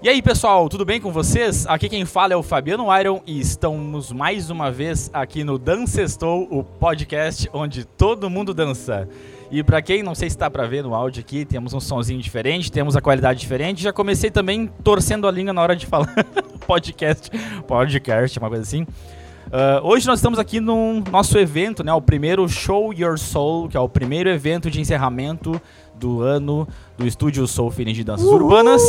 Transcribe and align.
E 0.00 0.08
aí, 0.08 0.22
pessoal, 0.22 0.68
tudo 0.68 0.84
bem 0.84 1.00
com 1.00 1.10
vocês? 1.10 1.66
Aqui 1.66 1.88
quem 1.88 2.04
fala 2.04 2.32
é 2.32 2.36
o 2.36 2.42
Fabiano 2.42 2.86
Iron 2.96 3.20
e 3.26 3.40
estamos 3.40 4.12
mais 4.12 4.48
uma 4.48 4.70
vez 4.70 5.10
aqui 5.12 5.42
no 5.42 5.58
Dancestou, 5.58 6.46
o 6.52 6.62
podcast 6.62 7.50
onde 7.52 7.84
todo 7.84 8.30
mundo 8.30 8.54
dança. 8.54 9.08
E 9.50 9.60
para 9.60 9.82
quem 9.82 10.04
não 10.04 10.14
sei 10.14 10.30
se 10.30 10.36
está 10.36 10.48
para 10.48 10.68
ver 10.68 10.84
no 10.84 10.94
áudio 10.94 11.20
aqui, 11.20 11.44
temos 11.44 11.74
um 11.74 11.80
sonzinho 11.80 12.22
diferente, 12.22 12.70
temos 12.70 12.94
a 12.94 13.00
qualidade 13.00 13.40
diferente. 13.40 13.82
Já 13.82 13.92
comecei 13.92 14.30
também 14.30 14.70
torcendo 14.84 15.26
a 15.26 15.32
língua 15.32 15.52
na 15.52 15.62
hora 15.62 15.74
de 15.74 15.84
falar 15.84 16.14
podcast, 16.64 17.28
podcast, 17.66 18.38
uma 18.38 18.48
coisa 18.48 18.62
assim. 18.62 18.82
Uh, 18.82 19.82
hoje 19.82 20.06
nós 20.06 20.20
estamos 20.20 20.38
aqui 20.38 20.60
no 20.60 21.00
nosso 21.10 21.36
evento, 21.38 21.82
né, 21.82 21.92
o 21.92 22.00
primeiro 22.00 22.48
Show 22.48 22.94
Your 22.94 23.18
Soul, 23.18 23.68
que 23.68 23.76
é 23.76 23.80
o 23.80 23.88
primeiro 23.88 24.30
evento 24.30 24.70
de 24.70 24.80
encerramento 24.80 25.60
do 25.96 26.22
ano 26.22 26.68
do 26.96 27.04
Estúdio 27.04 27.44
Soul 27.48 27.72
Feeling 27.72 27.94
de 27.94 28.04
Danças 28.04 28.26
Uhul! 28.26 28.42
Urbanas. 28.42 28.82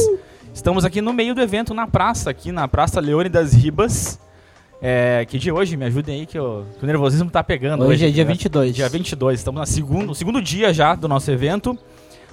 Estamos 0.60 0.84
aqui 0.84 1.02
no 1.02 1.14
meio 1.14 1.34
do 1.34 1.40
evento, 1.40 1.74
na 1.74 1.88
praça, 1.88 2.30
aqui 2.30 2.52
na 2.52 2.68
Praça 2.68 3.00
Leone 3.00 3.30
das 3.30 3.54
Ribas. 3.54 4.20
É, 4.82 5.26
que 5.26 5.40
dia 5.40 5.54
hoje? 5.56 5.78
Me 5.78 5.86
ajudem 5.86 6.20
aí 6.20 6.26
que, 6.26 6.38
eu, 6.38 6.66
que 6.78 6.84
o 6.84 6.86
nervosismo 6.86 7.32
tá 7.32 7.42
pegando. 7.42 7.86
Hoje, 7.86 7.94
hoje 7.94 8.08
é 8.08 8.10
dia 8.10 8.26
22. 8.26 8.76
Dia 8.76 8.90
22. 8.90 9.40
Estamos 9.40 9.62
no 9.62 9.66
segundo, 9.66 10.14
segundo 10.14 10.42
dia 10.42 10.74
já 10.74 10.96
do 10.96 11.08
nosso 11.08 11.32
evento. 11.32 11.80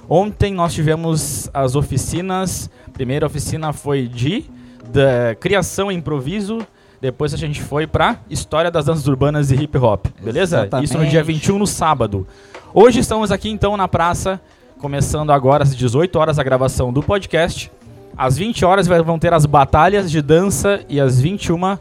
Ontem 0.09 0.53
nós 0.53 0.73
tivemos 0.73 1.49
as 1.53 1.73
oficinas. 1.73 2.69
Primeira 2.91 3.25
oficina 3.25 3.71
foi 3.71 4.09
de 4.09 4.43
da 4.91 5.33
criação 5.39 5.89
e 5.89 5.95
improviso. 5.95 6.59
Depois 6.99 7.33
a 7.33 7.37
gente 7.37 7.61
foi 7.61 7.87
para 7.87 8.19
história 8.29 8.69
das 8.69 8.83
danças 8.83 9.07
urbanas 9.07 9.51
e 9.51 9.55
hip 9.55 9.77
hop. 9.77 10.05
Beleza? 10.21 10.57
Exatamente. 10.57 10.85
Isso 10.89 10.97
no 10.97 11.05
dia 11.05 11.23
21, 11.23 11.57
no 11.57 11.65
sábado. 11.65 12.27
Hoje 12.73 12.99
estamos 12.99 13.31
aqui 13.31 13.49
então 13.49 13.77
na 13.77 13.87
praça, 13.87 14.37
começando 14.79 15.31
agora 15.31 15.63
às 15.63 15.73
18 15.73 16.19
horas 16.19 16.37
a 16.37 16.43
gravação 16.43 16.91
do 16.91 17.01
podcast. 17.01 17.71
Às 18.17 18.35
20 18.37 18.65
horas 18.65 18.87
vão 18.87 19.19
ter 19.19 19.31
as 19.31 19.45
batalhas 19.45 20.09
de 20.09 20.21
dança 20.23 20.81
e 20.89 20.99
às 20.99 21.21
21 21.21 21.77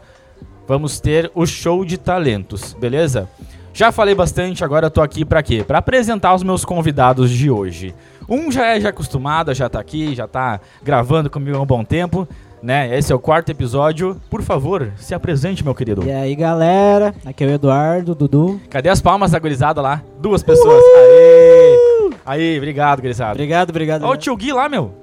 vamos 0.68 1.00
ter 1.00 1.30
o 1.34 1.46
show 1.46 1.82
de 1.84 1.96
talentos, 1.96 2.74
beleza? 2.74 3.28
Já 3.72 3.90
falei 3.90 4.14
bastante, 4.14 4.62
agora 4.62 4.86
eu 4.86 4.90
tô 4.90 5.00
aqui 5.00 5.24
para 5.24 5.42
quê? 5.42 5.64
Para 5.66 5.78
apresentar 5.78 6.34
os 6.34 6.42
meus 6.42 6.64
convidados 6.64 7.30
de 7.30 7.50
hoje. 7.50 7.94
Um 8.28 8.50
já 8.52 8.66
é 8.66 8.80
já 8.80 8.90
acostumado, 8.90 9.54
já 9.54 9.68
tá 9.68 9.80
aqui, 9.80 10.14
já 10.14 10.26
tá 10.28 10.60
gravando 10.82 11.30
comigo 11.30 11.56
há 11.56 11.60
um 11.60 11.66
bom 11.66 11.84
tempo, 11.84 12.28
né? 12.62 12.94
Esse 12.98 13.12
é 13.12 13.14
o 13.14 13.18
quarto 13.18 13.50
episódio. 13.50 14.20
Por 14.28 14.42
favor, 14.42 14.92
se 14.96 15.14
apresente, 15.14 15.64
meu 15.64 15.74
querido. 15.74 16.04
E 16.04 16.10
aí, 16.10 16.34
galera? 16.34 17.14
Aqui 17.24 17.44
é 17.44 17.46
o 17.46 17.50
Eduardo, 17.50 18.14
Dudu. 18.14 18.60
Cadê 18.68 18.88
as 18.90 19.00
palmas 19.00 19.30
da 19.30 19.38
gurizada 19.38 19.80
lá? 19.80 20.02
Duas 20.20 20.42
pessoas. 20.42 20.82
Uhul! 20.82 22.12
Aê! 22.16 22.16
Aí, 22.26 22.58
obrigado, 22.58 23.00
gurizada. 23.00 23.32
Obrigado, 23.32 23.70
obrigado. 23.70 24.02
Olha 24.02 24.14
o 24.14 24.16
tio 24.16 24.36
Gui 24.36 24.52
lá, 24.52 24.68
meu. 24.68 24.94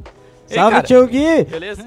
Salve, 0.54 0.78
Ei, 0.78 0.84
tio 0.84 1.08
Gui! 1.08 1.44
Beleza? 1.46 1.86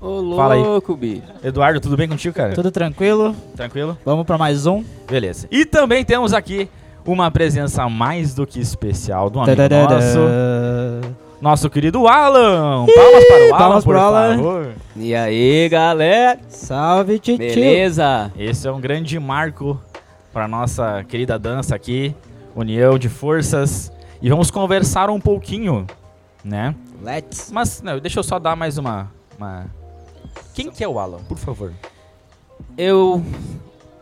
Ô, 0.00 0.20
louco, 0.20 0.36
Fala 0.36 0.54
aí. 0.54 0.96
Bi. 0.98 1.22
Eduardo, 1.42 1.80
tudo 1.80 1.96
bem 1.96 2.08
contigo, 2.08 2.34
cara? 2.34 2.52
Tudo 2.54 2.70
tranquilo. 2.70 3.34
Tranquilo? 3.56 3.96
Vamos 4.04 4.26
para 4.26 4.36
mais 4.36 4.66
um. 4.66 4.84
Beleza. 5.08 5.46
E 5.50 5.64
também 5.64 6.04
temos 6.04 6.32
aqui 6.34 6.68
uma 7.06 7.30
presença 7.30 7.88
mais 7.88 8.34
do 8.34 8.46
que 8.46 8.60
especial 8.60 9.30
do 9.30 9.40
amigo 9.40 9.62
nosso. 9.62 10.18
Nosso 11.40 11.68
querido 11.68 12.06
Alan. 12.08 12.86
Palmas 12.86 13.24
para 13.26 13.36
o 13.36 13.44
Alan, 13.44 13.58
Palmas 13.58 13.84
por 13.84 13.96
Alan. 13.96 14.36
favor. 14.36 14.68
E 14.96 15.14
aí, 15.14 15.68
galera? 15.68 16.38
Salve, 16.48 17.18
tio. 17.18 17.36
Beleza? 17.36 18.32
Esse 18.38 18.66
é 18.66 18.72
um 18.72 18.80
grande 18.80 19.18
marco 19.18 19.78
para 20.32 20.48
nossa 20.48 21.04
querida 21.04 21.38
dança 21.38 21.74
aqui. 21.74 22.14
União 22.56 22.98
de 22.98 23.08
forças. 23.08 23.92
E 24.22 24.30
vamos 24.30 24.50
conversar 24.50 25.10
um 25.10 25.20
pouquinho, 25.20 25.86
né? 26.42 26.74
Let's. 27.02 27.50
Mas, 27.52 27.82
não, 27.82 27.98
deixa 27.98 28.18
eu 28.18 28.22
só 28.22 28.38
dar 28.38 28.56
mais 28.56 28.78
uma, 28.78 29.10
uma... 29.38 29.66
Quem 30.54 30.70
que 30.70 30.82
é 30.82 30.88
o 30.88 30.98
Alan, 30.98 31.18
por 31.28 31.38
favor? 31.38 31.72
Eu, 32.76 33.22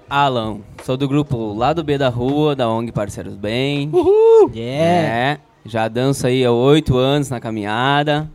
Alan, 0.08 0.60
sou 0.84 0.96
do 0.96 1.08
grupo 1.08 1.54
lá 1.54 1.72
do 1.72 1.82
B 1.82 1.98
da 1.98 2.08
Rua, 2.08 2.54
da 2.54 2.68
ONG 2.68 2.92
Parceiros 2.92 3.36
Bem. 3.36 3.90
Uhul! 3.92 4.50
Yeah! 4.54 5.08
É, 5.08 5.38
já 5.64 5.88
danço 5.88 6.26
aí 6.26 6.44
há 6.44 6.52
oito 6.52 6.96
anos 6.96 7.30
na 7.30 7.40
caminhada. 7.40 8.30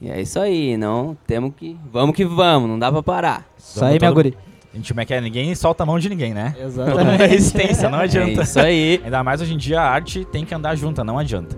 E 0.00 0.10
é 0.10 0.20
isso 0.20 0.38
aí, 0.38 0.76
não 0.76 1.16
temos 1.26 1.52
que... 1.56 1.78
Vamos 1.90 2.14
que 2.14 2.24
vamos, 2.24 2.68
não 2.68 2.78
dá 2.78 2.90
pra 2.90 3.02
parar. 3.02 3.46
Isso 3.58 3.84
aí, 3.84 3.98
minha 3.98 4.10
guri. 4.10 4.36
A 4.72 4.76
gente 4.76 4.92
não 4.92 5.04
quer 5.04 5.22
ninguém 5.22 5.54
solta 5.54 5.84
a 5.84 5.86
mão 5.86 6.00
de 6.00 6.08
ninguém, 6.08 6.34
né? 6.34 6.52
Exatamente. 6.60 7.22
É 7.22 7.26
resistência, 7.26 7.88
não 7.88 8.00
adianta. 8.00 8.40
É 8.40 8.42
isso 8.42 8.58
aí. 8.58 9.00
Ainda 9.04 9.22
mais 9.22 9.40
hoje 9.40 9.54
em 9.54 9.56
dia 9.56 9.80
a 9.80 9.88
arte 9.88 10.24
tem 10.24 10.44
que 10.44 10.52
andar 10.52 10.74
junta, 10.74 11.04
não 11.04 11.16
adianta. 11.16 11.56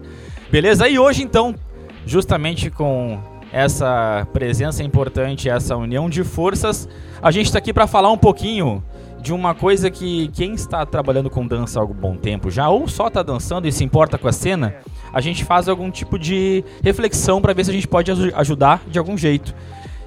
Beleza? 0.50 0.86
E 0.86 0.98
hoje 0.98 1.22
então, 1.22 1.54
justamente 2.06 2.70
com 2.70 3.18
essa 3.52 4.26
presença 4.32 4.82
importante, 4.82 5.48
essa 5.48 5.76
união 5.76 6.08
de 6.08 6.22
forças, 6.24 6.88
a 7.20 7.30
gente 7.30 7.46
está 7.46 7.58
aqui 7.58 7.72
para 7.72 7.86
falar 7.86 8.10
um 8.10 8.16
pouquinho 8.18 8.82
de 9.20 9.32
uma 9.32 9.54
coisa 9.54 9.90
que 9.90 10.28
quem 10.28 10.54
está 10.54 10.86
trabalhando 10.86 11.28
com 11.28 11.44
dança 11.44 11.78
há 11.78 11.82
algum 11.82 11.94
bom 11.94 12.16
tempo 12.16 12.48
já, 12.48 12.68
ou 12.68 12.86
só 12.86 13.08
está 13.08 13.22
dançando 13.22 13.66
e 13.66 13.72
se 13.72 13.82
importa 13.82 14.16
com 14.16 14.28
a 14.28 14.32
cena, 14.32 14.76
a 15.12 15.20
gente 15.20 15.44
faz 15.44 15.68
algum 15.68 15.90
tipo 15.90 16.18
de 16.18 16.62
reflexão 16.82 17.40
para 17.40 17.52
ver 17.52 17.64
se 17.64 17.70
a 17.70 17.74
gente 17.74 17.88
pode 17.88 18.10
ajudar 18.34 18.82
de 18.86 18.98
algum 18.98 19.18
jeito. 19.18 19.52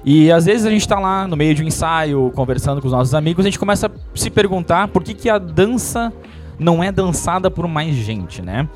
E 0.02 0.32
às 0.32 0.46
vezes 0.46 0.64
a 0.64 0.70
gente 0.70 0.80
está 0.80 0.98
lá 0.98 1.28
no 1.28 1.36
meio 1.36 1.54
de 1.54 1.62
um 1.62 1.66
ensaio, 1.66 2.32
conversando 2.34 2.80
com 2.80 2.86
os 2.86 2.92
nossos 2.92 3.14
amigos, 3.14 3.44
a 3.44 3.48
gente 3.48 3.58
começa 3.58 3.88
a 3.88 3.90
se 4.14 4.30
perguntar 4.30 4.88
por 4.88 5.04
que, 5.04 5.12
que 5.12 5.28
a 5.28 5.36
dança 5.36 6.10
não 6.58 6.82
é 6.82 6.90
dançada 6.90 7.50
por 7.50 7.68
mais 7.68 7.94
gente, 7.94 8.40
né? 8.40 8.66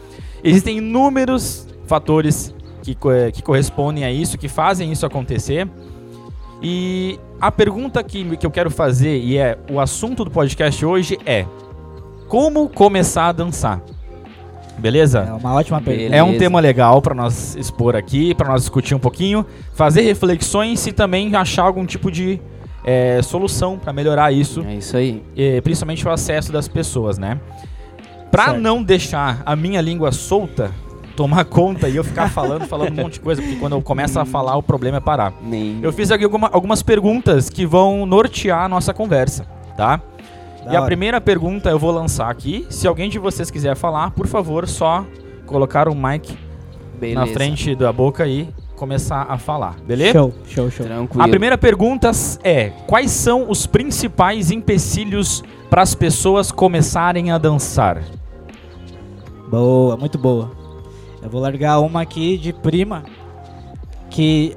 Existem 0.42 0.78
inúmeros 0.78 1.66
fatores 1.86 2.54
que, 2.84 2.96
que 3.32 3.42
correspondem 3.42 4.04
a 4.04 4.12
isso, 4.12 4.36
que 4.36 4.48
fazem 4.48 4.92
isso 4.92 5.06
acontecer. 5.06 5.68
E 6.62 7.18
a 7.40 7.50
pergunta 7.50 8.02
que, 8.02 8.36
que 8.36 8.46
eu 8.46 8.50
quero 8.50 8.70
fazer, 8.70 9.18
e 9.18 9.38
é 9.38 9.58
o 9.70 9.80
assunto 9.80 10.24
do 10.24 10.30
podcast 10.30 10.84
hoje, 10.84 11.18
é: 11.24 11.46
Como 12.28 12.68
começar 12.68 13.28
a 13.28 13.32
dançar? 13.32 13.80
Beleza? 14.78 15.20
É 15.20 15.32
uma 15.32 15.54
ótima 15.54 15.80
pergunta. 15.80 16.14
É 16.14 16.22
um 16.22 16.36
tema 16.36 16.60
legal 16.60 17.00
para 17.00 17.14
nós 17.14 17.54
expor 17.56 17.94
aqui, 17.94 18.34
para 18.34 18.48
nós 18.48 18.62
discutir 18.62 18.94
um 18.94 18.98
pouquinho, 18.98 19.46
fazer 19.72 20.02
reflexões 20.02 20.86
e 20.86 20.92
também 20.92 21.34
achar 21.34 21.62
algum 21.62 21.86
tipo 21.86 22.10
de 22.10 22.40
é, 22.84 23.22
solução 23.22 23.78
para 23.78 23.92
melhorar 23.92 24.32
isso. 24.32 24.64
É 24.66 24.74
isso 24.74 24.96
aí. 24.96 25.22
E, 25.36 25.60
principalmente 25.60 26.06
o 26.06 26.10
acesso 26.10 26.52
das 26.52 26.66
pessoas, 26.68 27.18
né? 27.18 27.40
Para 28.30 28.52
não 28.52 28.82
deixar 28.82 29.42
a 29.46 29.54
minha 29.54 29.80
língua 29.80 30.10
solta, 30.10 30.72
tomar 31.14 31.44
conta 31.44 31.88
e 31.88 31.96
eu 31.96 32.04
ficar 32.04 32.28
falando, 32.30 32.66
falando 32.66 32.98
um 32.98 33.02
monte 33.02 33.14
de 33.14 33.20
coisa, 33.20 33.40
porque 33.40 33.56
quando 33.56 33.74
eu 33.74 33.82
começo 33.82 34.18
a 34.18 34.24
falar, 34.24 34.56
o 34.56 34.62
problema 34.62 34.98
é 34.98 35.00
parar. 35.00 35.32
Nem. 35.42 35.78
Eu 35.82 35.92
fiz 35.92 36.10
aqui 36.10 36.24
alguma, 36.24 36.48
algumas 36.52 36.82
perguntas 36.82 37.48
que 37.48 37.66
vão 37.66 38.04
nortear 38.04 38.64
a 38.64 38.68
nossa 38.68 38.92
conversa, 38.92 39.46
tá? 39.76 40.00
Da 40.64 40.64
e 40.64 40.68
hora. 40.68 40.78
a 40.78 40.82
primeira 40.86 41.20
pergunta 41.20 41.70
eu 41.70 41.78
vou 41.78 41.90
lançar 41.90 42.30
aqui. 42.30 42.66
Se 42.70 42.86
alguém 42.86 43.08
de 43.08 43.18
vocês 43.18 43.50
quiser 43.50 43.76
falar, 43.76 44.10
por 44.10 44.26
favor, 44.26 44.66
só 44.66 45.04
colocar 45.46 45.88
o 45.88 45.94
mic 45.94 46.36
beleza. 46.98 47.20
na 47.20 47.26
frente 47.26 47.74
da 47.74 47.92
boca 47.92 48.26
e 48.26 48.48
começar 48.74 49.26
a 49.28 49.38
falar, 49.38 49.76
beleza? 49.86 50.12
Show, 50.12 50.34
show, 50.46 50.70
show. 50.70 50.86
Tranquilo. 50.86 51.22
A 51.22 51.28
primeira 51.28 51.58
pergunta 51.58 52.10
é: 52.42 52.70
quais 52.86 53.10
são 53.10 53.50
os 53.50 53.66
principais 53.66 54.50
empecilhos 54.50 55.42
para 55.70 55.82
as 55.82 55.94
pessoas 55.94 56.50
começarem 56.50 57.30
a 57.30 57.38
dançar? 57.38 58.02
Boa, 59.48 59.96
muito 59.96 60.18
boa. 60.18 60.63
Eu 61.24 61.30
vou 61.30 61.40
largar 61.40 61.80
uma 61.80 62.02
aqui 62.02 62.36
de 62.36 62.52
prima 62.52 63.02
que 64.10 64.54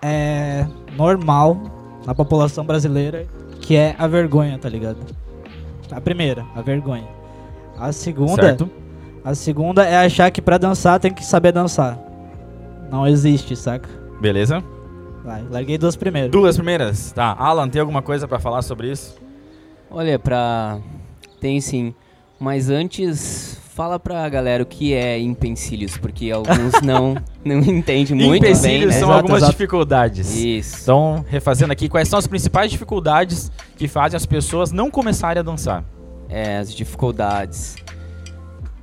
é 0.00 0.66
normal 0.96 1.60
na 2.06 2.14
população 2.14 2.64
brasileira, 2.64 3.26
que 3.60 3.76
é 3.76 3.94
a 3.98 4.06
vergonha, 4.06 4.58
tá 4.58 4.66
ligado? 4.66 4.96
A 5.92 6.00
primeira, 6.00 6.42
a 6.56 6.62
vergonha. 6.62 7.06
A 7.78 7.92
segunda, 7.92 8.42
certo. 8.42 8.70
a 9.22 9.34
segunda 9.34 9.84
é 9.84 9.98
achar 9.98 10.30
que 10.30 10.40
para 10.40 10.56
dançar 10.56 10.98
tem 10.98 11.12
que 11.12 11.22
saber 11.22 11.52
dançar. 11.52 11.98
Não 12.90 13.06
existe, 13.06 13.54
saca? 13.54 13.88
Beleza? 14.22 14.64
Vai, 15.22 15.44
larguei 15.50 15.76
duas 15.76 15.96
primeiras. 15.96 16.30
Duas 16.30 16.56
primeiras. 16.56 17.12
Tá. 17.12 17.36
Alan, 17.38 17.68
tem 17.68 17.78
alguma 17.78 18.00
coisa 18.00 18.26
para 18.26 18.38
falar 18.38 18.62
sobre 18.62 18.90
isso? 18.90 19.18
Olha, 19.90 20.18
pra 20.18 20.78
tem 21.40 21.60
sim, 21.60 21.94
mas 22.38 22.70
antes 22.70 23.59
fala 23.80 23.98
pra 23.98 24.28
galera 24.28 24.62
o 24.62 24.66
que 24.66 24.92
é 24.92 25.18
empecilhos, 25.18 25.96
porque 25.96 26.30
alguns 26.30 26.78
não, 26.84 27.14
não 27.42 27.60
entendem 27.60 28.14
muito 28.14 28.44
empecilhos 28.44 28.60
bem. 28.60 28.76
Empecilhos 28.76 28.94
né? 28.94 29.00
são 29.00 29.10
algumas 29.10 29.38
exato. 29.38 29.52
dificuldades. 29.52 30.36
Isso. 30.36 30.82
Então, 30.82 31.24
refazendo 31.26 31.72
aqui, 31.72 31.88
quais 31.88 32.06
são 32.06 32.18
as 32.18 32.26
principais 32.26 32.70
dificuldades 32.70 33.50
que 33.78 33.88
fazem 33.88 34.18
as 34.18 34.26
pessoas 34.26 34.70
não 34.70 34.90
começarem 34.90 35.40
a 35.40 35.42
dançar? 35.42 35.82
É, 36.28 36.58
as 36.58 36.74
dificuldades. 36.74 37.76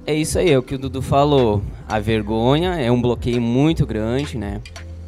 É 0.04 0.16
isso 0.16 0.40
aí, 0.40 0.50
é 0.52 0.58
o 0.58 0.64
que 0.64 0.74
o 0.74 0.80
Dudu 0.80 1.04
falou. 1.04 1.62
A 1.88 2.00
vergonha 2.00 2.74
é 2.74 2.92
um 2.92 3.00
bloqueio 3.00 3.40
muito 3.40 3.86
grande, 3.86 4.36
né? 4.36 4.62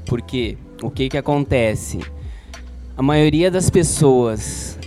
Porque 0.06 0.56
o 0.84 0.92
que 0.92 1.10
que 1.10 1.18
acontece? 1.18 2.00
A 2.96 3.02
maioria 3.02 3.50
das 3.50 3.72
pessoas 3.72 4.78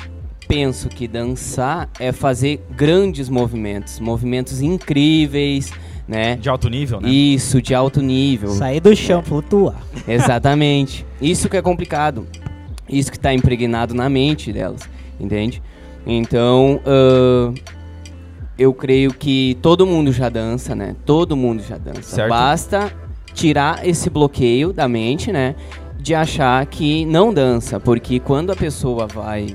penso 0.53 0.91
que 0.91 1.09
dançar 1.09 1.89
é 1.99 2.13
fazer 2.13 2.63
grandes 2.77 3.31
movimentos, 3.31 3.99
movimentos 3.99 4.61
incríveis, 4.61 5.73
né? 6.07 6.37
De 6.37 6.47
alto 6.51 6.69
nível, 6.69 7.01
né? 7.01 7.09
Isso, 7.09 7.63
de 7.63 7.75
alto 7.75 8.03
nível. 8.03 8.51
Sair 8.51 8.79
do 8.79 8.95
chão, 8.95 9.23
flutuar. 9.23 9.83
Exatamente. 10.07 11.07
Isso 11.23 11.49
que 11.49 11.57
é 11.57 11.63
complicado. 11.63 12.27
Isso 12.87 13.11
que 13.11 13.17
está 13.17 13.33
impregnado 13.33 13.95
na 13.95 14.11
mente 14.11 14.53
delas, 14.53 14.83
entende? 15.19 15.63
Então, 16.07 16.83
uh, 16.85 17.55
eu 18.59 18.75
creio 18.75 19.15
que 19.15 19.57
todo 19.63 19.87
mundo 19.87 20.13
já 20.13 20.29
dança, 20.29 20.75
né? 20.75 20.95
Todo 21.07 21.35
mundo 21.35 21.63
já 21.67 21.79
dança. 21.79 22.03
Certo. 22.03 22.29
Basta 22.29 22.93
tirar 23.33 23.89
esse 23.89 24.11
bloqueio 24.11 24.71
da 24.71 24.87
mente, 24.87 25.33
né? 25.33 25.55
De 25.99 26.15
achar 26.15 26.67
que 26.67 27.07
não 27.07 27.33
dança, 27.33 27.81
porque 27.81 28.21
quando 28.21 28.53
a 28.53 28.57
pessoa 28.57 29.07
vai 29.07 29.47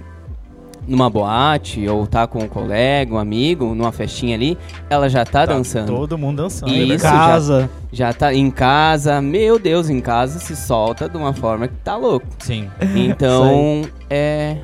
numa 0.88 1.10
boate 1.10 1.88
ou 1.88 2.08
tá 2.08 2.26
com 2.26 2.40
um 2.44 2.48
colega, 2.48 3.14
um 3.14 3.18
amigo, 3.18 3.76
numa 3.76 3.92
festinha 3.92 4.36
ali, 4.36 4.58
ela 4.90 5.10
já 5.10 5.26
tá, 5.26 5.46
Tá 5.46 5.54
dançando. 5.54 5.94
Todo 5.94 6.18
mundo 6.18 6.44
dançando. 6.44 6.72
Isso, 6.72 6.80
é 6.80 6.84
Em 6.84 6.88
verdade. 6.88 7.16
casa. 7.16 7.70
Já 7.92 8.14
tá 8.14 8.34
em 8.34 8.50
casa, 8.50 9.22
meu 9.22 9.60
Deus, 9.60 9.90
em 9.90 10.00
casa 10.00 10.40
se 10.40 10.56
solta 10.56 11.08
de 11.10 11.18
uma 11.18 11.34
forma 11.34 11.68
que 11.68 11.76
tá 11.84 11.96
louco. 11.96 12.26
Sim. 12.40 12.70
Então, 12.96 13.82
é 14.10 14.58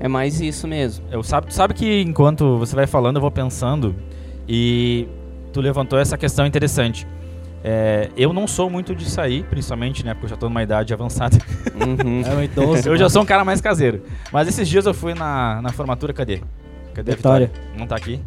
é 0.00 0.06
mais 0.06 0.40
isso 0.40 0.68
mesmo. 0.68 1.04
Eu 1.10 1.22
sabe, 1.22 1.52
sabe 1.52 1.74
que 1.74 2.02
enquanto 2.02 2.56
você 2.56 2.76
vai 2.76 2.86
falando, 2.86 3.16
eu 3.16 3.20
vou 3.20 3.30
pensando 3.32 3.94
e 4.48 5.08
tu 5.52 5.60
levantou 5.60 5.98
essa 5.98 6.16
questão 6.16 6.46
interessante. 6.46 7.06
É, 7.62 8.10
eu 8.16 8.32
não 8.32 8.46
sou 8.46 8.70
muito 8.70 8.94
de 8.94 9.08
sair, 9.08 9.42
principalmente, 9.44 10.04
né? 10.04 10.14
Porque 10.14 10.26
eu 10.26 10.30
já 10.30 10.36
tô 10.36 10.48
numa 10.48 10.62
idade 10.62 10.92
avançada. 10.94 11.36
Uhum. 11.74 12.22
É 12.24 12.34
um 12.34 12.42
idoso. 12.42 12.88
eu 12.88 12.96
já 12.96 13.08
sou 13.08 13.22
um 13.22 13.26
cara 13.26 13.44
mais 13.44 13.60
caseiro. 13.60 14.02
Mas 14.32 14.48
esses 14.48 14.68
dias 14.68 14.86
eu 14.86 14.94
fui 14.94 15.14
na, 15.14 15.60
na 15.60 15.72
formatura, 15.72 16.12
cadê? 16.12 16.40
Cadê 16.94 17.12
a 17.12 17.16
Vitória. 17.16 17.46
Vitória? 17.46 17.70
Não 17.76 17.86
tá 17.86 17.96
aqui? 17.96 18.20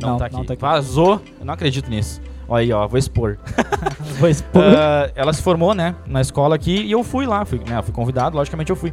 Não, 0.00 0.10
Não, 0.10 0.18
tá, 0.18 0.26
aqui. 0.26 0.36
não 0.36 0.44
tá 0.44 0.52
aqui. 0.54 0.62
Vazou. 0.62 1.22
Eu 1.38 1.46
não 1.46 1.54
acredito 1.54 1.88
nisso. 1.88 2.20
Olha 2.48 2.62
aí, 2.62 2.72
ó, 2.72 2.86
vou 2.86 2.98
expor. 2.98 3.38
Vou 4.20 4.28
expor. 4.28 4.62
Ah, 4.62 5.10
ela 5.14 5.32
se 5.32 5.42
formou, 5.42 5.74
né, 5.74 5.94
na 6.06 6.20
escola 6.20 6.54
aqui 6.54 6.74
e 6.82 6.92
eu 6.92 7.02
fui 7.02 7.26
lá, 7.26 7.44
fui, 7.44 7.60
né, 7.66 7.82
fui 7.82 7.92
convidado, 7.92 8.36
logicamente 8.36 8.70
eu 8.70 8.76
fui. 8.76 8.92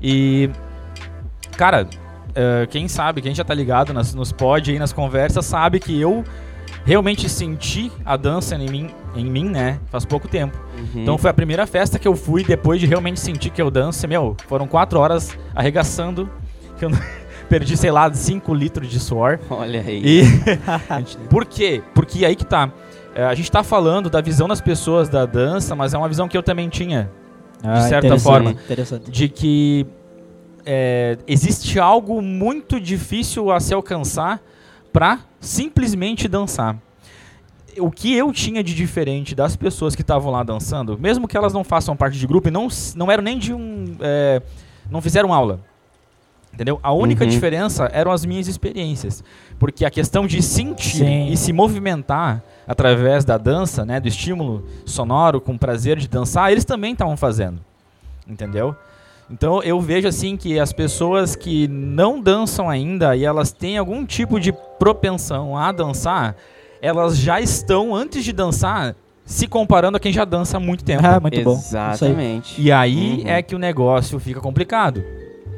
E, 0.00 0.48
cara, 1.56 1.88
ah, 2.36 2.66
quem 2.70 2.86
sabe, 2.88 3.20
quem 3.20 3.34
já 3.34 3.44
tá 3.44 3.52
ligado 3.52 3.92
nas, 3.92 4.14
nos 4.14 4.30
pod 4.32 4.70
aí, 4.70 4.78
nas 4.78 4.92
conversas, 4.92 5.44
sabe 5.44 5.80
que 5.80 6.00
eu 6.00 6.24
realmente 6.84 7.28
senti 7.28 7.90
a 8.04 8.16
dança 8.16 8.54
em 8.56 8.68
mim, 8.68 8.90
em 9.16 9.24
mim, 9.24 9.44
né, 9.48 9.78
faz 9.90 10.04
pouco 10.04 10.28
tempo. 10.28 10.56
Uhum. 10.76 11.02
Então 11.02 11.18
foi 11.18 11.30
a 11.30 11.34
primeira 11.34 11.66
festa 11.66 11.98
que 11.98 12.06
eu 12.06 12.14
fui 12.14 12.44
depois 12.44 12.80
de 12.80 12.86
realmente 12.86 13.20
sentir 13.20 13.50
que 13.50 13.60
eu 13.62 13.70
danço. 13.70 14.06
Meu, 14.06 14.36
foram 14.46 14.66
quatro 14.66 14.98
horas 14.98 15.36
arregaçando, 15.54 16.28
que 16.78 16.84
eu 16.84 16.90
não- 16.90 16.98
perdi, 17.48 17.76
sei 17.76 17.90
lá, 17.90 18.12
5 18.12 18.52
litros 18.54 18.88
de 18.90 18.98
suor. 19.00 19.38
Olha 19.50 19.80
aí. 19.80 20.02
E 20.04 20.22
por 21.30 21.44
quê? 21.44 21.82
Porque 21.94 22.24
aí 22.24 22.34
que 22.36 22.44
tá. 22.44 22.70
É, 23.14 23.24
a 23.24 23.34
gente 23.34 23.50
tá 23.50 23.62
falando 23.62 24.10
da 24.10 24.20
visão 24.20 24.48
das 24.48 24.60
pessoas 24.60 25.08
da 25.08 25.24
dança, 25.24 25.76
mas 25.76 25.94
é 25.94 25.98
uma 25.98 26.08
visão 26.08 26.26
que 26.28 26.36
eu 26.36 26.42
também 26.42 26.68
tinha. 26.68 27.10
Ah, 27.62 27.80
certa 27.82 28.06
interessante, 28.08 28.22
forma. 28.22 28.50
Interessante. 28.50 29.10
De 29.10 29.28
que 29.28 29.86
é, 30.66 31.16
existe 31.26 31.78
algo 31.78 32.20
muito 32.20 32.80
difícil 32.80 33.50
a 33.52 33.60
se 33.60 33.72
alcançar 33.72 34.40
pra 34.92 35.20
simplesmente 35.44 36.26
dançar. 36.28 36.76
O 37.78 37.90
que 37.90 38.14
eu 38.14 38.32
tinha 38.32 38.62
de 38.62 38.74
diferente 38.74 39.34
das 39.34 39.56
pessoas 39.56 39.96
que 39.96 40.02
estavam 40.02 40.30
lá 40.30 40.42
dançando, 40.44 40.96
mesmo 40.98 41.26
que 41.26 41.36
elas 41.36 41.52
não 41.52 41.64
façam 41.64 41.96
parte 41.96 42.18
de 42.18 42.26
grupo 42.26 42.48
e 42.48 42.50
não, 42.50 42.68
não 42.94 43.10
eram 43.10 43.22
nem 43.22 43.36
de 43.38 43.52
um. 43.52 43.96
é, 44.00 44.40
não 44.90 45.00
fizeram 45.00 45.32
aula. 45.32 45.60
Entendeu? 46.52 46.78
A 46.84 46.92
única 46.92 47.24
Uhum. 47.24 47.30
diferença 47.30 47.90
eram 47.92 48.12
as 48.12 48.24
minhas 48.24 48.46
experiências. 48.46 49.24
Porque 49.58 49.84
a 49.84 49.90
questão 49.90 50.24
de 50.24 50.40
sentir 50.40 50.98
Sim. 50.98 51.26
e 51.32 51.36
se 51.36 51.52
movimentar 51.52 52.44
através 52.64 53.24
da 53.24 53.36
dança, 53.36 53.84
né, 53.84 53.98
do 53.98 54.06
estímulo 54.06 54.64
sonoro, 54.86 55.40
com 55.40 55.58
prazer 55.58 55.98
de 55.98 56.06
dançar, 56.06 56.52
eles 56.52 56.64
também 56.64 56.92
estavam 56.92 57.16
fazendo. 57.16 57.58
Entendeu? 58.24 58.76
Então 59.28 59.62
eu 59.64 59.80
vejo 59.80 60.06
assim 60.06 60.36
que 60.36 60.60
as 60.60 60.72
pessoas 60.72 61.34
que 61.34 61.66
não 61.66 62.20
dançam 62.20 62.70
ainda 62.70 63.16
e 63.16 63.24
elas 63.24 63.50
têm 63.50 63.76
algum 63.76 64.06
tipo 64.06 64.38
de 64.38 64.52
propensão 64.84 65.56
a 65.56 65.72
dançar, 65.72 66.36
elas 66.82 67.16
já 67.16 67.40
estão 67.40 67.94
antes 67.94 68.22
de 68.22 68.32
dançar 68.34 68.94
se 69.24 69.46
comparando 69.48 69.96
a 69.96 70.00
quem 70.00 70.12
já 70.12 70.26
dança 70.26 70.58
há 70.58 70.60
muito 70.60 70.84
tempo. 70.84 71.02
Ah, 71.06 71.18
muito 71.18 71.42
bom. 71.42 71.54
Isso 71.54 71.74
aí. 71.74 71.92
Exatamente. 71.94 72.60
E 72.60 72.70
aí 72.70 73.22
Uhum. 73.22 73.28
é 73.30 73.40
que 73.42 73.54
o 73.54 73.58
negócio 73.58 74.18
fica 74.20 74.40
complicado. 74.40 75.02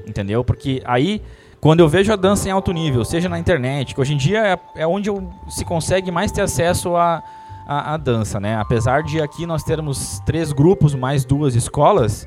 Entendeu? 0.06 0.44
Porque 0.44 0.80
aí, 0.84 1.20
quando 1.60 1.80
eu 1.80 1.88
vejo 1.88 2.12
a 2.12 2.16
dança 2.16 2.48
em 2.48 2.52
alto 2.52 2.72
nível, 2.72 3.04
seja 3.04 3.28
na 3.28 3.36
internet, 3.40 3.92
que 3.92 4.00
hoje 4.00 4.14
em 4.14 4.16
dia 4.16 4.46
é, 4.46 4.82
é 4.82 4.86
onde 4.86 5.10
eu- 5.10 5.28
se 5.48 5.64
consegue 5.64 6.12
mais 6.12 6.30
ter 6.30 6.42
acesso 6.42 6.94
à 6.94 7.20
à 7.68 7.94
à 7.94 7.96
dança, 7.96 8.38
né? 8.38 8.54
Apesar 8.56 9.02
de 9.02 9.20
aqui 9.20 9.44
nós 9.44 9.64
termos 9.64 10.20
três 10.24 10.52
grupos 10.52 10.94
mais 10.94 11.24
duas 11.24 11.56
escolas, 11.56 12.24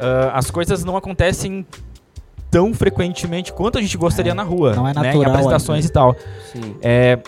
ah, 0.00 0.32
as 0.34 0.50
coisas 0.50 0.82
não 0.82 0.96
acontecem 0.96 1.64
tão 2.56 2.72
frequentemente 2.72 3.52
quanto 3.52 3.76
a 3.76 3.82
gente 3.82 3.98
gostaria 3.98 4.32
É, 4.32 4.34
na 4.34 4.42
rua, 4.42 4.74
não 4.74 4.88
é 4.88 4.94
né? 4.94 5.00
Em 5.00 5.04
natural 5.04 5.30
apresentações 5.30 5.84
ainda. 5.84 5.88
e 5.88 5.92
tal. 5.92 6.16
Sim. 6.50 6.74
É, 6.80 7.18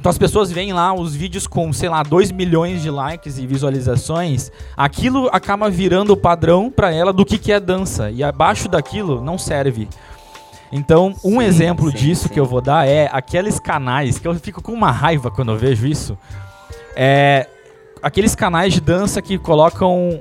então 0.00 0.08
as 0.08 0.16
pessoas 0.16 0.50
veem 0.50 0.72
lá 0.72 0.94
os 0.94 1.14
vídeos 1.14 1.46
com, 1.46 1.70
sei 1.74 1.90
lá, 1.90 2.02
2 2.02 2.32
milhões 2.32 2.80
de 2.80 2.88
likes 2.90 3.36
e 3.36 3.46
visualizações. 3.46 4.50
Aquilo 4.74 5.28
acaba 5.30 5.68
virando 5.68 6.14
o 6.14 6.16
padrão 6.16 6.70
pra 6.70 6.90
ela 6.90 7.12
do 7.12 7.22
que, 7.24 7.36
que 7.36 7.52
é 7.52 7.60
dança. 7.60 8.10
E 8.10 8.24
abaixo 8.24 8.66
daquilo 8.66 9.22
não 9.22 9.36
serve. 9.36 9.88
Então, 10.72 11.14
um 11.22 11.40
Sim, 11.40 11.44
exemplo 11.44 11.90
sim, 11.90 11.96
disso 11.98 12.28
sim. 12.28 12.34
que 12.34 12.40
eu 12.40 12.46
vou 12.46 12.62
dar 12.62 12.88
é 12.88 13.10
aqueles 13.12 13.60
canais 13.60 14.18
que 14.18 14.26
eu 14.26 14.34
fico 14.36 14.62
com 14.62 14.72
uma 14.72 14.90
raiva 14.90 15.30
quando 15.30 15.52
eu 15.52 15.58
vejo 15.58 15.86
isso. 15.86 16.16
É 16.94 17.46
aqueles 18.02 18.34
canais 18.34 18.72
de 18.72 18.80
dança 18.80 19.20
que 19.20 19.36
colocam 19.38 20.20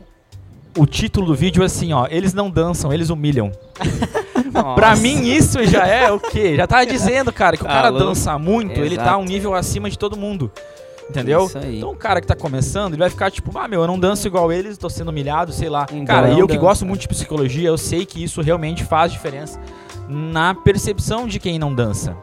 o 0.78 0.86
título 0.86 1.28
do 1.28 1.36
vídeo 1.36 1.64
assim, 1.64 1.94
ó, 1.94 2.06
eles 2.10 2.34
não 2.34 2.50
dançam, 2.50 2.92
eles 2.92 3.10
humilham. 3.10 3.52
Pra 4.76 4.96
mim 4.96 5.24
isso 5.28 5.64
já 5.66 5.86
é 5.88 6.12
o 6.12 6.20
quê? 6.20 6.56
Já 6.56 6.68
tá 6.68 6.84
dizendo, 6.84 7.32
cara, 7.34 7.58
que 7.58 7.64
o 7.64 7.68
cara 7.68 7.90
dança 7.92 8.38
muito, 8.40 8.80
ele 8.80 8.96
tá 8.96 9.04
Exato. 9.04 9.20
um 9.20 9.26
nível 9.26 9.54
acima 9.54 9.90
de 9.90 9.98
todo 9.98 10.16
mundo. 10.18 10.52
Entendeu? 11.10 11.48
Então 11.78 11.92
o 11.92 11.96
cara 11.96 12.20
que 12.20 12.26
tá 12.26 12.36
começando, 12.36 12.94
ele 12.94 13.00
vai 13.02 13.10
ficar 13.12 13.30
tipo, 13.30 13.56
ah, 13.60 13.68
meu, 13.68 13.82
eu 13.82 13.88
não 13.88 14.00
danço 14.00 14.26
igual 14.28 14.52
eles, 14.52 14.76
tô 14.78 14.90
sendo 14.90 15.10
humilhado, 15.10 15.52
sei 15.54 15.70
lá. 15.70 15.86
Então 15.92 16.06
cara, 16.06 16.30
e 16.32 16.40
eu 16.40 16.48
que 16.48 16.58
gosto 16.58 16.84
muito 16.86 17.02
de 17.02 17.08
psicologia, 17.08 17.68
eu 17.68 17.78
sei 17.78 18.06
que 18.08 18.24
isso 18.24 18.42
realmente 18.42 18.84
faz 18.84 19.12
diferença 19.12 19.60
na 20.10 20.56
percepção 20.56 21.28
de 21.28 21.40
quem 21.40 21.60
não 21.60 21.74
dança. 21.76 22.16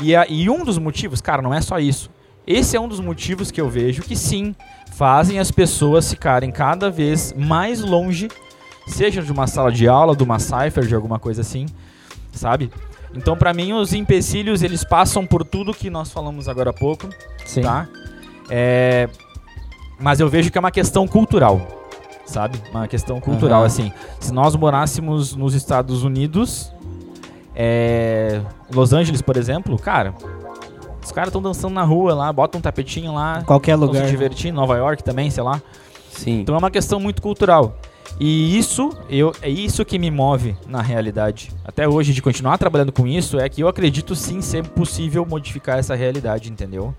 E, 0.00 0.14
a- 0.14 0.26
e 0.28 0.50
um 0.50 0.64
dos 0.64 0.76
motivos, 0.76 1.22
cara, 1.22 1.40
não 1.40 1.54
é 1.54 1.62
só 1.62 1.78
isso. 1.78 2.10
Esse 2.46 2.76
é 2.76 2.80
um 2.80 2.86
dos 2.88 3.00
motivos 3.00 3.50
que 3.50 3.60
eu 3.60 3.68
vejo 3.70 4.02
que 4.02 4.14
sim, 4.14 4.54
fazem 4.92 5.38
as 5.38 5.50
pessoas 5.50 6.10
ficarem 6.10 6.50
cada 6.50 6.90
vez 6.90 7.34
mais 7.36 7.80
longe, 7.80 8.28
seja 8.86 9.22
de 9.22 9.32
uma 9.32 9.46
sala 9.46 9.70
de 9.72 9.88
aula, 9.88 10.14
de 10.16 10.22
uma 10.22 10.38
cipher, 10.38 10.86
de 10.86 10.94
alguma 10.94 11.18
coisa 11.18 11.40
assim, 11.40 11.66
sabe? 12.32 12.70
Então, 13.14 13.36
pra 13.36 13.54
mim, 13.54 13.72
os 13.72 13.92
empecilhos, 13.92 14.62
eles 14.62 14.84
passam 14.84 15.26
por 15.26 15.44
tudo 15.44 15.72
que 15.72 15.88
nós 15.88 16.10
falamos 16.10 16.48
agora 16.48 16.70
há 16.70 16.72
pouco, 16.72 17.08
Sim. 17.44 17.62
tá? 17.62 17.88
É, 18.50 19.08
mas 19.98 20.20
eu 20.20 20.28
vejo 20.28 20.50
que 20.50 20.58
é 20.58 20.60
uma 20.60 20.70
questão 20.70 21.06
cultural, 21.08 21.60
sabe? 22.26 22.60
Uma 22.70 22.86
questão 22.86 23.20
cultural, 23.20 23.60
Aham. 23.60 23.66
assim. 23.66 23.92
Se 24.20 24.32
nós 24.32 24.54
morássemos 24.54 25.34
nos 25.34 25.54
Estados 25.54 26.02
Unidos, 26.04 26.70
é, 27.54 28.42
Los 28.72 28.92
Angeles, 28.92 29.22
por 29.22 29.36
exemplo, 29.36 29.78
cara, 29.78 30.14
os 31.02 31.10
caras 31.10 31.28
estão 31.28 31.40
dançando 31.40 31.72
na 31.72 31.84
rua 31.84 32.14
lá, 32.14 32.32
botam 32.32 32.58
um 32.58 32.62
tapetinho 32.62 33.14
lá, 33.14 33.42
qualquer 33.46 33.76
lugar. 33.76 34.04
se 34.04 34.10
divertindo, 34.10 34.56
Nova 34.56 34.76
York 34.76 35.02
também, 35.02 35.30
sei 35.30 35.42
lá. 35.42 35.62
Sim. 36.10 36.40
Então 36.40 36.54
é 36.54 36.58
uma 36.58 36.70
questão 36.70 37.00
muito 37.00 37.22
cultural. 37.22 37.78
E 38.18 38.56
isso, 38.58 38.90
eu, 39.10 39.34
é 39.42 39.48
isso 39.50 39.84
que 39.84 39.98
me 39.98 40.10
move 40.10 40.56
na 40.66 40.80
realidade. 40.80 41.50
Até 41.64 41.86
hoje, 41.86 42.14
de 42.14 42.22
continuar 42.22 42.56
trabalhando 42.56 42.90
com 42.92 43.06
isso, 43.06 43.38
é 43.38 43.48
que 43.48 43.60
eu 43.62 43.68
acredito 43.68 44.14
sim 44.14 44.40
ser 44.40 44.66
possível 44.68 45.26
modificar 45.26 45.78
essa 45.78 45.94
realidade, 45.94 46.50
entendeu? 46.50 46.94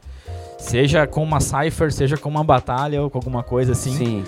Seja 0.60 1.08
com 1.08 1.24
uma 1.24 1.40
cipher, 1.40 1.92
seja 1.92 2.18
com 2.18 2.30
uma 2.30 2.44
batalha 2.44 3.02
ou 3.02 3.10
com 3.10 3.18
alguma 3.18 3.42
coisa 3.42 3.72
assim. 3.72 3.92
Sim. 3.92 4.24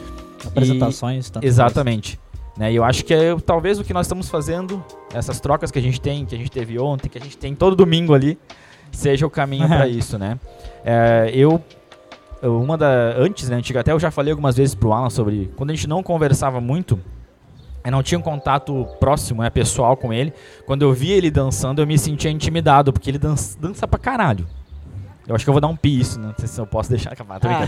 Apresentações. 0.46 1.30
tanto 1.30 1.46
Exatamente. 1.46 2.20
Né, 2.58 2.74
e 2.74 2.76
eu 2.76 2.84
acho 2.84 3.06
que 3.06 3.14
é 3.14 3.36
talvez 3.40 3.80
o 3.80 3.84
que 3.86 3.94
nós 3.94 4.06
estamos 4.06 4.28
fazendo, 4.28 4.84
essas 5.14 5.40
trocas 5.40 5.72
que 5.72 5.80
a 5.80 5.82
gente 5.82 6.02
tem, 6.02 6.26
que 6.26 6.36
a 6.36 6.38
gente 6.38 6.52
teve 6.52 6.78
ontem, 6.78 7.08
que 7.08 7.18
a 7.18 7.22
gente 7.22 7.38
tem 7.38 7.56
todo 7.56 7.74
domingo 7.74 8.14
ali, 8.14 8.38
seja 8.92 9.26
o 9.26 9.30
caminho 9.30 9.66
para 9.68 9.88
isso, 9.88 10.18
né? 10.18 10.38
É, 10.84 11.32
eu- 11.34 11.62
uma 12.48 12.78
da 12.78 12.88
antes, 13.18 13.50
né, 13.50 13.56
antiga, 13.58 13.80
até 13.82 13.92
eu 13.92 14.00
já 14.00 14.10
falei 14.12 14.32
algumas 14.32 14.56
vezes 14.56 14.74
pro 14.76 14.94
Alan 14.94 15.10
sobre 15.10 15.52
quando 15.56 15.72
a 15.72 15.74
gente 15.76 15.88
não 15.88 16.02
conversava 16.02 16.62
muito, 16.62 17.00
eu 17.84 17.92
não 17.92 18.04
tinha 18.04 18.18
um 18.20 18.22
contato 18.22 18.86
próximo, 19.00 19.42
né, 19.42 19.50
pessoal 19.50 19.98
com 19.98 20.14
ele. 20.14 20.34
Quando 20.66 20.82
eu 20.84 20.94
via 20.94 21.16
ele 21.16 21.32
dançando, 21.32 21.82
eu 21.82 21.88
me 21.88 21.98
sentia 21.98 22.30
intimidado, 22.32 22.94
porque 22.94 23.10
ele 23.10 23.18
dança, 23.18 23.58
dança 23.60 23.88
pra 23.88 24.00
caralho. 24.00 24.46
Eu 25.28 25.36
acho 25.36 25.44
que 25.46 25.50
eu 25.50 25.54
vou 25.54 25.62
dar 25.62 25.68
um 25.68 25.76
pi 25.76 26.00
isso, 26.00 26.20
né? 26.20 26.28
não 26.30 26.34
sei 26.40 26.48
se 26.48 26.60
eu 26.60 26.66
posso 26.66 26.90
deixar 26.90 27.12
acabar. 27.14 27.40
tô 27.40 27.48
Ah. 27.48 27.62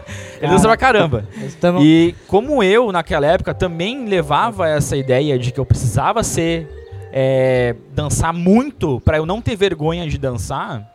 ele 0.42 0.50
dança 0.50 0.66
pra 0.66 0.76
caramba. 0.76 1.24
Estamos- 1.46 1.82
E 1.84 2.14
como 2.26 2.62
eu, 2.64 2.90
naquela 2.90 3.26
época, 3.26 3.54
também 3.54 4.06
levava 4.08 4.68
essa 4.68 4.96
ideia 4.96 5.38
de 5.38 5.52
que 5.52 5.60
eu 5.60 5.64
precisava 5.66 6.22
ser. 6.24 6.68
é, 7.12 7.74
dançar 7.94 8.32
muito 8.34 9.00
pra 9.00 9.16
eu 9.18 9.24
não 9.24 9.40
ter 9.40 9.56
vergonha 9.56 10.06
de 10.08 10.18
dançar, 10.18 10.86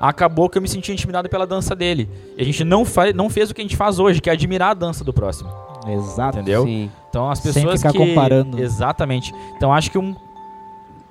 acabou 0.00 0.48
que 0.48 0.56
eu 0.58 0.62
me 0.62 0.68
senti 0.68 0.92
intimidado 0.92 1.28
pela 1.28 1.46
dança 1.46 1.74
dele. 1.74 2.08
E 2.36 2.42
a 2.42 2.44
gente 2.44 2.64
não, 2.64 2.84
fa 2.84 3.12
não 3.12 3.28
fez 3.30 3.50
o 3.50 3.54
que 3.54 3.60
a 3.60 3.64
gente 3.64 3.76
faz 3.76 3.98
hoje, 3.98 4.20
que 4.20 4.28
é 4.30 4.32
admirar 4.32 4.70
a 4.70 4.74
dança 4.74 5.02
do 5.04 5.12
próximo. 5.12 5.50
Exato. 5.88 6.36
Entendeu? 6.38 6.64
Sim. 6.64 6.90
Então 7.08 7.30
as 7.30 7.38
Sem 7.38 7.52
pessoas 7.52 7.80
ficar 7.80 7.92
que 7.92 7.98
comparando. 7.98 8.60
exatamente. 8.60 9.32
Então 9.56 9.72
acho 9.72 9.90
que 9.90 9.98
um 9.98 10.14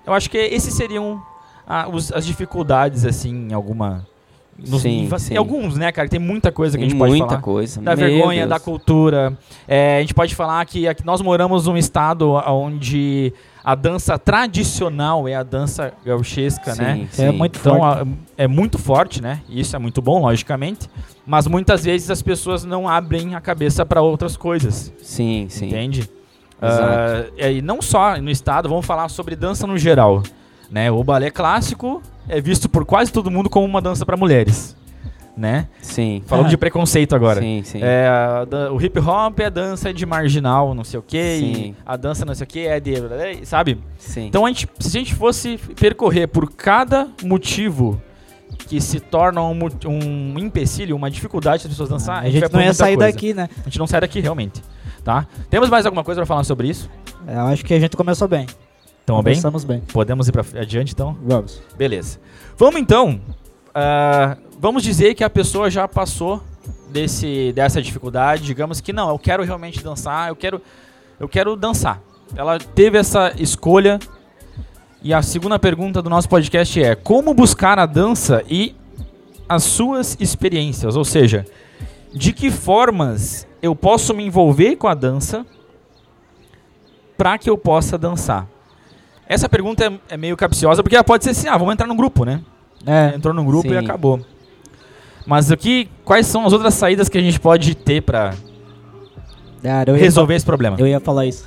eu 0.05 0.13
acho 0.13 0.29
que 0.29 0.37
esses 0.37 0.73
seriam 0.73 1.21
ah, 1.67 1.87
os- 1.91 2.11
as 2.13 2.25
dificuldades 2.25 3.05
assim 3.05 3.47
em 3.49 3.53
alguma 3.53 4.05
nos- 4.57 4.81
Sim, 4.81 5.07
sim. 5.19 5.35
alguns, 5.37 5.75
né, 5.77 5.91
cara? 5.91 6.07
Tem 6.09 6.19
muita 6.19 6.51
coisa 6.51 6.77
que 6.77 6.83
a 6.83 6.87
gente 6.87 6.97
pode 6.97 7.11
muita 7.11 7.27
falar. 7.27 7.41
coisa. 7.41 7.81
Da 7.81 7.95
Meu 7.95 8.07
vergonha, 8.07 8.39
Deus. 8.47 8.49
da 8.49 8.59
cultura. 8.59 9.37
É, 9.67 9.97
a 9.97 10.01
gente 10.01 10.13
pode 10.13 10.33
falar 10.33 10.65
que 10.65 10.87
aqui 10.87 11.05
nós 11.05 11.21
moramos 11.21 11.67
num 11.67 11.77
estado 11.77 12.31
onde 12.31 13.33
a 13.69 13.75
dança 13.75 14.17
tradicional 14.17 15.27
é 15.27 15.35
a 15.35 15.43
dança 15.43 15.91
gauchesca, 16.05 16.73
Sim, 16.73 16.81
né? 16.81 17.07
sim. 17.11 17.25
É 17.25 17.31
muito 17.33 17.59
Então 17.59 17.77
forte. 17.79 18.01
a- 18.01 18.07
é 18.43 18.47
muito 18.47 18.77
forte, 18.77 19.21
né? 19.21 19.41
E 19.49 19.59
Isso 19.59 19.75
é 19.75 19.79
muito 19.79 20.01
bom, 20.01 20.21
logicamente. 20.21 20.89
Mas 21.25 21.47
muitas 21.47 21.83
vezes 21.83 22.09
as 22.09 22.21
pessoas 22.21 22.63
não 22.63 22.87
abrem 22.87 23.35
a 23.35 23.41
cabeça 23.41 23.85
para 23.85 24.01
outras 24.01 24.37
coisas, 24.37 24.93
Sim, 25.01 25.47
sim. 25.49 25.65
entende? 25.67 26.09
Exato. 26.61 27.29
Ah, 27.29 27.31
é, 27.37 27.51
e 27.51 27.61
não 27.61 27.81
só 27.81 28.15
no 28.21 28.29
estado, 28.31 28.69
vamos 28.69 28.85
falar 28.85 29.09
sobre 29.09 29.35
dança 29.35 29.67
no 29.67 29.77
geral. 29.77 30.23
Né? 30.71 30.89
O 30.89 31.03
balé 31.03 31.29
clássico 31.29 32.01
é 32.29 32.39
visto 32.39 32.69
por 32.69 32.85
quase 32.85 33.11
todo 33.11 33.29
mundo 33.29 33.49
como 33.49 33.65
uma 33.65 33.81
dança 33.81 34.05
para 34.05 34.15
mulheres, 34.15 34.75
né? 35.37 35.67
Sim. 35.81 36.23
Falando 36.25 36.47
Ah. 36.47 36.49
de 36.49 36.57
preconceito 36.57 37.15
agora. 37.15 37.39
Sim, 37.39 37.61
sim. 37.63 37.79
É, 37.81 38.07
a 38.07 38.71
o 38.73 38.81
hip 38.81 38.97
hop 38.99 39.39
é 39.39 39.49
dança 39.49 39.93
de 39.93 40.05
marginal, 40.05 40.73
não 40.73 40.83
sei 40.83 40.99
o 40.99 41.03
que, 41.03 41.37
Sim. 41.39 41.75
a 41.85 41.95
dança 41.95 42.25
não 42.25 42.33
sei 42.33 42.43
o 42.43 42.47
que 42.47 42.65
é 42.67 42.79
de, 42.79 42.93
sabe? 43.45 43.79
sim. 43.99 44.25
Então 44.25 44.45
a 44.45 44.49
gente, 44.49 44.67
se 44.79 44.97
a 44.97 44.99
gente 44.99 45.13
fosse 45.13 45.57
percorrer 45.79 46.27
por 46.27 46.51
cada 46.51 47.07
motivo 47.23 48.01
que 48.67 48.81
se 48.81 48.99
torna 48.99 49.41
um, 49.43 49.57
um 49.85 50.39
empecilho, 50.39 50.95
uma 50.95 51.11
dificuldade 51.11 51.63
das 51.63 51.71
pessoas 51.71 51.89
dançar, 51.89 52.23
a 52.23 52.29
gente 52.29 52.39
vai 52.39 52.49
por 52.49 52.57
não 52.57 52.63
ia 52.63 52.73
sair 52.73 52.95
coisa. 52.97 53.11
daqui, 53.11 53.33
né? 53.33 53.47
A 53.61 53.63
gente 53.65 53.77
não 53.79 53.85
sai 53.87 54.01
daqui 54.01 54.19
realmente, 54.19 54.61
tá? 55.03 55.27
Temos 55.49 55.69
mais 55.69 55.85
alguma 55.85 56.03
coisa 56.03 56.19
pra 56.21 56.25
falar 56.25 56.43
sobre 56.43 56.67
isso? 56.67 56.89
Eu 57.27 57.41
acho 57.41 57.63
que 57.63 57.73
a 57.73 57.79
gente 57.79 57.95
começou 57.95 58.27
bem. 58.27 58.47
Então, 59.03 59.21
bem? 59.21 59.33
Começamos 59.35 59.63
bem. 59.63 59.81
Podemos 59.93 60.27
ir 60.27 60.31
pra 60.31 60.43
adiante 60.59 60.93
então? 60.93 61.15
Vamos. 61.23 61.61
Beleza. 61.77 62.19
Vamos 62.57 62.81
então. 62.81 63.21
ah, 63.75 64.35
vamos 64.57 64.83
dizer 64.83 65.13
que 65.13 65.23
a 65.23 65.29
pessoa 65.29 65.69
já 65.69 65.87
passou 65.87 66.41
desse, 66.89 67.51
dessa 67.53 67.81
dificuldade. 67.81 68.43
Digamos 68.43 68.81
que 68.81 68.91
não, 68.91 69.09
eu 69.09 69.19
quero 69.19 69.43
realmente 69.43 69.83
dançar, 69.83 70.29
eu 70.29 70.35
quero, 70.35 70.61
eu 71.19 71.29
quero 71.29 71.55
dançar. 71.55 72.01
Ela 72.35 72.57
teve 72.59 72.97
essa 72.97 73.33
escolha. 73.37 73.99
E 75.03 75.13
a 75.13 75.21
segunda 75.21 75.59
pergunta 75.59 76.01
do 76.01 76.09
nosso 76.09 76.27
podcast 76.27 76.81
é: 76.81 76.95
como 76.95 77.33
buscar 77.33 77.79
a 77.79 77.85
dança 77.85 78.43
e 78.49 78.75
as 79.47 79.63
suas 79.63 80.17
experiências? 80.19 80.95
Ou 80.95 81.05
seja, 81.05 81.45
de 82.13 82.33
que 82.33 82.49
formas 82.49 83.47
eu 83.61 83.75
posso 83.75 84.13
me 84.13 84.25
envolver 84.25 84.75
com 84.75 84.87
a 84.87 84.93
dança 84.93 85.45
para 87.17 87.37
que 87.37 87.49
eu 87.49 87.57
possa 87.57 87.97
dançar? 87.97 88.47
Essa 89.29 89.47
pergunta 89.47 89.85
é, 89.85 90.13
é 90.15 90.17
meio 90.17 90.35
capciosa 90.35 90.81
porque 90.81 90.95
ela 90.95 91.03
pode 91.03 91.23
ser 91.23 91.29
assim: 91.29 91.47
ah, 91.47 91.57
vamos 91.57 91.73
entrar 91.73 91.87
num 91.87 91.95
grupo, 91.95 92.25
né? 92.25 92.41
É, 92.85 93.15
Entrou 93.15 93.33
num 93.33 93.45
grupo 93.45 93.67
e 93.67 93.71
Sim. 93.71 93.77
acabou. 93.77 94.19
Mas 95.27 95.51
aqui, 95.51 95.89
quais 96.05 96.25
são 96.25 96.45
as 96.45 96.53
outras 96.53 96.73
saídas 96.73 97.09
que 97.09 97.17
a 97.17 97.21
gente 97.21 97.37
pode 97.37 97.75
ter 97.75 98.01
ia, 99.95 100.05
resolver 100.05 100.35
esse 100.35 100.45
problema? 100.45 100.77
eu 100.79 100.87
ia 100.87 101.01
falar 101.01 101.25
isso. 101.25 101.45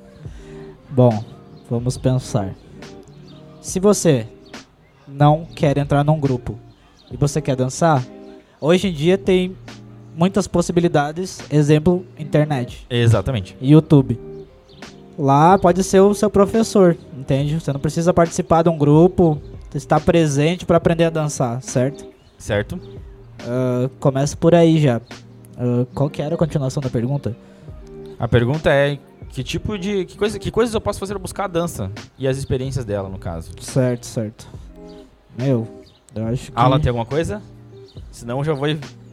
Bom, 0.90 1.24
vamos 1.70 1.96
pensar. 1.96 2.54
Se 3.62 3.80
você 3.80 4.26
não 5.08 5.46
quer 5.46 5.78
entrar 5.78 6.04
num 6.04 6.20
grupo 6.20 6.58
e 7.10 7.16
você 7.16 7.40
quer 7.40 7.56
dançar, 7.56 8.04
hoje 8.60 8.88
em 8.88 8.92
dia 8.92 9.16
tem 9.16 9.56
muitas 10.14 10.46
possibilidades. 10.46 11.40
Exemplo, 11.50 12.04
internet. 12.18 12.86
Exatamente. 12.90 13.56
YouTube. 13.58 14.20
Lá 15.18 15.56
pode 15.56 15.82
ser 15.82 16.00
o 16.00 16.12
seu 16.12 16.28
professor, 16.28 16.94
entende? 17.18 17.58
Você 17.58 17.72
não 17.72 17.80
precisa 17.80 18.12
participar 18.12 18.62
de 18.62 18.68
um 18.68 18.76
grupo, 18.76 19.40
estar 19.74 20.00
presente 20.00 20.66
para 20.66 20.76
aprender 20.76 21.04
a 21.04 21.10
dançar, 21.10 21.62
certo? 21.62 22.11
Certo? 22.42 22.76
Ah, 23.46 23.88
começa 24.00 24.36
por 24.36 24.52
aí 24.52 24.80
já. 24.80 25.00
Ah, 25.56 25.86
qual 25.94 26.10
que 26.10 26.20
era 26.20 26.34
a 26.34 26.38
continuação 26.38 26.80
da 26.82 26.90
pergunta? 26.90 27.36
A 28.18 28.26
pergunta 28.26 28.68
é 28.68 28.98
que 29.28 29.44
tipo 29.44 29.78
de. 29.78 30.04
Que, 30.04 30.16
coisa, 30.18 30.38
que 30.40 30.50
coisas 30.50 30.74
eu 30.74 30.80
posso 30.80 30.98
fazer 30.98 31.12
pra 31.14 31.22
buscar 31.22 31.44
a 31.44 31.46
dança? 31.48 31.88
E 32.18 32.26
as 32.26 32.36
experiências 32.36 32.84
dela, 32.84 33.08
no 33.08 33.16
caso. 33.18 33.52
Certo, 33.60 34.06
certo. 34.06 34.48
Meu, 35.38 35.68
eu 36.16 36.26
acho 36.26 36.50
que. 36.50 36.52
Alan, 36.58 36.80
tem 36.80 36.88
alguma 36.88 37.06
coisa? 37.06 37.40
Senão 38.10 38.38
eu 38.38 38.44
já 38.44 38.54
vou, 38.54 38.66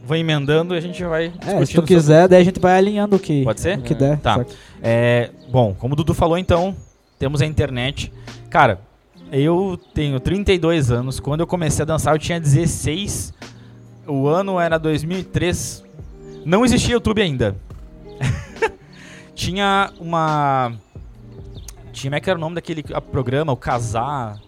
vou 0.04 0.16
emendando 0.16 0.74
e 0.74 0.78
a 0.78 0.80
gente 0.80 1.02
vai 1.04 1.26
É, 1.26 1.30
se 1.30 1.36
tu 1.38 1.40
discutindo 1.44 1.70
sobre- 1.76 1.94
quiser, 1.94 2.28
daí 2.28 2.40
a 2.42 2.44
gente 2.44 2.58
vai 2.58 2.76
alinhando 2.76 3.14
o 3.14 3.18
que, 3.20 3.44
Pode 3.44 3.60
ser? 3.60 3.78
o 3.78 3.82
que 3.82 3.94
der. 3.94 4.18
Tá. 4.18 4.44
É, 4.82 5.30
bom, 5.50 5.72
como 5.72 5.92
o 5.94 5.96
Dudu 5.96 6.14
falou 6.14 6.36
então, 6.36 6.74
temos 7.16 7.40
a 7.40 7.46
internet. 7.46 8.12
Cara, 8.50 8.80
eu 9.32 9.78
tenho 9.94 10.18
32 10.20 10.90
anos. 10.90 11.20
Quando 11.20 11.40
eu 11.40 11.46
comecei 11.46 11.82
a 11.82 11.86
dançar, 11.86 12.14
eu 12.14 12.18
tinha 12.18 12.40
16. 12.40 13.32
O 14.06 14.26
ano 14.26 14.58
era 14.58 14.78
2003. 14.78 15.84
Não 16.44 16.64
existia 16.64 16.94
YouTube 16.94 17.20
ainda. 17.22 17.54
tinha 19.34 19.90
uma. 19.98 20.72
Tinha, 21.92 22.10
como 22.10 22.16
é 22.16 22.20
que 22.20 22.30
era 22.30 22.38
o 22.38 22.40
nome 22.40 22.54
daquele 22.54 22.82
programa? 23.12 23.52
O 23.52 23.56
Casar. 23.56 24.38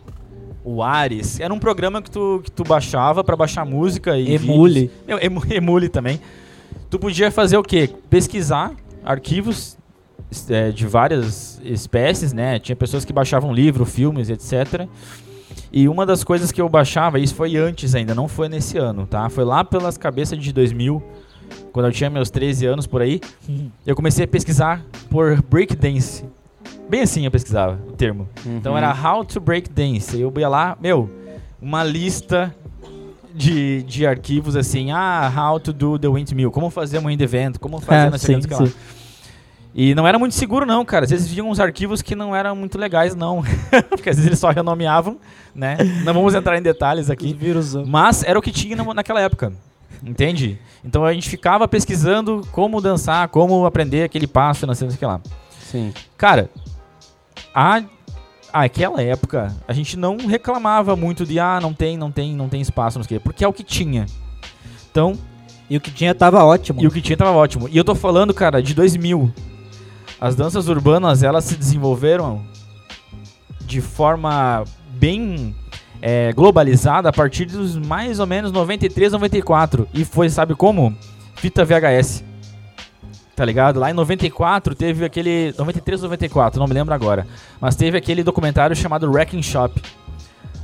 O 0.65 0.83
Ares. 0.83 1.41
Era 1.41 1.53
um 1.53 1.59
programa 1.59 2.01
que 2.01 2.11
tu, 2.11 2.41
que 2.45 2.51
tu 2.51 2.63
baixava 2.63 3.25
pra 3.25 3.35
baixar 3.37 3.65
música 3.65 4.17
e. 4.17 4.35
Emule. 4.35 4.81
vídeos. 4.83 5.01
Meu, 5.07 5.19
emu- 5.21 5.43
Emule 5.51 5.89
também. 5.89 6.21
Tu 6.89 6.99
podia 6.99 7.31
fazer 7.31 7.57
o 7.57 7.63
quê? 7.63 7.91
Pesquisar 8.09 8.73
arquivos 9.05 9.77
é, 10.51 10.71
de 10.71 10.87
várias 10.87 11.61
espécies, 11.65 12.33
né? 12.33 12.59
Tinha 12.59 12.77
pessoas 12.77 13.05
que 13.05 13.13
baixavam 13.13 13.53
livro, 13.53 13.85
filmes, 13.85 14.29
etc. 14.31 14.87
E 15.73 15.89
uma 15.89 16.05
das 16.05 16.23
coisas 16.25 16.53
que 16.53 16.61
eu 16.61 16.69
baixava, 16.69 17.19
isso 17.19 17.35
foi 17.35 17.57
antes 17.57 17.95
ainda, 17.95 18.15
não 18.15 18.29
foi 18.29 18.49
nesse 18.49 18.77
ano, 18.79 19.07
tá? 19.07 19.29
Foi 19.29 19.45
lá 19.45 19.65
pelas 19.65 19.97
cabeças 19.97 20.39
de 20.39 20.53
2000, 20.53 21.03
quando 21.73 21.87
eu 21.87 21.93
tinha 21.93 22.11
meus 22.11 22.31
13 22.31 22.67
anos 22.67 22.87
por 22.87 23.01
aí. 23.03 23.21
Eu 23.87 23.95
comecei 23.97 24.25
a 24.25 24.29
pesquisar 24.29 24.83
por 25.11 25.43
breakdance. 25.43 26.25
Bem 26.89 27.01
assim 27.03 27.25
eu 27.25 27.31
pesquisava 27.31 27.79
o 27.89 27.93
termo. 27.93 28.29
Então 28.45 28.73
Uhum. 28.73 28.79
era 28.79 28.93
How 28.95 29.25
to 29.25 29.41
Break 29.41 29.71
Dance. 29.71 30.19
Eu 30.21 30.33
ia 30.37 30.49
lá, 30.49 30.77
meu, 30.81 31.09
uma 31.61 31.83
lista 31.83 32.55
de, 33.35 33.83
de 33.85 34.07
arquivos 34.07 34.57
assim, 34.57 34.91
ah, 34.91 35.33
how 35.35 35.59
to 35.59 35.73
do 35.73 35.99
the 35.99 36.07
windmill, 36.09 36.51
como 36.51 36.69
fazer 36.69 36.99
um 36.99 37.07
wind 37.07 37.21
event, 37.21 37.57
como 37.59 37.81
fazer 37.81 38.09
É, 38.09 38.11
não 38.11 38.19
sei 38.19 38.35
sim, 38.41 38.47
que 38.49 38.55
sim. 38.55 38.63
lá. 38.65 38.69
E 39.75 39.95
não 39.95 40.07
era 40.07 40.19
muito 40.19 40.35
seguro 40.35 40.67
não, 40.67 40.85
cara. 40.85 41.05
Às 41.05 41.11
vezes 41.11 41.29
vinham 41.29 41.49
uns 41.49 41.59
arquivos 41.59 42.03
que 42.03 42.15
não 42.15 42.37
eram 42.37 42.55
muito 42.55 42.77
legais 42.79 43.15
não, 43.15 43.43
porque 43.89 44.11
às 44.11 44.17
vezes 44.17 44.27
eles 44.27 44.39
só 44.39 44.51
renomeavam, 44.51 45.17
né? 45.55 45.79
Não 46.05 46.13
vamos 46.13 46.35
entrar 46.35 46.59
em 46.59 46.63
detalhes 46.63 47.09
aqui. 47.09 47.33
vírus. 47.33 47.75
Mas 47.75 48.23
era 48.23 48.39
o 48.39 48.43
que 48.43 48.51
tinha 48.53 48.77
na- 48.77 48.95
naquela 48.95 49.21
época. 49.21 49.53
Entende? 50.05 50.59
Então 50.85 51.05
a 51.05 51.13
gente 51.15 51.29
ficava 51.31 51.67
pesquisando 51.69 52.47
como 52.53 52.81
dançar, 52.81 53.29
como 53.29 53.65
aprender 53.65 54.03
aquele 54.03 54.27
passo, 54.27 54.67
não 54.67 54.75
sei 54.75 54.89
o 54.89 54.93
que 54.97 55.07
lá. 55.07 55.21
Sim. 55.71 55.93
Cara, 56.19 56.51
a, 57.55 57.83
aquela 58.53 59.01
época 59.01 59.55
a 59.67 59.73
gente 59.73 59.97
não 59.97 60.17
reclamava 60.19 60.95
muito 60.97 61.25
de 61.25 61.39
ah, 61.39 61.59
não 61.63 61.73
tem, 61.73 61.97
não 61.97 62.11
tem, 62.11 62.35
não 62.35 62.49
tem 62.49 62.61
espaço, 62.61 62.99
não 62.99 63.05
sei 63.05 63.17
o 63.17 63.21
quê, 63.21 63.25
porque 63.25 63.45
é 63.45 63.49
o 63.49 63.53
que 63.53 63.63
tinha. 63.63 64.07
Então, 64.91 65.17
E 65.71 65.77
o 65.77 65.81
que 65.81 65.91
tinha 65.91 66.15
tava 66.15 66.45
ótimo. 66.45 66.83
e 66.83 66.87
o 66.87 66.91
que 66.91 67.01
tinha 67.01 67.17
tava 67.17 67.31
ótimo. 67.31 67.69
E 67.71 67.77
eu 67.79 67.85
tô 67.85 67.95
falando, 67.95 68.35
cara, 68.35 68.63
de 68.63 68.75
2000. 68.75 69.33
As 70.23 70.37
danças 70.37 70.69
urbanas, 70.69 71.25
elas 71.25 71.43
se 71.43 71.57
desenvolveram 71.57 72.43
de 73.63 73.81
forma 73.81 74.63
bem 74.91 75.53
é, 76.01 76.33
globalizada 76.33 77.09
a 77.09 77.13
partir 77.13 77.47
dos 77.47 77.75
mais 77.75 78.21
ou 78.21 78.27
menos 78.29 78.53
93, 78.53 79.15
94. 79.15 79.89
E 79.93 80.05
foi, 80.05 80.31
sabe 80.31 80.55
como? 80.55 80.97
Fita 81.35 81.65
VHS. 81.65 82.23
Tá 83.35 83.45
ligado? 83.45 83.81
Lá 83.81 83.91
em 83.91 83.95
94 83.95 84.77
teve 84.77 85.05
aquele. 85.05 85.53
93 85.59 86.05
ou 86.05 86.09
94, 86.09 86.61
não 86.61 86.69
me 86.69 86.75
lembro 86.75 86.95
agora. 86.95 87.27
Mas 87.61 87.75
teve 87.75 87.99
aquele 87.99 88.23
documentário 88.23 88.77
chamado 88.77 89.11
Wrecking 89.11 89.43
Shop. 89.43 89.83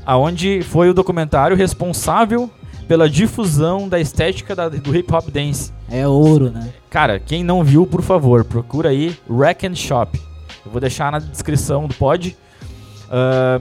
Aonde 0.06 0.62
foi 0.62 0.88
o 0.88 0.94
documentário 0.94 1.56
responsável 1.56 2.48
pela 2.88 3.08
difusão 3.08 3.88
da 3.88 4.00
estética 4.00 4.56
da- 4.56 4.68
do 4.68 4.96
hip 4.96 5.12
hop 5.14 5.28
dance. 5.30 5.72
É 5.90 6.06
ouro, 6.08 6.50
né? 6.50 6.72
Cara, 6.90 7.20
quem 7.20 7.44
não 7.44 7.62
viu, 7.62 7.86
por 7.86 8.02
favor, 8.02 8.44
procura 8.44 8.88
aí 8.88 9.16
Wreck 9.28 9.66
and 9.66 9.74
Shop. 9.74 10.18
Eu 10.64 10.72
vou 10.72 10.80
deixar 10.80 11.12
na 11.12 11.18
descrição 11.18 11.86
do 11.86 11.94
pod. 11.94 12.36
Ah, 13.10 13.60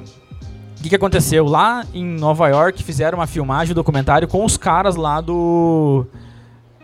O 0.80 0.84
que, 0.84 0.90
que 0.90 0.96
aconteceu? 0.96 1.44
Lá 1.46 1.84
em 1.92 2.06
Nova 2.06 2.48
York 2.50 2.84
fizeram 2.84 3.18
uma 3.18 3.26
filmagem, 3.26 3.72
um 3.72 3.76
documentário 3.76 4.28
com 4.28 4.46
os 4.46 4.58
caras 4.58 4.96
lá 4.96 5.20
do. 5.20 6.06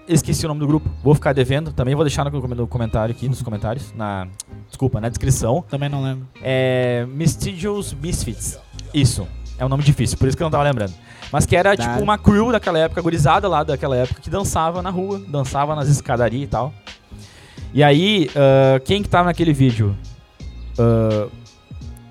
Esqueci 0.07 0.43
o 0.45 0.47
nome 0.49 0.59
do 0.59 0.65
grupo. 0.67 0.89
Vou 1.03 1.13
ficar 1.13 1.31
devendo. 1.31 1.71
Também 1.71 1.93
vou 1.93 2.03
deixar 2.03 2.25
no 2.25 2.31
com- 2.41 2.47
no 2.47 2.67
comentário 2.67 3.13
aqui, 3.15 3.29
nos 3.29 3.41
comentários. 3.43 3.93
Na. 3.95 4.27
Desculpa, 4.67 4.99
na 4.99 5.09
descrição. 5.09 5.63
Também 5.69 5.89
não 5.89 6.01
lembro. 6.03 6.27
É. 6.41 7.05
Mystigious 7.07 7.93
Misfits. 7.93 8.57
Isso. 8.93 9.27
É 9.59 9.63
um 9.65 9.69
nome 9.69 9.83
difícil, 9.83 10.17
por 10.17 10.27
isso 10.27 10.35
que 10.35 10.41
eu 10.41 10.45
não 10.45 10.51
tava 10.51 10.63
lembrando. 10.63 10.93
Mas 11.33 11.47
que 11.47 11.55
era 11.55 11.75
tipo 11.75 11.99
uma 11.99 12.15
crew 12.15 12.51
daquela 12.51 12.77
época, 12.77 13.01
gurizada 13.01 13.47
lá 13.47 13.63
daquela 13.63 13.95
época, 13.97 14.21
que 14.21 14.29
dançava 14.29 14.83
na 14.83 14.91
rua, 14.91 15.19
dançava 15.27 15.73
nas 15.73 15.89
escadarias 15.89 16.43
e 16.43 16.47
tal. 16.47 16.71
E 17.73 17.83
aí, 17.83 18.29
ah, 18.35 18.79
quem 18.85 19.01
que 19.01 19.09
tava 19.09 19.25
naquele 19.25 19.51
vídeo? 19.51 19.97
Ah, 20.77 21.27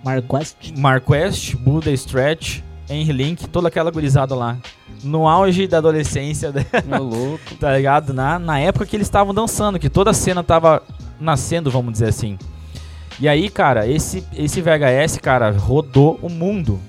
Marquest. 0.05 0.77
Marquest, 0.77 1.55
Buda 1.55 1.93
Stretch, 1.93 2.63
Henry 2.91 3.13
Link, 3.13 3.47
toda 3.47 3.69
aquela 3.69 3.93
gurizada 3.93 4.35
lá. 4.35 4.59
No 5.05 5.29
auge 5.29 5.69
da 5.69 5.79
adolescência, 5.79 6.53
Meu 6.85 7.05
louco. 7.05 7.55
tá 7.61 7.77
ligado? 7.77 8.13
Na, 8.13 8.41
na 8.41 8.59
época 8.59 8.87
que 8.87 8.97
eles 8.97 9.07
estavam 9.07 9.33
dançando, 9.33 9.79
que 9.79 9.89
toda 9.89 10.11
a 10.11 10.15
cena 10.15 10.43
tava 10.43 10.83
nascendo, 11.21 11.71
vamos 11.71 11.93
dizer 11.93 12.09
assim. 12.09 12.37
E 13.21 13.29
aí, 13.29 13.49
cara, 13.49 13.87
esse, 13.87 14.27
esse 14.37 14.61
VHS, 14.61 15.19
cara, 15.19 15.53
rodou 15.53 16.19
o 16.21 16.29
mundo. 16.29 16.81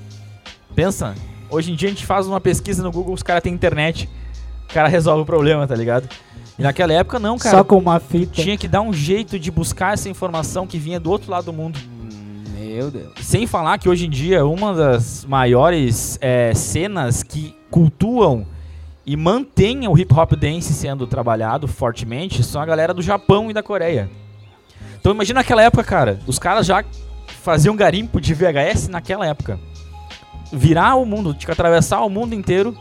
Pensa, 0.74 1.14
hoje 1.54 1.72
em 1.72 1.76
dia 1.76 1.88
a 1.88 1.92
gente 1.92 2.06
faz 2.06 2.28
uma 2.28 2.42
pesquisa 2.42 2.84
no 2.84 2.92
Google, 2.92 3.14
os 3.14 3.24
caras 3.24 3.44
têm 3.44 3.54
internet. 3.54 4.10
O 4.70 4.74
cara 4.74 4.88
resolve 4.88 5.22
o 5.22 5.26
problema, 5.26 5.68
tá 5.68 5.76
ligado? 5.76 6.10
E 6.58 6.62
naquela 6.62 6.94
época 6.94 7.20
não, 7.20 7.38
cara. 7.38 7.58
Só 7.58 7.64
com 7.64 7.78
uma 7.78 8.00
fita. 8.00 8.42
Tinha 8.42 8.58
que 8.58 8.68
dar 8.68 8.82
um 8.82 8.94
jeito 8.94 9.40
de 9.40 9.52
buscar 9.52 9.94
essa 9.94 10.10
informação 10.10 10.66
que 10.66 10.78
vinha 10.78 11.00
do 11.00 11.10
outro 11.12 11.32
lado 11.32 11.46
do 11.46 11.54
mundo. 11.54 11.80
Meu 12.58 12.90
Deus. 12.90 13.14
Sem 13.22 13.46
falar 13.46 13.78
que 13.78 13.88
hoje 13.88 14.08
em 14.08 14.10
dia 14.10 14.46
uma 14.46 14.74
das 14.74 15.26
maiores 15.26 16.18
é, 16.22 16.54
cenas 16.54 17.22
que 17.22 17.56
cultuam 17.70 18.46
e 19.06 19.18
mantêm 19.18 19.88
o 19.88 19.98
hip 19.98 20.14
hop 20.14 20.34
dance 20.34 20.74
sendo 20.74 21.06
trabalhado 21.06 21.68
fortemente 21.68 22.44
são 22.44 22.62
a 22.62 22.66
galera 22.66 22.94
do 22.94 23.02
Japão 23.02 23.52
e 23.52 23.54
da 23.54 23.62
Coreia. 23.62 24.10
Então 25.00 25.12
imagina 25.12 25.42
naquela 25.42 25.62
época, 25.62 25.84
cara, 25.84 26.20
os 26.26 26.40
caras 26.40 26.66
já 26.66 26.84
faziam 27.28 27.76
garimpo 27.76 28.22
de 28.22 28.34
VHS 28.34 28.88
naquela 28.88 29.28
época. 29.28 29.60
Virar 30.54 30.96
o 30.96 31.06
mundo, 31.06 31.34
tipo, 31.34 31.52
atravessar 31.52 32.02
o 32.02 32.10
mundo 32.10 32.36
inteiro 32.36 32.78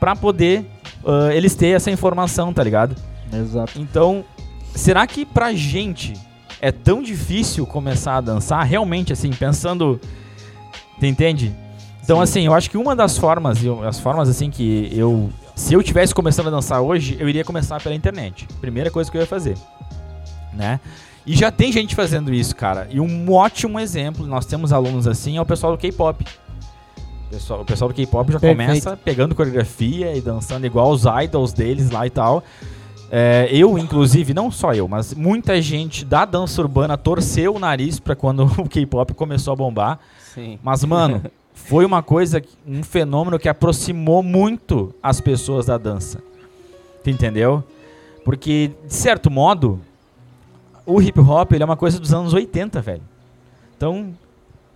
pra 0.00 0.16
poder 0.16 0.64
ah, 1.04 1.34
eles 1.34 1.54
ter 1.54 1.68
essa 1.68 1.90
informação, 1.90 2.52
tá 2.52 2.64
ligado? 2.64 2.96
Exato. 3.32 3.78
Então, 3.80 4.24
será 4.74 5.06
que 5.06 5.24
pra 5.26 5.52
gente 5.52 6.14
é 6.60 6.72
tão 6.72 7.02
difícil 7.02 7.66
começar 7.66 8.16
a 8.16 8.20
dançar? 8.20 8.64
Realmente, 8.64 9.12
assim, 9.12 9.30
pensando. 9.30 10.00
Tu 10.98 11.06
entende? 11.06 11.54
Então, 12.02 12.20
assim, 12.20 12.46
eu 12.46 12.54
acho 12.54 12.70
que 12.70 12.76
uma 12.78 12.94
das 12.94 13.18
formas, 13.18 13.62
eu- 13.64 13.86
as 13.86 13.98
formas, 14.00 14.28
assim, 14.28 14.50
que 14.50 14.90
eu. 14.92 15.30
Se 15.54 15.72
eu 15.74 15.82
tivesse 15.82 16.14
começando 16.14 16.48
a 16.48 16.50
dançar 16.50 16.80
hoje, 16.80 17.16
eu 17.20 17.28
iria 17.28 17.44
começar 17.44 17.80
pela 17.80 17.94
internet. 17.94 18.46
Primeira 18.60 18.90
coisa 18.90 19.10
que 19.10 19.16
eu 19.16 19.20
ia 19.20 19.26
fazer. 19.26 19.56
Né? 20.52 20.80
E 21.26 21.34
já 21.36 21.50
tem 21.50 21.72
gente 21.72 21.94
fazendo 21.94 22.32
isso, 22.32 22.54
cara. 22.54 22.88
E 22.90 23.00
um 23.00 23.32
ótimo 23.32 23.78
exemplo, 23.80 24.26
nós 24.26 24.44
temos 24.46 24.72
alunos 24.72 25.06
assim, 25.06 25.36
é 25.36 25.40
o 25.40 25.46
pessoal 25.46 25.72
do 25.72 25.78
K-pop. 25.78 26.24
O 27.34 27.36
pessoal, 27.36 27.60
o 27.62 27.64
pessoal 27.64 27.88
do 27.88 27.94
K-pop 27.94 28.32
já 28.32 28.38
Perfeito. 28.38 28.68
começa 28.68 28.96
pegando 28.96 29.34
coreografia 29.34 30.16
e 30.16 30.20
dançando 30.20 30.64
igual 30.66 30.90
os 30.92 31.02
idols 31.24 31.52
deles 31.52 31.90
lá 31.90 32.06
e 32.06 32.10
tal. 32.10 32.44
É, 33.10 33.48
eu, 33.50 33.76
inclusive, 33.76 34.32
não 34.32 34.50
só 34.50 34.72
eu, 34.72 34.86
mas 34.86 35.14
muita 35.14 35.60
gente 35.60 36.04
da 36.04 36.24
dança 36.24 36.60
urbana 36.62 36.96
torceu 36.96 37.54
o 37.54 37.58
nariz 37.58 37.98
pra 37.98 38.14
quando 38.14 38.44
o 38.58 38.68
K-pop 38.68 39.14
começou 39.14 39.52
a 39.52 39.56
bombar. 39.56 39.98
Sim. 40.32 40.58
Mas, 40.62 40.84
mano, 40.84 41.22
foi 41.52 41.84
uma 41.84 42.02
coisa, 42.02 42.42
um 42.66 42.82
fenômeno 42.82 43.38
que 43.38 43.48
aproximou 43.48 44.22
muito 44.22 44.94
as 45.02 45.20
pessoas 45.20 45.66
da 45.66 45.76
dança. 45.76 46.22
Tu 47.02 47.10
entendeu? 47.10 47.64
Porque, 48.24 48.70
de 48.86 48.94
certo 48.94 49.30
modo, 49.30 49.80
o 50.86 51.00
hip 51.02 51.18
hop 51.20 51.52
ele 51.52 51.62
é 51.62 51.66
uma 51.66 51.76
coisa 51.76 51.98
dos 51.98 52.14
anos 52.14 52.32
80, 52.32 52.80
velho. 52.80 53.02
Então, 53.76 54.14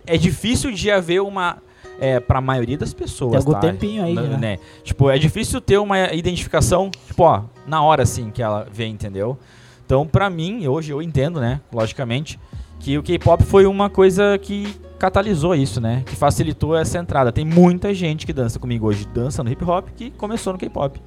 é 0.05 0.17
difícil 0.17 0.71
de 0.71 0.91
haver 0.91 1.21
uma. 1.21 1.57
É, 2.01 2.19
pra 2.19 2.39
maioria 2.39 2.77
das 2.77 2.93
pessoas. 2.93 3.31
Tem 3.31 3.39
algum 3.39 3.51
tá? 3.51 3.59
tempinho 3.59 4.03
aí, 4.03 4.15
né? 4.15 4.37
né? 4.37 4.57
Tipo, 4.83 5.09
é 5.09 5.17
difícil 5.17 5.59
ter 5.59 5.77
uma 5.77 6.13
identificação, 6.13 6.89
tipo, 6.89 7.23
ó, 7.23 7.43
na 7.67 7.83
hora 7.83 8.03
assim 8.03 8.31
que 8.31 8.41
ela 8.41 8.65
vem, 8.71 8.93
entendeu? 8.93 9.37
Então, 9.85 10.05
pra 10.05 10.29
mim, 10.29 10.67
hoje 10.67 10.91
eu 10.91 11.01
entendo, 11.01 11.41
né? 11.41 11.59
Logicamente, 11.73 12.39
que 12.79 12.97
o 12.97 13.03
K-pop 13.03 13.43
foi 13.43 13.65
uma 13.65 13.89
coisa 13.89 14.37
que 14.37 14.73
catalisou 14.99 15.55
isso, 15.55 15.81
né? 15.81 16.03
Que 16.05 16.15
facilitou 16.15 16.75
essa 16.75 16.99
entrada. 16.99 17.31
Tem 17.31 17.43
muita 17.43 17.93
gente 17.93 18.25
que 18.25 18.33
dança 18.33 18.59
comigo 18.59 18.87
hoje, 18.87 19.07
dança 19.07 19.43
no 19.43 19.51
hip 19.51 19.63
hop, 19.63 19.87
que 19.95 20.11
começou 20.11 20.53
no 20.53 20.59
K-pop. 20.59 21.01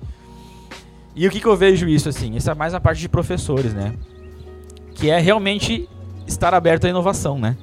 E 1.14 1.26
o 1.28 1.30
que, 1.30 1.40
que 1.40 1.46
eu 1.46 1.56
vejo 1.56 1.86
isso 1.88 2.08
assim? 2.08 2.34
Isso 2.34 2.50
é 2.50 2.54
mais 2.54 2.74
a 2.74 2.80
parte 2.80 3.00
de 3.00 3.08
professores, 3.08 3.74
né? 3.74 3.94
Que 4.94 5.10
é 5.10 5.18
realmente 5.20 5.88
estar 6.26 6.54
aberto 6.54 6.86
à 6.86 6.90
inovação, 6.90 7.38
né? 7.38 7.56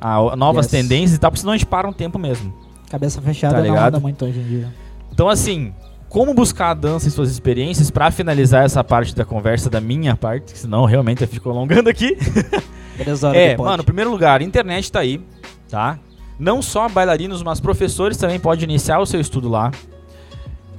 A, 0.00 0.36
novas 0.36 0.66
Yes. 0.66 0.70
tendências 0.72 1.16
e 1.16 1.18
tal, 1.20 1.30
porque 1.30 1.40
senão 1.40 1.52
a 1.52 1.56
gente 1.56 1.66
para 1.66 1.88
um 1.88 1.92
tempo 1.92 2.18
mesmo. 2.18 2.52
Cabeça 2.90 3.20
fechada 3.22 3.54
Tá 3.54 3.60
não 3.60 3.66
ligado? 3.68 3.88
anda 3.88 4.00
muito 4.00 4.24
hoje 4.24 4.38
em 4.40 4.44
dia. 4.44 4.68
Então, 5.12 5.28
assim, 5.28 5.72
como 6.08 6.34
buscar 6.34 6.70
a 6.70 6.74
dança 6.74 7.08
e 7.08 7.10
suas 7.10 7.30
experiências 7.30 7.90
pra 7.90 8.10
finalizar 8.10 8.64
essa 8.64 8.84
parte 8.84 9.14
da 9.16 9.24
conversa 9.24 9.68
da 9.70 9.80
minha 9.80 10.14
parte, 10.16 10.52
que 10.52 10.58
senão 10.58 10.84
realmente 10.84 11.22
eu 11.22 11.28
fico 11.28 11.48
alongando 11.50 11.88
aqui. 11.88 12.16
Três 12.96 13.24
horas 13.24 13.36
É, 13.40 13.56
mano, 13.56 13.82
em 13.82 13.86
primeiro 13.86 14.10
lugar, 14.10 14.40
a 14.40 14.44
internet 14.44 14.92
tá 14.92 15.00
aí, 15.00 15.20
tá? 15.68 15.98
Não 16.38 16.60
só 16.62 16.88
bailarinos, 16.88 17.42
mas 17.42 17.58
professores 17.60 18.16
também 18.16 18.38
podem 18.38 18.64
iniciar 18.64 18.98
o 19.00 19.06
seu 19.06 19.20
estudo 19.20 19.48
lá. 19.48 19.70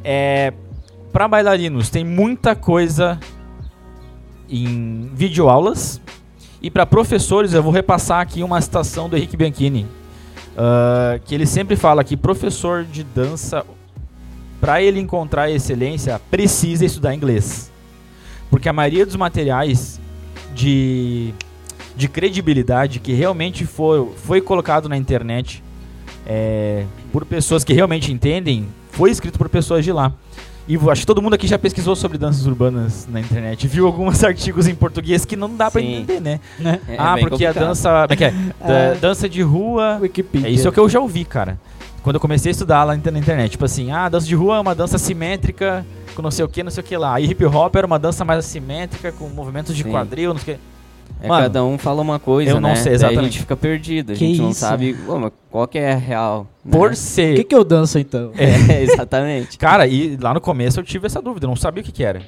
É, 0.04 0.54
para 1.12 1.28
bailarinos 1.28 1.89
tem 1.89 2.04
muita 2.04 2.56
coisa 2.56 3.19
em 4.49 5.10
videoaulas. 5.13 5.99
E 6.65 6.69
para 6.71 6.84
professores, 6.84 7.54
eu 7.54 7.62
vou 7.62 7.71
repassar 7.71 8.21
aqui 8.21 8.41
uma 8.41 8.60
citação 8.60 9.08
do 9.08 9.15
Henrique 9.15 9.38
Bianchini, 9.38 9.86
ah, 10.58 11.19
que 11.23 11.36
ele 11.36 11.45
sempre 11.45 11.75
fala 11.75 12.04
que 12.04 12.17
professor 12.17 12.84
de 12.84 13.04
dança, 13.04 13.63
para 14.60 14.82
ele 14.82 14.99
encontrar 14.99 15.51
excelência, 15.51 16.19
precisa 16.32 16.84
estudar 16.84 17.13
inglês. 17.13 17.71
Porque 18.49 18.67
a 18.67 18.73
maioria 18.73 19.06
dos 19.06 19.15
materiais 19.15 20.01
de 20.56 21.36
de 21.95 22.08
credibilidade 22.08 22.99
que 22.99 23.13
realmente 23.13 23.63
foi, 23.63 24.10
foi 24.15 24.41
colocado 24.41 24.89
na 24.89 24.97
internet 24.97 25.63
é, 26.25 26.84
por 27.12 27.25
pessoas 27.25 27.63
que 27.63 27.73
realmente 27.73 28.12
entendem, 28.12 28.67
foi 28.89 29.12
escrito 29.12 29.38
por 29.38 29.49
pessoas 29.49 29.86
de 29.86 29.91
lá. 29.91 30.12
E 30.67 30.75
acho 30.89 31.01
que 31.01 31.06
todo 31.08 31.21
mundo 31.21 31.36
aqui 31.36 31.45
já 31.47 31.60
pesquisou 31.60 31.95
sobre 31.95 32.17
danças 32.17 32.45
urbanas 32.47 33.08
na 33.12 33.19
internet, 33.19 33.67
viu 33.67 33.86
alguns 33.86 34.23
artigos 34.25 34.67
em 34.67 34.73
português 34.73 35.23
que 35.23 35.36
não 35.36 35.56
dá 35.56 35.69
pra 35.69 35.80
Sim. 35.80 35.97
entender, 35.97 36.19
né? 36.19 36.39
Né? 36.58 36.80
É- 36.88 36.93
é 36.93 36.97
ah, 36.99 37.13
bem 37.15 37.23
porque 37.28 37.45
a 37.45 37.49
complicado. 37.49 37.67
dança. 37.69 37.89
Como 38.08 38.13
é 38.13 38.15
que 38.15 38.23
é? 38.25 38.32
Da- 38.60 38.73
É. 38.73 38.95
dança 38.95 39.30
de 39.30 39.41
rua. 39.43 39.99
Wikipedia. 40.01 40.47
É 40.47 40.51
isso 40.51 40.71
que 40.71 40.80
eu 40.80 40.89
já 40.89 40.99
ouvi, 40.99 41.23
cara. 41.23 41.60
Quando 42.01 42.15
eu 42.15 42.19
comecei 42.19 42.49
a 42.49 42.51
estudar 42.51 42.84
lá 42.84 42.93
na 42.95 43.19
internet. 43.19 43.51
Tipo 43.51 43.65
assim, 43.65 43.91
ah, 43.91 44.10
dança 44.10 44.25
de 44.28 44.34
rua 44.36 44.58
é 44.58 44.60
uma 44.60 44.73
dança 44.75 44.97
simétrica, 44.97 45.86
com 46.15 46.21
não 46.21 46.32
sei 46.32 46.43
o 46.45 46.47
que, 46.47 46.63
não 46.63 46.71
sei 46.71 46.82
o 46.84 46.86
que 46.86 46.97
lá. 46.97 47.19
E 47.19 47.25
hip 47.25 47.45
hop 47.45 47.75
era 47.75 47.86
uma 47.86 47.99
dança 47.99 48.25
mais 48.25 48.39
assimétrica, 48.39 49.12
com 49.12 49.28
movimentos 49.30 49.75
de 49.75 49.84
Sim. 49.84 49.91
quadril, 49.91 50.34
não 50.34 50.39
sei 50.39 50.56
o 50.56 50.58
que. 50.58 50.63
É, 51.22 51.28
Mano, 51.28 51.44
cada 51.44 51.63
um 51.63 51.78
fala 51.78 52.02
uma 52.02 52.20
coisa, 52.20 52.52
eu 52.52 52.60
não 52.62 52.70
né? 52.70 52.76
sei 52.76 52.84
Daí 52.86 52.91
a 52.91 52.96
exatamente. 52.96 53.24
gente 53.26 53.39
fica 53.39 53.56
perdido, 53.56 54.12
a 54.12 54.15
Que 54.15 54.28
gente 54.28 54.41
não 54.41 54.50
isso? 54.52 54.60
sabe 54.60 54.96
"Ô, 55.08 55.18
mas 55.18 55.32
qual 55.50 55.68
que 55.68 55.78
é 55.78 55.94
a 55.94 55.98
real. 55.98 56.48
né? 56.63 56.72
Por 56.72 56.91
O 56.91 56.96
ser. 56.96 57.36
que, 57.38 57.44
que 57.46 57.56
eu 57.56 57.63
danço 57.63 57.98
então? 57.98 58.32
É, 58.38 58.82
exatamente. 58.84 59.58
Cara, 59.58 59.88
e 59.88 60.18
lá 60.18 60.34
no 60.34 60.41
começo 60.41 60.80
eu 60.80 60.84
tive 60.84 61.08
essa 61.08 61.22
dúvida, 61.22 61.46
eu 61.46 61.50
não 61.50 61.56
sabia 61.56 61.82
o 61.82 61.86
que, 61.86 61.91
que 61.91 62.04
era. 62.04 62.22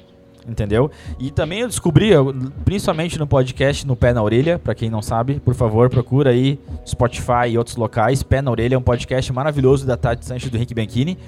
Entendeu? 0.48 0.90
E 1.18 1.30
também 1.30 1.60
eu 1.60 1.68
descobri, 1.68 2.08
eu- 2.08 2.34
principalmente 2.64 3.18
no 3.18 3.26
podcast 3.26 3.86
No 3.86 3.94
Pé 3.94 4.14
na 4.14 4.22
Orelha, 4.22 4.58
pra 4.58 4.74
quem 4.74 4.88
não 4.88 5.02
sabe, 5.02 5.38
por 5.44 5.54
favor, 5.54 5.90
procura 5.90 6.30
aí 6.30 6.58
Spotify 6.86 7.50
e 7.50 7.58
outros 7.58 7.76
locais. 7.76 8.22
Pé 8.22 8.40
na 8.40 8.50
Orelha 8.50 8.74
é 8.74 8.78
um 8.78 8.82
podcast 8.82 9.30
maravilhoso 9.32 9.86
da 9.86 9.96
Tati 9.96 10.24
Sanches 10.24 10.48
e 10.48 10.50
do 10.50 10.56
Rick 10.56 10.72
Bianchini. 10.72 11.18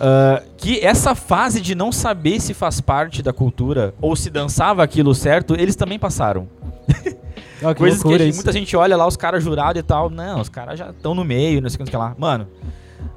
Ah, 0.00 0.42
que 0.56 0.80
essa 0.84 1.14
fase 1.14 1.60
de 1.60 1.74
não 1.76 1.92
saber 1.92 2.40
se 2.40 2.52
faz 2.52 2.80
parte 2.80 3.22
da 3.22 3.32
cultura 3.32 3.94
ou 4.00 4.16
se 4.16 4.28
dançava 4.30 4.82
aquilo 4.82 5.14
certo, 5.14 5.54
eles 5.54 5.76
também 5.76 5.98
passaram. 5.98 6.48
Ó, 7.64 7.68
que 7.72 7.78
Coisas 7.78 8.02
que 8.02 8.18
gente- 8.18 8.34
muita 8.34 8.52
gente 8.52 8.76
olha 8.76 8.96
lá, 8.96 9.06
os 9.06 9.16
caras 9.16 9.42
jurados 9.44 9.78
e 9.78 9.82
tal. 9.82 10.10
Não, 10.10 10.40
os 10.40 10.48
caras 10.48 10.78
já 10.78 10.90
estão 10.90 11.14
no 11.14 11.24
meio, 11.24 11.60
não 11.62 11.68
sei 11.70 11.80
o 11.80 11.86
que 11.86 11.96
lá. 11.96 12.14
Mano, 12.18 12.48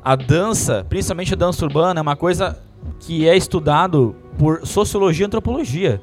a 0.04 0.16
dança, 0.16 0.86
principalmente 0.88 1.34
a 1.34 1.38
dança 1.38 1.66
urbana, 1.66 2.00
é 2.00 2.02
uma 2.02 2.16
coisa 2.16 2.60
que 3.00 3.28
é 3.28 3.36
estudado 3.36 4.16
por 4.38 4.66
sociologia 4.66 5.24
e 5.24 5.28
antropologia. 5.28 6.00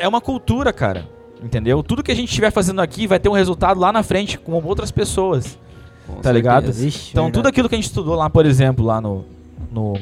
É 0.00 0.08
uma 0.08 0.20
cultura, 0.20 0.72
cara. 0.72 1.08
Entendeu? 1.42 1.82
Tudo 1.82 2.02
que 2.02 2.10
a 2.10 2.14
gente 2.14 2.28
estiver 2.28 2.50
fazendo 2.50 2.80
aqui 2.82 3.06
vai 3.06 3.18
ter 3.18 3.28
um 3.28 3.32
resultado 3.32 3.78
lá 3.80 3.92
na 3.92 4.02
frente 4.02 4.36
com 4.36 4.52
outras 4.64 4.90
pessoas. 4.90 5.58
Com 6.06 6.16
Tá 6.20 6.32
ligado? 6.32 6.64
certeza. 6.64 6.84
Vixe, 6.84 7.10
Então, 7.12 7.24
verdade. 7.24 7.38
tudo 7.38 7.48
aquilo 7.48 7.68
que 7.68 7.74
a 7.76 7.78
gente 7.78 7.86
estudou 7.86 8.14
lá, 8.16 8.28
por 8.28 8.44
exemplo, 8.44 8.84
lá 8.84 9.00
no, 9.00 9.24
no 9.70 9.94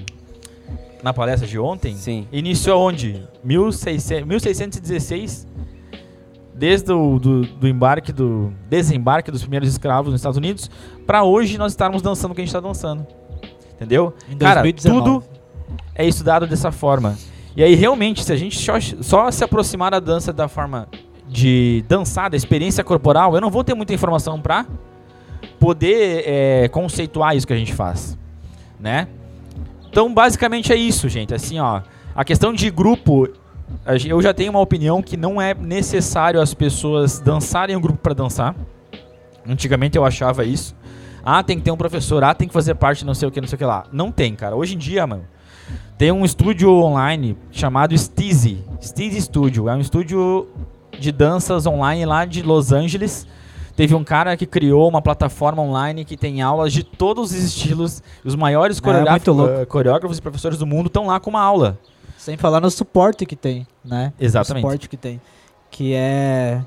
na 1.03 1.12
palestra 1.14 1.46
de 1.46 1.59
ontem, 1.61 1.94
Sim. 1.94 2.27
iniciou 2.33 2.81
onde? 2.81 3.22
1600, 3.44 4.27
1616, 4.27 5.46
desde 6.59 6.92
o 6.92 7.18
do, 7.18 7.42
do 7.42 7.68
embarque 7.68 8.12
do 8.12 8.53
desembarque 8.68 9.31
dos 9.31 9.42
primeiros 9.42 9.68
escravos 9.68 10.11
nos 10.11 10.21
Estados 10.21 10.37
Unidos, 10.37 10.68
pra 11.07 11.23
hoje 11.23 11.57
nós 11.57 11.73
estarmos 11.73 12.03
dançando 12.03 12.33
o 12.33 12.35
que 12.35 12.40
a 12.40 12.44
gente 12.44 12.53
tá 12.53 12.61
dançando. 12.61 13.07
Entendeu? 13.77 14.12
Em 14.29 14.37
Cara, 14.37 14.62
2019. 14.62 14.99
tudo 14.99 15.25
é 15.94 16.07
estudado 16.07 16.47
dessa 16.47 16.73
forma. 16.73 17.16
E 17.57 17.62
aí 17.62 17.75
realmente, 17.75 18.25
se 18.25 18.33
a 18.33 18.37
gente 18.37 18.59
só, 18.59 18.73
só 19.01 19.31
se 19.31 19.44
aproximar 19.44 19.92
da 19.92 20.01
dança 20.01 20.33
da 20.33 20.49
forma 20.49 20.88
de 21.29 21.85
dançar, 21.88 22.29
da 22.29 22.37
experiência 22.37 22.83
corporal, 22.83 23.35
eu 23.35 23.40
não 23.40 23.51
vou 23.51 23.62
ter 23.62 23.75
muita 23.75 23.94
informação 23.94 24.40
pra 24.40 24.66
poder 25.61 26.25
é, 26.27 26.68
conceituar 26.68 27.37
isso 27.37 27.47
que 27.47 27.53
a 27.53 27.57
gente 27.57 27.75
faz, 27.75 28.18
né? 28.81 29.07
Então, 29.88 30.12
basicamente 30.12 30.73
é 30.73 30.77
isso, 30.77 31.09
gente. 31.09 31.35
Assim, 31.35 31.59
ó, 31.59 31.83
a 32.14 32.25
questão 32.25 32.53
de 32.53 32.71
grupo, 32.71 33.29
eu 34.07 34.20
já 34.22 34.35
tenho 34.35 34.50
uma 34.50 34.61
opinião 34.61 35.02
que 35.02 35.16
não 35.16 35.40
é 35.40 35.54
necessário 35.54 36.40
as 36.40 36.54
pessoas 36.54 37.20
dançarem 37.20 37.76
um 37.76 37.81
grupo 37.81 37.98
para 37.98 38.14
dançar. 38.14 38.54
Antigamente 39.46 39.96
eu 39.96 40.04
achava 40.04 40.44
isso. 40.44 40.74
Ah, 41.24 41.42
tem 41.42 41.59
que 41.59 41.64
ter 41.64 41.70
um 41.70 41.76
professor, 41.76 42.22
ah, 42.24 42.35
tem 42.35 42.48
que 42.48 42.54
fazer 42.54 42.74
parte 42.74 43.04
não 43.04 43.14
sei 43.14 43.28
o 43.28 43.31
que, 43.31 43.40
não 43.40 43.48
sei 43.48 43.57
o 43.57 43.59
que 43.59 43.64
lá. 43.64 43.85
Não 43.92 44.11
tem, 44.11 44.35
cara. 44.35 44.57
Hoje 44.57 44.74
em 44.74 44.78
dia, 44.78 45.07
mano, 45.07 45.24
tem 45.96 46.12
um 46.12 46.24
estúdio 46.24 46.70
online 46.70 47.37
chamado 47.50 47.96
Steezy. 47.96 48.64
Steezy 48.83 49.22
Studio. 49.22 49.68
É 49.68 49.74
um 49.74 49.81
estúdio 49.81 50.48
de 50.98 51.12
danças 51.12 51.66
online 51.66 52.04
lá 52.07 52.24
de 52.24 52.42
Los 52.42 52.72
Angeles 52.72 53.26
Teve 53.78 53.94
um 53.94 54.02
cara 54.02 54.37
que 54.37 54.44
criou 54.44 54.88
uma 54.88 55.00
plataforma 55.00 55.62
online 55.62 56.04
que 56.04 56.16
tem 56.16 56.42
aulas 56.42 56.72
de 56.72 56.83
todos 56.83 57.31
os 57.31 57.37
estilos. 57.37 58.02
Os 58.24 58.35
maiores 58.35 58.78
é, 58.78 59.64
coreógrafos 59.66 60.18
e 60.18 60.20
professores 60.20 60.59
do 60.59 60.66
mundo 60.66 60.88
estão 60.88 61.07
lá 61.07 61.20
com 61.20 61.31
uma 61.31 61.40
aula. 61.40 61.78
Sem 62.18 62.37
falar 62.37 62.61
no 62.61 62.70
suporte 62.70 63.24
que 63.24 63.37
tem, 63.37 63.66
né? 63.85 64.12
Exatamente. 64.18 64.64
O 64.64 64.66
suporte 64.66 64.88
que 64.88 64.96
tem. 64.96 65.20
Que 65.70 65.94
é. 65.94 66.61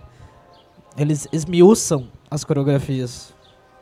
Eles 0.97 1.27
esmiuçam 1.31 2.07
as 2.29 2.43
coreografias. 2.43 3.33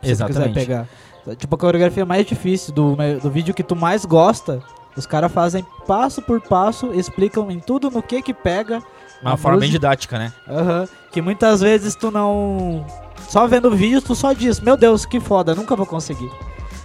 Se 0.02 0.10
Exatamente. 0.12 0.54
quiser 0.54 0.66
pegar. 0.66 1.36
Tipo, 1.36 1.56
a 1.56 1.60
coreografia 1.60 2.06
mais 2.06 2.26
difícil 2.26 2.74
do, 2.74 2.98
do 3.22 3.30
vídeo 3.30 3.54
que 3.54 3.64
tu 3.64 3.76
mais 3.76 4.04
gosta, 4.04 4.64
os 4.98 5.06
caras 5.06 5.32
fazem 5.32 5.66
passo 5.86 6.22
por 6.22 6.42
passo, 6.42 6.92
explicam 6.94 7.52
em 7.52 7.60
tudo 7.60 7.92
no 7.92 8.02
que 8.02 8.22
que 8.22 8.34
pega. 8.34 8.82
Uma 9.22 9.38
forma 9.38 9.58
música. 9.58 9.60
bem 9.60 9.70
didática, 9.70 10.18
né? 10.18 10.34
Aham. 10.48 10.82
Uhum. 10.82 10.88
Que 11.12 11.22
muitas 11.22 11.62
vezes 11.62 11.94
tu 11.96 12.10
não 12.10 12.86
só 13.28 13.46
vendo 13.46 13.68
o 13.68 13.76
vídeo, 13.76 14.02
tu 14.02 14.16
só 14.16 14.34
diz, 14.34 14.60
meu 14.60 14.76
Deus, 14.76 15.06
que 15.06 15.20
foda, 15.20 15.54
nunca 15.54 15.76
vou 15.76 15.86
conseguir. 15.86 16.32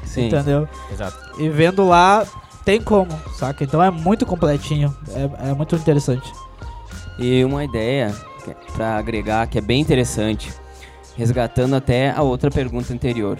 Sim. 0.04 0.26
Entendeu? 0.26 0.68
Exato. 0.92 1.40
E 1.40 1.48
vendo 1.48 1.86
lá, 1.86 2.26
tem 2.64 2.80
como, 2.80 3.10
saca? 3.36 3.64
Então 3.64 3.82
é 3.82 3.90
muito 3.90 4.24
completinho, 4.24 4.94
é, 5.10 5.50
é 5.50 5.54
muito 5.54 5.74
interessante. 5.76 6.32
E 7.18 7.44
uma 7.44 7.64
ideia 7.64 8.14
é 8.48 8.54
para 8.72 8.96
agregar 8.96 9.46
que 9.46 9.58
é 9.58 9.60
bem 9.60 9.80
interessante, 9.80 10.52
resgatando 11.16 11.76
até 11.76 12.10
a 12.10 12.22
outra 12.22 12.50
pergunta 12.50 12.92
anterior. 12.92 13.38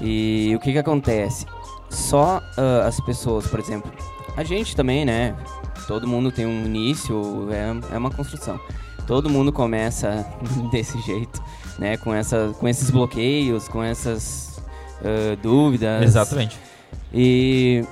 E 0.00 0.52
o 0.56 0.60
que 0.60 0.72
que 0.72 0.78
acontece? 0.78 1.46
Só 1.90 2.38
uh, 2.38 2.86
as 2.86 2.98
pessoas, 3.00 3.46
por 3.46 3.60
exemplo, 3.60 3.92
a 4.36 4.42
gente 4.42 4.74
também, 4.74 5.04
né? 5.04 5.36
Todo 5.86 6.06
mundo 6.06 6.32
tem 6.32 6.46
um 6.46 6.64
início, 6.64 7.48
é, 7.52 7.94
é 7.94 7.98
uma 7.98 8.10
construção. 8.10 8.58
Todo 9.06 9.28
mundo 9.28 9.52
começa 9.52 10.26
desse 10.72 10.98
jeito 11.02 11.40
né? 11.78 11.96
Com, 11.96 12.14
essa, 12.14 12.54
com 12.58 12.68
esses 12.68 12.90
bloqueios, 12.90 13.68
com 13.68 13.82
essas 13.82 14.60
uh, 15.00 15.36
dúvidas. 15.42 16.02
Exatamente. 16.02 16.58
E 17.12 17.84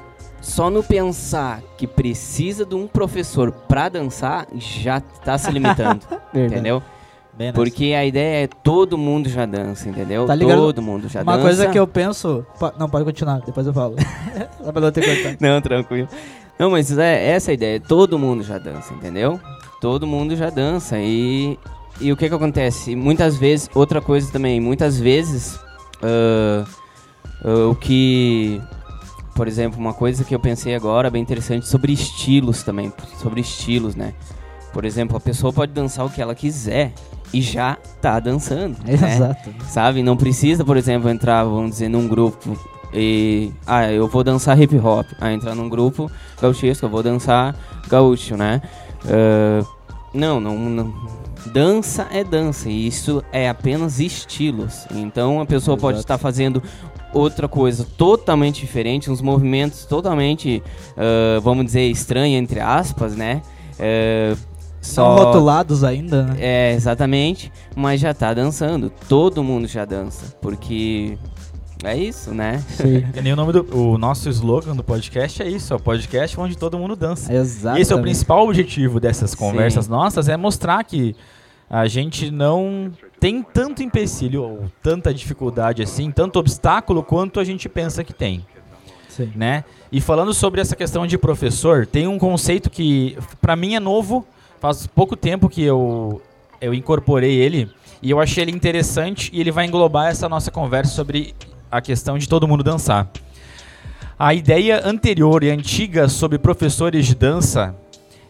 só 0.42 0.68
no 0.68 0.83
pensar 0.83 1.62
que 1.78 1.87
precisa 1.87 2.66
de 2.66 2.74
um 2.74 2.87
professor 2.87 3.50
para 3.50 3.88
dançar 3.88 4.46
já 4.55 4.98
está 4.98 5.38
se 5.38 5.50
limitando, 5.50 6.05
entendeu? 6.35 6.83
Porque 7.55 7.94
a 7.94 8.05
ideia 8.05 8.44
é 8.44 8.46
todo 8.46 8.98
mundo 8.98 9.28
já 9.31 9.46
dança, 9.46 9.88
entendeu? 9.88 10.26
Tá 10.26 10.37
todo 10.37 10.83
mundo 10.83 11.09
já 11.09 11.22
Uma 11.22 11.33
dança. 11.33 11.38
Uma 11.38 11.48
coisa 11.48 11.66
que 11.70 11.78
eu 11.78 11.87
penso. 11.87 12.44
Não, 12.78 12.90
pode 12.90 13.07
continuar, 13.07 13.40
depois 13.40 13.66
eu 13.66 13.72
falo. 13.72 13.96
Só 14.62 14.70
pra 14.70 14.83
não 14.83 14.92
ter 14.92 15.38
Não, 15.40 15.59
tranquilo. 15.62 16.09
Não, 16.59 16.70
mas 16.70 16.96
é 16.98 17.31
essa 17.31 17.50
a 17.50 17.55
ideia. 17.55 17.81
Todo 17.81 18.18
mundo 18.18 18.42
já 18.42 18.59
dança, 18.59 18.92
entendeu? 18.92 19.40
Todo 19.81 20.07
mundo 20.07 20.37
já 20.37 20.50
dança. 20.50 20.98
E 20.98 21.59
e 22.00 22.11
o 22.11 22.16
que 22.16 22.28
que 22.28 22.35
acontece? 22.35 22.96
Muitas 22.96 23.37
vezes, 23.37 23.70
outra 23.74 24.00
coisa 24.00 24.31
também, 24.33 24.61
muitas 24.61 24.98
vezes, 24.98 25.57
uh, 26.02 26.66
uh, 27.44 27.70
o 27.70 27.74
que, 27.76 28.61
por 29.34 29.48
exemplo, 29.48 29.78
uma 29.78 29.94
coisa 29.94 30.24
que 30.24 30.34
eu 30.34 30.40
pensei 30.40 30.74
agora, 30.74 31.10
bem 31.10 31.22
interessante, 31.22 31.66
sobre 31.66 31.92
estilos 31.92 32.62
também, 32.62 32.92
sobre 33.18 33.40
estilos, 33.40 33.94
né? 33.94 34.14
Por 34.72 34.84
exemplo, 34.84 35.16
a 35.16 35.20
pessoa 35.20 35.52
pode 35.52 35.72
dançar 35.72 36.04
o 36.06 36.10
que 36.10 36.20
ela 36.20 36.34
quiser 36.34 36.92
e 37.32 37.40
já 37.40 37.76
tá 38.00 38.18
dançando. 38.20 38.76
Né? 38.84 38.94
Exato. 38.94 39.50
Sabe? 39.68 40.02
Não 40.02 40.16
precisa, 40.16 40.64
por 40.64 40.76
exemplo, 40.76 41.08
entrar, 41.08 41.44
vamos 41.44 41.72
dizer, 41.72 41.88
num 41.88 42.08
grupo 42.08 42.56
e. 42.92 43.52
Ah, 43.66 43.90
eu 43.90 44.06
vou 44.06 44.22
dançar 44.22 44.60
hip 44.60 44.76
hop. 44.78 45.06
Ah, 45.20 45.32
entrar 45.32 45.54
num 45.54 45.68
grupo 45.68 46.10
gauchesco, 46.40 46.86
eu 46.86 46.90
vou 46.90 47.02
dançar 47.02 47.56
gaúcho, 47.88 48.36
né? 48.36 48.60
Uh, 49.04 49.66
não, 50.14 50.38
não, 50.38 50.56
não 50.58 50.94
dança 51.46 52.06
é 52.12 52.22
dança 52.22 52.68
e 52.68 52.86
isso 52.86 53.22
é 53.32 53.48
apenas 53.48 53.98
estilos. 53.98 54.86
Então 54.90 55.40
a 55.40 55.46
pessoa 55.46 55.74
Exato. 55.74 55.80
pode 55.80 55.98
estar 55.98 56.18
fazendo 56.18 56.62
outra 57.12 57.48
coisa 57.48 57.87
totalmente 57.96 58.61
diferente, 58.61 59.11
uns 59.11 59.20
movimentos 59.20 59.85
totalmente, 59.85 60.62
uh, 60.96 61.40
vamos 61.40 61.66
dizer, 61.66 61.88
estranhos, 61.88 62.40
entre 62.40 62.61
aspas, 62.61 63.16
né? 63.16 63.42
Uh, 63.75 64.37
só 64.81 65.14
Não 65.14 65.25
rotulados 65.25 65.85
ainda, 65.85 66.25
né? 66.25 66.37
É, 66.40 66.72
exatamente, 66.72 67.53
mas 67.75 68.01
já 68.01 68.12
tá 68.12 68.35
dançando. 68.35 68.90
Todo 69.09 69.42
mundo 69.42 69.68
já 69.68 69.85
dança, 69.85 70.37
porque 70.40 71.16
é 71.85 71.96
isso, 71.96 72.33
né? 72.33 72.62
Sim. 72.68 73.05
e 73.14 73.20
nem 73.22 73.33
o 73.33 73.37
nome 73.37 73.53
do 73.53 73.66
o 73.77 73.96
nosso 73.96 74.29
slogan 74.29 74.75
do 74.75 74.83
podcast 74.83 75.42
é 75.42 75.48
isso, 75.48 75.72
é 75.72 75.77
o 75.77 75.81
podcast 75.81 76.38
onde 76.38 76.57
todo 76.57 76.77
mundo 76.79 76.96
dança. 76.96 77.33
Exato. 77.33 77.79
Esse 77.79 77.92
é 77.92 77.96
o 77.96 78.03
principal 78.03 78.44
objetivo 78.44 78.98
dessas 78.98 79.35
conversas 79.35 79.85
Sim. 79.85 79.92
nossas, 79.92 80.29
é 80.29 80.37
mostrar 80.37 80.83
que 80.85 81.14
a 81.72 81.88
gente 81.88 82.30
não 82.30 82.92
tem 83.18 83.42
tanto 83.42 83.82
empecilho 83.82 84.42
ou 84.42 84.70
tanta 84.82 85.14
dificuldade 85.14 85.82
assim, 85.82 86.11
tanto 86.11 86.38
obstáculo 86.38 87.02
quanto 87.02 87.40
a 87.40 87.44
gente 87.44 87.66
pensa 87.66 88.04
que 88.04 88.12
tem. 88.12 88.44
Sim. 89.08 89.32
Né? 89.35 89.64
E 89.90 89.98
falando 89.98 90.35
sobre 90.35 90.61
essa 90.61 90.76
questão 90.76 91.06
de 91.06 91.16
professor, 91.16 91.87
tem 91.87 92.06
um 92.06 92.18
conceito 92.18 92.68
que 92.68 93.16
para 93.40 93.56
mim 93.56 93.74
é 93.74 93.80
novo, 93.80 94.26
faz 94.61 94.87
pouco 94.87 95.16
tempo 95.16 95.48
que 95.48 95.62
eu 95.62 96.20
eu 96.61 96.74
incorporei 96.74 97.37
ele 97.38 97.68
e 98.02 98.11
eu 98.11 98.20
achei 98.20 98.44
ele 98.44 98.52
interessante 98.52 99.30
e 99.32 99.40
ele 99.40 99.50
vai 99.50 99.64
englobar 99.66 100.08
essa 100.08 100.28
nossa 100.28 100.50
conversa 100.50 100.92
sobre 100.92 101.35
a 101.70 101.80
questão 101.80 102.18
de 102.18 102.28
todo 102.28 102.46
mundo 102.46 102.62
dançar. 102.62 103.11
A 104.18 104.35
ideia 104.35 104.87
anterior 104.87 105.42
e 105.42 105.50
antiga 105.50 106.06
sobre 106.06 106.38
professores 106.38 107.06
de 107.06 107.14
dança 107.14 107.74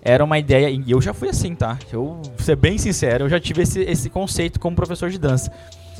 era 0.03 0.25
uma 0.25 0.39
ideia, 0.39 0.69
e 0.69 0.91
eu 0.91 1.01
já 1.01 1.15
fui 1.15 1.29
assim, 1.29 1.55
tá? 1.55 1.79
Eu, 1.93 2.21
ser 2.39 2.57
bem 2.57 2.77
sincero, 2.77 3.25
eu 3.25 3.29
já 3.29 3.39
tive 3.39 3.63
esse, 3.63 3.81
esse 3.83 4.11
conceito 4.11 4.59
como 4.59 4.75
professor 4.75 5.09
de 5.09 5.19
dança. 5.19 5.53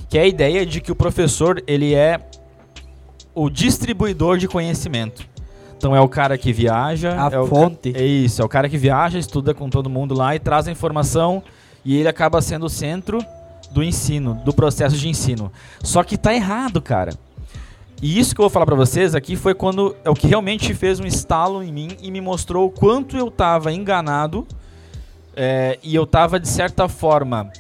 Que 0.09 0.19
é 0.19 0.23
a 0.23 0.27
ideia 0.27 0.67
de 0.67 0.81
que 0.81 0.91
o 0.91 0.95
professor, 0.97 1.63
ele 1.67 1.95
é 1.95 2.21
o 3.35 3.49
distribuidor 3.49 4.39
de 4.39 4.49
conhecimento. 4.49 5.25
Então 5.77 5.95
é 5.97 6.01
o 6.01 6.09
cara 6.09 6.37
que 6.37 6.53
viaja. 6.53 7.17
A 7.17 7.29
é 7.29 7.47
fonte. 7.47 7.93
É 7.97 8.05
isso, 8.05 8.43
é 8.43 8.45
o 8.45 8.49
cara 8.49 8.69
que 8.69 8.77
viaja, 8.77 9.19
estuda 9.19 9.55
com 9.55 9.71
todo 9.71 9.89
mundo 9.89 10.15
lá 10.15 10.35
e 10.35 10.39
traz 10.39 10.67
a 10.67 10.73
informação 10.73 11.43
e 11.85 11.97
ele 11.97 12.09
acaba 12.09 12.43
sendo 12.43 12.67
o 12.67 12.71
centro 12.71 13.19
do 13.71 13.83
ensino, 13.83 14.35
do 14.45 14.53
processo 14.53 14.97
de 14.97 15.09
ensino. 15.09 15.51
Só 15.83 16.03
que 16.03 16.17
tá 16.17 16.35
errado, 16.35 16.83
cara. 16.83 17.15
E 18.03 18.19
isso 18.19 18.35
que 18.35 18.41
eu 18.41 18.43
vou 18.43 18.51
falar 18.51 18.67
para 18.67 18.75
vocês 18.75 19.15
aqui 19.15 19.37
foi 19.37 19.55
quando 19.55 19.95
é 20.05 20.11
o 20.11 20.15
que 20.15 20.27
realmente 20.27 20.75
fez 20.75 20.99
um 20.99 21.07
estalo 21.07 21.63
em 21.63 21.73
mim 21.73 21.97
e 22.03 22.11
me 22.11 22.21
mostrou 22.21 22.67
o 22.67 22.71
quanto 22.71 23.17
eu 23.17 23.29
estava 23.29 23.73
enganado 23.73 24.45
é, 25.37 25.79
e 25.85 25.95
eu 25.95 26.03
estava 26.03 26.41
de 26.41 26.49
certa 26.49 26.89
forma 26.89 27.53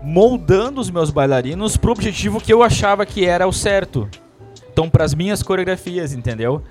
moldando 0.00 0.80
os 0.80 0.88
meus 0.88 1.10
bailarinos 1.10 1.76
pro 1.76 1.90
objetivo 1.90 2.40
que 2.40 2.52
eu 2.52 2.62
achava 2.62 3.04
que 3.04 3.24
era 3.24 3.44
o 3.44 3.52
certo. 3.52 4.08
Então, 4.72 4.88
para 4.88 5.04
as 5.04 5.14
minhas 5.14 5.42
coreografias, 5.42 6.12
entendeu? 6.12 6.62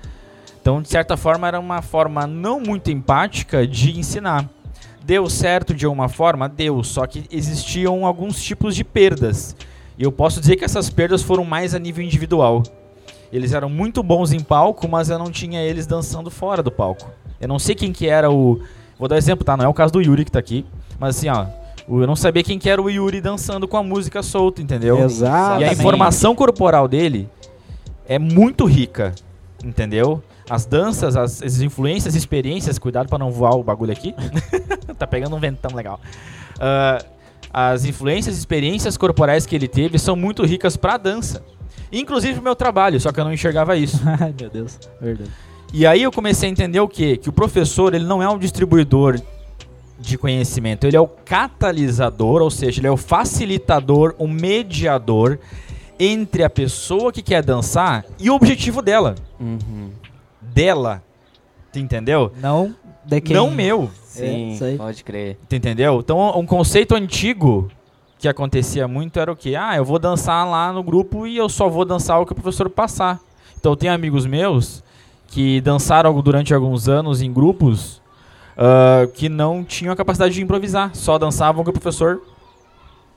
Então, 0.62 0.80
de 0.80 0.88
certa 0.88 1.14
forma, 1.14 1.46
era 1.46 1.60
uma 1.60 1.82
forma 1.82 2.26
não 2.26 2.60
muito 2.60 2.90
empática 2.90 3.66
de 3.66 3.98
ensinar. 3.98 4.48
Deu 5.04 5.28
certo 5.28 5.74
de 5.74 5.86
uma 5.86 6.08
forma? 6.08 6.48
Deu, 6.48 6.82
só 6.82 7.06
que 7.06 7.24
existiam 7.30 8.06
alguns 8.06 8.42
tipos 8.42 8.74
de 8.74 8.84
perdas. 8.84 9.54
E 9.98 10.02
eu 10.02 10.10
posso 10.10 10.40
dizer 10.40 10.56
que 10.56 10.64
essas 10.64 10.88
perdas 10.88 11.22
foram 11.22 11.44
mais 11.44 11.74
a 11.74 11.78
nível 11.78 12.02
individual. 12.02 12.62
Eles 13.32 13.54
eram 13.54 13.70
muito 13.70 14.02
bons 14.02 14.32
em 14.32 14.40
palco, 14.40 14.86
mas 14.86 15.08
eu 15.08 15.18
não 15.18 15.30
tinha 15.30 15.62
eles 15.62 15.86
dançando 15.86 16.30
fora 16.30 16.62
do 16.62 16.70
palco. 16.70 17.10
Eu 17.40 17.48
não 17.48 17.58
sei 17.58 17.74
quem 17.74 17.92
que 17.92 18.06
era 18.06 18.30
o. 18.30 18.60
Vou 18.98 19.08
dar 19.08 19.16
exemplo, 19.16 19.44
tá? 19.44 19.56
Não 19.56 19.64
é 19.64 19.68
o 19.68 19.74
caso 19.74 19.92
do 19.92 20.02
Yuri 20.02 20.24
que 20.24 20.30
tá 20.30 20.38
aqui. 20.38 20.66
Mas 20.98 21.16
assim, 21.16 21.28
ó. 21.28 21.46
Eu 21.88 22.06
não 22.06 22.14
sabia 22.14 22.44
quem 22.44 22.58
que 22.58 22.70
era 22.70 22.80
o 22.80 22.88
Yuri 22.88 23.20
dançando 23.20 23.66
com 23.66 23.76
a 23.76 23.82
música 23.82 24.22
solta, 24.22 24.62
entendeu? 24.62 24.98
Exato. 25.04 25.60
E 25.60 25.64
a 25.64 25.72
informação 25.72 26.32
corporal 26.34 26.86
dele 26.86 27.28
é 28.06 28.18
muito 28.18 28.64
rica, 28.66 29.12
entendeu? 29.64 30.22
As 30.48 30.64
danças, 30.64 31.16
as, 31.16 31.42
as 31.42 31.60
influências, 31.60 32.14
experiências, 32.14 32.78
cuidado 32.78 33.08
para 33.08 33.18
não 33.18 33.32
voar 33.32 33.56
o 33.56 33.64
bagulho 33.64 33.90
aqui. 33.92 34.14
tá 34.96 35.06
pegando 35.06 35.34
um 35.34 35.40
ventão 35.40 35.74
legal. 35.74 35.98
Uh, 36.56 37.04
as 37.52 37.84
influências, 37.84 38.38
experiências 38.38 38.96
corporais 38.96 39.44
que 39.44 39.56
ele 39.56 39.66
teve 39.66 39.98
são 39.98 40.14
muito 40.14 40.44
ricas 40.44 40.76
para 40.76 40.96
dança. 40.96 41.42
Inclusive 41.92 42.38
o 42.40 42.42
meu 42.42 42.56
trabalho, 42.56 42.98
só 43.00 43.12
que 43.12 43.20
eu 43.20 43.24
não 43.24 43.32
enxergava 43.32 43.76
isso. 43.76 44.00
Ai, 44.20 44.34
meu 44.38 44.48
Deus, 44.48 44.78
verdade. 45.00 45.30
E 45.72 45.86
aí 45.86 46.02
eu 46.02 46.12
comecei 46.12 46.48
a 46.48 46.52
entender 46.52 46.80
o 46.80 46.88
quê? 46.88 47.16
Que 47.16 47.28
o 47.28 47.32
professor, 47.32 47.94
ele 47.94 48.04
não 48.04 48.22
é 48.22 48.28
um 48.28 48.38
distribuidor 48.38 49.20
de 49.98 50.18
conhecimento, 50.18 50.86
ele 50.86 50.96
é 50.96 51.00
o 51.00 51.06
catalisador, 51.06 52.42
ou 52.42 52.50
seja, 52.50 52.80
ele 52.80 52.88
é 52.88 52.90
o 52.90 52.96
facilitador, 52.96 54.14
o 54.18 54.26
mediador 54.26 55.38
entre 55.98 56.42
a 56.42 56.50
pessoa 56.50 57.12
que 57.12 57.22
quer 57.22 57.42
dançar 57.42 58.04
e 58.18 58.28
o 58.28 58.34
objetivo 58.34 58.82
dela. 58.82 59.14
Uhum. 59.38 59.90
Dela. 60.40 61.02
Tu 61.72 61.78
entendeu? 61.78 62.32
Não 62.40 62.74
de 63.04 63.20
quem. 63.20 63.34
Não 63.34 63.50
meu. 63.50 63.90
Sim, 64.04 64.52
isso 64.52 64.64
aí. 64.64 64.76
pode 64.76 65.02
crer. 65.04 65.38
Tu 65.48 65.56
entendeu? 65.56 66.00
Então, 66.00 66.38
um 66.38 66.46
conceito 66.46 66.94
antigo 66.94 67.70
que 68.22 68.28
acontecia 68.28 68.86
muito 68.86 69.18
era 69.18 69.32
o 69.32 69.36
quê? 69.36 69.56
Ah, 69.56 69.76
eu 69.76 69.84
vou 69.84 69.98
dançar 69.98 70.48
lá 70.48 70.72
no 70.72 70.80
grupo 70.80 71.26
e 71.26 71.36
eu 71.36 71.48
só 71.48 71.68
vou 71.68 71.84
dançar 71.84 72.20
o 72.20 72.24
que 72.24 72.30
o 72.30 72.36
professor 72.36 72.70
passar. 72.70 73.18
Então, 73.58 73.74
tem 73.74 73.90
amigos 73.90 74.26
meus 74.26 74.82
que 75.26 75.60
dançaram 75.60 76.20
durante 76.22 76.54
alguns 76.54 76.88
anos 76.88 77.20
em 77.20 77.32
grupos 77.32 78.00
ah, 78.56 79.08
que 79.12 79.28
não 79.28 79.64
tinham 79.64 79.92
a 79.92 79.96
capacidade 79.96 80.34
de 80.34 80.40
improvisar, 80.40 80.94
só 80.94 81.18
dançavam 81.18 81.62
o 81.62 81.64
que 81.64 81.70
o 81.70 81.72
professor 81.72 82.22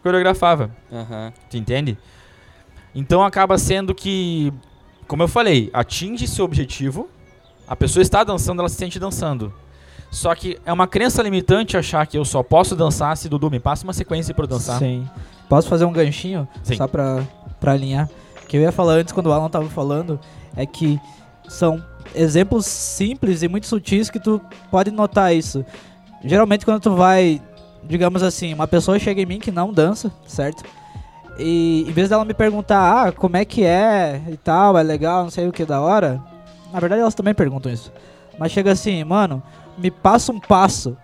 coreografava. 0.02 0.72
Aham. 0.92 1.32
Tu 1.52 1.58
entende? 1.58 1.96
Então 2.96 3.24
acaba 3.24 3.60
sendo 3.60 3.94
que, 3.94 4.52
como 5.08 5.22
eu 5.22 5.28
falei, 5.28 5.70
atinge 5.72 6.28
seu 6.28 6.44
objetivo, 6.44 7.08
a 7.68 7.76
pessoa 7.76 8.02
está 8.02 8.24
dançando, 8.24 8.60
ela 8.60 8.70
se 8.70 8.76
sente 8.76 8.98
dançando. 8.98 9.54
Só 10.16 10.34
que 10.34 10.58
é 10.66 10.72
uma 10.72 10.88
crença 10.88 11.22
limitante 11.22 11.76
achar 11.76 12.08
que 12.08 12.18
eu 12.18 12.24
só 12.24 12.42
posso 12.42 12.74
dançar 12.74 13.18
se 13.18 13.28
Dudu 13.28 13.52
me 13.52 13.60
passa 13.60 13.84
uma 13.84 13.92
sequência 13.92 14.34
para 14.34 14.48
dançar. 14.48 14.80
Sim. 14.80 15.06
Posso 15.50 15.68
fazer 15.68 15.84
um 15.84 15.92
ganchinho? 15.92 16.48
Sim. 16.64 16.78
Só 16.78 16.88
pra, 16.88 17.22
pra 17.60 17.74
alinhar. 17.74 18.10
O 18.42 18.48
que 18.48 18.56
eu 18.56 18.62
ia 18.62 18.72
falar 18.72 18.94
antes, 18.94 19.12
quando 19.12 19.28
o 19.28 19.34
Alan 19.34 19.50
tava 19.50 19.68
falando, 19.68 20.18
é 20.56 20.66
que 20.66 20.98
são 21.50 21.84
exemplos 22.16 22.66
simples 22.66 23.44
e 23.44 23.50
muito 23.50 23.68
sutis 23.68 24.10
que 24.10 24.18
tu 24.18 24.40
pode 24.72 24.90
notar 24.90 25.36
isso. 25.36 25.66
Geralmente 26.24 26.64
quando 26.64 26.80
tu 26.80 26.96
vai, 26.96 27.42
digamos 27.84 28.24
assim, 28.24 28.54
uma 28.54 28.70
pessoa 28.70 28.98
chega 28.98 29.22
em 29.22 29.26
mim 29.26 29.40
que 29.40 29.52
não 29.52 29.74
dança, 29.74 30.10
certo? 30.26 30.64
E 31.38 31.84
em 31.90 31.92
vez 31.92 32.08
dela 32.08 32.24
me 32.24 32.34
perguntar, 32.34 33.08
ah, 33.08 33.12
como 33.12 33.36
é 33.36 33.44
que 33.44 33.66
é 33.66 34.22
e 34.30 34.38
tal, 34.38 34.78
é 34.78 34.82
legal, 34.82 35.24
não 35.24 35.30
sei 35.30 35.46
o 35.46 35.52
que 35.52 35.66
da 35.66 35.82
hora. 35.82 36.24
Na 36.72 36.80
verdade 36.80 37.02
elas 37.02 37.14
também 37.14 37.34
perguntam 37.34 37.70
isso. 37.70 37.92
Mas 38.40 38.54
chega 38.54 38.72
assim, 38.72 39.04
mano, 39.04 39.44
me 39.78 39.90
passa 39.92 40.32
um 40.32 40.40
passo. 40.40 40.96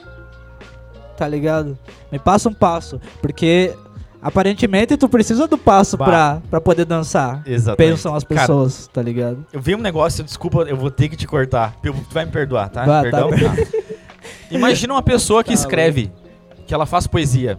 Tá 1.17 1.27
ligado? 1.27 1.77
Me 2.11 2.17
passa 2.19 2.49
um 2.49 2.53
passo. 2.53 2.99
Porque 3.21 3.73
aparentemente 4.21 4.97
tu 4.97 5.07
precisa 5.09 5.47
do 5.47 5.57
passo 5.57 5.97
Bah. 5.97 6.05
pra, 6.05 6.41
pra 6.49 6.61
poder 6.61 6.85
dançar. 6.85 7.43
Exatamente. 7.45 7.91
Pensam 7.91 8.15
as 8.15 8.23
Cara, 8.23 8.41
pessoas, 8.41 8.87
tá 8.87 9.01
ligado? 9.01 9.45
eu 9.51 9.59
vi 9.61 9.75
um 9.75 9.79
negócio, 9.79 10.23
desculpa, 10.23 10.63
eu 10.63 10.77
vou 10.77 10.89
ter 10.91 11.09
que 11.09 11.15
te 11.15 11.27
cortar. 11.27 11.75
Tu 11.81 11.93
vai 12.11 12.25
me 12.25 12.31
perdoar, 12.31 12.69
tá? 12.69 12.85
Vai, 12.85 13.03
Perdão? 13.03 13.29
tá. 13.29 13.37
Tá. 13.37 13.67
Imagina 14.51 14.93
uma 14.93 15.01
pessoa 15.01 15.43
que 15.43 15.49
Tá 15.49 15.53
escreve, 15.55 16.11
que 16.67 16.73
ela 16.73 16.85
faz 16.85 17.07
poesia. 17.07 17.57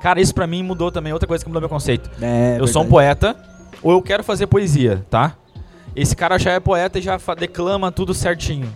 Cara, 0.00 0.20
isso 0.20 0.32
pra 0.34 0.46
mim 0.46 0.62
mudou 0.62 0.92
também, 0.92 1.12
outra 1.12 1.26
coisa 1.26 1.42
que 1.42 1.48
mudou 1.50 1.60
meu 1.60 1.68
conceito. 1.68 2.08
É, 2.22 2.56
eu 2.60 2.66
sou 2.68 2.82
um 2.82 2.86
poeta, 2.88 3.34
ou 3.82 3.92
eu 3.92 4.00
quero 4.02 4.22
fazer 4.22 4.46
poesia, 4.46 5.04
tá? 5.10 5.34
Esse 5.96 6.14
cara 6.14 6.38
já 6.38 6.52
é 6.52 6.60
poeta 6.60 6.98
e 7.00 7.02
já 7.02 7.18
declama 7.36 7.90
tudo 7.90 8.14
certinho. 8.14 8.68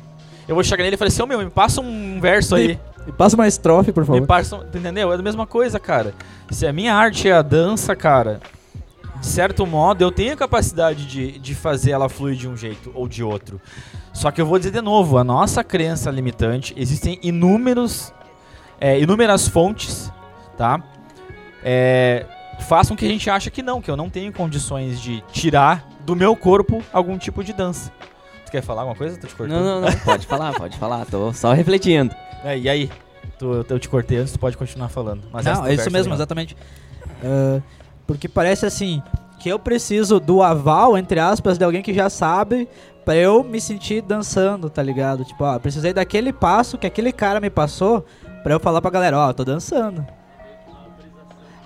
Eu 0.48 0.54
vou 0.54 0.64
chegar 0.64 0.82
nele 0.82 0.94
e 0.94 0.98
falar 0.98 1.08
assim, 1.08 1.22
ô 1.22 1.26
meu, 1.26 1.38
me 1.38 1.50
passa 1.50 1.80
um 1.80 2.20
verso 2.20 2.54
aí. 2.54 2.78
Me 3.06 3.12
passa 3.12 3.34
uma 3.36 3.46
estrofe, 3.48 3.92
por 3.92 4.02
Me 4.02 4.06
favor. 4.06 4.26
passa, 4.26 4.56
um- 4.56 4.62
entendeu? 4.62 5.12
É 5.12 5.14
a 5.16 5.18
mesma 5.22 5.46
coisa, 5.46 5.78
cara. 5.80 6.14
Se 6.50 6.66
a 6.66 6.72
minha 6.72 6.94
arte 6.94 7.28
é 7.28 7.32
a 7.32 7.42
dança, 7.42 7.94
cara, 7.96 8.40
de 9.20 9.26
certo 9.26 9.66
modo 9.66 10.02
eu 10.02 10.10
tenho 10.12 10.32
a 10.32 10.36
capacidade 10.36 11.06
de, 11.06 11.38
de 11.38 11.54
fazer 11.54 11.92
ela 11.92 12.08
fluir 12.08 12.36
de 12.36 12.48
um 12.48 12.56
jeito 12.56 12.90
ou 12.94 13.08
de 13.08 13.22
outro. 13.24 13.60
Só 14.12 14.30
que 14.30 14.40
eu 14.40 14.46
vou 14.46 14.58
dizer 14.58 14.70
de 14.72 14.80
novo, 14.80 15.16
a 15.18 15.24
nossa 15.24 15.64
crença 15.64 16.10
limitante, 16.10 16.74
existem 16.76 17.18
inúmeros, 17.22 18.12
é, 18.80 19.00
inúmeras 19.00 19.48
fontes, 19.48 20.12
tá? 20.56 20.80
É, 21.64 22.26
façam 22.68 22.96
que 22.96 23.04
a 23.04 23.08
gente 23.08 23.28
acha 23.30 23.50
que 23.50 23.62
não, 23.62 23.80
que 23.80 23.90
eu 23.90 23.96
não 23.96 24.10
tenho 24.10 24.32
condições 24.32 25.00
de 25.00 25.22
tirar 25.32 25.88
do 26.00 26.14
meu 26.14 26.36
corpo 26.36 26.82
algum 26.92 27.16
tipo 27.16 27.42
de 27.42 27.52
dança. 27.52 27.90
Tu 28.52 28.56
quer 28.58 28.62
falar 28.62 28.82
alguma 28.82 28.94
coisa? 28.94 29.16
Tô 29.16 29.26
te 29.26 29.34
cortando. 29.34 29.56
Não, 29.58 29.80
não, 29.80 29.88
não. 29.88 29.98
Pode 30.00 30.26
falar, 30.26 30.52
pode 30.52 30.76
falar. 30.76 31.06
Tô 31.06 31.32
só 31.32 31.54
refletindo. 31.54 32.14
É, 32.44 32.58
e 32.58 32.68
aí? 32.68 32.90
Tu, 33.38 33.64
eu 33.66 33.78
te 33.78 33.88
cortei 33.88 34.18
antes, 34.18 34.34
tu 34.34 34.38
pode 34.38 34.58
continuar 34.58 34.90
falando. 34.90 35.22
Mas 35.32 35.46
Não, 35.46 35.66
é 35.66 35.72
isso 35.72 35.90
mesmo, 35.90 36.10
legal. 36.10 36.16
exatamente. 36.16 36.54
Ah, 37.24 37.62
porque 38.06 38.28
parece 38.28 38.66
assim, 38.66 39.02
que 39.40 39.48
eu 39.48 39.58
preciso 39.58 40.20
do 40.20 40.42
aval, 40.42 40.98
entre 40.98 41.18
aspas, 41.18 41.56
de 41.56 41.64
alguém 41.64 41.80
que 41.80 41.94
já 41.94 42.10
sabe 42.10 42.68
pra 43.06 43.16
eu 43.16 43.42
me 43.42 43.58
sentir 43.58 44.02
dançando, 44.02 44.68
tá 44.68 44.82
ligado? 44.82 45.24
Tipo, 45.24 45.44
ó, 45.44 45.58
precisei 45.58 45.94
daquele 45.94 46.30
passo 46.30 46.76
que 46.76 46.86
aquele 46.86 47.10
cara 47.10 47.40
me 47.40 47.48
passou 47.48 48.04
pra 48.42 48.52
eu 48.52 48.60
falar 48.60 48.82
pra 48.82 48.90
galera, 48.90 49.16
ó, 49.18 49.32
tô 49.32 49.46
dançando. 49.46 50.06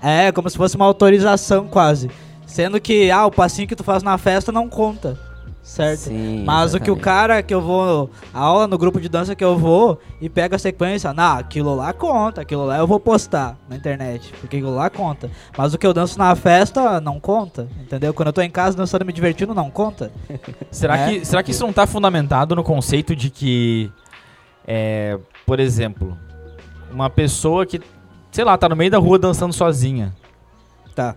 É, 0.01 0.31
como 0.31 0.49
se 0.49 0.55
fosse 0.55 0.77
uma 0.77 0.85
autorização 0.85 1.67
quase. 1.67 2.09
Sendo 2.45 2.79
que, 2.79 3.11
ah, 3.11 3.25
o 3.25 3.31
passinho 3.31 3.67
que 3.67 3.75
tu 3.75 3.83
faz 3.83 4.01
na 4.03 4.17
festa 4.17 4.53
não 4.53 4.69
conta, 4.69 5.19
certo? 5.67 5.99
Sim, 5.99 6.43
Mas 6.45 6.73
o 6.73 6.79
que 6.79 6.89
o 6.89 6.93
exatamente. 6.95 7.03
cara 7.03 7.43
que 7.43 7.53
eu 7.53 7.61
vou, 7.61 8.09
a 8.33 8.39
aula 8.39 8.67
no 8.67 8.77
grupo 8.77 8.99
de 9.01 9.09
dança 9.09 9.35
que 9.35 9.43
eu 9.43 9.57
vou 9.57 9.99
e 10.21 10.29
pega 10.29 10.55
a 10.55 10.59
sequência, 10.59 11.13
não, 11.13 11.37
aquilo 11.37 11.75
lá 11.75 11.91
conta, 11.93 12.41
aquilo 12.41 12.65
lá 12.65 12.77
eu 12.77 12.87
vou 12.87 12.99
postar 12.99 13.57
na 13.69 13.75
internet, 13.75 14.33
porque 14.39 14.57
aquilo 14.57 14.73
lá 14.73 14.89
conta. 14.89 15.29
Mas 15.57 15.73
o 15.73 15.77
que 15.77 15.85
eu 15.85 15.93
danço 15.93 16.17
na 16.17 16.33
festa 16.35 17.01
não 17.01 17.19
conta, 17.19 17.67
entendeu? 17.81 18.13
Quando 18.13 18.27
eu 18.27 18.33
tô 18.33 18.41
em 18.41 18.49
casa 18.49 18.77
dançando 18.77 19.01
e 19.01 19.05
me 19.05 19.11
divertindo, 19.13 19.53
não 19.53 19.69
conta. 19.69 20.11
Será, 20.71 20.97
É. 20.97 21.09
que, 21.19 21.25
será 21.25 21.43
que 21.43 21.51
isso 21.51 21.65
não 21.65 21.73
tá 21.73 21.85
fundamentado 21.85 22.55
no 22.55 22.63
conceito 22.63 23.15
de 23.15 23.29
que, 23.29 23.91
é, 24.65 25.19
por 25.45 25.59
exemplo, 25.59 26.17
uma 26.91 27.09
pessoa 27.09 27.65
que, 27.65 27.81
sei 28.31 28.43
lá, 28.45 28.57
tá 28.57 28.69
no 28.69 28.75
meio 28.75 28.89
da 28.89 28.97
rua 28.97 29.19
dançando 29.19 29.53
sozinha. 29.53 30.15
Tá. 30.95 31.15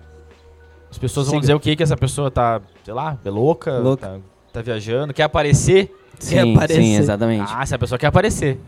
As 0.90 0.98
pessoas 0.98 1.26
vão 1.26 1.34
Siga. 1.34 1.40
dizer 1.42 1.54
o 1.54 1.60
que 1.60 1.76
que 1.76 1.82
essa 1.84 1.96
pessoa 1.96 2.30
tá, 2.32 2.60
sei 2.84 2.92
lá, 2.92 3.16
é 3.24 3.30
louca, 3.30 3.78
Louca. 3.78 4.08
Tá, 4.08 4.18
tá 4.52 4.62
viajando, 4.62 5.12
quer 5.14 5.24
aparecer. 5.24 5.94
Sim, 6.18 6.54
aparecer. 6.54 6.82
sim, 6.82 6.96
exatamente. 6.96 7.52
Ah, 7.54 7.64
se 7.64 7.74
a 7.74 7.78
pessoa 7.78 7.98
quer 7.98 8.08
aparecer. 8.08 8.58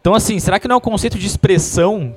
Então, 0.00 0.14
assim, 0.14 0.38
será 0.38 0.58
que 0.58 0.68
não 0.68 0.74
é 0.74 0.76
um 0.76 0.80
conceito 0.80 1.18
de 1.18 1.26
expressão 1.26 2.14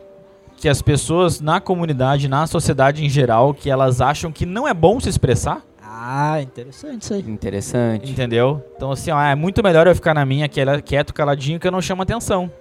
que 0.58 0.68
as 0.68 0.82
pessoas 0.82 1.40
na 1.40 1.62
comunidade, 1.62 2.28
na 2.28 2.46
sociedade 2.48 3.06
em 3.06 3.10
geral, 3.10 3.54
que 3.54 3.70
elas 3.70 4.02
acham 4.02 4.32
que 4.32 4.46
não 4.46 4.68
é 4.68 4.74
bom 4.74 5.00
se 5.00 5.08
expressar? 5.08 5.62
Ah, 5.82 6.42
interessante 6.42 7.04
isso 7.04 7.14
aí. 7.14 7.22
Interessante. 7.22 8.12
Entendeu? 8.12 8.64
Então, 8.76 8.92
assim, 8.92 9.10
ó, 9.10 9.22
é 9.22 9.36
muito 9.36 9.64
melhor 9.64 9.88
eu 9.88 9.96
ficar 9.96 10.14
na 10.14 10.26
minha, 10.26 10.48
quieto, 10.48 11.14
caladinho, 11.14 11.60
que 11.60 11.68
eu 11.68 11.72
não 11.72 11.82
chamo 11.82 12.02
atenção. 12.02 12.52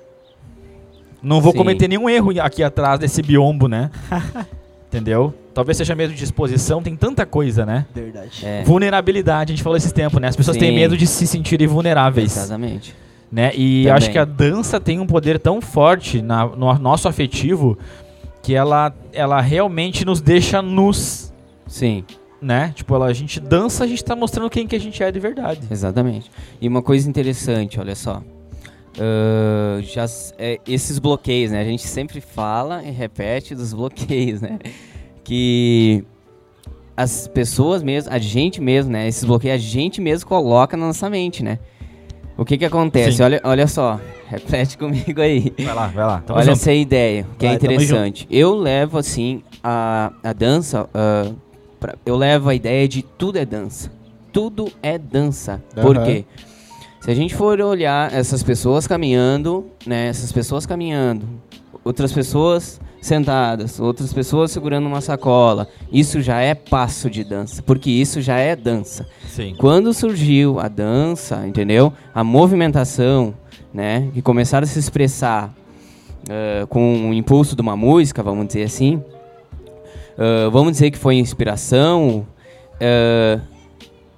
Não 1.22 1.40
vou 1.40 1.52
Sim. 1.52 1.58
cometer 1.58 1.88
nenhum 1.88 2.08
erro 2.08 2.30
aqui 2.40 2.62
atrás 2.62 3.00
desse 3.00 3.20
biombo, 3.20 3.66
né? 3.66 3.90
Entendeu? 4.88 5.34
Talvez 5.56 5.78
seja 5.78 5.94
medo 5.94 6.12
de 6.12 6.22
exposição, 6.22 6.82
tem 6.82 6.94
tanta 6.94 7.24
coisa, 7.24 7.64
né? 7.64 7.86
Verdade. 7.94 8.44
É, 8.44 8.62
Vulnerabilidade, 8.62 9.52
a 9.52 9.56
gente 9.56 9.62
falou 9.62 9.74
esses 9.78 9.90
tempos, 9.90 10.20
né? 10.20 10.28
As 10.28 10.36
pessoas 10.36 10.54
têm 10.58 10.68
Sim. 10.68 10.74
medo 10.76 10.98
de 10.98 11.06
se 11.06 11.26
sentirem 11.26 11.66
vulneráveis, 11.66 12.36
exatamente. 12.36 12.94
né? 13.32 13.52
E 13.54 13.84
Também. 13.84 13.92
acho 13.96 14.10
que 14.10 14.18
a 14.18 14.26
dança 14.26 14.78
tem 14.78 15.00
um 15.00 15.06
poder 15.06 15.38
tão 15.38 15.62
forte 15.62 16.20
na- 16.20 16.44
no 16.44 16.74
nosso 16.78 17.08
afetivo 17.08 17.78
que 18.42 18.54
ela, 18.54 18.94
ela 19.14 19.40
realmente 19.40 20.04
nos 20.04 20.20
deixa 20.20 20.60
nus, 20.60 21.32
Sim, 21.66 22.04
né? 22.38 22.72
Tipo, 22.74 22.94
ela, 22.94 23.06
a 23.06 23.12
gente 23.14 23.40
dança, 23.40 23.82
a 23.82 23.86
gente 23.86 24.04
tá 24.04 24.14
mostrando 24.14 24.50
quem 24.50 24.66
que 24.66 24.76
a 24.76 24.78
gente 24.78 25.02
é 25.02 25.10
de 25.10 25.18
verdade. 25.18 25.62
exatamente. 25.70 26.30
E 26.60 26.68
uma 26.68 26.82
coisa 26.82 27.08
interessante, 27.08 27.80
olha 27.80 27.94
só. 27.94 28.22
Ah, 28.98 29.78
já, 29.82 30.04
é, 30.38 30.58
esses 30.66 30.98
bloqueios, 30.98 31.50
né? 31.50 31.60
A 31.60 31.64
gente 31.64 31.86
sempre 31.86 32.20
fala 32.20 32.82
e 32.82 32.90
repete 32.90 33.54
dos 33.54 33.72
bloqueios, 33.74 34.40
né? 34.42 34.58
Que 35.26 36.04
as 36.96 37.26
pessoas 37.26 37.82
mesmo, 37.82 38.12
a 38.12 38.18
gente 38.18 38.60
mesmo, 38.60 38.92
né? 38.92 39.08
Esses 39.08 39.24
bloqueios 39.24 39.56
a 39.56 39.58
gente 39.58 40.00
mesmo 40.00 40.28
coloca 40.28 40.76
na 40.76 40.86
nossa 40.86 41.10
mente, 41.10 41.42
né? 41.42 41.58
O 42.38 42.44
que 42.44 42.56
que 42.56 42.64
acontece? 42.64 43.16
Sim. 43.16 43.24
Olha, 43.24 43.40
olha 43.42 43.66
só, 43.66 44.00
repete 44.30 44.78
comigo 44.78 45.20
aí. 45.20 45.52
Vai 45.58 45.74
lá, 45.74 45.86
vai 45.88 46.06
lá. 46.06 46.20
Tamo 46.24 46.38
Olha 46.38 46.46
junto. 46.46 46.58
essa 46.60 46.72
ideia, 46.72 47.26
que 47.36 47.44
é 47.44 47.48
Vai, 47.50 47.58
tamo 47.58 47.72
interessante. 47.72 48.24
Eu 48.30 48.54
levo, 48.54 48.98
assim, 48.98 49.42
a, 49.64 50.12
a 50.22 50.32
dança, 50.32 50.88
ah, 50.94 51.32
pra- 51.80 51.96
eu 52.06 52.16
levo 52.16 52.48
a 52.48 52.54
ideia 52.54 52.86
de 52.86 53.02
tudo 53.02 53.36
é 53.36 53.44
dança. 53.44 53.90
Tudo 54.32 54.70
é 54.80 54.96
dança. 54.96 55.60
Por 55.82 55.96
Aham. 55.96 56.06
quê? 56.06 56.24
Se 57.00 57.10
a 57.10 57.14
gente 57.16 57.34
for 57.34 57.60
olhar 57.60 58.14
essas 58.14 58.44
pessoas 58.44 58.86
caminhando, 58.86 59.66
né, 59.84 60.06
essas 60.06 60.30
pessoas 60.30 60.64
caminhando, 60.66 61.26
outras 61.84 62.12
pessoas 62.12 62.80
sentadas, 63.06 63.80
outras 63.80 64.12
pessoas 64.12 64.50
segurando 64.50 64.86
uma 64.86 65.00
sacola, 65.00 65.66
isso 65.92 66.20
já 66.20 66.40
é 66.40 66.54
passo 66.54 67.08
de 67.08 67.24
dança, 67.24 67.62
porque 67.62 67.90
isso 67.90 68.20
já 68.20 68.36
é 68.38 68.54
dança. 68.54 69.06
Sim. 69.28 69.54
Quando 69.58 69.92
surgiu 69.94 70.58
a 70.60 70.68
dança, 70.68 71.46
entendeu? 71.46 71.92
A 72.14 72.22
movimentação, 72.22 73.34
né? 73.72 74.08
Que 74.12 74.20
começaram 74.20 74.64
a 74.64 74.66
se 74.68 74.78
expressar 74.78 75.54
eh, 76.28 76.66
com 76.68 77.10
o 77.10 77.14
impulso 77.14 77.54
de 77.54 77.62
uma 77.62 77.76
música, 77.76 78.22
vamos 78.22 78.46
dizer 78.48 78.64
assim. 78.64 79.02
eh, 80.18 80.48
vamos 80.50 80.72
dizer 80.72 80.90
que 80.90 80.98
foi 80.98 81.16
inspiração. 81.16 82.26
eh, 82.80 83.38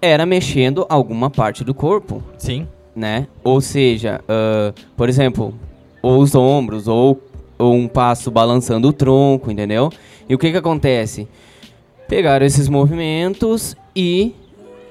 era 0.00 0.24
mexendo 0.24 0.86
alguma 0.88 1.28
parte 1.28 1.64
do 1.64 1.74
corpo, 1.74 2.22
Sim. 2.38 2.68
né? 2.94 3.26
Ou 3.42 3.60
seja, 3.60 4.20
por 4.96 5.08
exemplo, 5.08 5.52
ou 6.00 6.20
os 6.20 6.36
ombros, 6.36 6.86
ou, 6.86 6.96
ou 7.04 7.20
um 7.58 7.88
passo 7.88 8.30
balançando 8.30 8.88
o 8.88 8.92
tronco, 8.92 9.50
entendeu? 9.50 9.90
E 10.28 10.34
o 10.34 10.38
que 10.38 10.50
que 10.50 10.56
acontece? 10.56 11.28
pegaram 12.08 12.44
esses 12.44 12.68
movimentos 12.68 13.76
e 13.94 14.34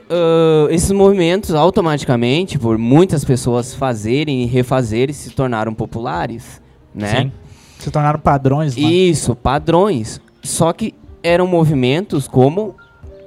uh, 0.10 0.69
esses 0.69 0.91
movimentos 0.91 1.53
automaticamente, 1.56 2.60
por 2.60 2.77
muitas 2.77 3.25
pessoas 3.25 3.73
fazerem 3.73 4.43
e 4.43 4.45
refazerem, 4.45 5.13
se 5.13 5.32
tornaram 5.32 5.73
populares, 5.73 6.62
né? 6.93 7.23
Sim. 7.23 7.32
Se 7.80 7.91
tornaram 7.91 8.19
padrões, 8.19 8.75
né? 8.77 8.84
Isso, 8.84 9.36
padrões. 9.36 10.21
Só 10.43 10.71
que 10.71 10.93
eram 11.23 11.47
movimentos 11.47 12.27
como 12.27 12.75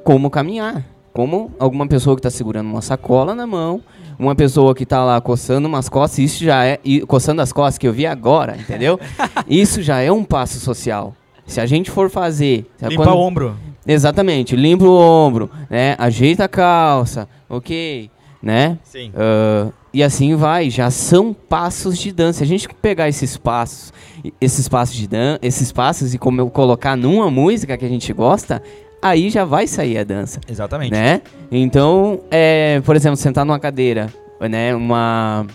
como 0.03 0.31
caminhar, 0.31 0.87
como 1.12 1.51
alguma 1.59 1.87
pessoa 1.87 2.14
que 2.16 2.20
está 2.20 2.31
segurando 2.31 2.68
uma 2.70 2.83
sacola 2.83 3.35
na 3.35 3.46
mão, 3.46 3.83
uma 4.18 4.35
pessoa 4.35 4.75
que 4.75 4.85
está 4.85 5.05
lá 5.05 5.20
coçando 5.20 5.66
umas 5.66 5.88
costas, 5.88 6.18
isso 6.18 6.44
já 6.44 6.64
é 6.64 6.79
e 6.85 7.01
coçando 7.01 7.42
as 7.42 7.53
costas 7.53 7.79
que 7.79 7.88
eu 7.88 7.92
vi 7.92 8.07
agora, 8.07 8.57
entendeu? 8.59 8.99
isso 9.49 9.83
já 9.83 10.01
é 10.01 10.12
um 10.12 10.23
passo 10.25 10.61
social. 10.61 11.14
Se 11.46 11.61
a 11.61 11.66
gente 11.66 11.90
for 11.90 12.09
fazer, 12.11 12.66
Limpa 12.81 12.96
quando- 13.05 13.14
o 13.16 13.18
ombro. 13.18 13.57
Exatamente, 13.87 14.55
limpa 14.55 14.85
o 14.85 14.92
ombro, 14.96 15.51
né? 15.68 15.96
Ajeita 15.99 16.44
a 16.44 16.49
calça, 16.49 17.27
ok, 17.49 18.09
né? 18.42 18.79
Sim. 18.85 19.11
Ah, 19.16 19.68
e 19.92 20.03
assim 20.05 20.37
vai, 20.37 20.70
já 20.70 20.90
são 20.90 21.35
passos 21.35 21.99
de 21.99 22.12
dança. 22.12 22.38
Se 22.38 22.44
a 22.44 22.46
gente 22.46 22.68
pegar 22.81 23.09
esses 23.09 23.37
passos, 23.37 23.92
esses 24.40 24.68
passos 24.68 24.94
de 24.94 25.09
dança, 25.09 25.40
esses 25.42 25.73
passos 25.73 26.14
e 26.14 26.18
como 26.18 26.40
eu 26.40 26.49
colocar 26.51 26.94
numa 26.96 27.29
música 27.31 27.77
que 27.77 27.85
a 27.85 27.88
gente 27.88 28.12
gosta, 28.12 28.62
aí 29.03 29.31
já 29.31 29.45
vai 29.45 29.67
sair 29.67 29.99
a 29.99 30.05
dança, 30.05 30.41
Exatamente. 30.49 30.93
né? 30.93 31.23
Então, 31.51 32.21
é, 32.31 32.81
por 32.85 32.97
exemplo, 32.97 33.17
sentar 33.17 33.45
numa 33.45 33.59
cadeira, 33.59 34.13
né? 34.41 34.75
Uma 34.75 35.47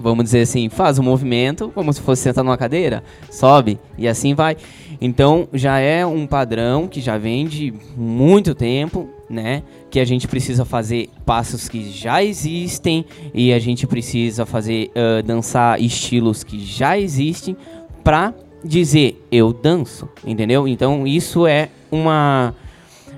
vamos 0.00 0.24
dizer 0.24 0.40
assim, 0.40 0.68
faz 0.68 0.98
o 0.98 1.02
movimento 1.02 1.70
como 1.74 1.92
se 1.92 2.00
fosse 2.00 2.22
sentar 2.22 2.42
numa 2.42 2.56
cadeira, 2.56 3.04
sobe 3.30 3.78
e 3.98 4.08
assim 4.08 4.34
vai. 4.34 4.56
Então 5.00 5.48
já 5.52 5.78
é 5.78 6.04
um 6.04 6.26
padrão 6.26 6.88
que 6.88 7.00
já 7.00 7.18
vem 7.18 7.46
de 7.46 7.72
muito 7.96 8.54
tempo, 8.54 9.08
né? 9.28 9.62
Que 9.90 10.00
a 10.00 10.04
gente 10.04 10.26
precisa 10.26 10.64
fazer 10.64 11.10
passos 11.24 11.68
que 11.68 11.90
já 11.90 12.22
existem 12.24 13.04
e 13.34 13.52
a 13.52 13.58
gente 13.58 13.86
precisa 13.86 14.46
fazer 14.46 14.90
ah, 14.94 15.22
dançar 15.22 15.80
estilos 15.80 16.42
que 16.42 16.58
já 16.64 16.98
existem 16.98 17.56
pra 18.02 18.32
dizer 18.64 19.22
eu 19.30 19.52
danço, 19.52 20.08
entendeu? 20.24 20.66
Então 20.66 21.06
isso 21.06 21.46
é 21.46 21.68
uma 21.90 22.54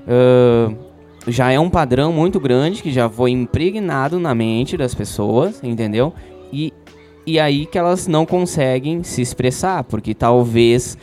ah, 0.08 0.72
já 1.26 1.50
é 1.50 1.58
um 1.58 1.70
padrão 1.70 2.12
muito 2.12 2.40
grande 2.40 2.82
que 2.82 2.92
já 2.92 3.08
foi 3.08 3.30
impregnado 3.30 4.18
na 4.18 4.35
mente 4.35 4.76
das 4.76 4.94
pessoas, 4.94 5.62
entendeu? 5.62 6.12
E, 6.52 6.72
e 7.26 7.38
aí 7.38 7.66
que 7.66 7.78
elas 7.78 8.06
não 8.06 8.26
conseguem 8.26 9.02
se 9.02 9.22
expressar, 9.22 9.85
porque 9.85 10.14
talvez 10.14 10.96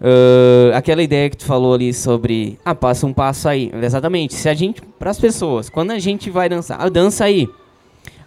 ah, 0.00 0.76
aquela 0.76 1.02
ideia 1.02 1.28
que 1.28 1.36
tu 1.36 1.44
falou 1.44 1.74
ali 1.74 1.92
sobre 1.92 2.58
ah, 2.64 2.74
passa 2.74 3.06
um 3.06 3.12
passo 3.12 3.48
aí. 3.48 3.70
Exatamente. 3.82 4.34
Se 4.34 4.48
a 4.48 4.54
gente, 4.54 4.80
para 4.98 5.10
as 5.10 5.20
pessoas, 5.20 5.68
quando 5.68 5.90
a 5.90 5.98
gente 5.98 6.30
vai 6.30 6.48
dançar, 6.48 6.78
ah, 6.80 6.88
dança 6.88 7.24
aí. 7.24 7.48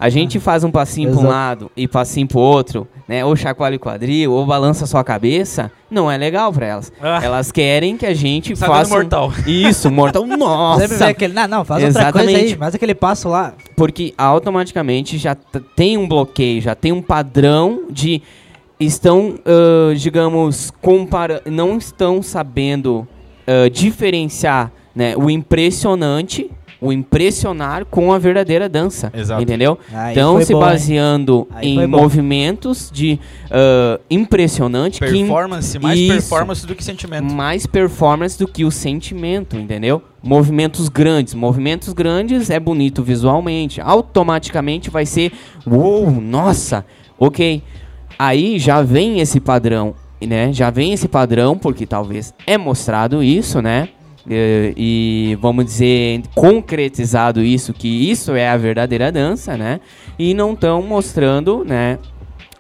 A 0.03 0.09
gente 0.09 0.37
faz 0.37 0.65
um 0.65 0.69
passinho 0.69 1.13
para 1.13 1.21
um 1.21 1.25
lado 1.29 1.71
e 1.77 1.87
passinho 1.87 2.27
pro 2.27 2.37
outro, 2.37 2.85
né? 3.07 3.23
Ou 3.23 3.37
chacoalha 3.37 3.77
o 3.77 3.79
quadril, 3.79 4.33
ou 4.33 4.45
balança 4.45 4.83
a 4.83 4.87
sua 4.87 5.01
cabeça, 5.01 5.71
não 5.89 6.11
é 6.11 6.17
legal 6.17 6.51
para 6.51 6.65
elas. 6.65 6.91
Ah. 7.01 7.21
Elas 7.23 7.53
querem 7.53 7.95
que 7.95 8.05
a 8.05 8.13
gente 8.13 8.53
faça 8.53 8.93
um- 8.93 8.97
mortal. 8.97 9.31
Isso, 9.47 9.89
mortal. 9.89 10.27
Nossa. 10.27 10.89
Sempre 10.89 11.05
aquele, 11.05 11.33
não, 11.33 11.47
não, 11.47 11.63
faz 11.63 11.85
outra 11.85 12.11
coisa 12.11 12.27
aí, 12.27 12.33
Exatamente. 12.33 12.57
faz 12.57 12.75
aquele 12.75 12.93
passo 12.93 13.29
lá. 13.29 13.53
Porque 13.77 14.13
automaticamente 14.17 15.17
já 15.17 15.35
tem 15.73 15.97
um 15.97 16.05
bloqueio, 16.05 16.59
já 16.61 16.75
tem 16.75 16.91
um 16.91 17.01
padrão 17.01 17.83
de 17.89 18.21
estão, 18.77 19.35
ah, 19.45 19.93
digamos, 19.95 20.69
compara 20.81 21.41
não 21.45 21.77
estão 21.77 22.21
sabendo 22.21 23.07
ah, 23.47 23.69
diferenciar 23.69 24.69
né, 24.93 25.15
o 25.15 25.29
impressionante, 25.29 26.51
o 26.83 26.91
impressionar 26.91 27.85
com 27.85 28.11
a 28.11 28.17
verdadeira 28.19 28.67
dança. 28.67 29.11
Exato. 29.15 29.41
Entendeu? 29.41 29.77
Aí 29.93 30.09
Estão 30.13 30.33
foi 30.35 30.45
se 30.45 30.53
bom, 30.53 30.59
baseando 30.59 31.47
Aí 31.51 31.69
em 31.75 31.87
movimentos 31.87 32.89
de 32.93 33.19
ah, 33.49 33.99
impressionante 34.09 34.99
que 34.99 35.05
im- 35.05 35.25
Performance, 35.25 35.79
mais 35.79 35.97
Isso. 35.99 36.13
performance 36.13 36.65
do 36.67 36.75
que 36.75 36.83
sentimento. 36.83 37.23
mais 37.33 37.65
performance 37.65 38.37
do 38.37 38.47
que 38.47 38.65
o 38.65 38.71
sentimento, 38.71 39.55
entendeu? 39.57 40.01
Movimentos 40.21 40.89
grandes. 40.89 41.33
Movimentos 41.33 41.93
grandes 41.93 42.49
é 42.49 42.59
bonito 42.59 43.01
visualmente. 43.03 43.79
Automaticamente 43.81 44.89
vai 44.89 45.05
ser, 45.05 45.31
uou, 45.65 46.11
nossa, 46.11 46.85
ok. 47.17 47.61
Aí 48.19 48.59
já 48.59 48.81
vem 48.81 49.19
esse 49.19 49.39
padrão, 49.39 49.95
né? 50.21 50.53
Já 50.53 50.69
vem 50.69 50.93
esse 50.93 51.07
padrão, 51.07 51.57
porque 51.57 51.85
talvez 51.85 52.33
é 52.45 52.57
mostrado 52.57 53.23
isso, 53.23 53.61
né? 53.61 53.89
Eh, 54.29 54.73
E, 54.77 55.37
vamos 55.41 55.65
dizer, 55.65 56.21
concretizado 56.33 57.41
isso, 57.43 57.73
que 57.73 58.09
isso 58.09 58.33
é 58.33 58.47
a 58.49 58.57
verdadeira 58.57 59.11
dança, 59.11 59.57
né? 59.57 59.79
E 60.17 60.33
não 60.33 60.53
estão 60.53 60.81
mostrando, 60.81 61.63
né? 61.65 61.99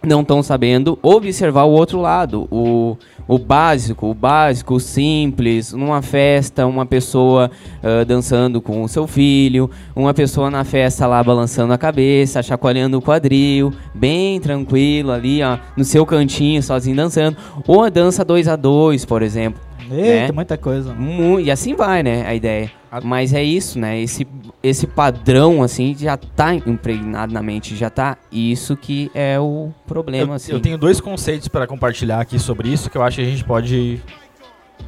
não 0.05 0.21
estão 0.21 0.43
sabendo 0.43 0.99
observar 1.01 1.63
o 1.63 1.71
outro 1.71 1.99
lado, 1.99 2.45
o, 2.51 2.97
o 3.25 3.39
básico, 3.39 4.07
o 4.07 4.13
básico, 4.13 4.75
o 4.75 4.79
simples, 4.79 5.71
numa 5.71 6.01
festa, 6.01 6.67
uma 6.67 6.85
pessoa 6.85 7.49
ah, 7.81 8.03
dançando 8.03 8.61
com 8.61 8.83
o 8.83 8.87
seu 8.89 9.07
filho, 9.07 9.69
uma 9.95 10.13
pessoa 10.13 10.51
na 10.51 10.65
festa 10.65 11.07
lá 11.07 11.23
balançando 11.23 11.71
a 11.71 11.77
cabeça, 11.77 12.43
chacoalhando 12.43 12.97
o 12.97 13.01
quadril, 13.01 13.71
bem 13.93 14.41
tranquilo 14.41 15.11
ali, 15.11 15.41
ó, 15.41 15.57
no 15.77 15.85
seu 15.85 16.05
cantinho, 16.05 16.61
sozinho 16.61 16.97
dançando, 16.97 17.37
ou 17.65 17.81
a 17.81 17.89
dança 17.89 18.25
dois 18.25 18.47
a 18.49 18.57
dois, 18.57 19.05
por 19.05 19.21
exemplo. 19.21 19.61
Eita, 19.95 20.27
né? 20.27 20.31
muita 20.31 20.57
coisa. 20.57 20.93
Mu- 20.93 21.39
E 21.39 21.49
assim 21.51 21.75
vai, 21.75 22.01
né, 22.03 22.25
a 22.27 22.33
ideia. 22.33 22.71
Mas 23.03 23.33
é 23.33 23.43
isso, 23.43 23.79
né? 23.79 23.99
Esse, 23.99 24.27
esse 24.61 24.85
padrão, 24.85 25.63
assim, 25.63 25.95
já 25.97 26.15
tá 26.15 26.53
impregnado 26.53 27.33
na 27.33 27.41
mente, 27.41 27.75
já 27.75 27.89
tá. 27.89 28.17
Isso 28.31 28.77
que 28.77 29.09
é 29.15 29.39
o 29.39 29.71
problema, 29.87 30.33
Eu, 30.33 30.35
assim. 30.35 30.51
eu 30.51 30.59
tenho 30.59 30.77
dois 30.77 31.01
conceitos 31.01 31.47
para 31.47 31.65
compartilhar 31.65 32.19
aqui 32.19 32.37
sobre 32.37 32.69
isso 32.69 32.89
que 32.89 32.97
eu 32.97 33.01
acho 33.03 33.15
que 33.17 33.23
a 33.23 33.25
gente 33.25 33.43
pode 33.43 33.99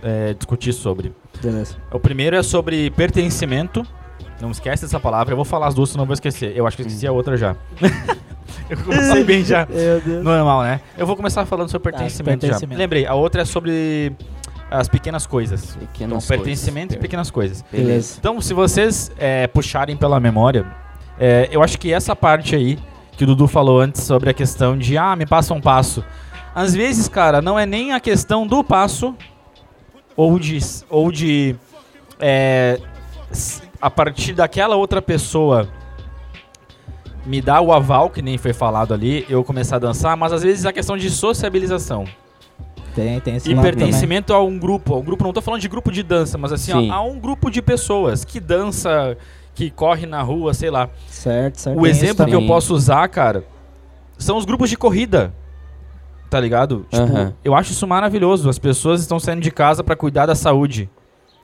é, 0.03 0.33
discutir 0.33 0.71
sobre. 0.73 1.13
Beleza. 1.41 1.75
O 1.91 1.99
primeiro 1.99 2.35
é 2.35 2.43
sobre 2.43 2.89
pertencimento. 2.91 3.85
Não 4.41 4.51
esquece 4.51 4.83
dessa 4.83 4.99
palavra. 4.99 5.31
Eu 5.33 5.35
vou 5.37 5.45
falar 5.45 5.67
as 5.67 5.73
duas, 5.73 5.89
senão 5.89 6.03
eu 6.03 6.07
vou 6.07 6.13
esquecer. 6.13 6.51
Eu 6.55 6.67
acho 6.67 6.75
que 6.77 6.83
eu 6.83 6.87
esqueci 6.87 7.07
a 7.07 7.11
outra 7.11 7.35
já. 7.37 7.55
eu 8.69 8.77
comecei 8.77 9.23
bem 9.23 9.43
já. 9.43 9.65
Meu 9.65 10.01
Deus. 10.01 10.23
Normal, 10.23 10.61
né? 10.63 10.81
Eu 10.97 11.07
vou 11.07 11.15
começar 11.15 11.45
falando 11.45 11.69
sobre 11.69 11.91
Tá, 11.91 11.97
pertencimento, 11.99 12.41
pertencimento. 12.41 12.73
já. 12.73 12.77
Lembrei, 12.77 13.05
a 13.05 13.13
outra 13.15 13.41
é 13.43 13.45
sobre 13.45 14.11
as 14.69 14.87
pequenas 14.87 15.25
coisas. 15.25 15.75
Pequenas 15.75 15.89
então, 15.97 16.09
coisas. 16.09 16.27
pertencimento 16.27 16.95
e 16.95 16.97
pequenas 16.97 17.31
coisas. 17.31 17.63
Beleza. 17.71 18.17
Então, 18.19 18.39
se 18.41 18.53
vocês 18.53 19.11
é, 19.17 19.47
puxarem 19.47 19.95
pela 19.95 20.19
memória, 20.19 20.65
é, 21.19 21.47
eu 21.51 21.63
acho 21.63 21.77
que 21.77 21.93
essa 21.93 22.15
parte 22.15 22.55
aí 22.55 22.79
que 23.15 23.23
o 23.23 23.27
Dudu 23.27 23.47
falou 23.47 23.79
antes 23.79 24.03
sobre 24.03 24.29
a 24.29 24.33
questão 24.33 24.77
de, 24.77 24.97
ah, 24.97 25.15
me 25.15 25.25
passa 25.25 25.53
um 25.53 25.61
passo. 25.61 26.03
Às 26.53 26.73
vezes, 26.73 27.07
cara, 27.07 27.41
não 27.41 27.57
é 27.57 27.65
nem 27.65 27.93
a 27.93 27.99
questão 27.99 28.45
do 28.45 28.63
passo 28.63 29.15
ou 30.15 30.37
de, 30.39 30.59
ou 30.89 31.11
de 31.11 31.55
é, 32.19 32.79
a 33.81 33.89
partir 33.89 34.33
daquela 34.33 34.75
outra 34.75 35.01
pessoa 35.01 35.67
me 37.25 37.41
dar 37.41 37.61
o 37.61 37.73
aval, 37.73 38.09
que 38.09 38.21
nem 38.21 38.37
foi 38.37 38.53
falado 38.53 38.93
ali, 38.93 39.25
eu 39.27 39.43
começar 39.43 39.77
a 39.77 39.79
dançar, 39.79 40.15
mas 40.15 40.31
às 40.31 40.43
vezes 40.43 40.65
é 40.65 40.69
a 40.69 40.73
questão 40.73 40.95
de 40.95 41.09
sociabilização. 41.09 42.05
Tem, 42.95 43.19
tem 43.19 43.35
esse 43.35 43.49
E 43.51 43.53
lado 43.53 43.63
também. 43.65 43.77
pertencimento 43.77 44.33
a 44.33 44.41
um 44.41 44.57
grupo. 44.57 44.93
A 44.93 44.97
um 44.97 45.03
grupo, 45.03 45.23
não 45.23 45.33
tô 45.33 45.41
falando 45.41 45.59
de 45.61 45.67
grupo 45.67 45.91
de 45.91 46.01
dança, 46.01 46.37
mas 46.37 46.51
assim, 46.53 46.71
Sim. 46.71 46.89
ó, 46.89 46.93
a 46.93 47.01
um 47.03 47.19
grupo 47.19 47.51
de 47.51 47.61
pessoas 47.61 48.23
que 48.23 48.39
dança, 48.39 49.17
que 49.53 49.69
corre 49.69 50.05
na 50.05 50.21
rua, 50.21 50.53
sei 50.53 50.69
lá. 50.71 50.89
Certo, 51.07 51.57
certo. 51.59 51.79
O 51.79 51.85
exemplo 51.85 52.25
que 52.25 52.33
eu 52.33 52.47
posso 52.47 52.73
usar, 52.73 53.07
cara, 53.09 53.43
são 54.17 54.37
os 54.37 54.45
grupos 54.45 54.69
de 54.69 54.77
corrida. 54.77 55.33
Tá 56.29 56.39
ligado? 56.39 56.85
Tipo, 56.89 57.33
eu 57.43 57.53
acho 57.53 57.71
isso 57.71 57.85
maravilhoso. 57.85 58.49
As 58.49 58.57
pessoas 58.57 59.01
estão 59.01 59.19
saindo 59.19 59.41
de 59.41 59.51
casa 59.51 59.83
pra 59.83 59.95
cuidar 59.95 60.25
da 60.25 60.35
saúde. 60.35 60.89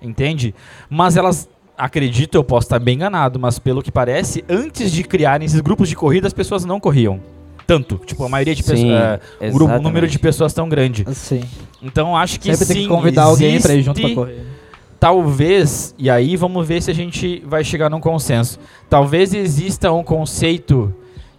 Entende? 0.01 0.55
Mas 0.89 1.15
elas, 1.15 1.47
acredito, 1.77 2.35
eu 2.35 2.43
posso 2.43 2.65
estar 2.65 2.79
bem 2.79 2.95
enganado, 2.95 3.39
mas 3.39 3.59
pelo 3.59 3.81
que 3.83 3.91
parece, 3.91 4.43
antes 4.49 4.91
de 4.91 5.03
criarem 5.03 5.45
esses 5.45 5.61
grupos 5.61 5.87
de 5.87 5.95
corrida, 5.95 6.27
as 6.27 6.33
pessoas 6.33 6.65
não 6.65 6.79
corriam. 6.79 7.19
Tanto. 7.67 7.99
Tipo, 8.05 8.25
a 8.25 8.29
maioria 8.29 8.55
de 8.55 8.63
pessoas. 8.63 8.91
é, 9.39 9.51
o 9.51 9.81
número 9.81 10.07
de 10.07 10.19
pessoas 10.19 10.53
tão 10.53 10.67
grande. 10.67 11.05
Sim. 11.13 11.41
Então 11.81 12.15
acho 12.15 12.39
que 12.39 12.51
Sempre 12.51 12.65
sim, 12.65 12.73
tem 12.73 12.83
que 12.83 12.89
convidar 12.89 13.23
alguém 13.23 13.59
pra 13.61 13.73
ir 13.73 13.81
junto 13.81 14.01
pra 14.01 14.13
correr. 14.13 14.45
talvez, 14.99 15.95
e 15.97 16.09
aí 16.09 16.35
vamos 16.35 16.67
ver 16.67 16.81
se 16.81 16.91
a 16.91 16.93
gente 16.93 17.41
vai 17.45 17.63
chegar 17.63 17.89
num 17.89 17.99
consenso. 17.99 18.59
Talvez 18.89 19.33
exista 19.33 19.91
um 19.91 20.03
conceito 20.03 20.93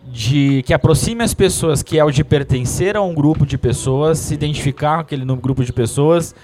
de 0.04 0.62
que 0.66 0.74
aproxime 0.74 1.22
as 1.22 1.32
pessoas, 1.32 1.82
que 1.82 1.98
é 1.98 2.04
o 2.04 2.10
de 2.10 2.22
pertencer 2.24 2.96
a 2.96 3.02
um 3.02 3.14
grupo 3.14 3.46
de 3.46 3.56
pessoas, 3.56 4.18
se 4.18 4.34
identificar 4.34 4.96
com 4.96 5.00
aquele 5.02 5.24
grupo 5.24 5.64
de 5.64 5.72
pessoas. 5.72 6.34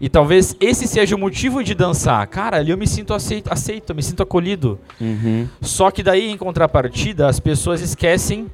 E 0.00 0.08
talvez 0.08 0.56
esse 0.60 0.86
seja 0.86 1.14
o 1.14 1.18
motivo 1.18 1.62
de 1.62 1.74
dançar. 1.74 2.26
Cara, 2.26 2.58
ali 2.58 2.70
eu 2.70 2.78
me 2.78 2.86
sinto 2.86 3.12
aceito, 3.12 3.52
aceito 3.52 3.90
eu 3.90 3.94
me 3.96 4.02
sinto 4.02 4.22
acolhido. 4.22 4.78
Uhum. 5.00 5.46
Só 5.60 5.90
que 5.90 6.02
daí, 6.02 6.30
em 6.30 6.38
contrapartida, 6.38 7.28
as 7.28 7.38
pessoas 7.38 7.82
esquecem 7.82 8.46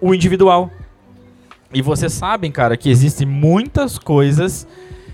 o 0.00 0.14
individual. 0.14 0.70
E 1.72 1.80
vocês 1.82 2.12
sabem, 2.12 2.50
cara, 2.50 2.76
que 2.76 2.90
existem 2.90 3.26
muitas 3.26 3.98
coisas 3.98 4.66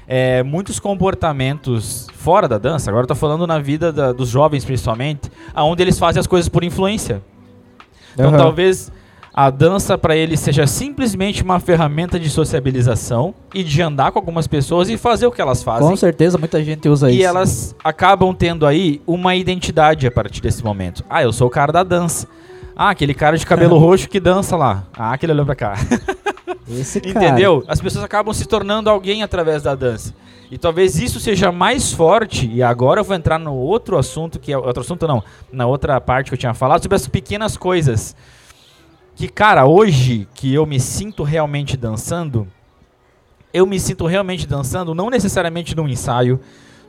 é, 0.09 0.41
muitos 0.45 0.79
comportamentos 0.79 2.07
fora 2.15 2.47
da 2.47 2.59
dança, 2.59 2.89
agora 2.91 3.05
eu 3.05 3.09
tô 3.09 3.15
falando 3.17 3.45
na 3.45 3.59
vida 3.59 3.93
da- 3.93 4.13
dos 4.13 4.29
jovens 4.29 4.65
principalmente, 4.65 5.29
aonde 5.53 5.83
eles 5.83 5.99
fazem 5.99 6.21
as 6.21 6.29
coisas 6.29 6.49
por 6.49 6.63
influência. 6.63 7.21
Então 8.15 8.29
Aham. 8.29 8.37
talvez 8.39 8.93
a 9.35 9.51
dança 9.51 9.99
para 9.99 10.17
eles 10.17 10.39
seja 10.41 10.65
simplesmente 10.67 11.43
uma 11.43 11.59
ferramenta 11.59 12.21
de 12.21 12.31
sociabilização 12.31 13.35
e 13.53 13.65
de 13.65 13.83
andar 13.83 14.13
com 14.13 14.19
algumas 14.21 14.47
pessoas 14.47 14.89
e 14.89 14.97
fazer 14.97 15.27
o 15.27 15.33
que 15.33 15.41
elas 15.41 15.63
fazem. 15.63 15.89
Com 15.89 15.97
certeza 15.97 16.39
muita 16.39 16.63
gente 16.63 16.89
usa 16.89 17.11
E 17.11 17.17
isso. 17.19 17.27
elas 17.27 17.77
acabam 17.83 18.33
tendo 18.33 18.65
aí 18.65 19.03
uma 19.07 19.35
identidade 19.35 20.07
a 20.07 20.11
partir 20.11 20.41
desse 20.41 20.63
momento. 20.65 21.05
Ah, 21.11 21.23
eu 21.25 21.33
sou 21.33 21.49
o 21.49 21.51
cara 21.51 21.73
da 21.73 21.83
dança. 21.83 22.29
Ah, 22.77 22.91
aquele 22.91 23.15
cara 23.15 23.39
de 23.39 23.47
cabelo 23.47 23.79
roxo 23.79 24.07
que 24.07 24.21
dança 24.21 24.55
lá. 24.55 24.85
Ah, 24.97 25.15
aquele 25.15 25.33
olhou 25.33 25.47
pra 25.47 25.55
cá. 25.55 25.75
Esse 26.69 27.01
cara. 27.01 27.27
Entendeu? 27.27 27.65
As 27.67 27.81
pessoas 27.81 28.05
acabam 28.05 28.35
se 28.35 28.45
tornando 28.45 28.91
alguém 28.91 29.23
através 29.23 29.63
da 29.63 29.75
dança. 29.75 30.15
E 30.51 30.59
talvez 30.59 30.99
isso 30.99 31.19
seja 31.19 31.51
mais 31.51 31.93
forte. 31.93 32.47
E 32.47 32.63
agora 32.63 33.01
eu 33.01 33.05
vou 33.05 33.17
entrar 33.17 33.39
no 33.39 33.55
outro 33.55 33.97
assunto, 33.97 34.39
que 34.39 34.53
é 34.53 34.59
outro 34.59 34.83
assunto 34.83 35.09
não, 35.09 35.25
na 35.51 35.67
outra 35.67 35.99
parte 36.01 36.29
que 36.29 36.35
eu 36.35 36.39
tinha 36.39 36.53
falado, 36.53 36.83
sobre 36.83 36.97
as 36.97 37.09
pequenas 37.09 37.57
coisas. 37.57 38.15
Que, 39.15 39.27
cara, 39.27 39.65
hoje 39.65 40.29
que 40.35 40.53
eu 40.53 40.67
me 40.67 40.79
sinto 40.79 41.23
realmente 41.23 41.77
dançando, 41.77 42.47
eu 43.55 43.65
me 43.65 43.81
sinto 43.81 44.05
realmente 44.05 44.47
dançando, 44.47 44.95
não 44.95 45.09
necessariamente 45.09 45.75
num 45.75 45.89
ensaio, 45.89 46.39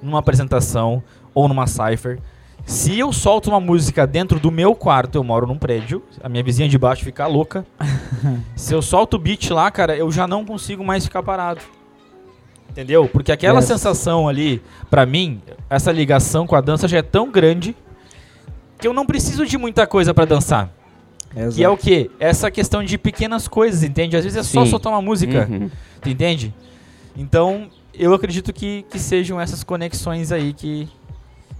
numa 0.03 0.19
apresentação 0.19 1.01
ou 1.33 1.47
numa 1.47 1.65
cipher. 1.65 2.19
Se 2.67 2.99
eu 2.99 3.13
solto 3.13 3.49
uma 3.49 3.61
música 3.61 4.05
dentro 4.05 4.39
do 4.41 4.51
meu 4.51 4.75
quarto, 4.75 5.15
eu 5.15 5.23
moro 5.23 5.47
num 5.47 5.57
prédio, 5.57 6.03
a 6.21 6.27
minha 6.27 6.43
vizinha 6.43 6.67
de 6.67 6.77
baixo 6.77 7.01
fica 7.03 7.25
louca. 7.25 7.65
Se 8.57 8.73
eu 8.73 8.81
solto 8.81 9.13
o 9.15 9.19
beat 9.19 9.49
lá, 9.51 9.71
cara, 9.71 9.95
eu 9.95 10.11
já 10.11 10.27
não 10.27 10.43
consigo 10.43 10.83
mais 10.83 11.05
ficar 11.05 11.23
parado. 11.23 11.61
Entendeu? 12.69 13.07
Porque 13.07 13.31
aquela 13.31 13.59
Yes. 13.59 13.67
sensação 13.69 14.27
ali, 14.27 14.61
pra 14.89 15.05
mim, 15.05 15.41
essa 15.69 15.93
ligação 15.93 16.45
com 16.45 16.55
a 16.57 16.61
dança 16.61 16.89
já 16.89 16.97
é 16.97 17.01
tão 17.01 17.31
grande 17.31 17.73
que 18.77 18.85
eu 18.85 18.93
não 18.93 19.05
preciso 19.05 19.45
de 19.45 19.57
muita 19.57 19.87
coisa 19.87 20.13
pra 20.13 20.25
dançar. 20.25 20.69
Que 21.55 21.63
é 21.63 21.69
o 21.69 21.77
quê? 21.77 22.11
Essa 22.19 22.51
questão 22.51 22.83
de 22.83 22.97
pequenas 22.97 23.47
coisas, 23.47 23.81
entende? 23.81 24.17
Às 24.17 24.25
vezes 24.25 24.37
é 24.39 24.43
só 24.43 24.65
Sim. 24.65 24.71
soltar 24.71 24.91
uma 24.91 25.01
música. 25.01 25.47
Uhum. 25.49 25.69
Entende? 26.05 26.53
Então, 27.15 27.69
eu 27.93 28.13
acredito 28.13 28.51
que, 28.51 28.83
que 28.89 28.99
sejam 28.99 29.39
essas 29.39 29.63
conexões 29.63 30.31
aí 30.31 30.53
que, 30.53 30.87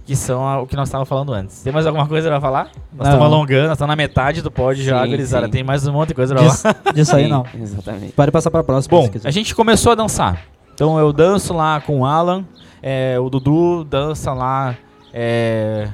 que 0.08 0.16
são 0.16 0.42
a- 0.48 0.62
o 0.62 0.66
que 0.66 0.74
nós 0.74 0.88
estávamos 0.88 1.06
falando 1.06 1.34
antes. 1.34 1.62
Tem 1.62 1.70
mais 1.70 1.86
alguma 1.86 2.08
coisa 2.08 2.30
pra 2.30 2.40
falar? 2.40 2.70
Nós 2.96 3.08
estamos 3.08 3.26
alongando, 3.26 3.64
nós 3.68 3.72
estamos 3.72 3.90
na 3.92 3.96
metade 3.96 4.40
do 4.40 4.50
pod 4.50 4.82
já, 4.82 5.06
gurizada. 5.06 5.50
Tem 5.50 5.62
mais 5.62 5.86
um 5.86 5.92
monte 5.92 6.08
de 6.08 6.14
coisa 6.14 6.34
pra 6.34 6.48
falar. 6.48 6.76
Disso, 6.96 7.14
aí 7.14 7.28
não. 7.28 7.44
Exatamente. 7.54 8.12
Pode 8.14 8.32
passar 8.32 8.50
pra 8.50 8.64
próxima. 8.64 8.90
Bom, 8.98 9.10
a 9.22 9.30
gente 9.30 9.54
começou 9.54 9.92
a 9.92 9.94
dançar. 9.94 10.40
Então 10.72 10.98
eu 10.98 11.12
danço 11.12 11.52
lá 11.52 11.78
com 11.82 12.00
o 12.00 12.06
Alan, 12.06 12.42
é, 12.82 13.18
o 13.20 13.28
Dudu 13.28 13.84
dança 13.84 14.32
lá 14.32 14.74
é, 15.12 15.88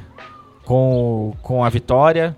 com, 0.65 1.35
com 1.43 1.65
a 1.65 1.69
Vitória. 1.69 2.37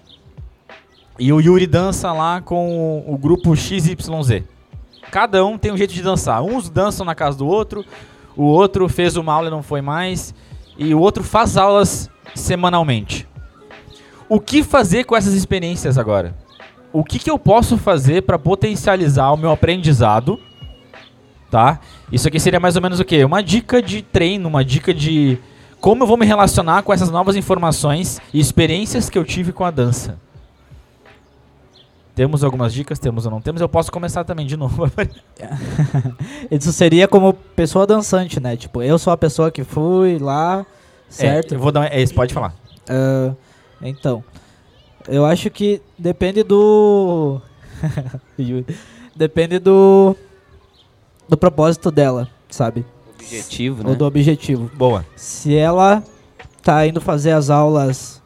E 1.18 1.31
o 1.31 1.41
Yuri 1.43 1.66
dança 1.66 2.11
lá 2.11 2.41
com 2.41 3.05
o 3.07 3.18
grupo 3.18 3.55
XYZ. 3.55 4.43
Cada 5.11 5.45
um 5.45 5.59
tem 5.59 5.72
um 5.72 5.77
jeito 5.77 5.93
de 5.93 6.03
dançar. 6.03 6.43
Uns 6.43 6.70
dançam 6.70 7.05
na 7.05 7.14
casa 7.14 7.37
do 7.37 7.47
outro, 7.47 7.85
o 8.35 8.45
outro 8.45 8.89
fez 8.89 9.16
uma 9.18 9.35
aula 9.35 9.49
e 9.49 9.51
não 9.51 9.62
foi 9.62 9.83
mais, 9.83 10.35
e 10.79 10.95
o 10.95 11.01
outro 11.01 11.22
faz 11.22 11.57
aulas 11.57 12.11
semanalmente. 12.35 13.27
O 14.29 14.41
que 14.41 14.62
fazer 14.62 15.05
com 15.05 15.16
essas 15.16 15.35
experiências 15.35 15.99
agora? 15.99 16.35
O 16.93 17.05
que, 17.05 17.18
que 17.18 17.31
eu 17.31 17.39
posso 17.39 17.77
fazer 17.77 18.22
para 18.22 18.39
potencializar 18.39 19.33
o 19.33 19.37
meu 19.37 19.51
aprendizado? 19.51 20.41
Tá? 21.51 21.79
Isso 22.11 22.27
aqui 22.27 22.41
seria 22.41 22.59
mais 22.59 22.77
ou 22.77 22.83
menos 22.83 22.99
o 22.99 23.05
quê? 23.05 23.24
Uma 23.24 23.43
dica 23.43 23.81
de 23.81 24.03
treino, 24.03 24.49
uma 24.49 24.64
dica 24.64 24.93
de 24.93 25.39
como 25.81 26.03
eu 26.03 26.07
vou 26.07 26.16
me 26.16 26.27
relacionar 26.27 26.83
com 26.83 26.93
essas 26.93 27.11
novas 27.11 27.37
informações 27.37 28.20
e 28.33 28.41
experiências 28.41 29.09
que 29.09 29.18
eu 29.18 29.24
tive 29.24 29.53
com 29.53 29.64
a 29.64 29.70
dança. 29.70 30.18
Temos 32.17 32.43
algumas 32.43 32.73
dicas, 32.73 32.99
temos 32.99 33.27
ou 33.27 33.31
não 33.31 33.43
temos? 33.43 33.61
Eu 33.61 33.69
posso 33.69 33.93
começar 33.93 34.25
também 34.25 34.47
de 34.47 34.57
novo. 34.57 34.91
Isso 36.51 36.73
seria 36.73 37.07
como 37.07 37.35
pessoa 37.35 37.87
dançante, 37.87 38.41
né? 38.41 38.57
Tipo, 38.57 38.83
eu 38.83 38.99
sou 38.99 39.12
a 39.12 39.19
pessoa 39.19 39.51
que 39.51 39.62
fui 39.62 40.19
lá, 40.19 40.64
certo? 41.11 41.53
É, 41.53 41.57
eu 41.57 41.61
vou 41.61 41.71
dar, 41.71 41.93
é 41.93 42.01
isso, 42.01 42.14
pode 42.14 42.33
falar. 42.33 42.55
Ah, 42.89 43.35
então, 43.83 44.25
eu 45.07 45.27
acho 45.27 45.51
que 45.51 45.83
depende 45.99 46.43
do. 46.43 47.39
depende 49.14 49.59
do. 49.59 50.17
do 51.29 51.37
propósito 51.37 51.91
dela, 51.91 52.31
sabe? 52.49 52.83
Objetivo, 53.14 53.83
né? 53.83 53.91
Ou 53.91 53.95
do 53.95 54.07
objetivo. 54.07 54.71
Boa. 54.75 55.05
Se 55.17 55.55
ela 55.55 56.03
tá 56.62 56.87
indo 56.87 56.99
fazer 56.99 57.33
as 57.33 57.51
aulas 57.51 58.23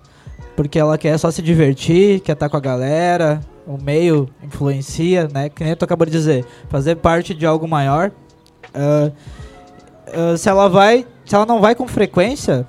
porque 0.55 0.78
ela 0.78 0.97
quer 0.97 1.18
só 1.18 1.28
se 1.30 1.43
divertir, 1.43 2.20
quer 2.20 2.32
estar 2.32 2.49
com 2.49 2.57
a 2.57 2.61
galera, 2.61 3.41
o 3.66 3.76
meio 3.82 4.28
influencia, 4.42 5.28
né? 5.32 5.48
Que 5.48 5.64
nem 5.64 5.74
tu 5.76 5.84
acabou 5.84 6.06
de 6.06 6.12
dizer, 6.12 6.44
fazer 6.68 6.96
parte 6.96 7.34
de 7.34 7.44
algo 7.46 7.66
maior. 7.68 8.11
ah, 8.74 9.11
ah, 10.12 10.36
se 10.36 10.48
ela 10.48 10.68
vai, 10.68 11.06
se 11.24 11.34
ela 11.34 11.46
não 11.46 11.61
vai 11.61 11.74
com 11.74 11.86
frequência, 11.86 12.66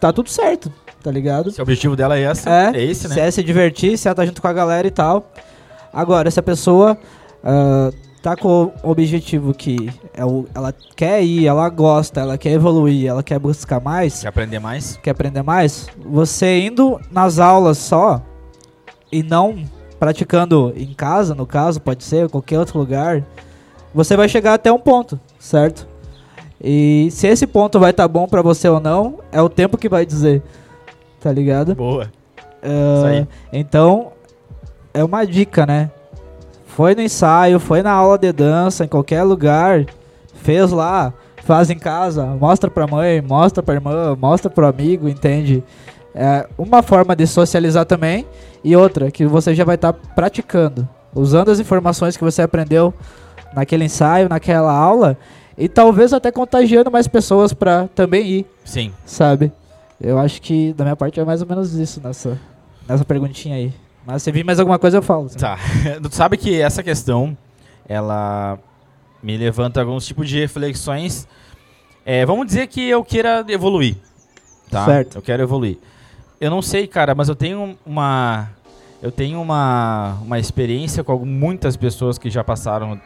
tá 0.00 0.12
tudo 0.12 0.28
certo, 0.28 0.72
tá 1.02 1.10
ligado? 1.10 1.50
Se 1.50 1.60
o 1.60 1.62
objetivo 1.62 1.94
dela 1.96 2.16
é 2.18 2.30
esse, 2.30 2.48
É, 2.48 2.72
é 2.74 2.82
esse, 2.84 3.08
Se 3.08 3.14
né? 3.16 3.28
é 3.28 3.30
se 3.30 3.42
divertir, 3.42 3.96
se 3.98 4.08
ela 4.08 4.14
tá 4.14 4.24
junto 4.26 4.40
com 4.42 4.48
a 4.48 4.52
galera 4.52 4.86
e 4.86 4.90
tal. 4.90 5.30
Agora, 5.92 6.30
se 6.30 6.40
a 6.40 6.42
pessoa 6.42 6.98
ah, 7.44 7.90
tá 8.20 8.34
com 8.36 8.72
o 8.82 8.90
objetivo 8.90 9.52
que 9.54 9.88
é 10.14 10.22
ela 10.54 10.74
quer 10.96 11.22
ir, 11.22 11.46
ela 11.46 11.68
gosta, 11.68 12.20
ela 12.20 12.36
quer 12.38 12.52
evoluir, 12.52 13.06
ela 13.06 13.22
quer 13.22 13.38
buscar 13.38 13.80
mais, 13.80 14.22
Quer 14.22 14.28
aprender 14.28 14.58
mais? 14.58 14.96
quer 15.02 15.10
aprender 15.10 15.42
mais, 15.42 15.86
você 16.04 16.60
indo 16.60 16.98
nas 17.12 17.38
aulas 17.38 17.76
só 17.78 18.22
e 19.12 19.22
não 19.22 19.62
praticando 20.04 20.70
em 20.76 20.92
casa, 20.92 21.34
no 21.34 21.46
caso, 21.46 21.80
pode 21.80 22.04
ser, 22.04 22.28
qualquer 22.28 22.58
outro 22.58 22.78
lugar, 22.78 23.24
você 23.94 24.14
vai 24.14 24.28
chegar 24.28 24.52
até 24.52 24.70
um 24.70 24.78
ponto, 24.78 25.18
certo? 25.38 25.88
E 26.62 27.08
se 27.10 27.26
esse 27.26 27.46
ponto 27.46 27.80
vai 27.80 27.90
estar 27.90 28.06
bom 28.06 28.28
pra 28.28 28.42
você 28.42 28.68
ou 28.68 28.78
não, 28.78 29.20
é 29.32 29.40
o 29.40 29.48
tempo 29.48 29.78
que 29.78 29.88
vai 29.88 30.04
dizer, 30.04 30.42
tá 31.20 31.32
ligado? 31.32 31.74
Boa. 31.74 32.12
Isso 32.62 33.06
aí. 33.06 33.26
Então, 33.50 34.12
é 34.92 35.02
uma 35.02 35.24
dica, 35.24 35.64
né? 35.64 35.90
Foi 36.66 36.94
no 36.94 37.00
ensaio, 37.00 37.58
foi 37.58 37.80
na 37.82 37.92
aula 37.92 38.18
de 38.18 38.30
dança, 38.30 38.84
em 38.84 38.88
qualquer 38.88 39.22
lugar, 39.22 39.86
fez 40.34 40.70
lá, 40.70 41.14
faz 41.44 41.70
em 41.70 41.78
casa, 41.78 42.26
mostra 42.26 42.70
pra 42.70 42.86
mãe, 42.86 43.22
mostra 43.22 43.62
pra 43.62 43.72
irmã, 43.72 44.14
mostra 44.20 44.50
pro 44.50 44.66
amigo, 44.66 45.08
entende? 45.08 45.64
É 46.14 46.46
uma 46.56 46.82
forma 46.82 47.16
de 47.16 47.26
socializar 47.26 47.84
também, 47.84 48.26
e 48.62 48.76
outra, 48.76 49.10
que 49.10 49.26
você 49.26 49.54
já 49.54 49.64
vai 49.64 49.74
estar 49.74 49.92
praticando, 49.92 50.88
usando 51.14 51.50
as 51.50 51.58
informações 51.58 52.16
que 52.16 52.22
você 52.22 52.42
aprendeu 52.42 52.94
naquele 53.54 53.84
ensaio, 53.84 54.28
naquela 54.28 54.72
aula, 54.72 55.18
e 55.58 55.68
talvez 55.68 56.12
até 56.12 56.30
contagiando 56.30 56.90
mais 56.90 57.08
pessoas 57.08 57.52
pra 57.52 57.88
também 57.94 58.26
ir 58.26 58.46
Sim. 58.64 58.92
sabe? 59.04 59.52
Eu 60.00 60.18
acho 60.18 60.40
que 60.42 60.72
da 60.72 60.84
minha 60.84 60.96
parte 60.96 61.18
é 61.18 61.24
mais 61.24 61.40
ou 61.40 61.48
menos 61.48 61.74
isso 61.74 62.00
nessa, 62.02 62.38
nessa 62.88 63.04
perguntinha 63.04 63.56
aí. 63.56 63.72
Mas 64.06 64.22
se 64.22 64.30
vir 64.30 64.44
mais 64.44 64.58
alguma 64.60 64.78
coisa 64.78 64.98
eu 64.98 65.02
falo. 65.02 65.26
assim. 65.26 65.38
Tá. 65.38 65.58
tu 66.02 66.14
sabe 66.14 66.36
que 66.36 66.60
essa 66.60 66.82
questão, 66.82 67.36
ela 67.88 68.58
me 69.22 69.36
levanta 69.36 69.80
alguns 69.80 70.06
tipos 70.06 70.28
de 70.28 70.38
reflexões. 70.38 71.26
É, 72.04 72.26
vamos 72.26 72.46
dizer 72.46 72.66
que 72.66 72.86
eu 72.86 73.02
queira 73.02 73.44
evoluir. 73.48 73.96
Tá? 74.70 74.84
Certo. 74.84 75.16
Eu 75.16 75.22
quero 75.22 75.42
evoluir. 75.42 75.78
Eu 76.40 76.50
não 76.50 76.60
sei, 76.62 76.86
cara, 76.86 77.14
mas 77.14 77.28
eu 77.28 77.34
tenho 77.34 77.76
uma. 77.86 78.50
Eu 79.02 79.12
tenho 79.12 79.40
uma, 79.40 80.18
uma 80.22 80.38
experiência 80.38 81.04
com 81.04 81.18
muitas 81.24 81.76
pessoas 81.76 82.16
que 82.18 82.30
já 82.30 82.42
passaram 82.42 82.98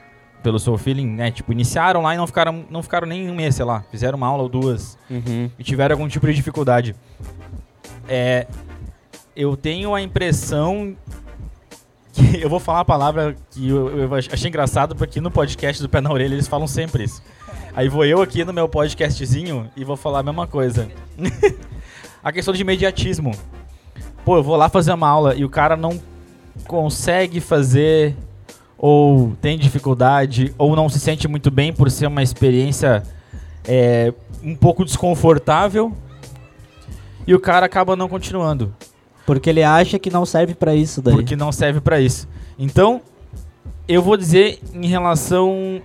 pelo 0.43 0.59
Soul 0.59 0.79
Feeling, 0.79 1.07
né? 1.07 1.31
Tipo, 1.33 1.51
iniciaram 1.53 2.03
lá 2.03 2.15
e 2.15 2.17
não 2.17 2.27
ficaram, 2.27 2.65
não 2.71 2.83
ficaram 2.83 3.07
nem 3.07 3.29
um 3.29 3.35
mês, 3.35 3.57
sei 3.57 3.65
lá. 3.65 3.85
Fizeram 3.91 4.17
uma 4.17 4.27
aula 4.29 4.45
ou 4.45 4.49
duas 4.49 4.97
Uhum. 5.11 5.51
e 5.59 5.65
tiveram 5.65 5.95
algum 5.95 6.07
tipo 6.07 6.27
de 6.27 6.35
dificuldade. 6.35 6.95
É, 8.09 8.47
eu 9.35 9.57
tenho 9.57 9.93
a 9.95 10.01
impressão 10.01 10.97
que 12.13 12.39
eu 12.43 12.49
vou 12.49 12.61
falar 12.61 12.79
uma 12.79 12.85
palavra 12.85 13.37
que 13.51 13.69
eu, 13.69 13.89
eu 13.99 14.15
achei 14.15 14.49
engraçado 14.49 14.95
porque 14.95 15.21
no 15.21 15.31
podcast 15.33 15.83
do 15.83 15.89
Pé 15.89 16.01
na 16.01 16.13
Orelha 16.13 16.35
eles 16.35 16.47
falam 16.47 16.69
sempre 16.69 17.05
isso. 17.05 17.21
Aí 17.75 17.89
vou 17.89 18.05
eu 18.05 18.23
aqui 18.23 18.45
no 18.45 18.53
meu 18.53 18.69
podcastzinho 18.69 19.69
e 19.77 19.85
vou 19.85 19.97
falar 19.97 20.21
a 20.21 20.23
mesma 20.23 20.47
coisa. 20.47 20.89
a 22.23 22.33
questão 22.33 22.53
de 22.55 22.61
imediatismo. 22.61 23.33
Pô, 24.25 24.37
eu 24.37 24.43
vou 24.43 24.57
lá 24.57 24.69
fazer 24.69 24.93
uma 24.93 25.09
aula 25.09 25.35
e 25.35 25.45
o 25.45 25.49
cara 25.49 25.77
não 25.77 26.01
consegue 26.67 27.41
fazer 27.41 28.15
ou 28.77 29.33
tem 29.41 29.59
dificuldade 29.59 30.55
ou 30.59 30.77
não 30.77 30.89
se 30.89 31.01
sente 31.01 31.27
muito 31.27 31.51
bem 31.51 31.73
por 31.73 31.91
ser 31.91 32.07
uma 32.07 32.23
experiência 32.23 33.03
é, 33.67 34.13
um 34.43 34.55
pouco 34.55 34.85
desconfortável 34.85 35.93
e 37.27 37.35
o 37.35 37.41
cara 37.41 37.67
acaba 37.67 37.97
não 37.97 38.09
continuando 38.09 38.73
Porque 39.27 39.51
ele 39.51 39.63
acha 39.63 39.99
que 39.99 40.11
não 40.11 40.25
serve 40.25 40.55
pra 40.55 40.75
isso 40.75 41.03
daí. 41.03 41.15
porque 41.15 41.37
não 41.37 41.53
serve 41.53 41.81
pra 41.81 42.01
isso. 42.01 42.29
Então, 42.59 43.01
eu 43.87 44.03
vou 44.03 44.17
dizer 44.17 44.59
em 44.73 44.87
relação 44.87 45.83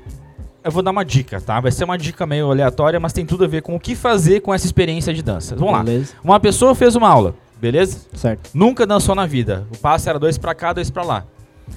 eu 0.63 0.71
vou 0.71 0.81
dar 0.83 0.91
uma 0.91 1.03
dica, 1.03 1.41
tá? 1.41 1.59
Vai 1.59 1.71
ser 1.71 1.83
uma 1.83 1.97
dica 1.97 2.25
meio 2.25 2.49
aleatória, 2.49 2.99
mas 2.99 3.11
tem 3.13 3.25
tudo 3.25 3.43
a 3.43 3.47
ver 3.47 3.61
com 3.61 3.75
o 3.75 3.79
que 3.79 3.95
fazer 3.95 4.39
com 4.41 4.53
essa 4.53 4.65
experiência 4.65 5.13
de 5.13 5.21
dança. 5.21 5.55
Vamos 5.55 5.73
lá. 5.73 5.83
Beleza? 5.83 6.13
Uma 6.23 6.39
pessoa 6.39 6.73
fez 6.73 6.95
uma 6.95 7.09
aula, 7.09 7.35
beleza? 7.59 7.99
Certo. 8.13 8.49
Nunca 8.53 8.85
dançou 8.85 9.13
na 9.15 9.25
vida. 9.25 9.67
O 9.73 9.77
passo 9.77 10.09
era 10.09 10.17
dois 10.17 10.37
pra 10.37 10.55
cá, 10.55 10.71
dois 10.73 10.89
pra 10.89 11.03
lá. 11.03 11.25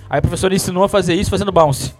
Aí 0.09 0.19
a 0.19 0.23
professora 0.23 0.55
ensinou 0.55 0.85
a 0.85 0.89
fazer 0.89 1.15
isso 1.15 1.31
fazendo 1.31 1.51
bounce. 1.53 1.95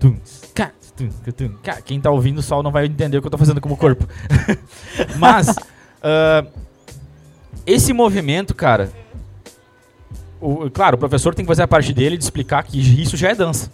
Tum, 0.00 0.16
cá, 0.54 0.70
tum, 0.96 1.08
tum, 1.32 1.48
cá. 1.62 1.80
Quem 1.82 2.00
tá 2.00 2.10
ouvindo 2.10 2.42
só 2.42 2.62
não 2.62 2.70
vai 2.70 2.86
entender 2.86 3.18
o 3.18 3.20
que 3.20 3.26
eu 3.26 3.30
tô 3.30 3.38
fazendo 3.38 3.60
com 3.60 3.70
o 3.72 3.76
corpo. 3.76 4.06
Mas, 5.18 5.54
ah, 6.02 6.44
esse 7.66 7.92
movimento, 7.92 8.54
cara. 8.54 8.90
o- 10.40 10.70
claro, 10.70 10.96
o 10.96 10.98
professor 10.98 11.34
tem 11.34 11.44
que 11.44 11.48
fazer 11.48 11.62
a 11.62 11.68
parte 11.68 11.92
dele 11.92 12.16
de 12.16 12.24
explicar 12.24 12.62
que 12.62 12.78
isso 13.02 13.16
já 13.16 13.30
é 13.30 13.34
dança. 13.34 13.70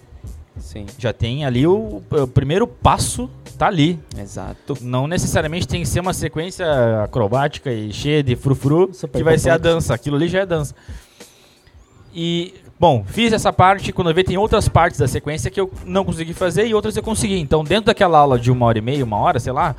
Sim, 0.58 0.86
Já 0.98 1.12
tem 1.12 1.44
ali 1.44 1.66
o, 1.66 2.02
o 2.10 2.26
primeiro 2.28 2.66
passo, 2.66 3.28
tá 3.58 3.66
ali. 3.66 3.98
exato. 4.18 4.76
Não 4.80 5.06
necessariamente 5.06 5.66
tem 5.66 5.80
que 5.82 5.88
ser 5.88 6.00
uma 6.00 6.12
sequência 6.12 6.66
acrobática 7.02 7.72
e 7.72 7.92
cheia 7.92 8.22
de 8.22 8.36
frufru 8.36 8.90
que 9.12 9.22
vai 9.24 9.38
ser 9.38 9.50
a 9.50 9.58
dança. 9.58 9.94
Aquilo 9.94 10.16
ali 10.16 10.28
já 10.28 10.40
é 10.40 10.46
dança. 10.46 10.74
E, 12.14 12.54
bom, 12.78 13.04
fiz 13.06 13.32
essa 13.32 13.52
parte. 13.52 13.92
Quando 13.92 14.10
eu 14.10 14.14
vi, 14.14 14.22
tem 14.24 14.36
outras 14.36 14.68
partes 14.68 14.98
da 15.00 15.08
sequência 15.08 15.50
que 15.50 15.60
eu 15.60 15.70
não 15.84 16.04
consegui 16.04 16.34
fazer 16.34 16.66
e 16.66 16.74
outras 16.74 16.96
eu 16.96 17.02
consegui. 17.02 17.38
Então, 17.38 17.64
dentro 17.64 17.86
daquela 17.86 18.18
aula 18.18 18.38
de 18.38 18.50
uma 18.50 18.66
hora 18.66 18.78
e 18.78 18.82
meia, 18.82 19.04
uma 19.04 19.16
hora, 19.16 19.40
sei 19.40 19.52
lá, 19.52 19.74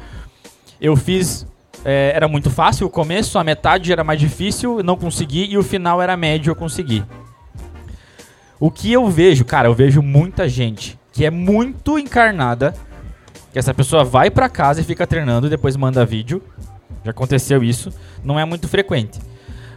eu 0.82 0.96
fiz. 0.96 1.46
é, 1.86 2.12
era 2.16 2.28
muito 2.28 2.50
fácil 2.50 2.88
o 2.88 2.90
começo, 2.90 3.38
a 3.38 3.44
metade 3.44 3.92
era 3.92 4.04
mais 4.04 4.20
difícil, 4.20 4.82
não 4.84 4.98
consegui, 4.98 5.46
e 5.46 5.58
o 5.58 5.64
final 5.64 6.02
era 6.02 6.18
médio, 6.18 6.50
eu 6.52 6.56
consegui. 6.56 7.04
O 8.64 8.72
que 8.72 8.94
eu 8.94 9.10
vejo, 9.10 9.44
cara, 9.44 9.68
eu 9.68 9.74
vejo 9.74 10.02
muita 10.02 10.48
gente 10.48 10.98
que 11.12 11.26
é 11.26 11.30
muito 11.30 12.00
encarnada, 12.00 12.74
que 13.52 13.60
essa 13.60 13.74
pessoa 13.74 14.06
vai 14.06 14.32
pra 14.32 14.48
casa 14.48 14.80
e 14.80 14.86
fica 14.86 15.06
treinando 15.06 15.48
e 15.48 15.50
depois 15.50 15.76
manda 15.76 16.06
vídeo. 16.06 16.42
Já 17.04 17.12
aconteceu 17.12 17.62
isso, 17.62 17.92
não 18.24 18.40
é 18.40 18.46
muito 18.46 18.70
frequente. 18.70 19.20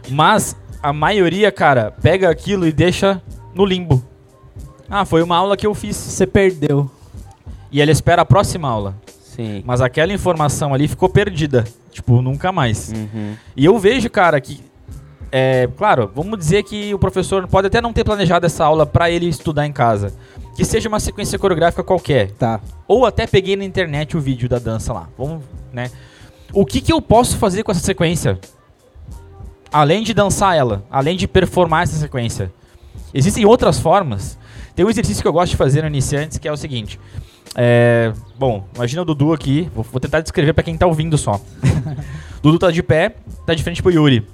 Mas 0.09 0.55
a 0.81 0.93
maioria, 0.93 1.51
cara, 1.51 1.91
pega 2.01 2.29
aquilo 2.29 2.65
e 2.65 2.71
deixa 2.71 3.21
no 3.53 3.65
limbo. 3.65 4.01
Ah, 4.89 5.03
foi 5.03 5.21
uma 5.21 5.35
aula 5.35 5.57
que 5.57 5.67
eu 5.67 5.75
fiz. 5.75 5.97
Você 5.97 6.25
perdeu. 6.25 6.89
E 7.69 7.81
ela 7.81 7.91
espera 7.91 8.21
a 8.21 8.25
próxima 8.25 8.69
aula. 8.69 8.95
Sim. 9.21 9.63
Mas 9.65 9.81
aquela 9.81 10.13
informação 10.13 10.73
ali 10.73 10.87
ficou 10.87 11.09
perdida. 11.09 11.65
Tipo, 11.91 12.21
nunca 12.21 12.53
mais. 12.53 12.93
Uhum. 12.93 13.35
E 13.53 13.65
eu 13.65 13.77
vejo, 13.77 14.09
cara, 14.09 14.39
que. 14.39 14.61
É, 15.31 15.67
claro, 15.77 16.09
vamos 16.13 16.37
dizer 16.39 16.63
que 16.63 16.93
o 16.93 16.99
professor 16.99 17.47
pode 17.47 17.67
até 17.67 17.81
não 17.81 17.91
ter 17.91 18.03
planejado 18.03 18.45
essa 18.45 18.63
aula 18.63 18.85
pra 18.85 19.09
ele 19.09 19.27
estudar 19.27 19.65
em 19.65 19.73
casa. 19.73 20.13
Que 20.55 20.63
seja 20.65 20.87
uma 20.89 20.99
sequência 20.99 21.37
coreográfica 21.37 21.83
qualquer. 21.83 22.31
Tá. 22.31 22.59
Ou 22.87 23.05
até 23.05 23.27
peguei 23.27 23.55
na 23.55 23.63
internet 23.63 24.15
o 24.15 24.19
vídeo 24.19 24.47
da 24.49 24.57
dança 24.59 24.93
lá. 24.93 25.07
Vamos, 25.17 25.43
né? 25.71 25.91
O 26.53 26.65
que, 26.65 26.81
que 26.81 26.91
eu 26.91 27.01
posso 27.01 27.37
fazer 27.37 27.63
com 27.63 27.71
essa 27.71 27.81
sequência? 27.81 28.39
Além 29.71 30.01
de 30.01 30.13
dançar 30.13 30.55
ela, 30.55 30.83
além 30.89 31.17
de 31.17 31.27
performar 31.27 31.83
essa 31.83 31.97
sequência. 31.97 32.51
Existem 33.13 33.45
outras 33.45 33.79
formas. 33.79 34.37
Tem 34.75 34.85
um 34.85 34.89
exercício 34.89 35.21
que 35.21 35.27
eu 35.27 35.33
gosto 35.33 35.51
de 35.51 35.57
fazer 35.57 35.81
no 35.81 35.87
iniciantes, 35.87 36.37
que 36.37 36.47
é 36.47 36.51
o 36.51 36.57
seguinte. 36.57 36.99
É, 37.55 38.13
bom, 38.37 38.65
imagina 38.75 39.01
o 39.01 39.05
Dudu 39.05 39.33
aqui. 39.33 39.69
Vou, 39.73 39.83
vou 39.83 39.99
tentar 39.99 40.21
descrever 40.21 40.53
pra 40.53 40.63
quem 40.63 40.77
tá 40.77 40.87
ouvindo 40.87 41.17
só. 41.17 41.41
Dudu 42.41 42.59
tá 42.59 42.71
de 42.71 42.81
pé, 42.81 43.15
tá 43.45 43.53
de 43.53 43.63
frente 43.63 43.81
pro 43.81 43.91
Yuri. 43.91 44.25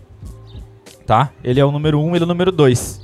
Tá? 1.05 1.31
Ele 1.43 1.59
é 1.59 1.65
o 1.65 1.71
número 1.71 1.99
1 1.99 2.05
um, 2.05 2.15
ele 2.15 2.23
é 2.23 2.25
o 2.25 2.27
número 2.27 2.51
2. 2.51 3.01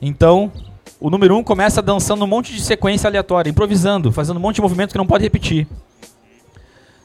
Então, 0.00 0.52
o 1.00 1.08
número 1.10 1.34
1 1.34 1.38
um 1.38 1.44
começa 1.44 1.80
dançando 1.80 2.24
um 2.24 2.26
monte 2.26 2.52
de 2.52 2.60
sequência 2.60 3.08
aleatória, 3.08 3.50
improvisando, 3.50 4.12
fazendo 4.12 4.36
um 4.36 4.40
monte 4.40 4.56
de 4.56 4.62
movimento 4.62 4.92
que 4.92 4.98
não 4.98 5.06
pode 5.06 5.24
repetir. 5.24 5.66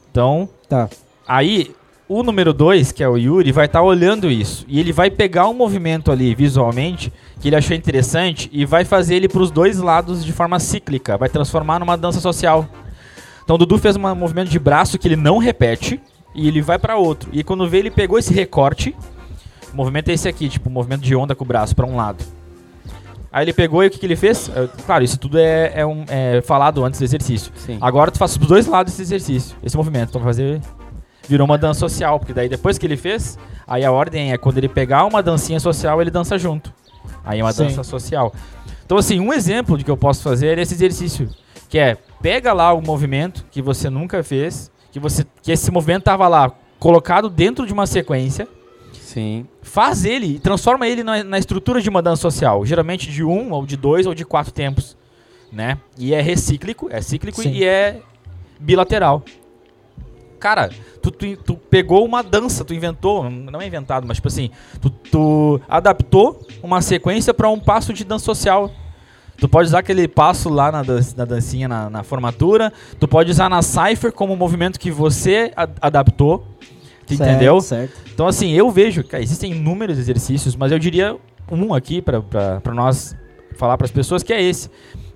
Então, 0.09 0.49
Tá. 0.68 0.89
aí 1.28 1.74
o 2.14 2.24
número 2.24 2.51
2, 2.51 2.91
que 2.91 3.01
é 3.01 3.07
o 3.07 3.16
Yuri, 3.16 3.53
vai 3.53 3.68
estar 3.68 3.82
olhando 3.82 4.30
isso. 4.30 4.66
E 4.68 4.82
ele 4.82 4.91
vai 4.91 5.09
pegar 5.09 5.47
um 5.47 5.53
movimento 5.53 6.12
ali 6.12 6.36
visualmente 6.36 7.12
que 7.39 7.47
ele 7.47 7.55
achou 7.55 7.74
interessante 7.74 8.49
e 8.51 8.66
vai 8.66 8.84
fazer 8.84 9.16
ele 9.16 9.30
para 9.30 9.41
os 9.41 9.49
dois 9.49 9.78
lados 9.78 10.26
de 10.26 10.34
forma 10.34 10.59
cíclica, 10.59 11.18
vai 11.18 11.30
transformar 11.30 11.80
numa 11.80 11.95
dança 11.95 12.20
social. 12.20 12.68
Então 13.43 13.55
o 13.55 13.57
Dudu 13.57 13.78
fez 13.78 13.95
um 13.95 14.16
movimento 14.16 14.49
de 14.49 14.59
braço 14.59 14.99
que 14.99 15.07
ele 15.07 15.16
não 15.16 15.38
repete 15.38 16.01
e 16.36 16.49
ele 16.49 16.62
vai 16.62 16.78
para 16.78 16.97
outro. 16.97 17.30
E 17.32 17.43
quando 17.43 17.68
vê, 17.70 17.80
ele 17.80 17.91
pegou 17.91 18.20
esse 18.20 18.34
recorte. 18.34 18.93
O 19.74 19.76
movimento 19.78 20.09
é 20.09 20.13
esse 20.13 20.28
aqui, 20.28 20.49
tipo, 20.49 20.69
movimento 20.69 21.01
de 21.01 21.15
onda 21.15 21.34
com 21.36 21.43
o 21.43 21.47
braço 21.47 21.76
para 21.76 21.86
um 21.86 21.95
lado. 21.95 22.24
Aí 23.32 23.45
ele 23.45 23.53
pegou 23.53 23.82
e 23.84 23.88
o 23.88 23.89
que, 23.89 23.97
que 23.97 24.05
ele 24.05 24.17
fez? 24.17 24.49
É, 24.53 24.67
Claro, 24.86 25.03
isso 25.03 25.17
tudo 25.17 25.38
é, 25.39 25.72
é 25.74 25.86
um- 25.86 26.03
é 26.09 26.41
falado 26.41 26.84
antes 26.84 26.99
do 26.99 27.03
exercício. 27.05 27.51
Sim. 27.55 27.78
Agora 27.80 28.11
tu 28.11 28.17
faz 28.17 28.32
os 28.32 28.38
dois 28.38 28.67
lados 28.67 28.91
desse 28.91 29.01
exercício, 29.03 29.55
esse 29.63 29.78
movimento. 29.78 30.09
Então 30.09 30.22
fazer. 30.22 30.59
Virou 31.30 31.45
uma 31.45 31.57
dança 31.57 31.80
social, 31.80 32.19
porque 32.19 32.34
daí 32.34 32.49
depois 32.49 32.78
que 32.78 32.86
ele 32.86 32.97
fez, 32.97 33.38
aí 33.65 33.86
a 33.86 33.91
ordem 33.91 34.34
é 34.34 34.38
quando 34.38 34.57
ele 34.57 34.67
pegar 34.67 35.05
uma 35.05 35.24
dancinha 35.24 35.59
social, 35.61 36.01
ele 36.01 36.11
dança 36.11 36.38
junto. 36.38 36.74
Aí 37.24 37.39
é 37.39 37.43
uma 37.43 37.53
Sim. 37.53 37.65
dança 37.67 37.84
social. 37.84 38.34
Então, 38.86 38.97
assim, 38.97 39.19
um 39.22 39.32
exemplo 39.32 39.78
de 39.78 39.86
que 39.86 39.91
eu 39.91 39.95
posso 39.95 40.22
fazer 40.22 40.57
é 40.57 40.61
esse 40.61 40.74
exercício. 40.74 41.30
Que 41.69 41.80
é, 41.80 41.97
pega 42.22 42.51
lá 42.51 42.74
o 42.74 42.82
movimento 42.82 43.45
que 43.49 43.61
você 43.61 43.89
nunca 43.89 44.22
fez, 44.24 44.69
que, 44.91 44.99
você, 44.99 45.26
que 45.41 45.51
esse 45.53 45.72
movimento 45.72 46.03
tava 46.03 46.28
lá 46.28 46.51
colocado 46.80 47.30
dentro 47.30 47.65
de 47.65 47.72
uma 47.72 47.88
sequência, 47.88 48.45
Sim. 49.14 49.45
faz 49.62 50.05
ele 50.05 50.39
transforma 50.39 50.88
ele 50.88 51.03
na, 51.03 51.24
na 51.24 51.38
estrutura 51.38 51.82
de 51.82 51.89
uma 51.89 52.01
dança 52.01 52.22
social, 52.22 52.66
geralmente 52.66 53.09
de 53.12 53.24
um 53.24 53.51
ou 53.51 53.66
de 53.66 53.76
dois 53.76 54.05
ou 54.05 54.14
de 54.16 54.24
quatro 54.26 54.51
tempos, 54.53 54.95
né? 55.51 55.78
E 55.97 56.14
é 56.14 56.22
recíclico, 56.22 56.88
é 56.91 57.01
cíclico 57.01 57.41
Sim. 57.41 57.51
e 57.51 57.64
é 57.64 57.99
bilateral. 58.59 59.24
Cara, 60.39 60.70
tu, 61.03 61.12
tu, 61.12 61.38
tu 61.38 61.55
pegou 61.55 62.03
uma 62.03 62.24
dança, 62.24 62.66
tu 62.66 62.74
inventou, 62.74 63.30
não 63.30 63.62
é 63.62 63.68
inventado, 63.68 64.07
mas 64.07 64.18
tipo 64.18 64.28
assim, 64.28 64.49
tu, 64.82 64.89
tu 64.89 65.62
adaptou 65.70 66.41
uma 66.64 66.82
sequência 66.82 67.32
para 67.34 67.47
um 67.49 67.59
passo 67.59 67.93
de 67.93 68.03
dança 68.03 68.26
social. 68.26 68.72
Tu 69.38 69.47
pode 69.49 69.68
usar 69.70 69.80
aquele 69.80 70.07
passo 70.07 70.49
lá 70.49 70.72
na, 70.72 70.84
dan- 70.84 70.99
na 71.18 71.26
dancinha, 71.26 71.68
na, 71.68 71.89
na 71.89 72.03
formatura. 72.03 72.72
Tu 72.99 73.07
pode 73.07 73.30
usar 73.32 73.49
na 73.49 73.62
Cypher 73.62 74.12
como 74.12 74.34
um 74.34 74.36
movimento 74.36 74.80
que 74.80 74.89
você 74.91 75.51
a- 75.55 75.68
adaptou. 75.82 76.45
Certo, 77.07 77.21
entendeu? 77.23 77.59
Certo. 77.61 77.93
Então, 78.13 78.27
assim, 78.27 78.51
eu 78.51 78.69
vejo, 78.69 79.03
cara, 79.03 79.21
existem 79.21 79.51
inúmeros 79.51 79.97
exercícios, 79.97 80.55
mas 80.55 80.71
eu 80.71 80.79
diria 80.79 81.17
um 81.51 81.73
aqui 81.73 82.01
pra 82.01 82.73
nós 82.73 83.15
falar 83.55 83.77
para 83.77 83.85
as 83.85 83.91
pessoas 83.91 84.23
que 84.23 84.31
é 84.31 84.41
esse. 84.41 84.69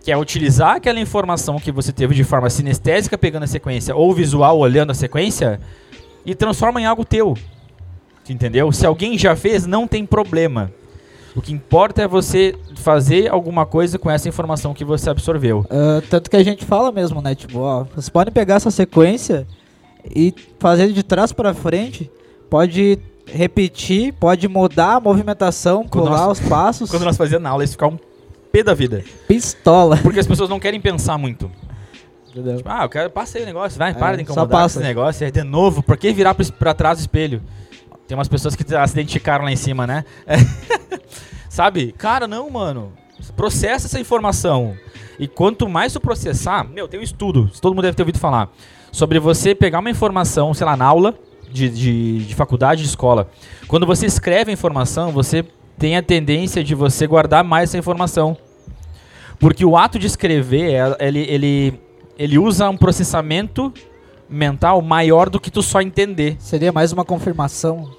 Que 0.03 0.11
é 0.11 0.17
utilizar 0.17 0.75
aquela 0.75 0.99
informação 0.99 1.57
que 1.57 1.71
você 1.71 1.91
teve 1.91 2.13
de 2.13 2.23
forma 2.23 2.49
sinestésica 2.49 3.17
pegando 3.17 3.43
a 3.43 3.47
sequência 3.47 3.95
ou 3.95 4.13
visual 4.13 4.59
olhando 4.59 4.91
a 4.91 4.93
sequência 4.93 5.59
e 6.25 6.36
transforma 6.36 6.79
em 6.81 6.86
algo 6.86 7.03
teu. 7.03 7.36
Entendeu? 8.29 8.71
Se 8.71 8.86
alguém 8.86 9.17
já 9.17 9.36
fez, 9.36 9.65
não 9.65 9.88
tem 9.88 10.05
problema. 10.05 10.71
O 11.36 11.41
que 11.41 11.51
importa 11.51 12.01
é 12.01 12.07
você 12.07 12.55
fazer 12.75 13.29
alguma 13.31 13.65
coisa 13.65 13.99
com 13.99 14.09
essa 14.09 14.29
informação 14.29 14.73
que 14.73 14.86
você 14.86 15.09
absorveu. 15.09 15.65
Ah, 15.69 16.01
tanto 16.09 16.29
que 16.29 16.38
a 16.38 16.43
gente 16.43 16.63
fala 16.63 16.91
mesmo, 16.91 17.21
né? 17.21 17.36
Tipo, 17.36 17.59
ó, 17.59 17.83
vocês 17.83 18.09
podem 18.09 18.33
pegar 18.33 18.55
essa 18.55 18.71
sequência 18.71 19.45
e 20.14 20.34
fazer 20.60 20.91
de 20.91 21.03
trás 21.03 21.32
pra 21.32 21.53
frente. 21.53 22.12
Pode 22.49 22.99
repetir, 23.26 24.14
pode 24.14 24.47
mudar 24.47 24.95
a 24.95 24.99
movimentação, 24.99 25.84
Quando 25.88 26.06
pular 26.06 26.28
nós- 26.28 26.39
os 26.39 26.47
passos. 26.47 26.89
Quando 26.91 27.06
nós 27.06 27.18
fazíamos 27.18 27.43
na 27.43 27.49
aula, 27.49 27.64
isso 27.64 27.74
ficar 27.74 27.88
um 27.88 27.97
pé 28.51 28.64
da 28.64 28.74
vida. 28.74 29.03
Pistola. 29.28 29.97
Porque 29.97 30.20
as 30.20 30.28
pessoas 30.28 30.49
não 30.49 30.60
querem 30.60 30.80
pensar 30.80 31.18
muito. 31.18 31.49
Entendeu? 32.30 32.58
Tipo, 32.58 32.70
ah, 32.70 32.84
eu 32.84 32.89
quero, 32.89 33.10
passa 33.10 33.38
aí 33.38 33.43
o 33.43 33.47
negócio, 33.47 33.80
vai, 33.80 33.91
É, 33.91 33.93
para 33.93 34.18
de 34.18 34.18
só 34.18 34.32
incomodar 34.34 34.47
com 34.47 34.51
passa. 34.64 34.80
esse 34.80 34.88
negócio. 34.88 35.26
É 35.26 35.32
de 35.32 35.43
novo, 35.43 35.82
por 35.82 35.97
que 35.97 36.12
virar 36.14 36.34
pra, 36.36 36.45
pra 36.60 36.74
trás 36.74 36.97
do 36.97 37.01
espelho? 37.01 37.41
Tem 38.08 38.16
umas 38.18 38.28
pessoas 38.28 38.56
que 38.56 38.64
se 38.64 38.74
identificaram 38.93 39.45
lá 39.45 39.51
em 39.51 39.56
cima, 39.56 39.88
né? 39.88 40.03
Sabe? 41.49 41.93
Cara, 41.97 42.28
não, 42.28 42.49
mano. 42.49 42.91
Processa 43.36 43.88
essa 43.88 43.99
informação. 43.99 44.76
E 45.18 45.28
quanto 45.28 45.68
mais 45.70 45.93
tu 45.93 45.99
processar, 45.99 46.64
meu, 46.70 46.88
tem 46.88 46.99
um 46.99 47.03
estudo, 47.03 47.49
todo 47.62 47.74
mundo 47.74 47.84
deve 47.84 47.95
ter 47.95 48.03
ouvido 48.03 48.20
falar, 48.20 48.49
sobre 48.96 49.20
você 49.20 49.54
pegar 49.54 49.80
uma 49.80 49.89
informação, 49.89 50.54
sei 50.54 50.66
lá, 50.66 50.78
na 50.78 50.86
aula 50.86 51.16
de, 51.52 51.68
de, 51.68 52.20
de 52.20 52.34
faculdade, 52.34 52.82
de 52.82 52.88
escola. 52.88 53.30
Quando 53.68 53.86
você 53.86 54.06
escreve 54.06 54.52
a 54.52 54.54
informação, 54.54 55.12
você 55.12 55.43
tem 55.78 55.98
a 55.98 56.02
tendência 56.02 56.64
de 56.64 56.74
você 56.74 57.06
guardar 57.06 57.43
mais 57.43 57.70
essa 57.72 57.78
informação. 57.78 58.38
Porque 59.38 59.66
o 59.66 59.76
ato 59.76 60.00
de 60.00 60.08
escrever, 60.08 60.72
é- 60.72 61.08
ele, 61.08 61.20
ele, 61.30 61.80
ele 62.18 62.39
usa 62.39 62.70
um 62.70 62.78
processamento 62.78 63.74
mental 64.30 64.82
maior 64.82 65.30
do 65.30 65.41
que 65.41 65.52
tu 65.52 65.62
só 65.62 65.82
entender. 65.82 66.38
Seria 66.39 66.72
mais 66.72 66.93
uma 66.93 67.04
confirmação. 67.04 67.91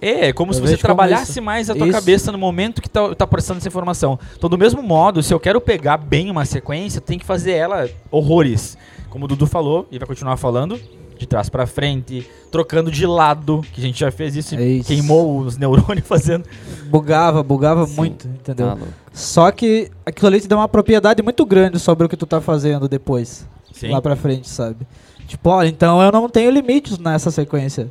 É, 0.00 0.28
é 0.28 0.32
como 0.32 0.50
Eu 0.50 0.54
se 0.54 0.60
você 0.60 0.76
trabalhasse 0.76 1.40
mais 1.40 1.70
a 1.70 1.74
tua 1.74 1.86
Isso. 1.86 1.96
cabeça 1.98 2.30
no 2.32 2.38
momento 2.38 2.82
que 2.82 2.88
tá, 2.88 3.14
tá 3.14 3.26
processando 3.26 3.58
essa 3.58 3.68
informação. 3.68 4.18
Então, 4.36 4.50
do 4.50 4.58
mesmo 4.58 4.82
modo, 4.82 5.22
se 5.22 5.32
eu 5.32 5.40
quero 5.40 5.60
pegar 5.60 5.96
bem 5.96 6.30
uma 6.30 6.44
sequência, 6.44 7.00
tem 7.00 7.18
que 7.18 7.24
fazer 7.24 7.52
ela 7.52 7.88
horrores. 8.10 8.76
Como 9.08 9.24
o 9.24 9.28
Dudu 9.28 9.46
falou, 9.46 9.86
e 9.90 9.98
vai 9.98 10.06
continuar 10.06 10.36
falando, 10.36 10.78
de 11.16 11.26
trás 11.26 11.48
pra 11.48 11.66
frente, 11.66 12.28
trocando 12.50 12.90
de 12.90 13.06
lado, 13.06 13.62
que 13.72 13.80
a 13.80 13.84
gente 13.84 13.98
já 13.98 14.10
fez 14.10 14.34
isso, 14.36 14.56
É 14.56 14.60
e 14.60 14.78
isso. 14.80 14.88
queimou 14.88 15.38
os 15.38 15.56
neurônios 15.56 16.04
fazendo. 16.08 16.44
Bugava, 16.86 17.42
bugava 17.42 17.86
Sim. 17.86 17.94
muito, 17.96 18.26
entendeu? 18.26 18.76
Tá. 18.76 18.78
Só 19.12 19.50
que 19.52 19.90
aquilo 20.04 20.26
ali 20.26 20.40
te 20.40 20.48
dá 20.48 20.56
uma 20.56 20.68
propriedade 20.68 21.22
muito 21.22 21.46
grande 21.46 21.78
sobre 21.78 22.04
o 22.04 22.08
que 22.08 22.16
tu 22.16 22.26
tá 22.26 22.40
fazendo 22.40 22.88
depois. 22.88 23.46
Sim. 23.72 23.90
Lá 23.90 24.02
pra 24.02 24.16
frente, 24.16 24.48
sabe? 24.48 24.86
Tipo, 25.26 25.50
olha, 25.50 25.68
então 25.68 26.02
eu 26.02 26.12
não 26.12 26.28
tenho 26.28 26.50
limites 26.50 26.98
nessa 26.98 27.30
sequência. 27.30 27.90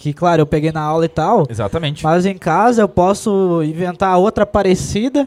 Que, 0.00 0.12
claro, 0.12 0.40
eu 0.42 0.46
peguei 0.46 0.70
na 0.70 0.80
aula 0.80 1.04
e 1.04 1.08
tal, 1.08 1.44
Exatamente. 1.50 2.04
mas 2.04 2.24
em 2.24 2.38
casa 2.38 2.82
eu 2.82 2.88
posso 2.88 3.60
inventar 3.64 4.16
outra 4.16 4.46
parecida. 4.46 5.26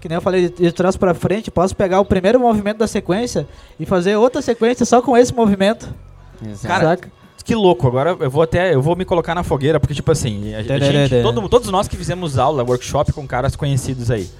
Que 0.00 0.08
nem 0.08 0.14
eu 0.14 0.22
falei 0.22 0.48
de, 0.48 0.70
trás 0.70 0.96
pra 0.96 1.12
frente, 1.14 1.50
posso 1.50 1.74
pegar 1.74 1.98
o 1.98 2.04
primeiro 2.04 2.38
movimento 2.38 2.78
da 2.78 2.86
sequência 2.86 3.44
e 3.80 3.84
fazer 3.84 4.14
outra 4.14 4.40
sequência 4.40 4.86
só 4.86 5.02
com 5.02 5.16
esse 5.16 5.34
movimento. 5.34 5.92
Exato. 6.40 6.66
Cara, 6.68 6.84
saca? 6.90 7.10
Que 7.44 7.56
louco, 7.56 7.88
agora 7.88 8.16
eu 8.20 8.30
vou 8.30 8.42
até, 8.42 8.72
eu 8.72 8.80
vou 8.80 8.94
me 8.94 9.04
colocar 9.04 9.34
na 9.34 9.42
fogueira, 9.42 9.80
porque 9.80 9.94
tipo 9.94 10.12
assim, 10.12 10.54
a, 10.54 10.58
a 10.58 10.78
gente, 10.78 11.20
todo- 11.20 11.48
todos 11.48 11.68
nós 11.70 11.88
que 11.88 11.96
fizemos 11.96 12.38
aula, 12.38 12.62
workshop 12.62 13.12
com 13.12 13.26
caras 13.26 13.56
conhecidos 13.56 14.08
aí. 14.12 14.30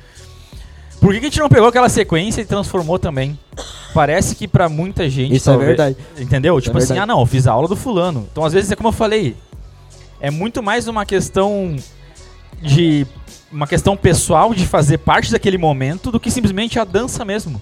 Por 1.01 1.13
que, 1.13 1.21
que 1.21 1.27
a 1.27 1.29
gente 1.31 1.41
não 1.41 1.49
pegou 1.49 1.69
aquela 1.69 1.89
sequência 1.89 2.41
e 2.41 2.45
transformou 2.45 2.99
também? 2.99 3.37
Parece 3.95 4.37
que 4.37 4.47
pra 4.47 4.69
muita 4.69 5.09
gente. 5.09 5.35
Isso 5.35 5.49
é 5.49 5.53
talvez- 5.53 5.69
verdade. 5.77 5.97
Entendeu? 6.19 6.57
Isso 6.59 6.67
tipo 6.67 6.79
é 6.79 6.83
assim, 6.83 6.89
verdade. 6.95 7.11
ah 7.11 7.15
não, 7.15 7.21
eu 7.21 7.27
fiz 7.27 7.47
a 7.49 7.53
aula 7.53 7.67
do 7.67 7.75
fulano. 7.77 8.29
Então 8.31 8.45
às 8.45 8.53
vezes 8.53 8.71
é 8.71 8.77
como 8.77 8.89
eu 8.89 8.93
falei, 8.93 9.35
é 10.21 10.31
muito 10.31 10.63
mais 10.63 10.89
uma 10.89 11.05
questão 11.07 11.77
de 12.61 13.07
uma 13.51 13.67
questão 13.67 13.97
pessoal 13.97 14.53
de 14.53 14.67
fazer 14.67 14.99
parte 14.99 15.31
daquele 15.33 15.57
momento 15.59 16.11
do 16.11 16.21
que 16.21 16.31
simplesmente 16.31 16.79
a 16.79 16.85
dança 16.85 17.25
mesmo. 17.25 17.61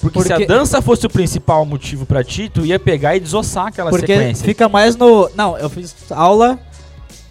Porque, 0.00 0.22
se 0.22 0.32
a 0.32 0.36
Porque- 0.36 0.46
dança 0.46 0.80
fosse 0.80 1.04
o 1.06 1.10
principal 1.10 1.64
motivo 1.66 2.06
pra 2.06 2.24
ti, 2.24 2.48
tu 2.52 2.64
ia 2.64 2.78
pegar 2.78 3.16
e 3.16 3.20
desossar 3.20 3.66
aquela 3.66 3.90
Porque 3.90 4.06
sequência. 4.06 4.44
fica 4.44 4.66
mais 4.68 4.96
no. 4.96 5.30
Não, 5.34 5.58
eu 5.58 5.68
fiz 5.68 5.94
aula 6.10 6.58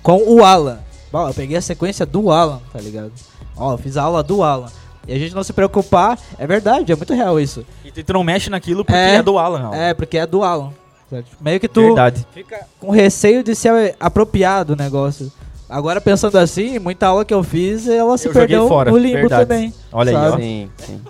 com 0.04 0.18
o 0.28 0.46
Alan. 0.46 0.78
Bom, 1.12 1.28
eu 1.28 1.34
peguei 1.34 1.58
a 1.58 1.62
sequência 1.62 2.06
do 2.06 2.30
Alan, 2.30 2.62
tá 2.72 2.80
ligado? 2.80 3.12
Ó, 3.58 3.74
eu 3.74 3.78
fiz 3.80 3.98
a 3.98 4.04
aula 4.04 4.22
do 4.22 4.44
Alan. 4.44 4.70
E 5.08 5.14
a 5.14 5.18
gente 5.18 5.34
não 5.34 5.42
se 5.44 5.52
preocupar, 5.52 6.20
é 6.38 6.46
verdade, 6.46 6.92
é 6.92 6.96
muito 6.96 7.12
real 7.16 7.40
isso. 7.40 7.66
E 7.84 8.04
tu 8.04 8.14
não 8.14 8.24
mexe 8.24 8.52
naquilo 8.52 8.86
porque 8.86 8.96
É. 9.00 9.16
é, 9.16 9.24
do 9.24 9.40
Alan. 9.40 9.60
não. 9.64 9.74
É, 9.74 9.94
porque 9.96 10.20
é 10.20 10.28
do 10.28 10.44
Alan. 10.44 10.72
Sabe? 11.10 11.26
Meio 11.42 11.60
que 11.60 11.68
tu 11.68 11.82
Verdade. 11.82 12.26
fica 12.34 12.66
com 12.80 12.92
receio 12.92 13.44
de 13.44 13.56
ser 13.56 13.96
apropriado 14.00 14.74
o 14.74 14.76
negócio. 14.76 15.32
Agora 15.70 16.02
pensando 16.02 16.38
assim, 16.38 16.80
muita 16.80 17.08
aula 17.08 17.24
que 17.24 17.34
eu 17.34 17.44
fiz, 17.44 17.88
ela 17.88 18.18
se 18.18 18.28
Eu 18.28 18.34
perdeu 18.34 18.68
fora, 18.68 18.90
no 18.92 18.98
limbo 18.98 19.14
verdade. 19.18 19.46
também. 19.46 19.74
Olha 19.92 20.10
aí, 20.12 20.16
ó. 20.16 20.30
sabe? 20.32 20.44
Sim, 20.44 20.70
sim. 20.78 21.02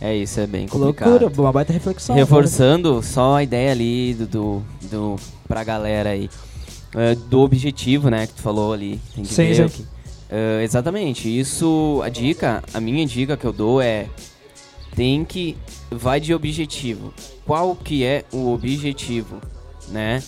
É 0.00 0.14
isso, 0.14 0.38
é 0.40 0.46
bem 0.46 0.66
complicado. 0.68 1.10
Loucura, 1.20 1.42
uma 1.42 1.52
baita 1.52 1.72
reflexão. 1.72 2.14
Reforçando 2.14 3.02
só 3.02 3.36
a 3.36 3.42
ideia 3.42 3.72
ali 3.72 4.14
do, 4.14 4.26
do, 4.26 4.62
do 4.90 5.16
pra 5.46 5.64
galera 5.64 6.10
aí. 6.10 6.30
é, 6.94 7.14
do 7.14 7.40
objetivo, 7.40 8.08
né, 8.08 8.26
que 8.26 8.34
tu 8.34 8.40
falou 8.40 8.72
ali. 8.72 9.00
Tem 9.14 9.24
que 9.24 9.34
Sim, 9.34 9.52
ver 9.52 9.68
sim. 9.68 9.86
é, 10.30 10.62
exatamente. 10.62 11.28
Isso, 11.28 12.00
a 12.02 12.08
dica, 12.08 12.62
a 12.72 12.80
minha 12.80 13.04
dica 13.04 13.36
que 13.36 13.44
eu 13.44 13.52
dou 13.52 13.82
é 13.82 14.06
tem 14.98 15.24
que 15.24 15.56
vai 15.88 16.18
de 16.18 16.34
objetivo. 16.34 17.14
Qual 17.46 17.76
que 17.76 18.02
é 18.02 18.24
o 18.32 18.52
objetivo, 18.52 19.40
né? 19.90 20.20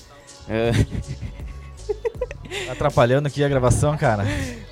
Tá 2.66 2.70
atrapalhando 2.72 3.26
aqui 3.26 3.42
a 3.42 3.48
gravação, 3.48 3.96
cara. 3.96 4.24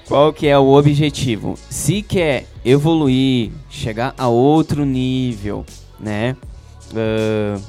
Qual 0.06 0.32
que 0.32 0.46
é 0.46 0.56
o 0.56 0.68
objetivo? 0.68 1.58
Se 1.68 2.00
quer 2.00 2.46
evoluir, 2.64 3.50
chegar 3.68 4.14
a 4.16 4.28
outro 4.28 4.84
nível, 4.86 5.66
né? 5.98 6.36
Ah, 6.94 7.60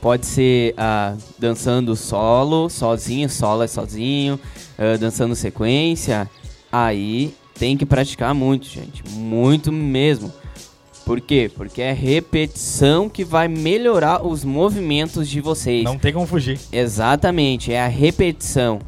pode 0.00 0.24
ser 0.24 0.72
ah, 0.78 1.16
dançando 1.38 1.94
solo, 1.94 2.70
sozinho, 2.70 3.28
solo 3.28 3.62
é 3.62 3.66
sozinho, 3.66 4.40
ah, 4.78 4.96
dançando 4.96 5.36
sequência. 5.36 6.30
Aí 6.72 7.34
tem 7.58 7.76
que 7.76 7.84
praticar 7.84 8.34
muito, 8.34 8.64
gente. 8.64 9.06
Muito 9.10 9.70
mesmo. 9.70 10.32
Por 11.06 11.20
quê? 11.20 11.48
Porque 11.54 11.80
é 11.80 11.92
repetição 11.92 13.08
que 13.08 13.24
vai 13.24 13.46
melhorar 13.46 14.26
os 14.26 14.44
movimentos 14.44 15.28
de 15.28 15.40
vocês. 15.40 15.84
Não 15.84 15.96
tem 15.96 16.12
como 16.12 16.26
fugir. 16.26 16.58
Exatamente, 16.72 17.72
é 17.72 17.80
a 17.80 17.86
repetição. 17.86 18.80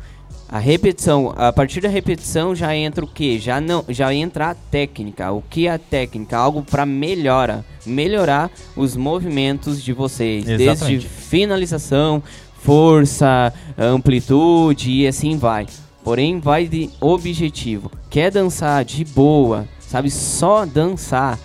A 0.49 0.59
repetição, 0.59 1.33
a 1.37 1.53
partir 1.53 1.81
da 1.81 1.89
repetição 1.89 2.57
já 2.57 2.75
entra 2.75 3.05
o 3.05 3.09
que? 3.09 3.39
Já 3.39 3.61
não, 3.61 3.85
já 3.89 4.13
entra 4.13 4.51
a 4.51 4.55
técnica. 4.55 5.31
O 5.31 5.43
que 5.43 5.69
é 5.69 5.73
a 5.73 5.79
técnica? 5.79 6.37
Algo 6.37 6.63
para 6.63 6.85
melhora, 6.85 7.65
melhorar 7.87 8.51
os 8.75 8.97
movimentos 8.97 9.81
de 9.81 9.93
vocês, 9.93 10.45
desde 10.45 10.65
Exatamente. 10.65 11.07
finalização, 11.07 12.21
força, 12.63 13.53
amplitude 13.79 14.91
e 14.91 15.07
assim 15.07 15.37
vai. 15.37 15.67
Porém, 16.03 16.41
vai 16.41 16.67
de 16.67 16.91
objetivo. 17.01 17.93
Quer 18.11 18.33
dançar 18.33 18.85
de 18.85 19.05
boa, 19.05 19.69
sabe? 19.79 20.11
Só 20.11 20.67
dançar, 20.67 21.39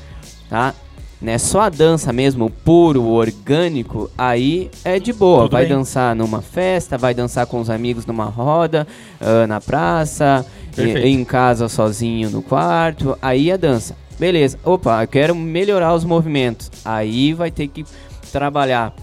tá? 0.53 0.75
Né? 1.19 1.39
Só 1.39 1.61
a 1.61 1.69
dança 1.69 2.13
mesmo, 2.13 2.47
puro, 2.47 3.05
orgânico, 3.05 4.07
aí 4.15 4.69
é 4.85 4.99
de 4.99 5.11
boa. 5.11 5.43
Tudo 5.43 5.53
vai 5.53 5.65
bem. 5.65 5.75
dançar 5.75 6.15
numa 6.15 6.43
festa, 6.43 6.95
vai 6.95 7.11
dançar 7.15 7.47
com 7.47 7.59
os 7.59 7.71
amigos 7.71 8.05
numa 8.05 8.25
roda, 8.25 8.85
ah, 9.19 9.47
na 9.47 9.59
praça, 9.59 10.45
e- 10.77 11.07
em 11.07 11.25
casa 11.25 11.67
sozinho 11.67 12.29
no 12.29 12.43
quarto, 12.43 13.17
aí 13.19 13.49
é 13.49 13.57
dança. 13.57 13.95
Beleza, 14.19 14.59
opa, 14.63 15.01
eu 15.03 15.07
quero 15.07 15.33
melhorar 15.33 15.95
os 15.95 16.03
movimentos. 16.03 16.69
Aí 16.85 17.33
vai 17.33 17.49
ter 17.49 17.67
que 17.67 17.83
trabalhar 18.31 18.93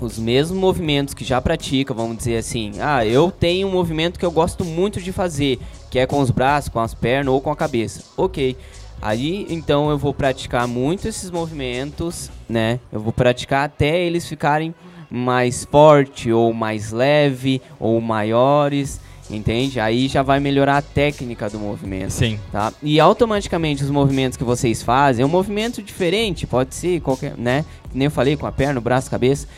os 0.00 0.18
mesmos 0.18 0.58
movimentos 0.58 1.14
que 1.14 1.24
já 1.24 1.40
pratica, 1.40 1.94
vamos 1.94 2.16
dizer 2.16 2.38
assim. 2.38 2.72
Ah, 2.80 3.06
eu 3.06 3.30
tenho 3.30 3.68
um 3.68 3.70
movimento 3.70 4.18
que 4.18 4.24
eu 4.26 4.30
gosto 4.32 4.64
muito 4.64 5.00
de 5.00 5.12
fazer, 5.12 5.60
que 5.88 6.00
é 6.00 6.06
com 6.06 6.18
os 6.20 6.32
braços, 6.32 6.68
com 6.68 6.80
as 6.80 6.94
pernas 6.94 7.32
ou 7.32 7.40
com 7.40 7.52
a 7.52 7.56
cabeça. 7.56 8.02
Ok. 8.16 8.56
Aí 9.02 9.46
então 9.48 9.90
eu 9.90 9.96
vou 9.96 10.12
praticar 10.12 10.68
muito 10.68 11.08
esses 11.08 11.30
movimentos, 11.30 12.30
né? 12.48 12.78
Eu 12.92 13.00
vou 13.00 13.12
praticar 13.12 13.64
até 13.64 14.00
eles 14.02 14.28
ficarem 14.28 14.74
mais 15.10 15.64
forte 15.64 16.30
ou 16.30 16.52
mais 16.52 16.92
leve 16.92 17.62
ou 17.78 18.00
maiores, 18.00 19.00
entende? 19.30 19.80
Aí 19.80 20.06
já 20.06 20.22
vai 20.22 20.38
melhorar 20.38 20.76
a 20.76 20.82
técnica 20.82 21.48
do 21.48 21.58
movimento 21.58 22.10
Sim. 22.10 22.38
tá? 22.52 22.72
E 22.82 23.00
automaticamente 23.00 23.82
os 23.82 23.90
movimentos 23.90 24.36
que 24.36 24.44
vocês 24.44 24.82
fazem, 24.82 25.22
é 25.22 25.26
um 25.26 25.30
movimento 25.30 25.82
diferente, 25.82 26.46
pode 26.46 26.74
ser 26.74 27.00
qualquer, 27.00 27.36
né? 27.36 27.64
Nem 27.92 28.04
eu 28.04 28.10
falei, 28.10 28.36
com 28.36 28.46
a 28.46 28.52
perna, 28.52 28.78
o 28.78 28.82
braço, 28.82 29.10
cabeça. 29.10 29.48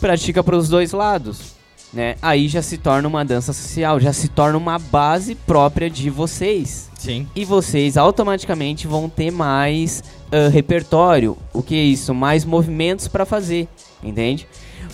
Pratica 0.00 0.42
para 0.42 0.56
os 0.56 0.68
dois 0.68 0.92
lados, 0.92 1.54
né? 1.92 2.16
Aí 2.22 2.48
já 2.48 2.62
se 2.62 2.78
torna 2.78 3.08
uma 3.08 3.24
dança 3.24 3.52
social, 3.52 3.98
já 3.98 4.12
se 4.12 4.28
torna 4.28 4.56
uma 4.56 4.78
base 4.78 5.34
própria 5.34 5.90
de 5.90 6.08
vocês. 6.10 6.90
Sim. 6.98 7.26
E 7.34 7.44
vocês 7.44 7.96
automaticamente 7.96 8.86
vão 8.86 9.08
ter 9.08 9.30
mais 9.30 10.02
ah, 10.30 10.48
repertório. 10.48 11.36
O 11.52 11.62
que 11.62 11.74
é 11.74 11.82
isso? 11.82 12.14
Mais 12.14 12.44
movimentos 12.44 13.08
para 13.08 13.24
fazer, 13.24 13.68
entende? 14.02 14.46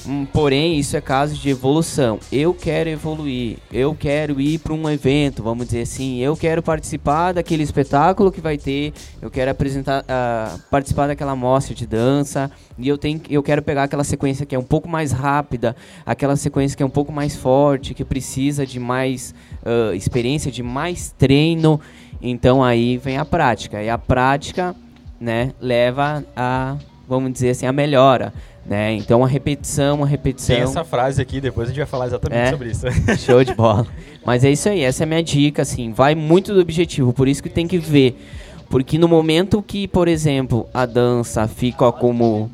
Hum, 0.09 0.25
porém, 0.25 0.79
isso 0.79 0.97
é 0.97 1.01
caso 1.01 1.35
de 1.35 1.51
evolução. 1.51 2.21
Eu 2.31 2.55
quero 2.55 2.89
evoluir, 2.89 3.59
eu 3.73 3.93
quero 3.93 4.41
ir 4.41 4.59
para 4.59 4.73
um 4.73 4.89
evento, 4.89 5.43
vamos 5.43 5.67
dizer 5.67 5.81
assim, 5.83 6.19
eu 6.19 6.37
quero 6.37 6.63
participar 6.63 7.33
daquele 7.33 7.65
espetáculo 7.65 8.31
que 8.31 8.41
vai 8.41 8.57
ter, 8.57 8.93
eu 9.21 9.29
quero 9.29 9.51
apresentar, 9.51 10.05
ah, 10.09 10.57
participar 10.71 11.09
daquela 11.09 11.35
mostra 11.35 11.75
de 11.75 11.85
dança 11.89 12.49
e 12.79 12.87
eu 12.87 12.97
tenho, 12.97 13.21
eu 13.29 13.43
quero 13.43 13.63
pegar 13.63 13.83
aquela 13.85 14.05
sequência 14.05 14.47
que 14.47 14.55
é 14.55 14.59
um 14.59 14.65
pouco 14.65 14.89
mais 14.89 15.11
rápida, 15.11 15.75
aquela 16.05 16.37
sequência 16.37 16.77
que 16.77 16.85
é 16.85 16.87
um 16.87 16.91
pouco 16.91 17.11
mais 17.11 17.35
forte, 17.35 17.93
que 17.93 18.05
precisa 18.05 18.65
de 18.65 18.79
mais 18.79 19.35
ah, 19.65 19.93
experiência, 19.93 20.53
de 20.53 20.63
mais 20.63 21.13
treino. 21.19 21.81
Então 22.23 22.63
aí 22.63 22.97
vem 22.97 23.19
a 23.19 23.25
prática 23.25 23.83
e 23.83 23.91
a 23.91 23.99
prática, 23.99 24.75
né, 25.21 25.53
leva 25.61 26.25
a, 26.37 26.77
vamos 27.09 27.33
dizer 27.33 27.51
assim, 27.51 27.67
a 27.67 27.73
melhora. 27.73 28.33
Né? 28.69 28.95
Então 28.95 29.23
a 29.23 29.29
repetição, 29.29 30.03
a 30.03 30.07
repetição. 30.07 30.57
Tem 30.57 30.65
essa 30.65 30.83
frase 30.85 31.23
aqui, 31.23 31.41
depois 31.41 31.69
a 31.69 31.71
gente 31.71 31.79
vai 31.79 31.87
falar 31.87 32.07
exatamente 32.07 32.49
É. 32.49 32.51
sobre 32.51 32.71
isso. 32.71 32.87
Show 33.25 33.45
de 33.45 33.55
bola. 33.55 33.87
Mas 34.25 34.43
é 34.45 34.51
isso 34.51 34.69
aí, 34.69 34.83
essa 34.83 35.03
é 35.03 35.05
a 35.05 35.07
minha 35.07 35.23
dica, 35.23 35.63
assim, 35.63 35.93
vai 35.93 36.15
muito 36.17 36.53
do 36.53 36.61
objetivo, 36.61 37.13
por 37.13 37.29
isso 37.29 37.43
que 37.43 37.49
tem 37.49 37.69
que 37.69 37.79
ver. 37.79 38.21
Porque 38.69 38.99
no 38.99 39.07
momento 39.07 39.63
que, 39.63 39.87
por 39.87 40.09
exemplo, 40.09 40.67
a 40.75 40.85
dança 40.85 41.47
fica 41.47 41.93
como 41.93 42.51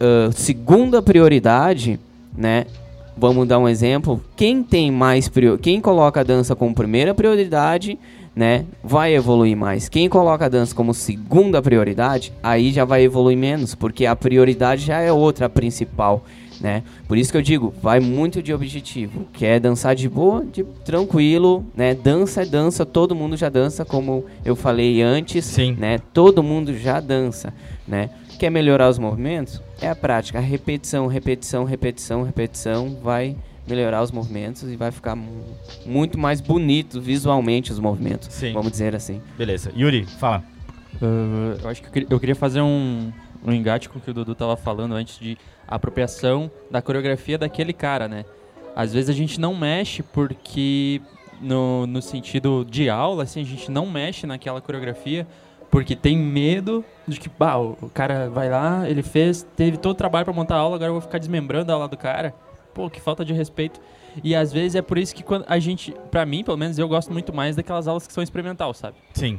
ah, 0.00 0.30
segunda 0.32 1.00
prioridade, 1.00 1.98
né? 2.36 2.66
Vamos 3.16 3.46
dar 3.46 3.58
um 3.58 3.68
exemplo. 3.68 4.22
Quem 4.34 4.62
tem 4.62 4.90
mais 4.90 5.28
prior... 5.28 5.58
quem 5.58 5.80
coloca 5.80 6.20
a 6.20 6.22
dança 6.22 6.56
como 6.56 6.74
primeira 6.74 7.14
prioridade, 7.14 7.98
né, 8.34 8.64
vai 8.82 9.14
evoluir 9.14 9.56
mais. 9.56 9.88
Quem 9.88 10.08
coloca 10.08 10.46
a 10.46 10.48
dança 10.48 10.74
como 10.74 10.94
segunda 10.94 11.60
prioridade, 11.60 12.32
aí 12.42 12.72
já 12.72 12.84
vai 12.84 13.02
evoluir 13.02 13.36
menos, 13.36 13.74
porque 13.74 14.06
a 14.06 14.14
prioridade 14.16 14.86
já 14.86 15.00
é 15.00 15.12
outra, 15.12 15.46
a 15.46 15.48
principal, 15.48 16.24
né? 16.60 16.82
Por 17.08 17.18
isso 17.18 17.32
que 17.32 17.38
eu 17.38 17.42
digo, 17.42 17.74
vai 17.82 18.00
muito 18.00 18.42
de 18.42 18.52
objetivo. 18.52 19.26
Quer 19.32 19.58
dançar 19.58 19.94
de 19.94 20.08
boa, 20.08 20.44
de 20.44 20.62
tranquilo, 20.84 21.64
né? 21.74 21.94
Dança 21.94 22.42
é 22.42 22.46
dança, 22.46 22.86
todo 22.86 23.14
mundo 23.14 23.36
já 23.36 23.48
dança, 23.48 23.84
como 23.84 24.24
eu 24.44 24.54
falei 24.54 25.02
antes, 25.02 25.44
Sim. 25.44 25.76
né? 25.78 25.98
Todo 26.12 26.42
mundo 26.42 26.76
já 26.76 27.00
dança, 27.00 27.52
né? 27.86 28.10
quer 28.40 28.48
melhorar 28.48 28.88
os 28.88 28.98
movimentos, 28.98 29.60
é 29.82 29.90
a 29.90 29.94
prática. 29.94 30.38
A 30.38 30.40
repetição, 30.40 31.06
repetição, 31.06 31.64
repetição, 31.64 32.22
repetição 32.22 32.96
vai 33.02 33.36
melhorar 33.70 34.02
os 34.02 34.10
movimentos 34.10 34.62
e 34.64 34.76
vai 34.76 34.90
ficar 34.90 35.14
mu- 35.16 35.44
muito 35.86 36.18
mais 36.18 36.40
bonito 36.40 37.00
visualmente 37.00 37.72
os 37.72 37.78
movimentos. 37.78 38.28
Sim. 38.34 38.52
Vamos 38.52 38.70
dizer 38.72 38.94
assim. 38.94 39.22
Beleza. 39.38 39.72
Yuri, 39.76 40.04
fala. 40.04 40.42
Uh, 41.00 41.56
eu 41.62 41.68
acho 41.70 41.80
que 41.80 41.88
eu 41.88 41.92
queria, 41.92 42.08
eu 42.10 42.20
queria 42.20 42.34
fazer 42.36 42.60
um, 42.60 43.10
um 43.44 43.52
engate 43.52 43.88
com 43.88 43.98
o 43.98 44.02
que 44.02 44.10
o 44.10 44.14
Dudu 44.14 44.34
tava 44.34 44.56
falando 44.56 44.94
antes 44.94 45.18
de 45.18 45.38
apropriação 45.66 46.50
da 46.70 46.82
coreografia 46.82 47.38
daquele 47.38 47.72
cara, 47.72 48.06
né? 48.08 48.24
Às 48.76 48.92
vezes 48.92 49.08
a 49.08 49.12
gente 49.12 49.40
não 49.40 49.54
mexe 49.56 50.02
porque, 50.02 51.00
no, 51.40 51.86
no 51.86 52.02
sentido 52.02 52.66
de 52.68 52.90
aula, 52.90 53.22
assim, 53.22 53.40
a 53.40 53.44
gente 53.44 53.70
não 53.70 53.86
mexe 53.86 54.26
naquela 54.26 54.60
coreografia 54.60 55.26
porque 55.70 55.94
tem 55.94 56.16
medo 56.18 56.84
de 57.06 57.18
que, 57.20 57.28
bah, 57.38 57.56
o 57.56 57.88
cara 57.94 58.28
vai 58.28 58.50
lá, 58.50 58.88
ele 58.90 59.02
fez, 59.02 59.46
teve 59.56 59.76
todo 59.76 59.92
o 59.92 59.94
trabalho 59.94 60.24
pra 60.24 60.34
montar 60.34 60.56
a 60.56 60.58
aula, 60.58 60.74
agora 60.76 60.88
eu 60.90 60.94
vou 60.94 61.00
ficar 61.00 61.18
desmembrando 61.18 61.70
a 61.70 61.74
aula 61.76 61.86
do 61.88 61.96
cara. 61.96 62.34
Pô, 62.74 62.88
que 62.90 63.00
falta 63.00 63.24
de 63.24 63.32
respeito. 63.32 63.80
E 64.24 64.34
às 64.34 64.52
vezes 64.52 64.74
é 64.74 64.82
por 64.82 64.98
isso 64.98 65.14
que 65.14 65.22
quando 65.22 65.44
a 65.48 65.58
gente, 65.58 65.94
pra 66.10 66.26
mim, 66.26 66.42
pelo 66.42 66.56
menos, 66.56 66.78
eu 66.78 66.88
gosto 66.88 67.12
muito 67.12 67.32
mais 67.32 67.54
daquelas 67.56 67.86
aulas 67.86 68.06
que 68.06 68.12
são 68.12 68.22
experimental, 68.22 68.74
sabe? 68.74 68.96
Sim. 69.14 69.38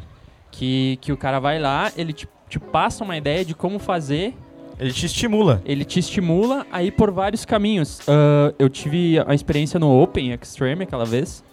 que, 0.51 0.97
que 1.01 1.11
o 1.11 1.17
cara 1.17 1.39
vai 1.39 1.59
lá, 1.59 1.91
ele 1.97 2.13
te, 2.13 2.27
te 2.49 2.59
passa 2.59 3.03
uma 3.03 3.17
ideia 3.17 3.43
de 3.43 3.53
como 3.53 3.79
fazer, 3.79 4.34
Ele 4.79 4.93
te 4.93 5.05
estimula. 5.05 5.61
ele 5.65 5.84
te 5.86 5.99
estimula 5.99 6.65
a 6.71 6.82
ir 6.84 6.91
por 6.91 7.11
vários 7.11 7.43
caminhos. 7.45 7.99
Ah, 8.07 8.53
eu 8.57 8.69
tive 8.69 9.19
a 9.27 9.34
experiência 9.34 9.79
no 9.79 10.01
Open 10.01 10.32
Extreme 10.34 10.84
aquela 10.84 11.05
vez, 11.05 11.43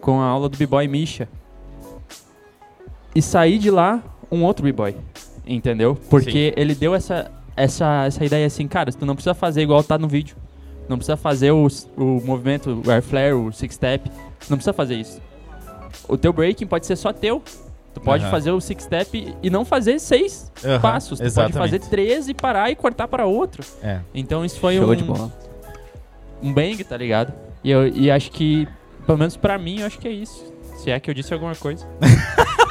com 0.00 0.20
a 0.20 0.24
aula 0.24 0.48
do 0.48 0.56
B-Boy 0.56 0.86
Misha. 0.88 1.28
E 3.14 3.22
saí 3.22 3.58
de 3.58 3.70
lá 3.70 4.02
um 4.30 4.44
outro 4.44 4.64
B-Boy, 4.64 4.94
entendeu? 5.46 5.96
Porque 6.10 6.52
ele 6.56 6.74
deu 6.74 6.94
essa, 6.94 7.30
essa, 7.56 8.04
essa 8.06 8.24
ideia 8.24 8.46
assim, 8.46 8.68
cara, 8.68 8.92
tu 8.92 9.06
não 9.06 9.14
precisa 9.14 9.34
fazer 9.34 9.62
igual 9.62 9.82
tá 9.82 9.96
no 9.96 10.08
vídeo. 10.08 10.36
Não 10.88 10.96
precisa 10.96 11.16
fazer 11.16 11.50
o, 11.50 11.66
o 11.96 12.04
movimento, 12.24 12.82
o 12.86 12.90
air 12.90 13.02
flare, 13.02 13.32
o 13.32 13.50
six 13.52 13.74
step. 13.74 14.10
Não 14.48 14.56
precisa 14.56 14.72
fazer 14.72 14.94
isso. 14.96 15.20
O 16.08 16.16
teu 16.16 16.32
breaking 16.32 16.66
pode 16.66 16.86
ser 16.86 16.96
só 16.96 17.12
teu. 17.12 17.42
Tu 17.94 18.00
pode 18.00 18.22
Aham. 18.24 18.30
fazer 18.30 18.50
o 18.50 18.60
six 18.60 18.84
step 18.84 19.34
e 19.42 19.48
não 19.50 19.64
fazer 19.64 19.98
seis 19.98 20.52
Aham, 20.64 20.80
passos. 20.80 21.18
Tu 21.18 21.24
exatamente. 21.24 21.56
pode 21.58 21.70
fazer 21.70 21.90
três 21.90 22.28
e 22.28 22.34
parar 22.34 22.70
e 22.70 22.76
cortar 22.76 23.08
para 23.08 23.24
outro. 23.26 23.64
É. 23.82 24.00
Então 24.14 24.44
isso 24.44 24.60
foi 24.60 24.76
Show 24.76 24.90
um, 24.90 24.94
de 24.94 25.02
bola. 25.04 25.32
um 26.42 26.52
bang, 26.52 26.84
tá 26.84 26.96
ligado? 26.96 27.32
E, 27.64 27.70
eu, 27.70 27.88
e 27.88 28.10
acho 28.10 28.30
que, 28.30 28.68
pelo 29.06 29.18
menos 29.18 29.36
pra 29.36 29.58
mim, 29.58 29.80
eu 29.80 29.86
acho 29.86 29.98
que 29.98 30.06
é 30.06 30.12
isso. 30.12 30.52
Se 30.76 30.90
é 30.90 31.00
que 31.00 31.10
eu 31.10 31.14
disse 31.14 31.32
alguma 31.32 31.54
coisa. 31.56 31.86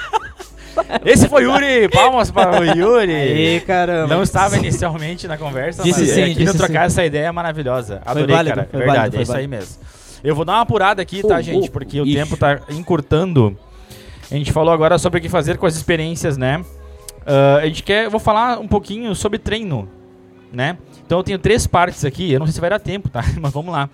Esse 1.06 1.28
foi 1.30 1.44
Yuri. 1.44 1.90
Palmas 1.90 2.32
para 2.32 2.60
o 2.62 2.64
Yuri. 2.66 3.14
Aí, 3.14 3.62
caramba. 3.62 4.14
Não 4.14 4.24
estava 4.24 4.58
inicialmente 4.58 5.28
na 5.28 5.38
conversa, 5.38 5.84
Disse 5.84 6.02
mas 6.02 6.10
sim, 6.12 6.24
aqui 6.24 6.34
disse 6.36 6.54
no 6.54 6.58
trocar 6.58 6.82
sim. 6.82 6.86
essa 6.88 7.06
ideia 7.06 7.32
maravilhosa. 7.32 8.02
Adorei, 8.06 8.36
válido, 8.36 8.56
cara. 8.56 8.70
Verdade, 8.72 8.98
válido, 8.98 9.12
foi 9.12 9.20
é 9.20 9.24
isso 9.24 9.32
aí 9.34 9.48
válido. 9.48 9.56
mesmo. 9.56 9.76
Eu 10.24 10.36
vou 10.36 10.44
dar 10.46 10.54
uma 10.54 10.62
apurada 10.62 11.02
aqui, 11.02 11.22
tá, 11.22 11.38
Oh, 11.38 11.42
gente? 11.42 11.70
oh, 11.70 11.72
Porque 11.72 12.02
o 12.02 12.06
ixi. 12.06 12.16
tempo 12.16 12.36
tá 12.38 12.60
encurtando. 12.70 13.58
A 14.32 14.36
gente 14.36 14.52
falou 14.52 14.74
agora 14.74 14.98
sobre 14.98 15.20
o 15.20 15.22
que 15.22 15.30
fazer 15.30 15.58
com 15.58 15.66
as 15.68 15.76
experiências, 15.76 16.36
né? 16.36 16.64
Ah, 17.26 17.58
a 17.62 17.66
gente 17.68 17.84
quer. 17.84 18.06
Eu 18.06 18.12
vou 18.12 18.20
falar 18.20 18.60
um 18.60 18.68
pouquinho 18.68 19.14
sobre 19.14 19.38
treino, 19.38 19.88
né? 20.52 20.78
Então 21.06 21.20
eu 21.20 21.24
tenho 21.24 21.38
três 21.38 21.68
partes 21.68 22.04
aqui. 22.04 22.32
Eu 22.34 22.40
não 22.40 22.48
sei 22.48 22.54
se 22.54 22.62
vai 22.62 22.70
dar 22.72 22.80
tempo, 22.80 23.08
tá? 23.10 23.24
Mas 23.40 23.54
vamos 23.54 23.72
lá. 23.72 23.90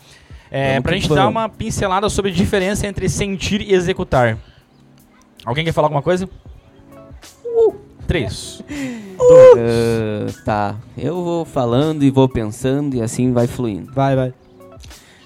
É, 0.49 0.71
Vamos 0.71 0.83
pra 0.83 0.93
gente 0.95 1.07
dar 1.09 1.27
uma 1.29 1.47
pincelada 1.47 2.09
sobre 2.09 2.29
a 2.31 2.33
diferença 2.33 2.85
entre 2.85 3.07
sentir 3.07 3.61
e 3.61 3.73
executar. 3.73 4.37
Alguém 5.45 5.63
quer 5.63 5.71
falar 5.71 5.85
alguma 5.87 6.01
coisa? 6.01 6.29
Três. 8.07 8.61
Ah, 9.23 10.25
tá. 10.43 10.75
Eu 10.97 11.23
vou 11.23 11.45
falando 11.45 12.03
e 12.03 12.09
vou 12.09 12.27
pensando 12.27 12.95
e 12.95 13.01
assim 13.01 13.31
vai 13.31 13.45
fluindo. 13.45 13.93
Vai, 13.93 14.15
vai. 14.15 14.33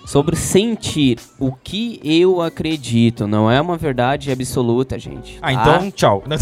Sobre 0.06 0.36
sentir 0.36 1.18
o 1.40 1.52
que 1.52 2.00
eu 2.04 2.42
acredito. 2.42 3.26
Não 3.26 3.50
é 3.50 3.60
uma 3.60 3.78
verdade 3.78 4.32
absoluta, 4.32 5.00
gente. 5.00 5.40
Ah, 5.42 5.54
tá? 5.54 5.78
então 5.78 5.92
tchau. 5.92 6.24
Não, 6.28 6.36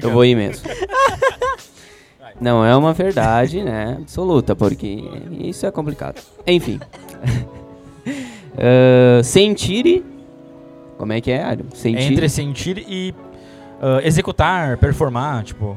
Eu 0.00 0.10
vou 0.10 0.24
ir 0.24 0.36
mesmo. 0.36 0.66
Não 2.40 2.64
é 2.64 2.74
uma 2.74 2.94
verdade, 2.94 3.62
né, 3.62 3.98
absoluta, 4.00 4.56
porque 4.56 5.04
isso 5.38 5.66
é 5.66 5.70
complicado. 5.70 6.22
Enfim. 6.46 6.80
Ah, 8.62 9.22
sentir 9.22 9.86
e... 9.86 10.04
Como 10.98 11.12
é 11.12 11.20
que 11.20 11.30
é, 11.30 11.42
Ario? 11.42 11.66
Sentir... 11.72 12.12
Entre 12.12 12.28
sentir 12.28 12.84
e 12.86 13.14
ah, 13.80 14.00
executar, 14.02 14.76
performar, 14.78 15.44
tipo. 15.44 15.76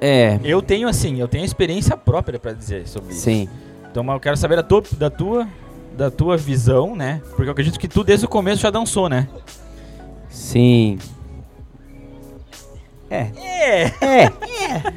É, 0.00 0.38
Eu 0.44 0.62
tenho 0.62 0.88
assim, 0.88 1.18
eu 1.20 1.26
tenho 1.26 1.44
experiência 1.44 1.96
própria 1.96 2.38
pra 2.38 2.52
dizer 2.52 2.86
sobre 2.86 3.12
isso. 3.12 3.22
sim. 3.22 3.48
Então 3.90 4.06
eu 4.12 4.20
quero 4.20 4.36
saber 4.36 4.54
da 4.56 4.62
tua, 4.62 4.82
da 4.96 5.10
tua, 5.10 5.48
da 5.96 6.10
tua 6.10 6.36
visão, 6.36 6.94
né? 6.94 7.20
Porque 7.30 7.44
eu 7.48 7.50
acredito 7.52 7.80
que 7.80 7.88
tu 7.88 8.04
desde 8.04 8.26
o 8.26 8.28
começo 8.28 8.62
já 8.62 8.70
dançou, 8.70 9.08
né? 9.08 9.26
Sim. 10.28 10.98
É. 13.10 13.30
É. 13.36 13.82
É, 14.00 14.30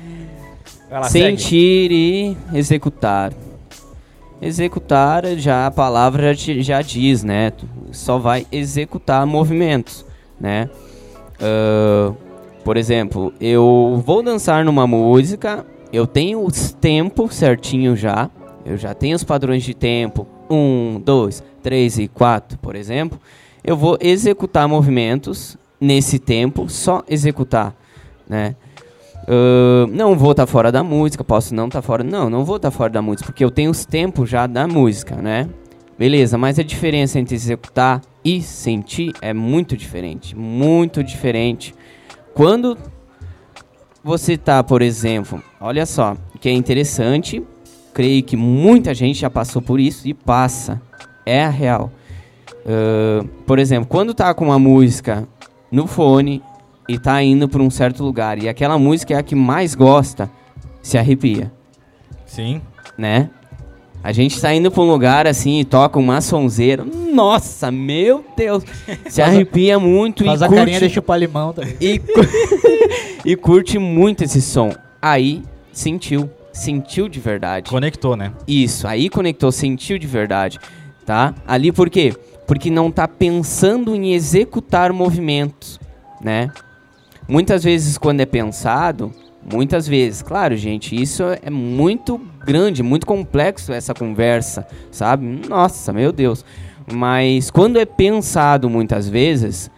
Vai 0.89 0.99
lá, 0.99 1.03
segue. 1.03 1.37
sentir 1.41 1.91
e 1.91 2.37
executar. 2.53 3.31
Executar, 4.41 5.25
já 5.37 5.67
a 5.67 5.71
palavra 5.71 6.33
já, 6.33 6.35
te- 6.45 6.61
já 6.61 6.81
diz, 6.81 7.23
né? 7.23 7.51
Tu 7.51 7.65
só 7.93 8.17
vai 8.17 8.45
executar 8.51 9.25
movimentos, 9.25 10.05
né? 10.39 10.69
Ah, 11.41 12.13
por 12.63 12.77
exemplo, 12.77 13.33
eu 13.41 14.01
vou 14.05 14.21
dançar 14.21 14.63
numa 14.63 14.85
música, 14.85 15.65
eu 15.91 16.05
tenho 16.05 16.45
os 16.45 16.71
tempos 16.71 17.35
certinho 17.35 17.95
já, 17.95 18.29
eu 18.65 18.77
já 18.77 18.93
tenho 18.93 19.15
os 19.15 19.23
padrões 19.23 19.63
de 19.63 19.73
tempo, 19.73 20.27
um, 20.49 21.01
dois, 21.03 21.43
três 21.63 21.97
e 21.97 22.07
quatro, 22.07 22.57
por 22.59 22.75
exemplo. 22.75 23.19
Eu 23.63 23.75
vou 23.75 23.97
executar 23.99 24.67
movimentos 24.67 25.57
nesse 25.79 26.19
tempo, 26.19 26.69
só 26.69 27.03
executar, 27.07 27.75
né? 28.29 28.55
Ah, 29.27 29.87
não 29.89 30.15
vou 30.15 30.31
estar 30.31 30.45
fora 30.45 30.71
da 30.71 30.83
música, 30.83 31.23
posso 31.23 31.55
não 31.55 31.67
estar 31.67 31.81
fora. 31.81 32.03
Não, 32.03 32.29
não 32.29 32.45
vou 32.45 32.57
estar 32.57 32.71
fora 32.71 32.91
da 32.91 33.01
música, 33.01 33.27
porque 33.27 33.43
eu 33.43 33.51
tenho 33.51 33.71
os 33.71 33.85
tempos 33.85 34.29
já 34.29 34.45
da 34.45 34.67
música, 34.67 35.15
né? 35.15 35.49
Beleza, 35.97 36.37
mas 36.37 36.57
a 36.57 36.63
diferença 36.63 37.19
entre 37.19 37.35
executar 37.35 38.01
e 38.23 38.41
sentir 38.41 39.13
é 39.21 39.33
muito 39.33 39.75
diferente. 39.75 40.35
Muito 40.35 41.03
diferente. 41.03 41.73
Quando 42.33 42.77
você 44.03 44.37
tá, 44.37 44.63
por 44.63 44.81
exemplo, 44.81 45.41
olha 45.59 45.85
só, 45.85 46.15
que 46.39 46.49
é 46.49 46.53
interessante, 46.53 47.43
creio 47.93 48.23
que 48.23 48.35
muita 48.35 48.93
gente 48.93 49.19
já 49.19 49.29
passou 49.29 49.61
por 49.61 49.79
isso 49.79 50.07
e 50.07 50.13
passa. 50.13 50.81
É 51.25 51.43
a 51.43 51.49
real. 51.49 51.91
Ah, 52.65 53.25
por 53.45 53.59
exemplo, 53.59 53.87
quando 53.87 54.13
tá 54.13 54.33
com 54.33 54.45
uma 54.45 54.59
música 54.59 55.27
no 55.71 55.87
fone 55.87 56.41
e 56.87 56.97
tá 56.99 57.21
indo 57.21 57.47
para 57.47 57.61
um 57.61 57.69
certo 57.69 58.03
lugar 58.03 58.41
e 58.41 58.49
aquela 58.49 58.77
música 58.77 59.13
é 59.13 59.17
a 59.17 59.23
que 59.23 59.35
mais 59.35 59.75
gosta, 59.75 60.29
se 60.81 60.97
arrepia, 60.97 61.51
Sim. 62.25 62.61
né? 62.97 63.29
A 64.03 64.11
gente 64.11 64.39
tá 64.41 64.53
indo 64.53 64.71
pra 64.71 64.81
um 64.81 64.89
lugar 64.89 65.27
assim 65.27 65.59
e 65.59 65.65
toca 65.65 65.99
uma 65.99 66.21
sonzeira. 66.21 66.83
Nossa, 66.83 67.69
meu 67.71 68.25
Deus! 68.35 68.63
Se 69.07 69.21
arrepia 69.21 69.77
muito 69.79 70.25
Faz 70.25 70.41
e 70.41 70.43
a 70.43 70.47
curte, 70.47 70.59
carinha 70.59 70.79
de 70.79 70.89
chupar 70.89 71.19
limão 71.19 71.53
também. 71.53 71.75
e, 71.79 71.99
cu- 71.99 72.21
e 73.25 73.35
curte 73.35 73.77
muito 73.77 74.23
esse 74.23 74.41
som. 74.41 74.71
Aí 74.99 75.43
sentiu, 75.71 76.29
sentiu 76.51 77.07
de 77.07 77.19
verdade. 77.19 77.69
Conectou, 77.69 78.15
né? 78.15 78.31
Isso, 78.47 78.87
aí 78.87 79.07
conectou, 79.09 79.51
sentiu 79.51 79.99
de 79.99 80.07
verdade, 80.07 80.59
tá? 81.05 81.35
Ali 81.47 81.71
por 81.71 81.89
quê? 81.89 82.13
Porque 82.47 82.69
não 82.71 82.89
tá 82.91 83.07
pensando 83.07 83.95
em 83.95 84.13
executar 84.13 84.91
movimentos, 84.91 85.79
né? 86.19 86.49
Muitas 87.27 87.63
vezes 87.63 87.97
quando 87.99 88.19
é 88.21 88.25
pensado, 88.25 89.13
muitas 89.51 89.87
vezes, 89.87 90.21
claro, 90.21 90.55
gente, 90.55 90.99
isso 90.99 91.23
é 91.41 91.49
muito 91.49 92.19
grande, 92.45 92.83
muito 92.83 93.05
complexo 93.05 93.71
essa 93.71 93.93
conversa, 93.93 94.67
sabe? 94.91 95.41
Nossa, 95.47 95.93
meu 95.93 96.11
Deus. 96.11 96.43
Mas 96.91 97.49
quando 97.51 97.77
é 97.79 97.85
pensado 97.85 98.69
muitas 98.69 99.07
vezes, 99.07 99.69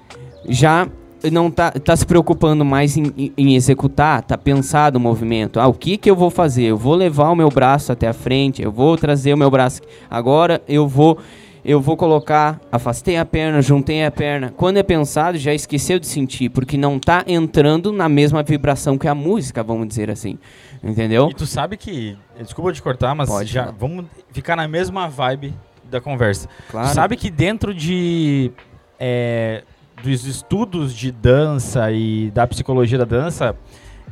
já 0.47 0.87
não 1.31 1.49
tá, 1.49 1.71
tá 1.71 1.95
se 1.95 2.05
preocupando 2.05 2.65
mais 2.65 2.97
em, 2.97 3.31
em- 3.37 3.55
executar, 3.55 4.21
tá 4.23 4.37
pensado 4.37 4.97
o 4.97 5.01
movimento. 5.01 5.59
Ah, 5.59 5.67
o 5.67 5.73
que 5.73 5.97
que 5.97 6.09
eu 6.09 6.15
vou 6.15 6.29
fazer? 6.29 6.63
Eu 6.63 6.77
vou 6.77 6.95
levar 6.95 7.29
o 7.29 7.35
meu 7.35 7.49
braço 7.49 7.91
até 7.91 8.07
a 8.07 8.13
frente, 8.13 8.61
eu 8.61 8.71
vou 8.71 8.97
trazer 8.97 9.33
o 9.33 9.37
meu 9.37 9.49
braço. 9.49 9.81
Agora 10.09 10.61
eu 10.67 10.87
vou 10.87 11.17
eu 11.65 11.79
vou 11.79 11.95
colocar, 11.95 12.59
afastei 12.71 13.17
a 13.17 13.25
perna, 13.25 13.61
juntei 13.61 14.03
a 14.05 14.11
perna. 14.11 14.53
Quando 14.55 14.77
é 14.77 14.83
pensado, 14.83 15.37
já 15.37 15.53
esqueceu 15.53 15.97
de 15.97 16.07
sentir, 16.07 16.49
porque 16.49 16.77
não 16.77 16.99
tá 16.99 17.23
entrando 17.25 17.91
na 17.93 18.09
mesma 18.09 18.43
vibração 18.43 18.97
que 18.97 19.07
a 19.07 19.15
música, 19.15 19.63
vamos 19.63 19.87
dizer 19.87 20.11
assim. 20.11 20.37
Entendeu? 20.83 21.29
E 21.29 21.33
tu 21.33 21.45
sabe 21.45 21.77
que. 21.77 22.17
Desculpa 22.37 22.73
te 22.73 22.81
cortar, 22.81 23.15
mas 23.15 23.29
Pode 23.29 23.49
já 23.49 23.65
falar. 23.65 23.77
vamos 23.79 24.05
ficar 24.31 24.55
na 24.57 24.67
mesma 24.67 25.07
vibe 25.07 25.53
da 25.89 26.01
conversa. 26.01 26.49
Claro. 26.69 26.89
Tu 26.89 26.93
sabe 26.93 27.15
que 27.15 27.29
dentro 27.31 27.73
de. 27.73 28.51
é, 28.99 29.63
dos 30.03 30.25
estudos 30.25 30.93
de 30.93 31.11
dança 31.11 31.89
e 31.91 32.29
da 32.31 32.45
psicologia 32.45 32.97
da 32.97 33.05
dança, 33.05 33.55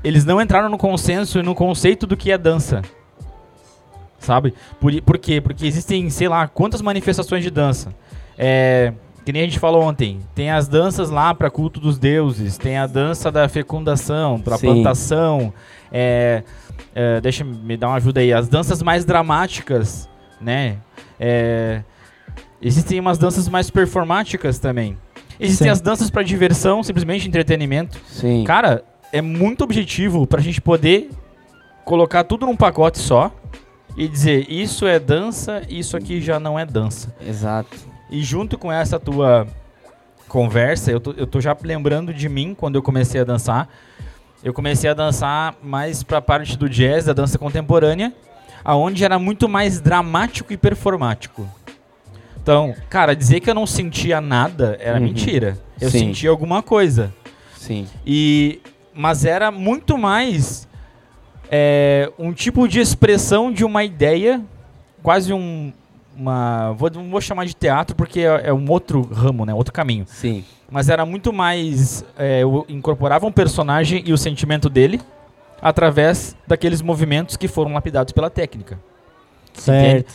eles 0.01 0.23
não 0.23 0.39
entraram 0.41 0.69
no 0.69 0.77
consenso 0.77 1.39
e 1.39 1.43
no 1.43 1.53
conceito 1.53 2.07
do 2.07 2.15
que 2.15 2.31
é 2.31 2.37
dança. 2.37 2.81
Sabe? 4.21 4.53
Por, 4.79 5.01
por 5.01 5.17
quê? 5.17 5.41
Porque 5.41 5.65
existem, 5.65 6.09
sei 6.09 6.27
lá, 6.27 6.47
quantas 6.47 6.81
manifestações 6.81 7.43
de 7.43 7.49
dança. 7.49 7.93
É, 8.37 8.93
que 9.25 9.31
nem 9.31 9.41
a 9.41 9.45
gente 9.45 9.59
falou 9.59 9.83
ontem, 9.83 10.19
tem 10.33 10.49
as 10.49 10.67
danças 10.67 11.09
lá 11.09 11.33
para 11.33 11.49
culto 11.49 11.79
dos 11.79 11.97
deuses, 11.97 12.57
tem 12.57 12.77
a 12.77 12.87
dança 12.87 13.31
da 13.31 13.47
fecundação, 13.49 14.39
para 14.39 14.57
plantação, 14.57 15.53
é, 15.91 16.43
é, 16.95 17.21
deixa 17.21 17.43
me 17.43 17.77
dar 17.77 17.89
uma 17.89 17.97
ajuda 17.97 18.19
aí, 18.19 18.31
as 18.33 18.47
danças 18.47 18.81
mais 18.81 19.05
dramáticas, 19.05 20.09
né? 20.39 20.77
É, 21.19 21.83
existem 22.61 22.99
umas 22.99 23.17
danças 23.17 23.47
mais 23.47 23.69
performáticas 23.69 24.57
também. 24.57 24.97
Existem 25.39 25.65
Sim. 25.65 25.71
as 25.71 25.81
danças 25.81 26.09
para 26.09 26.21
diversão, 26.23 26.83
simplesmente 26.83 27.27
entretenimento. 27.27 27.99
Sim. 28.07 28.43
Cara, 28.43 28.83
é 29.11 29.21
muito 29.21 29.63
objetivo 29.63 30.27
pra 30.27 30.41
gente 30.41 30.61
poder 30.61 31.09
colocar 31.83 32.23
tudo 32.23 32.45
num 32.45 32.55
pacote 32.55 32.99
só 32.99 33.31
e 33.97 34.07
dizer 34.07 34.49
isso 34.51 34.85
é 34.87 34.99
dança, 34.99 35.61
isso 35.69 35.95
aqui 35.97 36.21
já 36.21 36.39
não 36.39 36.57
é 36.57 36.65
dança. 36.65 37.13
Exato. 37.25 37.77
E 38.09 38.21
junto 38.23 38.57
com 38.57 38.71
essa 38.71 38.99
tua 38.99 39.47
conversa, 40.27 40.91
eu 40.91 40.99
tô, 40.99 41.11
eu 41.11 41.27
tô 41.27 41.41
já 41.41 41.55
lembrando 41.61 42.13
de 42.13 42.27
mim 42.29 42.55
quando 42.57 42.75
eu 42.75 42.81
comecei 42.81 43.21
a 43.21 43.23
dançar. 43.23 43.67
Eu 44.43 44.53
comecei 44.53 44.89
a 44.89 44.93
dançar 44.93 45.55
mais 45.61 46.03
pra 46.03 46.19
parte 46.21 46.57
do 46.57 46.67
jazz, 46.69 47.05
da 47.05 47.13
dança 47.13 47.37
contemporânea, 47.37 48.11
aonde 48.63 49.03
era 49.05 49.19
muito 49.19 49.47
mais 49.47 49.79
dramático 49.79 50.51
e 50.51 50.57
performático. 50.57 51.47
Então, 52.41 52.73
cara, 52.89 53.15
dizer 53.15 53.39
que 53.39 53.49
eu 53.49 53.53
não 53.53 53.67
sentia 53.67 54.19
nada 54.19 54.75
era 54.79 54.97
Uhum. 54.97 55.05
mentira. 55.05 55.59
Eu 55.79 55.91
Sim. 55.91 55.99
sentia 55.99 56.29
alguma 56.31 56.63
coisa. 56.63 57.13
Sim. 57.55 57.87
E 58.05 58.59
mas 58.93 59.23
era 59.25 59.51
muito 59.51 59.97
mais 59.97 60.67
é, 61.51 62.09
um 62.17 62.31
tipo 62.31 62.65
de 62.65 62.79
expressão 62.79 63.51
de 63.51 63.65
uma 63.65 63.83
ideia, 63.83 64.41
quase 65.03 65.33
um 65.33 65.73
uma 66.15 66.73
vou, 66.73 66.89
não 66.89 67.09
vou 67.09 67.21
chamar 67.21 67.45
de 67.45 67.53
teatro 67.53 67.95
porque 67.95 68.21
é, 68.21 68.49
é 68.49 68.53
um 68.53 68.69
outro 68.69 69.01
ramo, 69.01 69.45
né, 69.45 69.53
outro 69.53 69.73
caminho. 69.73 70.05
Sim. 70.07 70.43
Mas 70.69 70.87
era 70.87 71.05
muito 71.05 71.33
mais 71.33 72.05
é, 72.17 72.43
eu 72.43 72.65
incorporava 72.69 73.25
um 73.25 73.31
personagem 73.31 74.03
e 74.05 74.13
o 74.13 74.17
sentimento 74.17 74.69
dele 74.69 75.01
através 75.61 76.35
daqueles 76.47 76.81
movimentos 76.81 77.35
que 77.35 77.47
foram 77.47 77.73
lapidados 77.73 78.13
pela 78.13 78.29
técnica. 78.29 78.79
Certo. 79.53 80.13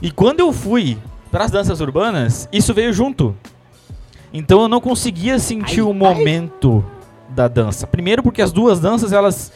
E 0.00 0.10
quando 0.10 0.40
eu 0.40 0.52
fui 0.52 0.98
para 1.30 1.44
as 1.44 1.50
danças 1.50 1.80
urbanas, 1.80 2.48
isso 2.52 2.72
veio 2.72 2.92
junto. 2.92 3.36
Então 4.32 4.62
eu 4.62 4.68
não 4.68 4.80
conseguia 4.80 5.38
sentir 5.38 5.82
o 5.82 5.92
momento 5.92 6.84
da 7.28 7.48
dança. 7.48 7.86
Primeiro 7.86 8.22
porque 8.22 8.42
as 8.42 8.52
duas 8.52 8.80
danças, 8.80 9.12
elas 9.12 9.52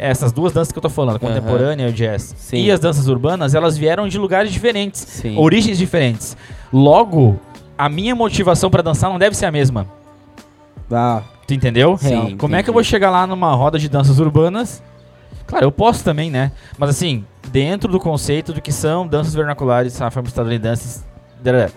essas 0.00 0.32
duas 0.32 0.52
danças 0.52 0.72
que 0.72 0.78
eu 0.78 0.82
tô 0.82 0.88
falando, 0.88 1.16
a 1.16 1.18
contemporânea 1.18 1.86
e 1.86 1.90
o 1.90 1.92
jazz, 1.92 2.34
Sim. 2.38 2.56
e 2.64 2.70
as 2.70 2.80
danças 2.80 3.06
urbanas, 3.08 3.54
elas 3.54 3.76
vieram 3.76 4.08
de 4.08 4.18
lugares 4.18 4.50
diferentes, 4.52 5.00
Sim. 5.00 5.36
origens 5.38 5.76
diferentes. 5.78 6.36
Logo, 6.72 7.38
a 7.76 7.88
minha 7.88 8.14
motivação 8.14 8.70
para 8.70 8.82
dançar 8.82 9.10
não 9.10 9.18
deve 9.18 9.36
ser 9.36 9.46
a 9.46 9.52
mesma. 9.52 9.86
Ah, 10.90 11.22
Tu 11.46 11.54
entendeu? 11.54 11.96
Sim, 11.98 12.36
Como 12.36 12.54
é 12.54 12.62
que 12.62 12.70
eu 12.70 12.72
entendi. 12.72 12.72
vou 12.72 12.84
chegar 12.84 13.10
lá 13.10 13.26
numa 13.26 13.52
roda 13.54 13.76
de 13.78 13.88
danças 13.88 14.18
urbanas? 14.20 14.80
Claro, 15.46 15.66
eu 15.66 15.72
posso 15.72 16.04
também, 16.04 16.30
né? 16.30 16.52
Mas 16.78 16.90
assim, 16.90 17.24
dentro 17.48 17.90
do 17.90 17.98
conceito 17.98 18.52
do 18.52 18.60
que 18.62 18.70
são 18.70 19.04
danças 19.06 19.34
vernaculares, 19.34 20.00
afro-estadunidenses. 20.00 21.04
dará. 21.42 21.68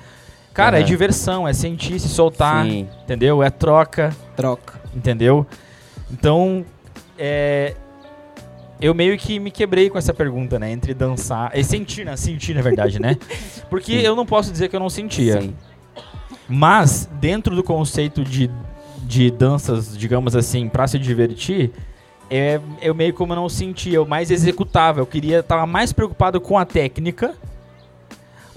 Cara, 0.53 0.77
é 0.77 0.81
Aham. 0.81 0.87
diversão, 0.87 1.47
é 1.47 1.53
sentir, 1.53 1.99
se 1.99 2.07
soltar, 2.07 2.65
Sim. 2.65 2.87
entendeu? 3.03 3.41
É 3.41 3.49
troca, 3.49 4.15
troca. 4.35 4.79
entendeu? 4.95 5.45
Então, 6.11 6.63
é. 7.17 7.73
Eu 8.83 8.93
meio 8.93 9.17
que 9.17 9.39
me 9.39 9.49
quebrei 9.49 9.89
com 9.89 9.97
essa 9.97 10.13
pergunta, 10.13 10.59
né? 10.59 10.69
Entre 10.69 10.93
dançar. 10.93 11.49
E 11.57 11.63
sentir, 11.63 12.05
né? 12.05 12.17
Sentir, 12.17 12.53
na 12.53 12.61
verdade, 12.61 12.99
né? 12.99 13.17
Porque 13.69 13.93
Sim. 14.01 14.05
eu 14.05 14.13
não 14.13 14.25
posso 14.25 14.51
dizer 14.51 14.67
que 14.67 14.75
eu 14.75 14.79
não 14.79 14.89
sentia. 14.89 15.41
Sim. 15.41 15.55
Mas, 16.49 17.09
dentro 17.13 17.55
do 17.55 17.63
conceito 17.63 18.25
de, 18.25 18.51
de 19.03 19.31
danças, 19.31 19.97
digamos 19.97 20.35
assim, 20.35 20.67
pra 20.67 20.85
se 20.85 20.99
divertir, 20.99 21.71
é, 22.29 22.59
eu 22.81 22.93
meio 22.93 23.13
como 23.13 23.33
não 23.33 23.47
sentia, 23.47 23.95
eu 23.95 24.05
mais 24.05 24.29
executava. 24.29 24.99
Eu 24.99 25.05
queria, 25.05 25.41
tava 25.41 25.65
mais 25.65 25.93
preocupado 25.93 26.41
com 26.41 26.57
a 26.57 26.65
técnica, 26.65 27.35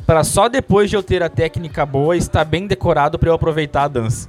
para 0.04 0.24
só 0.24 0.48
depois 0.48 0.90
de 0.90 0.96
eu 0.96 1.04
ter 1.04 1.22
a 1.22 1.28
técnica 1.28 1.86
boa, 1.86 2.16
estar 2.16 2.44
bem 2.44 2.66
decorado 2.66 3.16
para 3.16 3.28
eu 3.28 3.34
aproveitar 3.34 3.84
a 3.84 3.88
dança. 3.88 4.28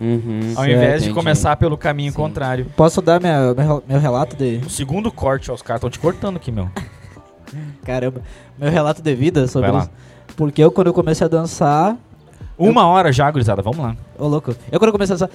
Uhum. 0.00 0.52
Ao 0.54 0.64
Certo, 0.64 0.70
invés 0.76 0.92
de 1.02 1.08
entendi. 1.08 1.14
começar 1.14 1.56
pelo 1.56 1.76
caminho 1.76 2.10
Sim. 2.12 2.16
contrário. 2.16 2.66
Posso 2.76 3.00
dar 3.00 3.20
minha, 3.20 3.54
meu, 3.54 3.82
meu 3.88 3.98
relato 3.98 4.36
de. 4.36 4.60
O 4.66 4.70
segundo 4.70 5.10
corte, 5.10 5.50
ó, 5.50 5.54
os 5.54 5.62
caras 5.62 5.78
estão 5.78 5.90
te 5.90 5.98
cortando 5.98 6.36
aqui, 6.36 6.52
meu. 6.52 6.68
Caramba, 7.84 8.20
meu 8.58 8.70
relato 8.70 9.00
de 9.00 9.14
vida 9.14 9.46
sobre 9.46 9.70
isso. 9.76 9.90
Porque 10.36 10.62
eu, 10.62 10.70
quando 10.70 10.88
eu 10.88 10.94
comecei 10.94 11.24
a 11.24 11.28
dançar. 11.28 11.96
Uma 12.58 12.86
hora 12.86 13.12
já, 13.12 13.30
gurizada, 13.30 13.60
vamos 13.60 13.78
lá. 13.78 13.94
Ô, 14.18 14.26
louco. 14.26 14.54
Eu, 14.72 14.78
quando 14.78 14.88
eu 14.88 14.92
comecei 14.92 15.14
a 15.14 15.18
dançar. 15.18 15.30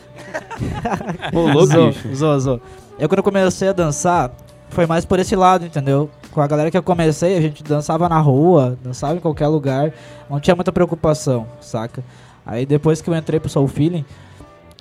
Ô, 1.33 1.39
louco, 1.51 2.15
zô. 2.15 2.59
Eu, 2.97 3.07
quando 3.07 3.19
eu 3.19 3.23
comecei 3.23 3.69
a 3.69 3.73
dançar, 3.73 4.31
foi 4.69 4.85
mais 4.87 5.05
por 5.05 5.19
esse 5.19 5.35
lado, 5.35 5.65
entendeu? 5.65 6.09
Com 6.31 6.41
a 6.41 6.47
galera 6.47 6.71
que 6.71 6.77
eu 6.77 6.83
comecei, 6.83 7.37
a 7.37 7.41
gente 7.41 7.63
dançava 7.63 8.07
na 8.09 8.19
rua, 8.19 8.77
dançava 8.83 9.15
em 9.15 9.19
qualquer 9.19 9.47
lugar, 9.47 9.91
não 10.29 10.39
tinha 10.39 10.55
muita 10.55 10.71
preocupação, 10.71 11.45
saca? 11.59 12.03
Aí 12.45 12.65
depois 12.65 13.01
que 13.01 13.09
eu 13.09 13.15
entrei 13.15 13.39
pro 13.39 13.49
Soul 13.49 13.67
Feeling, 13.67 14.05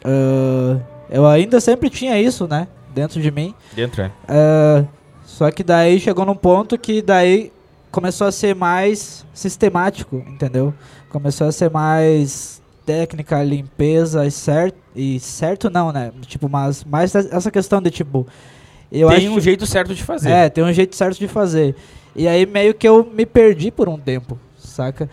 ah, 0.04 0.78
eu 1.10 1.26
ainda 1.26 1.60
sempre 1.60 1.90
tinha 1.90 2.20
isso, 2.20 2.46
né? 2.46 2.68
Dentro 2.94 3.20
de 3.20 3.30
mim. 3.30 3.54
Dentro, 3.72 4.02
é. 4.02 4.10
Ah, 4.28 4.84
só 5.24 5.50
que 5.50 5.62
daí 5.62 5.98
chegou 6.00 6.24
num 6.26 6.34
ponto 6.34 6.76
que 6.78 7.00
daí 7.02 7.52
começou 7.90 8.26
a 8.26 8.32
ser 8.32 8.54
mais 8.54 9.24
sistemático, 9.32 10.16
entendeu? 10.28 10.74
Começou 11.08 11.46
a 11.46 11.52
ser 11.52 11.70
mais 11.70 12.60
técnica, 12.84 13.42
limpeza 13.42 14.26
e 14.26 14.30
certo. 14.30 14.76
E 14.94 15.20
certo 15.20 15.70
não, 15.70 15.92
né? 15.92 16.12
Tipo, 16.22 16.48
mas 16.48 16.84
mais 16.84 17.14
essa 17.14 17.50
questão 17.50 17.80
de 17.80 17.90
tipo. 17.90 18.26
Eu 18.90 19.08
Tem 19.08 19.18
acho 19.18 19.30
um 19.30 19.40
jeito 19.40 19.66
certo 19.66 19.94
de 19.94 20.02
fazer. 20.02 20.30
é, 20.30 20.48
tem 20.48 20.64
um 20.64 20.72
jeito 20.72 20.96
certo 20.96 21.16
de 21.18 21.28
fazer. 21.28 21.76
E 22.14 22.26
aí 22.26 22.44
meio 22.44 22.74
que 22.74 22.88
eu 22.88 23.08
me 23.14 23.24
perdi 23.24 23.70
por 23.70 23.88
um 23.88 23.96
tempo, 23.96 24.36
saca? 24.58 25.08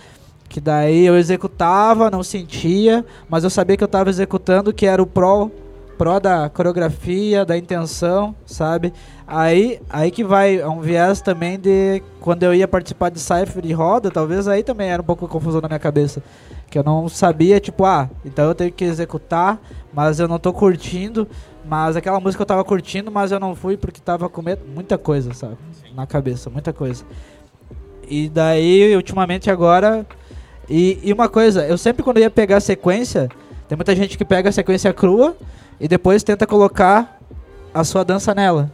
Que 0.58 0.62
daí 0.62 1.06
eu 1.06 1.16
executava, 1.16 2.10
não 2.10 2.24
sentia, 2.24 3.06
mas 3.30 3.44
eu 3.44 3.50
sabia 3.52 3.78
que 3.78 3.84
eu 3.84 3.88
tava 3.88 4.10
executando 4.10 4.74
que 4.74 4.88
era 4.88 5.00
o 5.00 5.06
pró, 5.06 5.52
pró 6.00 6.20
da 6.20 6.50
coreografia, 6.50 7.46
da 7.46 7.56
intenção, 7.56 8.34
sabe? 8.44 8.92
Aí, 9.28 9.80
aí 9.88 10.10
que 10.10 10.24
vai, 10.24 10.58
é 10.60 10.68
um 10.68 10.82
viés 10.82 11.22
também 11.22 11.60
de 11.60 12.02
quando 12.20 12.42
eu 12.42 12.56
ia 12.56 12.68
participar 12.68 13.12
de 13.12 13.20
Cypher 13.20 13.64
e 13.64 13.72
roda, 13.72 14.10
talvez 14.10 14.48
aí 14.48 14.64
também 14.64 14.90
era 14.90 15.00
um 15.00 15.06
pouco 15.06 15.28
confusão 15.28 15.62
na 15.62 15.68
minha 15.68 15.78
cabeça. 15.78 16.24
Que 16.72 16.80
eu 16.80 16.84
não 16.84 17.08
sabia, 17.08 17.60
tipo, 17.60 17.86
ah, 17.86 18.10
então 18.26 18.46
eu 18.46 18.56
tenho 18.56 18.72
que 18.72 18.84
executar, 18.84 19.62
mas 19.94 20.20
eu 20.20 20.28
não 20.28 20.40
tô 20.40 20.52
curtindo, 20.52 21.28
mas 21.70 21.96
aquela 21.96 22.20
música 22.20 22.42
eu 22.42 22.48
tava 22.48 22.64
curtindo, 22.64 23.12
mas 23.12 23.32
eu 23.32 23.40
não 23.40 23.54
fui 23.54 23.78
porque 23.78 24.02
tava 24.02 24.28
com 24.28 24.42
medo- 24.42 24.66
muita 24.74 24.98
coisa, 24.98 25.36
sabe? 25.36 25.56
Na 25.94 26.08
cabeça, 26.08 26.50
muita 26.50 26.74
coisa. 26.74 27.06
E 28.10 28.28
daí, 28.28 28.96
ultimamente 28.96 29.52
agora. 29.52 30.04
E, 30.70 31.00
e 31.04 31.14
uma 31.14 31.30
coisa, 31.30 31.66
eu 31.66 31.78
sempre 31.78 32.04
quando 32.04 32.20
ia 32.20 32.30
pegar 32.30 32.58
a 32.58 32.62
sequência, 32.62 33.30
tem 33.68 33.76
muita 33.76 33.96
gente 33.96 34.18
que 34.18 34.26
pega 34.26 34.50
a 34.50 34.52
sequência 34.52 34.94
crua 34.94 35.36
e 35.80 35.88
depois 35.88 36.24
tenta 36.24 36.46
colocar 36.46 37.20
a 37.74 37.84
sua 37.84 38.04
dança 38.04 38.34
nela, 38.34 38.72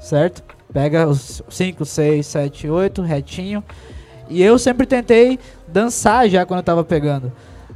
certo? 0.00 0.42
Pega 0.72 1.06
os 1.06 1.42
5, 1.48 1.84
6, 1.84 2.26
7, 2.26 2.68
8, 2.68 3.02
retinho. 3.02 3.62
E 4.28 4.42
eu 4.42 4.58
sempre 4.58 4.86
tentei 4.86 5.38
dançar 5.68 6.28
já 6.28 6.44
quando 6.44 6.58
eu 6.58 6.64
tava 6.64 6.84
pegando. 6.84 7.32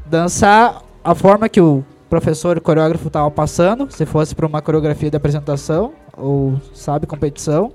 Dançar 0.06 0.82
a 1.04 1.14
forma 1.14 1.48
que 1.48 1.60
o 1.60 1.84
professor 2.08 2.56
e 2.56 2.60
coreógrafo 2.60 3.08
tava 3.08 3.30
passando, 3.30 3.88
se 3.90 4.04
fosse 4.04 4.34
para 4.34 4.46
uma 4.46 4.60
coreografia 4.60 5.10
de 5.10 5.16
apresentação 5.16 5.92
ou 6.16 6.60
sabe 6.74 7.06
competição, 7.06 7.72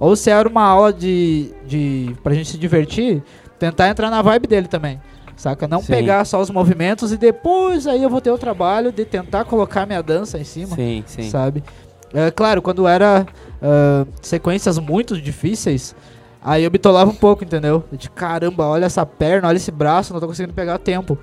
ou 0.00 0.16
se 0.16 0.30
era 0.30 0.48
uma 0.48 0.62
aula 0.62 0.92
de 0.92 1.52
de 1.66 2.16
pra 2.22 2.34
gente 2.34 2.50
se 2.50 2.58
divertir, 2.58 3.22
tentar 3.58 3.88
entrar 3.88 4.10
na 4.10 4.22
vibe 4.22 4.46
dele 4.46 4.68
também. 4.68 5.00
Saca? 5.36 5.66
Não 5.66 5.80
Sim. 5.80 5.92
pegar 5.92 6.24
só 6.24 6.40
os 6.40 6.50
movimentos 6.50 7.12
e 7.12 7.16
depois 7.16 7.86
aí 7.86 8.02
eu 8.02 8.10
vou 8.10 8.20
ter 8.20 8.30
o 8.30 8.38
trabalho 8.38 8.92
de 8.92 9.04
tentar 9.04 9.44
colocar 9.44 9.84
minha 9.84 10.02
dança 10.02 10.38
em 10.38 10.44
cima 10.44 10.76
Sim, 10.76 11.02
sim. 11.06 11.28
sabe? 11.28 11.62
É, 12.12 12.30
claro, 12.30 12.62
quando 12.62 12.86
era 12.86 13.26
ah, 13.60 14.06
sequências 14.20 14.78
muito 14.78 15.20
difíceis, 15.20 15.96
aí 16.42 16.62
eu 16.62 16.70
bitolava 16.70 17.10
um 17.10 17.14
pouco, 17.14 17.42
entendeu? 17.42 17.82
De 17.90 18.10
caramba, 18.10 18.66
olha 18.66 18.84
essa 18.84 19.04
perna, 19.06 19.48
olha 19.48 19.56
esse 19.56 19.72
braço, 19.72 20.12
não 20.12 20.20
tô 20.20 20.26
conseguindo 20.28 20.54
pegar 20.54 20.78
tempo. 20.78 21.18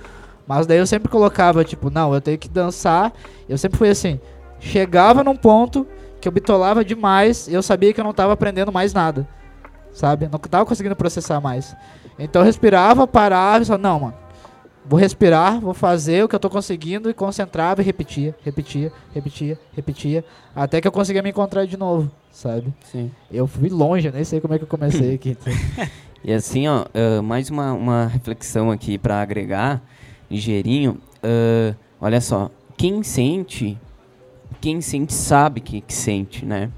Mas 0.48 0.66
daí 0.68 0.80
eu 0.80 0.88
sempre 0.88 1.08
colocava, 1.08 1.64
tipo, 1.64 1.90
não, 1.90 2.14
eu 2.14 2.20
tenho 2.20 2.38
que 2.38 2.50
dançar. 2.50 3.14
Eu 3.48 3.58
sempre 3.58 3.78
fui 3.78 3.90
assim, 3.90 4.20
chegava 4.60 5.24
num 5.24 5.36
ponto 5.36 5.88
que 6.20 6.28
eu 6.28 6.32
bitolava 6.32 6.84
demais 6.84 7.48
e 7.48 7.54
eu 7.54 7.64
sabia 7.64 7.94
que 7.94 8.00
eu 8.02 8.04
não 8.04 8.14
tava 8.14 8.34
aprendendo 8.34 8.72
mais 8.72 8.94
nada. 8.94 9.28
Sabe? 9.94 10.28
Não 10.32 10.40
tava 10.40 10.66
conseguindo 10.66 10.96
processar 10.96 11.40
mais. 11.40 11.76
Então 12.18 12.42
eu 12.42 12.46
respirava, 12.46 13.08
parava 13.08 13.64
e 13.64 13.66
falava, 13.66 13.84
não, 13.84 14.00
mano. 14.00 14.14
Vou 14.84 15.00
respirar, 15.00 15.60
vou 15.60 15.76
fazer 15.76 16.24
o 16.24 16.28
que 16.28 16.36
eu 16.36 16.40
tô 16.40 16.50
conseguindo 16.50 17.10
e 17.10 17.14
concentrava 17.14 17.82
e 17.82 17.86
repetia, 17.86 18.36
repetia, 18.44 18.92
repetia, 19.14 19.60
repetia, 19.74 20.26
até 20.56 20.82
que 20.82 20.88
eu 20.88 20.92
conseguia 20.92 21.22
me 21.22 21.30
encontrar 21.30 21.66
de 21.66 21.78
novo, 21.78 22.10
sabe? 22.32 22.74
Sim. 22.92 23.12
Eu 23.32 23.46
fui 23.46 23.70
longe, 23.70 24.08
eu 24.08 24.12
nem 24.14 24.24
sei 24.24 24.42
como 24.42 24.56
é 24.56 24.58
que 24.58 24.64
eu 24.64 24.68
comecei 24.68 25.14
aqui. 25.16 25.38
E 26.24 26.32
assim, 26.32 26.68
ó, 26.68 26.86
ah, 26.94 27.22
mais 27.22 27.50
uma, 27.50 27.74
uma 27.74 28.06
reflexão 28.06 28.70
aqui 28.70 28.98
para 28.98 29.22
agregar, 29.22 29.82
ligeirinho. 30.30 31.00
ah, 31.24 31.76
olha 32.00 32.22
só, 32.22 32.52
quem 32.78 33.02
sente, 33.02 33.78
quem 34.60 34.82
sente 34.82 35.14
sabe 35.14 35.62
que, 35.62 35.82
que 35.82 35.94
sente, 35.94 36.46
né? 36.46 36.70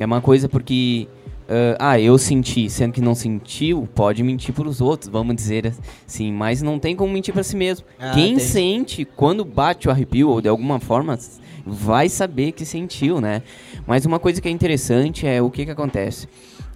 É 0.00 0.06
uma 0.06 0.20
coisa 0.20 0.48
porque, 0.48 1.08
ah, 1.48 1.92
ah, 1.92 2.00
eu 2.00 2.18
senti, 2.18 2.68
sendo 2.68 2.92
que 2.92 3.00
não 3.00 3.14
sentiu, 3.14 3.88
pode 3.94 4.22
mentir 4.22 4.54
para 4.54 4.68
os 4.68 4.80
outros, 4.80 5.08
vamos 5.10 5.34
dizer 5.34 5.72
assim, 6.06 6.30
mas 6.32 6.60
não 6.62 6.78
tem 6.78 6.94
como 6.94 7.12
mentir 7.12 7.32
para 7.32 7.42
si 7.42 7.56
mesmo. 7.56 7.86
Ah, 7.98 8.10
quem 8.14 8.36
tem. 8.36 8.38
sente, 8.44 9.04
quando 9.04 9.44
bate 9.44 9.88
o 9.88 9.90
arrepio, 9.90 10.28
ou 10.28 10.40
de 10.40 10.48
alguma 10.48 10.78
forma, 10.78 11.18
vai 11.66 12.08
saber 12.08 12.52
que 12.52 12.64
sentiu, 12.64 13.20
né? 13.20 13.42
Mas 13.86 14.04
uma 14.04 14.18
coisa 14.18 14.40
que 14.40 14.48
é 14.48 14.50
interessante 14.50 15.26
é 15.26 15.40
o 15.40 15.50
que 15.50 15.64
que 15.64 15.70
acontece 15.70 16.28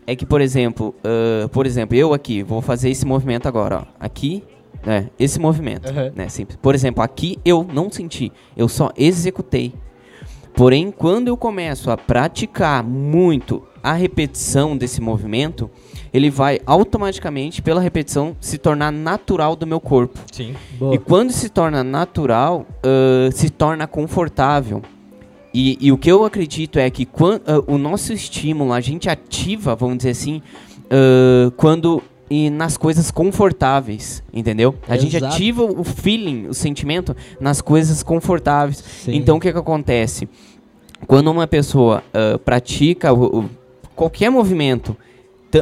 é 0.07 0.17
que, 0.17 0.27
por 0.27 0.41
exemplo, 0.41 0.95
ah, 1.05 1.49
por 1.49 1.67
exemplo, 1.67 1.97
eu 1.97 2.13
aqui 2.15 2.43
vou 2.43 2.61
fazer 2.63 2.91
esse 2.91 3.05
movimento 3.07 3.47
agora, 3.47 3.81
ó. 3.83 3.85
Aqui, 4.01 4.43
né? 4.85 5.11
Esse 5.19 5.39
movimento, 5.39 5.89
Uhum. 5.91 6.13
né? 6.17 6.29
Simples. 6.29 6.59
Por 6.61 6.75
exemplo, 6.75 7.03
aqui 7.05 7.39
eu 7.45 7.63
não 7.73 7.91
senti, 7.91 8.33
eu 8.57 8.69
só 8.69 8.91
executei. 8.97 9.73
Porém, 10.55 10.91
quando 10.91 11.29
eu 11.29 11.37
começo 11.37 11.91
a 11.91 11.97
praticar 11.97 12.83
muito 12.83 13.63
a 13.83 13.93
repetição 13.93 14.77
desse 14.77 15.01
movimento, 15.01 15.71
ele 16.13 16.31
vai 16.31 16.61
automaticamente, 16.67 17.61
pela 17.63 17.81
repetição, 17.81 18.37
se 18.41 18.59
tornar 18.59 18.93
natural 18.93 19.57
do 19.57 19.67
meu 19.67 19.81
corpo. 19.81 20.19
Sim. 20.31 20.55
Boa. 20.79 20.95
E 20.95 20.99
quando 20.99 21.33
se 21.33 21.49
torna 21.49 21.83
natural, 21.83 22.67
ah, 22.85 23.31
se 23.33 23.49
torna 23.51 23.87
confortável. 23.87 24.83
E, 25.55 25.77
e 25.81 25.93
o 25.93 25.99
que 25.99 26.11
eu 26.11 26.25
acredito 26.25 26.79
é 26.79 26.89
que 26.91 27.05
quan- 27.05 27.41
ah, 27.47 27.63
o 27.67 27.77
nosso 27.79 28.13
estímulo, 28.13 28.73
a 28.73 28.81
gente 28.81 29.09
ativa, 29.09 29.75
vamos 29.75 29.99
dizer 29.99 30.11
assim, 30.11 30.41
ah, 30.91 31.51
quando 31.57 32.03
e 32.31 32.49
nas 32.49 32.79
coisas 32.79 33.11
confortáveis, 33.11 34.23
entendeu? 34.33 34.75
A 34.89 34.97
gente 34.97 35.17
Exato. 35.17 35.35
ativa 35.35 35.65
o 35.65 35.85
feeling, 35.85 36.47
o 36.47 36.55
sentimento 36.55 37.15
nas 37.39 37.61
coisas 37.61 38.03
confortáveis. 38.03 38.79
Sim. 39.05 39.15
Então 39.17 39.37
o 39.37 39.41
que, 39.41 39.53
que 39.53 39.59
acontece? 39.59 40.27
Quando 41.07 41.31
uma 41.31 41.47
pessoa 41.47 42.03
ah, 42.15 42.39
pratica 42.39 43.13
o- 43.13 43.41
o- 43.41 43.51
qualquer 43.95 44.31
movimento, 44.31 44.97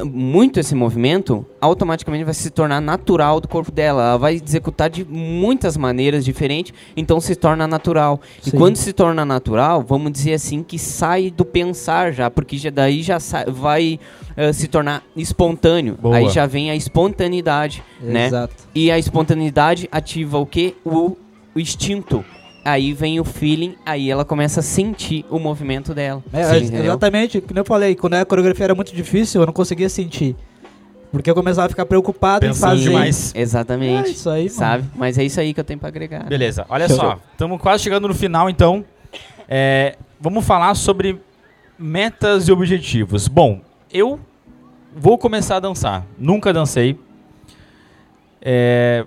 muito 0.04 0.60
esse 0.60 0.72
movimento, 0.74 1.44
automaticamente 1.60 2.24
vai 2.24 2.34
se 2.34 2.48
tornar 2.50 2.80
natural 2.80 3.40
do 3.40 3.48
corpo 3.48 3.72
dela. 3.72 4.02
Ela 4.02 4.16
vai 4.16 4.34
executar 4.34 4.88
de 4.88 5.04
muitas 5.04 5.76
maneiras 5.76 6.24
diferentes, 6.24 6.72
então 6.96 7.20
se 7.20 7.34
torna 7.34 7.66
natural. 7.66 8.20
E 8.46 8.50
Sim. 8.50 8.56
quando 8.56 8.76
se 8.76 8.92
torna 8.92 9.24
natural, 9.24 9.82
vamos 9.82 10.12
dizer 10.12 10.34
assim, 10.34 10.62
que 10.62 10.78
sai 10.78 11.30
do 11.30 11.44
pensar 11.44 12.12
já, 12.12 12.30
porque 12.30 12.56
já, 12.56 12.70
daí 12.70 13.02
já 13.02 13.18
sa- 13.18 13.46
vai 13.48 13.98
ah, 14.36 14.52
se 14.52 14.68
tornar 14.68 15.02
espontâneo. 15.16 15.98
Boa. 16.00 16.18
Aí 16.18 16.28
já 16.30 16.46
vem 16.46 16.70
a 16.70 16.76
espontaneidade, 16.76 17.82
né? 18.00 18.26
Exato. 18.26 18.54
E 18.72 18.90
a 18.92 18.98
espontaneidade 18.98 19.88
ativa 19.90 20.38
o 20.38 20.46
quê? 20.46 20.74
O, 20.84 21.16
o 21.52 21.58
instinto. 21.58 22.24
Aí 22.64 22.92
vem 22.92 23.18
o 23.18 23.24
feeling, 23.24 23.74
aí 23.86 24.10
ela 24.10 24.24
começa 24.24 24.60
a 24.60 24.62
sentir 24.62 25.24
o 25.30 25.38
movimento 25.38 25.94
dela. 25.94 26.22
É, 26.32 26.44
Sim, 26.60 26.76
exatamente, 26.76 27.40
como 27.40 27.58
eu 27.58 27.64
falei, 27.64 27.94
quando 27.94 28.14
a 28.14 28.24
coreografia 28.24 28.64
era 28.64 28.74
muito 28.74 28.94
difícil, 28.94 29.40
eu 29.40 29.46
não 29.46 29.52
conseguia 29.52 29.88
sentir. 29.88 30.36
Porque 31.10 31.28
eu 31.28 31.34
começava 31.34 31.66
a 31.66 31.68
ficar 31.68 31.86
preocupado 31.86 32.46
Pensando 32.46 32.74
em 32.74 32.76
fazer. 32.78 32.90
demais. 32.90 33.32
Exatamente. 33.34 34.08
É 34.10 34.12
isso 34.12 34.30
aí, 34.30 34.42
mano. 34.44 34.50
sabe? 34.54 34.84
Mas 34.94 35.18
é 35.18 35.24
isso 35.24 35.40
aí 35.40 35.52
que 35.54 35.58
eu 35.58 35.64
tenho 35.64 35.78
pra 35.78 35.88
agregar. 35.88 36.24
Beleza, 36.24 36.64
olha 36.68 36.86
Show. 36.86 36.96
só, 36.98 37.18
estamos 37.32 37.60
quase 37.60 37.82
chegando 37.82 38.06
no 38.06 38.14
final, 38.14 38.48
então. 38.48 38.84
É, 39.48 39.96
vamos 40.20 40.44
falar 40.44 40.74
sobre 40.76 41.18
metas 41.78 42.46
e 42.46 42.52
objetivos. 42.52 43.26
Bom, 43.26 43.60
eu 43.92 44.20
vou 44.94 45.16
começar 45.18 45.56
a 45.56 45.60
dançar. 45.60 46.06
Nunca 46.18 46.52
dancei. 46.52 46.96
É, 48.40 49.04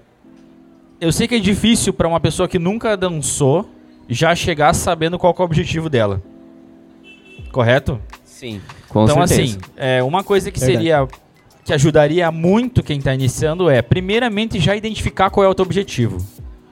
eu 1.04 1.12
sei 1.12 1.28
que 1.28 1.36
é 1.36 1.40
difícil 1.40 1.92
para 1.94 2.08
uma 2.08 2.20
pessoa 2.20 2.48
que 2.48 2.58
nunca 2.58 2.96
dançou 2.96 3.70
já 4.08 4.34
chegar 4.34 4.74
sabendo 4.74 5.20
qual 5.20 5.34
que 5.34 5.42
é 5.42 5.44
o 5.44 5.46
objetivo 5.46 5.90
dela. 5.90 6.22
Correto? 7.52 8.00
Sim, 8.24 8.62
com 8.88 9.04
então, 9.04 9.28
certeza. 9.28 9.58
assim, 9.58 9.72
é, 9.76 10.02
uma 10.02 10.24
coisa 10.24 10.50
que 10.50 10.60
Verdade. 10.60 10.78
seria. 10.78 11.08
que 11.64 11.74
ajudaria 11.74 12.32
muito 12.32 12.82
quem 12.82 13.00
está 13.00 13.14
iniciando 13.14 13.70
é, 13.70 13.82
primeiramente, 13.82 14.60
já 14.60 14.76
identificar 14.76 15.30
qual 15.30 15.46
é 15.46 15.50
o 15.50 15.54
teu 15.54 15.66
objetivo. 15.66 16.18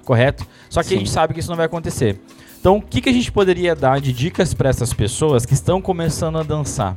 Correto? 0.05 0.45
Só 0.69 0.81
que 0.81 0.87
a 0.87 0.89
Sim. 0.91 0.97
gente 0.99 1.09
sabe 1.09 1.33
que 1.33 1.39
isso 1.39 1.49
não 1.49 1.57
vai 1.57 1.65
acontecer. 1.65 2.19
Então, 2.59 2.77
o 2.77 2.81
que, 2.81 3.01
que 3.01 3.09
a 3.09 3.13
gente 3.13 3.31
poderia 3.31 3.75
dar 3.75 3.99
de 3.99 4.13
dicas 4.13 4.53
para 4.53 4.69
essas 4.69 4.93
pessoas 4.93 5.45
que 5.45 5.53
estão 5.53 5.81
começando 5.81 6.37
a 6.37 6.43
dançar? 6.43 6.95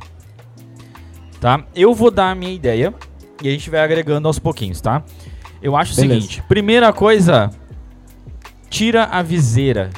Tá? 1.41 1.65
Eu 1.75 1.93
vou 1.93 2.09
dar 2.09 2.31
a 2.31 2.35
minha 2.35 2.53
ideia 2.53 2.93
e 3.41 3.49
a 3.49 3.51
gente 3.51 3.69
vai 3.69 3.81
agregando 3.81 4.27
aos 4.27 4.39
pouquinhos, 4.39 4.79
tá? 4.79 5.03
Eu 5.65 5.75
acho 5.75 5.95
Beleza. 5.95 6.15
o 6.17 6.21
seguinte: 6.21 6.43
primeira 6.47 6.93
coisa, 6.93 7.49
tira 8.69 9.05
a 9.05 9.23
viseira. 9.23 9.89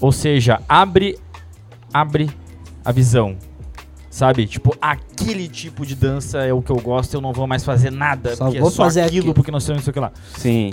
Ou 0.00 0.10
seja, 0.10 0.60
abre 0.68 1.16
abre 1.94 2.28
a 2.84 2.90
visão. 2.90 3.36
Sabe? 4.10 4.44
Tipo, 4.48 4.76
aquele 4.80 5.46
tipo 5.46 5.86
de 5.86 5.94
dança 5.94 6.38
é 6.38 6.52
o 6.52 6.60
que 6.60 6.72
eu 6.72 6.80
gosto, 6.80 7.14
eu 7.14 7.20
não 7.20 7.32
vou 7.32 7.46
mais 7.46 7.64
fazer 7.64 7.92
nada, 7.92 8.34
Só 8.34 8.46
porque 8.46 8.58
vou 8.58 8.68
é 8.68 8.72
só 8.72 8.82
fazer 8.82 9.02
aquilo, 9.02 9.18
aquilo. 9.18 9.34
porque 9.34 9.52
não 9.52 9.60
sei 9.60 9.76
não 9.76 9.82
sei 9.82 9.90
o 9.92 9.94
que 9.94 10.00
lá. 10.00 10.10
Sim. 10.36 10.72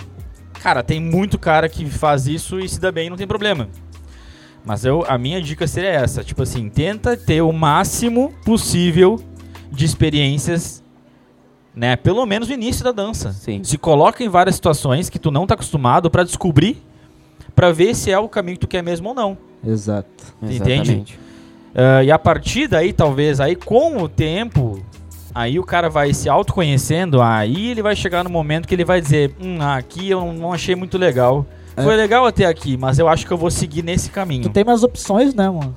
Cara, 0.60 0.82
tem 0.82 1.00
muito 1.00 1.38
cara 1.38 1.70
que 1.70 1.86
faz 1.86 2.26
isso 2.26 2.60
e 2.60 2.68
se 2.68 2.80
dá 2.80 2.92
bem, 2.92 3.12
não 3.12 3.18
tem 3.18 3.28
problema. 3.28 3.70
Mas 4.66 4.84
eu, 4.84 5.06
a 5.08 5.20
minha 5.20 5.40
dica 5.40 5.68
seria 5.68 5.92
essa, 5.92 6.24
tipo 6.24 6.42
assim, 6.42 6.68
tenta 6.68 7.16
ter 7.16 7.42
o 7.44 7.52
máximo 7.52 8.34
possível 8.44 9.24
de 9.72 9.86
experiências, 9.86 10.84
né, 11.76 11.96
pelo 11.96 12.26
menos 12.26 12.48
no 12.48 12.54
início 12.54 12.84
da 12.84 12.92
dança. 12.92 13.32
Sim. 13.34 13.64
Se 13.64 13.78
coloca 13.78 14.24
em 14.24 14.30
várias 14.30 14.56
situações 14.56 15.10
que 15.10 15.20
tu 15.20 15.30
não 15.30 15.46
tá 15.46 15.56
acostumado 15.56 16.10
pra 16.10 16.24
descobrir, 16.24 16.82
pra 17.56 17.72
ver 17.72 17.96
se 17.96 18.12
é 18.12 18.18
o 18.18 18.30
caminho 18.30 18.58
que 18.58 18.66
tu 18.66 18.70
quer 18.70 18.82
mesmo 18.82 19.10
ou 19.10 19.16
não. 19.16 19.38
Exato. 19.66 20.08
Entende? 20.42 21.18
Ah, 21.76 22.04
e 22.04 22.10
a 22.10 22.18
partir 22.18 22.68
daí, 22.68 22.94
talvez, 22.94 23.42
aí 23.42 23.56
com 23.56 23.98
o 23.98 24.08
tempo, 24.08 24.82
aí 25.34 25.60
o 25.60 25.64
cara 25.64 25.90
vai 25.90 26.14
se 26.14 26.30
autoconhecendo, 26.30 27.22
aí 27.22 27.72
ele 27.72 27.82
vai 27.82 27.96
chegar 27.96 28.24
no 28.24 28.30
momento 28.30 28.68
que 28.68 28.74
ele 28.74 28.86
vai 28.86 29.02
dizer, 29.02 29.36
hum, 29.42 29.58
aqui 29.62 30.10
eu 30.10 30.32
não 30.32 30.54
achei 30.54 30.76
muito 30.76 30.98
legal. 30.98 31.46
É. 31.76 31.84
Foi 31.84 31.96
legal 31.98 32.26
até 32.26 32.46
aqui, 32.46 32.78
mas 32.78 32.98
eu 32.98 33.10
acho 33.10 33.28
que 33.28 33.34
eu 33.34 33.38
vou 33.38 33.52
seguir 33.52 33.84
nesse 33.84 34.10
caminho. 34.10 34.44
Tu 34.44 34.50
tem 34.50 34.64
mais 34.64 34.82
opções, 34.82 35.34
né, 35.34 35.50
mano? 35.50 35.76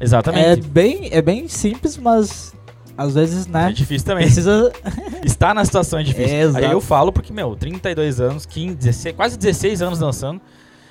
É 0.00 0.04
Exatamente. 0.04 0.66
bem, 0.66 1.08
é 1.12 1.20
bem 1.20 1.46
simples, 1.48 1.98
mas 1.98 2.54
às 2.96 3.14
vezes, 3.14 3.46
É, 3.46 3.50
né? 3.50 3.72
difícil 3.72 4.06
também. 4.06 4.24
Precisa. 4.24 4.72
Estar 5.24 5.54
na 5.54 5.64
situação 5.64 5.98
é 5.98 6.02
difícil. 6.02 6.34
É, 6.36 6.40
exato. 6.42 6.64
aí 6.64 6.70
eu 6.70 6.80
falo 6.80 7.12
porque, 7.12 7.32
meu, 7.32 7.56
32 7.56 8.20
anos, 8.20 8.46
15, 8.46 8.74
16, 8.76 9.16
quase 9.16 9.38
16 9.38 9.82
anos 9.82 9.98
dançando. 9.98 10.40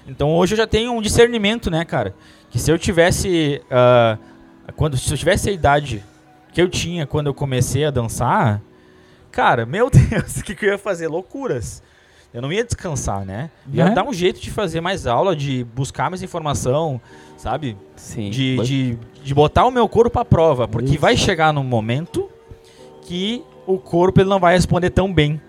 Então 0.08 0.36
hoje 0.36 0.54
eu 0.54 0.58
já 0.58 0.68
tenho 0.68 0.91
um 0.91 1.01
discernimento, 1.01 1.72
né, 1.72 1.86
cara? 1.86 2.14
Que 2.49 2.60
se 2.60 2.70
eu 2.72 2.78
tivesse. 2.78 3.62
ah, 3.72 4.18
quando, 4.76 4.97
se 4.97 5.12
eu 5.14 5.18
tivesse 5.18 5.49
a 5.49 5.51
idade 5.54 6.04
que 6.54 6.62
eu 6.62 6.70
tinha 6.70 7.06
quando 7.08 7.28
eu 7.28 7.34
comecei 7.34 7.86
a 7.86 7.91
dançar, 7.91 8.62
cara, 9.32 9.66
meu 9.66 9.89
Deus, 9.91 10.38
o 10.38 10.43
que, 10.43 10.56
que 10.56 10.66
eu 10.66 10.72
ia 10.72 10.78
fazer? 10.78 11.08
Loucuras. 11.08 11.82
Eu 12.34 12.42
não 12.42 12.52
ia 12.52 12.64
descansar, 12.64 13.24
né? 13.26 13.52
Ia 13.72 13.86
Né? 13.90 13.92
dar 13.96 14.04
um 14.04 14.12
jeito 14.14 14.40
de 14.42 14.50
fazer 14.50 14.82
mais 14.82 15.06
aula, 15.06 15.36
de 15.36 15.64
buscar 15.76 16.10
mais 16.10 16.24
informação, 16.24 17.00
sabe? 17.38 17.78
Sim. 17.96 18.30
de, 18.32 18.58
de, 18.64 18.98
de 19.24 19.34
botar 19.36 19.66
o 19.66 19.72
meu 19.72 19.88
corpo 19.88 20.18
à 20.20 20.26
prova, 20.26 20.68
porque 20.68 20.92
Isso. 20.94 21.00
vai 21.00 21.16
chegar 21.16 21.54
num 21.54 21.64
momento 21.64 22.28
que 23.04 23.44
o 23.68 23.78
corpo 23.78 24.20
ele 24.20 24.30
não 24.30 24.40
vai 24.40 24.56
responder 24.56 24.90
tão 24.90 25.14
bem 25.14 25.40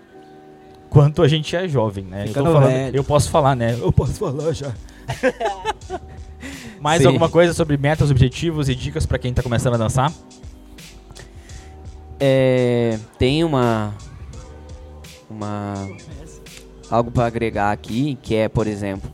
quanto 0.89 1.23
a 1.23 1.27
gente 1.27 1.55
é 1.55 1.67
jovem, 1.67 2.05
né? 2.05 2.25
Eu, 2.27 2.33
falando- 2.45 2.95
eu 2.95 3.03
posso 3.03 3.29
falar, 3.31 3.55
né? 3.55 3.75
Eu 3.81 3.91
posso 3.91 4.13
falar 4.13 4.53
já. 4.53 4.71
Mais 6.79 7.01
Sim. 7.01 7.07
alguma 7.07 7.29
coisa 7.29 7.51
sobre 7.53 7.77
metas, 7.77 8.11
objetivos 8.11 8.69
e 8.69 8.75
dicas 8.75 9.05
pra 9.07 9.17
quem 9.17 9.33
tá 9.33 9.41
começando 9.41 9.73
a 9.73 9.77
dançar? 9.77 10.11
É, 12.19 12.97
tem 13.17 13.43
uma 13.43 13.93
uma 15.29 15.73
algo 16.89 17.11
para 17.11 17.25
agregar 17.25 17.71
aqui 17.71 18.17
que 18.21 18.35
é 18.35 18.47
por 18.49 18.67
exemplo 18.67 19.11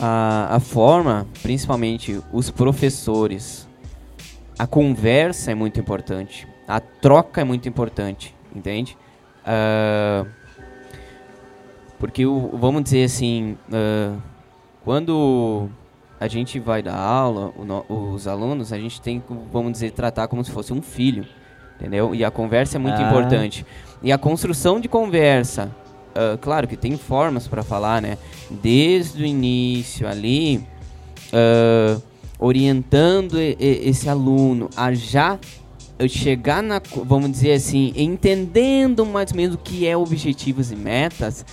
a, 0.00 0.56
a 0.56 0.60
forma 0.60 1.26
principalmente 1.42 2.20
os 2.32 2.50
professores 2.50 3.66
a 4.58 4.66
conversa 4.66 5.50
é 5.52 5.54
muito 5.54 5.78
importante 5.80 6.46
a 6.68 6.80
troca 6.80 7.40
é 7.40 7.44
muito 7.44 7.68
importante 7.68 8.34
entende 8.54 8.96
Ah, 9.44 10.24
porque 11.98 12.26
o, 12.26 12.50
vamos 12.54 12.82
dizer 12.84 13.04
assim 13.04 13.56
ah, 13.72 14.16
quando 14.84 15.68
a 16.18 16.28
gente 16.28 16.58
vai 16.58 16.82
dar 16.82 16.96
aula, 16.96 17.52
o 17.88 18.12
os 18.14 18.26
alunos, 18.26 18.72
a 18.72 18.78
gente 18.78 19.00
tem 19.02 19.20
que, 19.20 19.34
vamos 19.52 19.72
dizer, 19.72 19.90
tratar 19.90 20.28
como 20.28 20.42
se 20.42 20.50
fosse 20.50 20.72
um 20.72 20.80
filho, 20.80 21.26
entendeu? 21.78 22.14
E 22.14 22.24
a 22.24 22.30
conversa 22.30 22.78
é 22.78 22.80
muito 22.80 22.98
Ah. 22.98 23.02
importante. 23.08 23.66
E 24.02 24.10
a 24.10 24.16
construção 24.16 24.80
de 24.80 24.88
conversa 24.88 25.70
ah, 26.16 26.38
claro 26.40 26.66
que 26.66 26.76
tem 26.76 26.96
formas 26.96 27.46
para 27.46 27.62
falar, 27.62 28.00
né? 28.02 28.16
Desde 28.50 29.22
o 29.22 29.26
início 29.26 30.08
ali, 30.08 30.64
ah, 31.32 32.00
orientando 32.38 33.40
e- 33.40 33.56
e- 33.58 33.88
esse 33.88 34.08
aluno 34.08 34.68
a 34.76 34.92
já 34.92 35.38
chegar 36.08 36.62
na, 36.62 36.80
vamos 37.04 37.30
dizer 37.30 37.52
assim, 37.52 37.92
entendendo 37.96 39.06
mais 39.06 39.30
ou 39.30 39.36
menos 39.36 39.54
o 39.54 39.58
que 39.58 39.86
é 39.86 39.96
objetivos 39.96 40.70
e 40.70 40.76
metas, 40.76 41.44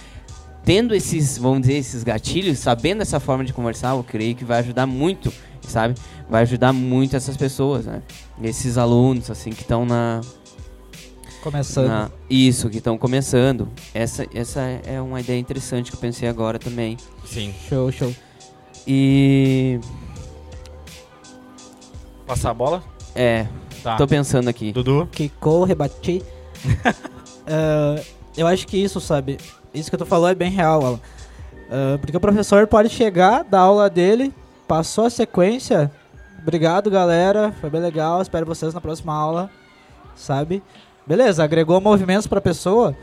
tendo 0.66 0.94
esses, 0.94 1.38
vamos 1.38 1.62
dizer, 1.62 1.76
esses 1.76 2.04
gatilhos, 2.04 2.60
sabendo 2.60 3.02
essa 3.02 3.20
forma 3.22 3.46
de 3.46 3.54
conversar, 3.54 3.96
eu 3.96 4.04
creio 4.04 4.36
que 4.36 4.44
vai 4.44 4.60
ajudar 4.60 4.86
muito, 4.86 5.32
sabe? 5.66 5.96
Vai 6.30 6.42
ajudar 6.42 6.74
muito 6.74 7.16
essas 7.16 7.38
pessoas, 7.38 7.86
né? 7.86 8.02
Esses 8.42 8.78
alunos, 8.78 9.30
assim, 9.32 9.52
que 9.52 9.62
estão 9.62 9.86
na, 9.86 10.20
Começando. 11.44 11.88
na- 11.88 12.10
Isso, 12.30 12.70
que 12.70 12.78
estão 12.78 12.98
começando. 12.98 13.68
Essa, 13.94 14.26
essa 14.34 14.62
é 14.62 15.02
uma 15.02 15.20
ideia 15.20 15.38
interessante 15.38 15.92
que 15.92 15.98
eu 15.98 16.02
pensei 16.02 16.28
agora 16.30 16.58
também. 16.58 16.98
Sim. 17.26 17.54
Show, 17.68 17.92
show. 17.92 18.16
E. 18.88 19.80
Passar 22.26 22.52
a 22.52 22.54
bola? 22.54 22.84
É, 23.14 23.46
Tá. 23.84 23.98
tô 23.98 24.08
pensando 24.08 24.48
aqui. 24.48 24.72
Dudu? 24.72 25.08
Kiko, 25.12 25.64
rebati. 25.64 26.22
Ah, 27.46 28.02
eu 28.38 28.48
acho 28.48 28.66
que 28.66 28.78
isso, 28.82 29.02
sabe? 29.02 29.38
Isso 29.74 29.92
que 29.92 29.98
tu 29.98 30.06
falou 30.06 30.30
é 30.30 30.34
bem 30.34 30.50
real, 30.50 30.82
Alan. 30.86 31.00
Ah, 31.70 31.98
porque 32.00 32.16
o 32.16 32.20
professor 32.22 32.66
pode 32.68 32.88
chegar, 32.88 33.44
dar 33.44 33.60
aula 33.60 33.90
dele, 33.90 34.34
passou 34.66 35.08
a 35.08 35.10
sequência. 35.10 35.92
Obrigado, 36.42 36.90
galera. 36.90 37.54
Foi 37.60 37.70
bem 37.70 37.82
legal. 37.82 38.22
Espero 38.22 38.46
vocês 38.46 38.74
na 38.74 38.80
próxima 38.80 39.14
aula. 39.14 39.50
Sabe? 40.16 40.64
Beleza, 41.06 41.44
agregou 41.44 41.80
movimentos 41.82 42.28
pra 42.28 42.42
pessoa. 42.42 42.96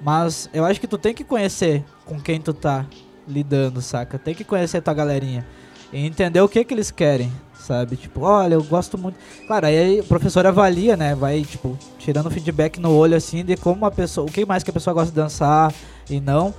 Mas 0.00 0.48
eu 0.52 0.64
acho 0.64 0.80
que 0.80 0.86
tu 0.86 0.98
tem 0.98 1.14
que 1.14 1.22
conhecer 1.22 1.84
com 2.04 2.20
quem 2.20 2.40
tu 2.40 2.52
tá 2.52 2.86
lidando, 3.26 3.80
saca? 3.80 4.18
Tem 4.18 4.34
que 4.34 4.44
conhecer 4.44 4.80
tua 4.82 4.94
galerinha. 4.94 5.46
E 5.92 6.04
entender 6.04 6.40
o 6.40 6.48
que 6.48 6.64
que 6.64 6.74
eles 6.74 6.90
querem, 6.90 7.30
sabe? 7.54 7.96
Tipo, 7.96 8.22
olha, 8.22 8.54
eu 8.54 8.62
gosto 8.64 8.98
muito. 8.98 9.16
Claro, 9.46 9.66
aí 9.66 10.00
o 10.00 10.04
professor 10.04 10.46
avalia, 10.46 10.96
né? 10.96 11.14
Vai, 11.14 11.42
tipo, 11.42 11.78
tirando 11.98 12.30
feedback 12.30 12.80
no 12.80 12.96
olho, 12.96 13.16
assim, 13.16 13.44
de 13.44 13.56
como 13.56 13.84
a 13.86 13.90
pessoa. 13.90 14.26
O 14.26 14.32
que 14.32 14.44
mais 14.44 14.64
que 14.64 14.70
a 14.70 14.72
pessoa 14.72 14.94
gosta 14.94 15.10
de 15.10 15.16
dançar 15.16 15.72
e 16.10 16.20
não, 16.20 16.52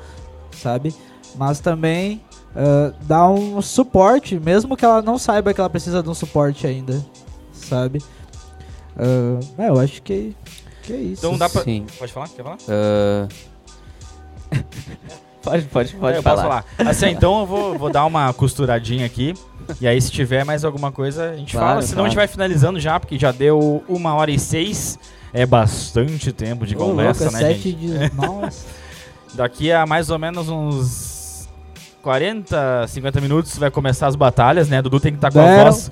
sabe? 0.52 0.96
Mas 1.36 1.60
também 1.60 2.22
ah, 2.56 2.94
dá 3.02 3.28
um 3.28 3.62
suporte, 3.62 4.40
mesmo 4.40 4.78
que 4.78 4.86
ela 4.86 5.02
não 5.02 5.18
saiba 5.18 5.54
que 5.54 5.60
ela 5.60 5.70
precisa 5.70 6.04
de 6.04 6.10
um 6.10 6.14
suporte 6.14 6.68
ainda, 6.68 7.04
sabe? 7.52 8.02
Ah, 8.96 9.40
é, 9.58 9.70
eu 9.70 9.80
acho 9.80 10.02
que, 10.02 10.36
que 10.84 10.94
isso. 10.94 11.26
Então 11.26 11.38
dá 11.38 11.50
pra. 11.50 11.64
Sim. 11.64 11.86
Pode 11.98 12.12
falar? 12.14 12.30
Quer 12.30 12.44
falar? 12.44 12.58
Ah, 12.70 13.28
pode, 15.42 15.64
pode, 15.66 15.94
pode 15.96 16.16
É, 16.16 16.20
eu 16.20 16.24
falar. 16.24 16.36
posso 16.64 16.76
falar. 16.78 16.90
Assim, 16.92 17.08
então 17.08 17.40
eu 17.42 17.46
vou, 17.46 17.78
vou 17.78 17.90
dar 17.92 18.06
uma 18.06 18.32
costuradinha 18.34 19.06
aqui. 19.06 19.34
E 19.80 19.88
aí, 19.88 20.00
se 20.02 20.12
tiver 20.12 20.44
mais 20.44 20.66
alguma 20.66 20.92
coisa, 20.92 21.32
a 21.32 21.38
gente 21.38 21.54
Claro, 21.54 21.68
fala. 21.70 21.82
Senão 21.82 22.04
a 22.04 22.08
gente 22.08 22.16
claro. 22.16 22.28
vai 22.28 22.34
finalizando 22.34 22.80
já, 22.80 23.00
porque 23.00 23.18
já 23.18 23.32
deu 23.32 23.84
uma 23.88 24.14
hora 24.14 24.30
e 24.32 24.38
seis. 24.38 25.00
É 25.34 25.46
bastante 25.46 26.32
tempo 26.32 26.66
de 26.66 26.76
Ô, 26.76 26.80
conversa, 26.80 27.24
louco, 27.24 27.38
é 27.38 27.42
né, 27.42 27.48
sete 27.54 27.72
gente? 27.72 27.76
de- 28.10 28.14
Nossa. 28.16 28.66
Daqui 29.34 29.72
a 29.72 29.86
mais 29.86 30.10
ou 30.12 30.20
menos 30.20 30.48
uns 30.48 31.48
40, 32.04 32.86
50 32.88 33.20
minutos 33.22 33.58
vai 33.58 33.72
começar 33.72 34.08
as 34.08 34.16
batalhas, 34.16 34.68
né? 34.70 34.80
Dudu 34.82 35.00
tem 35.00 35.12
que 35.14 35.18
estar 35.18 35.32
com 35.32 35.40
a 35.40 35.44
Deram. 35.44 35.72
voz. 35.72 35.90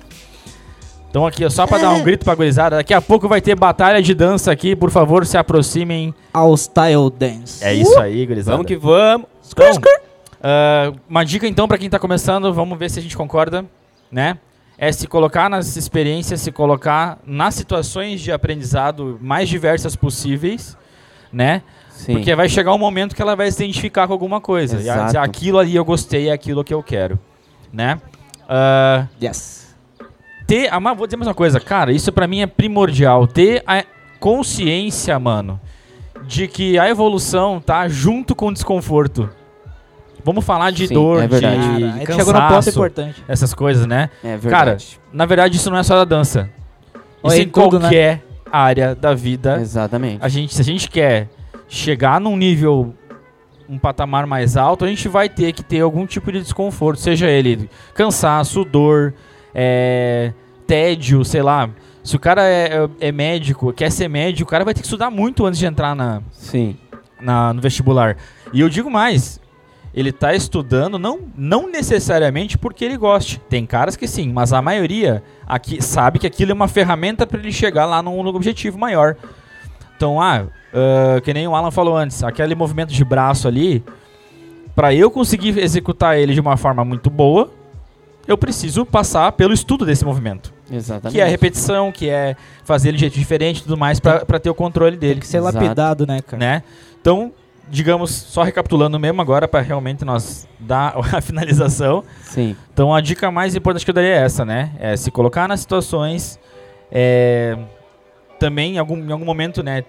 Então 1.12 1.26
aqui, 1.26 1.44
ó, 1.44 1.50
só 1.50 1.66
pra 1.66 1.76
dar 1.76 1.90
um 1.90 2.02
grito 2.02 2.24
pra 2.24 2.34
gurizada, 2.34 2.76
daqui 2.76 2.94
a 2.94 3.00
pouco 3.02 3.28
vai 3.28 3.38
ter 3.38 3.54
batalha 3.54 4.00
de 4.00 4.14
dança 4.14 4.50
aqui, 4.50 4.74
por 4.74 4.90
favor, 4.90 5.26
se 5.26 5.36
aproximem. 5.36 6.14
Ao 6.32 6.56
Style 6.56 7.10
Dance. 7.10 7.62
É 7.62 7.74
isso 7.74 7.98
aí, 8.00 8.24
gurizada. 8.24 8.52
Vamos 8.56 8.66
que 8.66 8.76
vamos. 8.78 9.26
Então, 9.52 9.66
ah, 10.42 10.90
uma 11.06 11.22
dica 11.22 11.46
então 11.46 11.68
pra 11.68 11.76
quem 11.76 11.90
tá 11.90 11.98
começando, 11.98 12.50
vamos 12.54 12.78
ver 12.78 12.90
se 12.90 12.98
a 12.98 13.02
gente 13.02 13.14
concorda, 13.14 13.62
né? 14.10 14.38
É 14.78 14.90
se 14.90 15.06
colocar 15.06 15.50
nas 15.50 15.76
experiências, 15.76 16.40
se 16.40 16.50
colocar 16.50 17.18
nas 17.26 17.56
situações 17.56 18.18
de 18.22 18.32
aprendizado 18.32 19.18
mais 19.20 19.50
diversas 19.50 19.94
possíveis, 19.94 20.78
né? 21.30 21.60
Sim. 21.90 22.14
Porque 22.14 22.34
vai 22.34 22.48
chegar 22.48 22.72
um 22.72 22.78
momento 22.78 23.14
que 23.14 23.20
ela 23.20 23.36
vai 23.36 23.50
se 23.50 23.62
identificar 23.62 24.06
com 24.06 24.14
alguma 24.14 24.40
coisa. 24.40 24.80
E 24.80 24.88
ela 24.88 25.04
dizer, 25.04 25.18
Exato. 25.18 25.30
aquilo 25.30 25.58
ali 25.58 25.76
eu 25.76 25.84
gostei, 25.84 26.30
é 26.30 26.32
aquilo 26.32 26.64
que 26.64 26.72
eu 26.72 26.82
quero, 26.82 27.18
né? 27.70 28.00
Ah, 28.48 29.06
Yes. 29.22 29.61
Ter, 30.46 30.70
mas 30.80 30.96
vou 30.96 31.06
dizer 31.06 31.16
mais 31.16 31.28
uma 31.28 31.34
coisa, 31.34 31.60
cara, 31.60 31.92
isso 31.92 32.12
pra 32.12 32.26
mim 32.26 32.40
é 32.40 32.46
primordial. 32.46 33.26
Ter 33.26 33.62
a 33.66 33.84
consciência, 34.20 35.18
mano, 35.18 35.60
de 36.26 36.46
que 36.46 36.78
a 36.78 36.88
evolução 36.88 37.60
tá 37.60 37.88
junto 37.88 38.34
com 38.34 38.48
o 38.48 38.52
desconforto. 38.52 39.28
Vamos 40.24 40.44
falar 40.44 40.70
de 40.70 40.86
Sim, 40.86 40.94
dor, 40.94 41.22
é 41.22 41.26
verdade. 41.26 41.56
de 41.56 41.66
Cara, 41.66 41.74
a 41.74 41.98
gente 41.98 42.06
chegou 42.06 42.24
ponto 42.26 42.34
cansaço, 42.34 42.70
importante. 42.70 43.24
essas 43.26 43.52
coisas, 43.52 43.86
né? 43.86 44.08
É 44.22 44.36
verdade. 44.36 45.00
Na 45.12 45.26
verdade, 45.26 45.56
isso 45.56 45.68
não 45.68 45.76
é 45.76 45.82
só 45.82 45.96
da 45.96 46.04
dança. 46.04 46.48
Isso 47.24 47.36
em 47.36 47.42
em 47.42 47.48
tudo, 47.48 47.78
né? 47.78 47.80
qualquer 47.80 48.24
área 48.50 48.94
da 48.94 49.14
vida. 49.14 49.58
Exatamente. 49.60 50.18
A 50.20 50.28
gente, 50.28 50.54
se 50.54 50.60
a 50.60 50.64
gente 50.64 50.88
quer 50.88 51.28
chegar 51.68 52.20
num 52.20 52.36
nível, 52.36 52.94
um 53.68 53.78
patamar 53.78 54.26
mais 54.26 54.56
alto, 54.56 54.84
a 54.84 54.88
gente 54.88 55.08
vai 55.08 55.28
ter 55.28 55.52
que 55.52 55.62
ter 55.62 55.80
algum 55.80 56.06
tipo 56.06 56.30
de 56.30 56.40
desconforto, 56.40 57.00
seja 57.00 57.28
ele 57.28 57.68
cansaço, 57.94 58.64
dor, 58.64 59.14
é, 59.54 60.32
tédio, 60.66 61.24
sei 61.24 61.42
lá. 61.42 61.70
Se 62.02 62.16
o 62.16 62.18
cara 62.18 62.42
é, 62.42 62.88
é 63.00 63.12
médico, 63.12 63.72
quer 63.72 63.90
ser 63.90 64.08
médico, 64.08 64.48
o 64.48 64.50
cara 64.50 64.64
vai 64.64 64.74
ter 64.74 64.80
que 64.80 64.86
estudar 64.86 65.10
muito 65.10 65.46
antes 65.46 65.58
de 65.58 65.66
entrar 65.66 65.94
na, 65.94 66.20
Sim. 66.32 66.76
na- 67.20 67.52
no 67.52 67.60
vestibular. 67.60 68.16
E 68.52 68.60
eu 68.60 68.68
digo 68.68 68.90
mais, 68.90 69.40
ele 69.94 70.10
tá 70.10 70.34
estudando 70.34 70.98
não, 70.98 71.20
não 71.36 71.70
necessariamente 71.70 72.56
porque 72.58 72.84
ele 72.84 72.96
goste. 72.96 73.40
Tem 73.48 73.64
caras 73.66 73.94
que 73.94 74.08
sim, 74.08 74.32
mas 74.32 74.52
a 74.52 74.62
maioria 74.62 75.22
aqui 75.46 75.82
sabe 75.82 76.18
que 76.18 76.26
aquilo 76.26 76.50
é 76.50 76.54
uma 76.54 76.68
ferramenta 76.68 77.26
para 77.26 77.38
ele 77.38 77.52
chegar 77.52 77.86
lá 77.86 78.02
num, 78.02 78.26
objetivo 78.26 78.78
maior. 78.78 79.16
Então, 79.96 80.20
ah, 80.20 80.46
ah, 80.72 81.20
que 81.20 81.32
nem 81.32 81.46
o 81.46 81.54
Alan 81.54 81.70
falou 81.70 81.96
antes, 81.96 82.24
aquele 82.24 82.54
movimento 82.54 82.92
de 82.92 83.04
braço 83.04 83.46
ali, 83.46 83.84
para 84.74 84.94
eu 84.94 85.10
conseguir 85.10 85.58
executar 85.58 86.18
ele 86.18 86.32
de 86.32 86.40
uma 86.40 86.56
forma 86.56 86.84
muito 86.84 87.10
boa, 87.10 87.50
eu 88.26 88.38
preciso 88.38 88.86
passar 88.86 89.32
pelo 89.32 89.52
estudo 89.52 89.84
desse 89.84 90.04
movimento. 90.04 90.52
Exatamente. 90.70 91.14
Que 91.14 91.20
é 91.20 91.24
a 91.24 91.28
repetição, 91.28 91.90
que 91.92 92.08
é 92.08 92.36
fazer 92.64 92.88
ele 92.88 92.96
de 92.96 93.02
jeito 93.02 93.18
diferente 93.18 93.58
e 93.58 93.62
tudo 93.62 93.76
mais 93.76 94.00
para 94.00 94.38
ter 94.38 94.48
o 94.48 94.54
controle 94.54 94.96
dele 94.96 95.14
Tem 95.14 95.20
que 95.20 95.26
ser 95.26 95.38
Exato. 95.38 95.56
lapidado, 95.56 96.06
né, 96.06 96.20
cara? 96.20 96.38
né? 96.38 96.62
Então, 97.00 97.32
digamos, 97.68 98.10
só 98.10 98.42
recapitulando 98.42 98.98
mesmo 98.98 99.20
agora 99.20 99.48
para 99.48 99.60
realmente 99.60 100.04
nós 100.04 100.46
dar 100.58 100.94
a 101.12 101.20
finalização. 101.20 102.04
Sim. 102.22 102.56
Então, 102.72 102.94
a 102.94 103.00
dica 103.00 103.30
mais 103.30 103.54
importante 103.54 103.84
que 103.84 103.90
eu 103.90 103.94
daria 103.94 104.10
é 104.10 104.22
essa, 104.22 104.44
né? 104.44 104.72
É 104.78 104.96
se 104.96 105.10
colocar 105.10 105.48
nas 105.48 105.60
situações, 105.60 106.38
é, 106.90 107.58
também 108.38 108.74
em 108.74 108.78
algum, 108.78 108.96
em 108.96 109.12
algum 109.12 109.24
momento, 109.24 109.62
né? 109.62 109.84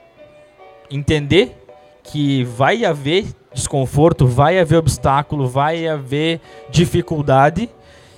Entender 0.89 1.57
que 2.03 2.43
vai 2.43 2.83
haver 2.83 3.27
desconforto, 3.53 4.27
vai 4.27 4.59
haver 4.59 4.77
obstáculo, 4.77 5.47
vai 5.47 5.87
haver 5.87 6.41
dificuldade 6.69 7.69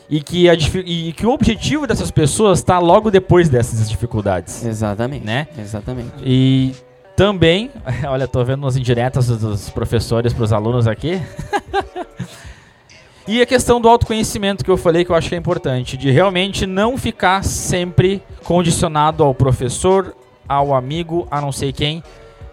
e 0.10 0.22
que, 0.22 0.50
a, 0.50 0.54
e 0.54 1.14
que 1.14 1.26
o 1.26 1.32
objetivo 1.32 1.88
dessas 1.88 2.12
pessoas 2.12 2.60
está 2.60 2.78
logo 2.80 3.10
depois 3.10 3.50
dessas 3.50 3.90
dificuldades, 3.90 4.64
Exatamente. 4.66 5.26
né? 5.26 5.48
Exatamente. 5.58 6.12
E 6.24 6.74
também, 7.16 7.72
olha, 8.08 8.28
tô 8.28 8.44
vendo 8.44 8.64
umas 8.64 8.78
indiretas 8.78 9.28
dos- 9.28 9.40
dos 9.40 9.70
professores 9.70 10.32
para 10.34 10.44
os 10.44 10.54
alunos 10.54 10.88
aqui. 10.88 11.20
e 13.28 13.42
a 13.42 13.46
questão 13.46 13.82
do 13.82 13.90
autoconhecimento 13.90 14.64
que 14.64 14.70
eu 14.70 14.78
falei 14.78 15.04
que 15.04 15.12
eu 15.12 15.16
acho 15.16 15.30
que 15.30 15.36
é 15.36 15.38
importante, 15.38 15.98
de 15.98 16.12
realmente 16.12 16.66
não 16.68 16.98
ficar 16.98 17.44
sempre 17.44 18.22
condicionado 18.44 19.24
ao 19.24 19.34
professor, 19.34 20.16
ao 20.48 20.76
amigo, 20.76 21.28
a 21.32 21.42
não 21.42 21.52
sei 21.52 21.74
quem. 21.74 22.04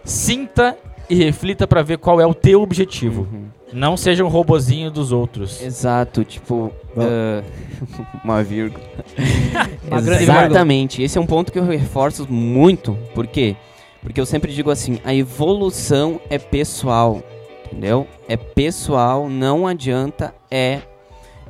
Sinta 0.05 0.76
e 1.10 1.14
reflita 1.16 1.66
para 1.66 1.82
ver 1.82 1.98
qual 1.98 2.20
é 2.20 2.26
o 2.26 2.32
teu 2.32 2.62
objetivo. 2.62 3.28
Uhum. 3.31 3.44
Não 3.73 3.97
seja 3.97 4.24
um 4.24 4.28
robozinho 4.28 4.90
dos 4.90 5.12
outros. 5.12 5.61
Exato, 5.62 6.24
tipo. 6.24 6.73
Ah, 6.97 7.43
uma 8.23 8.43
vírgula. 8.43 8.85
Uma 9.89 10.01
vírgula. 10.01 10.23
Exatamente. 10.23 11.03
Esse 11.03 11.19
é 11.19 11.20
um 11.20 11.27
ponto 11.27 11.51
que 11.53 11.59
eu 11.59 11.65
reforço 11.65 12.27
muito. 12.31 12.97
Por 13.15 13.27
quê? 13.27 13.57
Porque 14.03 14.20
eu 14.20 14.27
sempre 14.27 14.53
digo 14.53 14.70
assim: 14.70 14.99
a 15.05 15.15
evolução 15.15 16.20
é 16.31 16.39
pessoal. 16.39 17.23
Entendeu? 17.66 18.07
É 18.28 18.36
pessoal, 18.36 19.28
não 19.28 19.66
adianta, 19.66 20.35
é. 20.51 20.81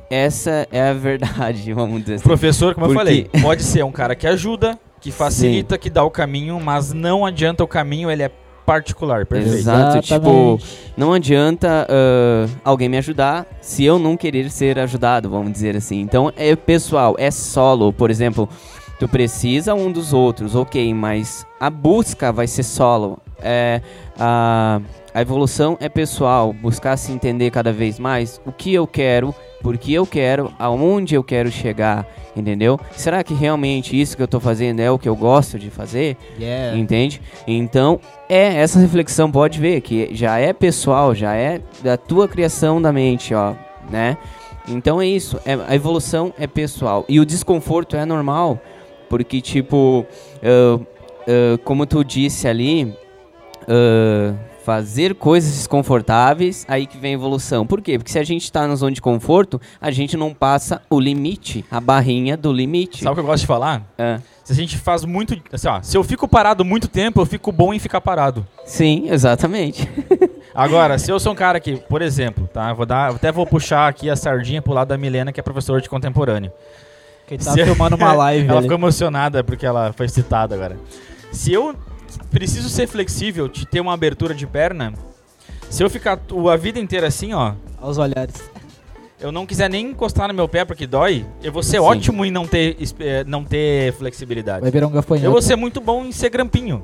Essa 0.09 0.67
é 0.71 0.89
a 0.89 0.93
verdade, 0.93 1.71
vamos 1.73 2.01
dizer 2.01 2.13
O 2.13 2.15
assim. 2.15 2.23
professor, 2.23 2.73
como 2.75 2.85
eu 2.85 2.89
Por 2.89 2.95
falei, 2.95 3.29
pode 3.41 3.63
ser 3.63 3.83
um 3.83 3.91
cara 3.91 4.15
que 4.15 4.27
ajuda, 4.27 4.77
que 5.01 5.11
facilita, 5.11 5.77
que 5.77 5.89
dá 5.89 6.03
o 6.03 6.11
caminho, 6.11 6.59
mas 6.59 6.93
não 6.93 7.25
adianta 7.25 7.63
o 7.63 7.67
caminho, 7.67 8.11
ele 8.11 8.23
é 8.23 8.31
particular, 8.65 9.25
perfeito. 9.25 9.57
Exato, 9.57 10.01
tipo, 10.01 10.59
não 10.95 11.13
adianta 11.13 11.87
ah, 11.89 12.47
alguém 12.63 12.89
me 12.89 12.97
ajudar 12.97 13.45
se 13.61 13.83
eu 13.83 13.97
não 13.99 14.15
querer 14.17 14.49
ser 14.49 14.79
ajudado, 14.79 15.29
vamos 15.29 15.51
dizer 15.51 15.75
assim. 15.75 16.01
Então 16.01 16.31
é 16.35 16.55
pessoal, 16.55 17.15
é 17.17 17.31
solo. 17.31 17.91
Por 17.91 18.09
exemplo, 18.09 18.47
tu 18.99 19.07
precisa 19.07 19.73
um 19.73 19.91
dos 19.91 20.13
outros, 20.13 20.55
ok, 20.55 20.93
mas 20.93 21.45
a 21.59 21.69
busca 21.69 22.31
vai 22.31 22.47
ser 22.47 22.63
solo. 22.63 23.19
É, 23.43 23.81
a, 24.19 24.81
a 25.13 25.21
evolução 25.21 25.77
é 25.79 25.89
pessoal, 25.89 26.53
buscar 26.53 26.97
se 26.97 27.11
entender 27.11 27.51
cada 27.51 27.71
vez 27.71 27.99
mais 27.99 28.41
o 28.45 28.51
que 28.51 28.73
eu 28.73 28.87
quero, 28.87 29.33
por 29.61 29.77
que 29.77 29.93
eu 29.93 30.05
quero, 30.05 30.51
aonde 30.57 31.15
eu 31.15 31.23
quero 31.23 31.51
chegar, 31.51 32.07
entendeu? 32.35 32.79
Será 32.91 33.23
que 33.23 33.33
realmente 33.33 33.99
isso 33.99 34.17
que 34.17 34.23
eu 34.23 34.27
tô 34.27 34.39
fazendo 34.39 34.79
é 34.79 34.89
o 34.89 34.97
que 34.97 35.07
eu 35.07 35.15
gosto 35.15 35.59
de 35.59 35.69
fazer? 35.69 36.17
Yeah. 36.39 36.77
Entende? 36.77 37.21
Então, 37.47 37.99
é 38.27 38.55
essa 38.55 38.79
reflexão 38.79 39.31
pode 39.31 39.59
ver 39.59 39.81
que 39.81 40.09
já 40.13 40.39
é 40.39 40.51
pessoal, 40.51 41.13
já 41.13 41.35
é 41.35 41.61
da 41.83 41.95
tua 41.97 42.27
criação 42.27 42.81
da 42.81 42.91
mente, 42.91 43.33
ó, 43.33 43.53
né? 43.89 44.17
Então 44.67 45.01
é 45.01 45.05
isso, 45.05 45.39
é, 45.45 45.53
a 45.67 45.75
evolução 45.75 46.33
é 46.39 46.47
pessoal 46.47 47.03
e 47.09 47.19
o 47.19 47.25
desconforto 47.25 47.97
é 47.97 48.05
normal, 48.05 48.59
porque 49.09 49.41
tipo, 49.41 50.05
ah, 50.41 50.79
ah, 51.27 51.57
como 51.63 51.85
tu 51.85 52.03
disse 52.03 52.47
ali, 52.47 52.93
ah, 53.67 54.33
fazer 54.63 55.15
coisas 55.15 55.53
desconfortáveis, 55.55 56.65
aí 56.69 56.85
que 56.87 56.97
vem 56.97 57.11
a 57.11 57.15
evolução. 57.15 57.65
Por 57.67 57.81
quê? 57.81 57.97
Porque 57.97 58.11
se 58.11 58.17
a 58.19 58.23
gente 58.23 58.49
tá 58.51 58.65
na 58.67 58.75
zona 58.75 58.91
de 58.93 59.01
conforto, 59.01 59.59
a 59.81 59.91
gente 59.91 60.15
não 60.15 60.33
passa 60.33 60.81
o 60.89 60.99
limite, 60.99 61.65
a 61.69 61.79
barrinha 61.81 62.37
do 62.37 62.51
limite. 62.51 63.03
Sabe 63.03 63.11
o 63.11 63.15
que 63.15 63.19
eu 63.21 63.25
gosto 63.25 63.41
de 63.41 63.47
falar? 63.47 63.83
É. 63.97 64.19
Se 64.43 64.51
a 64.51 64.55
gente 64.55 64.77
faz 64.77 65.05
muito. 65.05 65.37
Assim, 65.51 65.67
ó, 65.67 65.81
se 65.81 65.95
eu 65.97 66.03
fico 66.03 66.27
parado 66.27 66.65
muito 66.65 66.87
tempo, 66.87 67.21
eu 67.21 67.25
fico 67.25 67.51
bom 67.51 67.73
em 67.73 67.79
ficar 67.79 68.01
parado. 68.01 68.45
Sim, 68.65 69.07
exatamente. 69.09 69.89
Agora, 70.53 70.97
se 70.99 71.09
eu 71.11 71.19
sou 71.19 71.31
um 71.31 71.35
cara 71.35 71.59
que, 71.59 71.77
por 71.77 72.01
exemplo, 72.01 72.47
tá? 72.53 72.71
Vou 72.73 72.85
dar, 72.85 73.11
até 73.11 73.31
vou 73.31 73.45
puxar 73.47 73.87
aqui 73.87 74.09
a 74.09 74.15
sardinha 74.15 74.61
pro 74.61 74.73
lado 74.73 74.89
da 74.89 74.97
Milena, 74.97 75.31
que 75.31 75.39
é 75.39 75.43
professora 75.43 75.81
de 75.81 75.89
contemporâneo. 75.89 76.51
Quem 77.25 77.37
tá 77.37 77.51
Se- 77.53 77.63
filmando 77.65 77.95
uma 77.95 78.11
live 78.13 78.47
ela 78.47 78.57
ali. 78.57 78.63
ficou 78.63 78.77
emocionada 78.77 79.43
porque 79.43 79.65
ela 79.65 79.93
foi 79.93 80.07
citada 80.09 80.53
agora. 80.55 80.77
Se 81.31 81.51
eu 81.53 81.73
preciso 82.31 82.69
ser 82.69 82.87
flexível, 82.87 83.47
de 83.47 83.65
ter 83.65 83.79
uma 83.79 83.93
abertura 83.93 84.33
de 84.33 84.45
perna, 84.47 84.93
se 85.69 85.83
eu 85.83 85.89
ficar 85.89 86.19
a 86.51 86.55
vida 86.57 86.79
inteira 86.79 87.07
assim, 87.07 87.33
ó, 87.33 87.53
Olha 87.81 87.89
os 87.91 87.97
olhares. 87.97 88.35
eu 89.19 89.31
não 89.31 89.45
quiser 89.45 89.69
nem 89.69 89.87
encostar 89.91 90.27
no 90.27 90.33
meu 90.33 90.47
pé 90.47 90.63
porque 90.65 90.85
dói, 90.87 91.25
eu 91.41 91.51
vou 91.51 91.63
ser 91.63 91.77
Sim. 91.77 91.83
ótimo 91.83 92.23
em 92.25 92.31
não 92.31 92.45
ter, 92.47 92.77
eh, 92.99 93.23
não 93.25 93.43
ter 93.43 93.91
flexibilidade. 93.93 94.61
Vai 94.61 94.71
virar 94.71 94.87
um 94.87 94.91
gafanhoto. 94.91 95.25
Eu 95.25 95.31
vou 95.31 95.41
ser 95.41 95.55
muito 95.55 95.81
bom 95.81 96.05
em 96.05 96.11
ser 96.11 96.29
grampinho. 96.29 96.83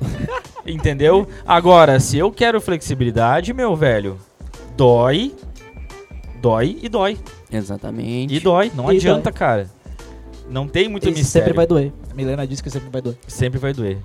Entendeu? 0.66 1.26
Agora, 1.46 1.98
se 1.98 2.18
eu 2.18 2.30
quero 2.30 2.60
flexibilidade, 2.60 3.52
meu 3.54 3.74
velho, 3.74 4.18
dói, 4.76 5.34
dói 6.40 6.78
e 6.82 6.88
dói. 6.88 7.18
Exatamente. 7.50 8.34
E 8.34 8.40
dói, 8.40 8.70
não 8.74 8.92
E 8.92 8.96
adianta, 8.96 9.32
cara. 9.32 9.68
Não 10.50 10.66
tem 10.68 10.88
muito 10.88 11.04
E 11.08 11.10
mistério. 11.10 11.26
sempre 11.46 11.52
vai 11.52 11.66
doer. 11.66 11.92
A 12.10 12.14
Milena 12.14 12.46
disse 12.46 12.62
que 12.62 12.70
sempre 12.70 12.88
vai 12.90 13.00
doer. 13.02 13.16
Sempre 13.26 13.58
vai 13.58 13.72
doer. 13.72 13.98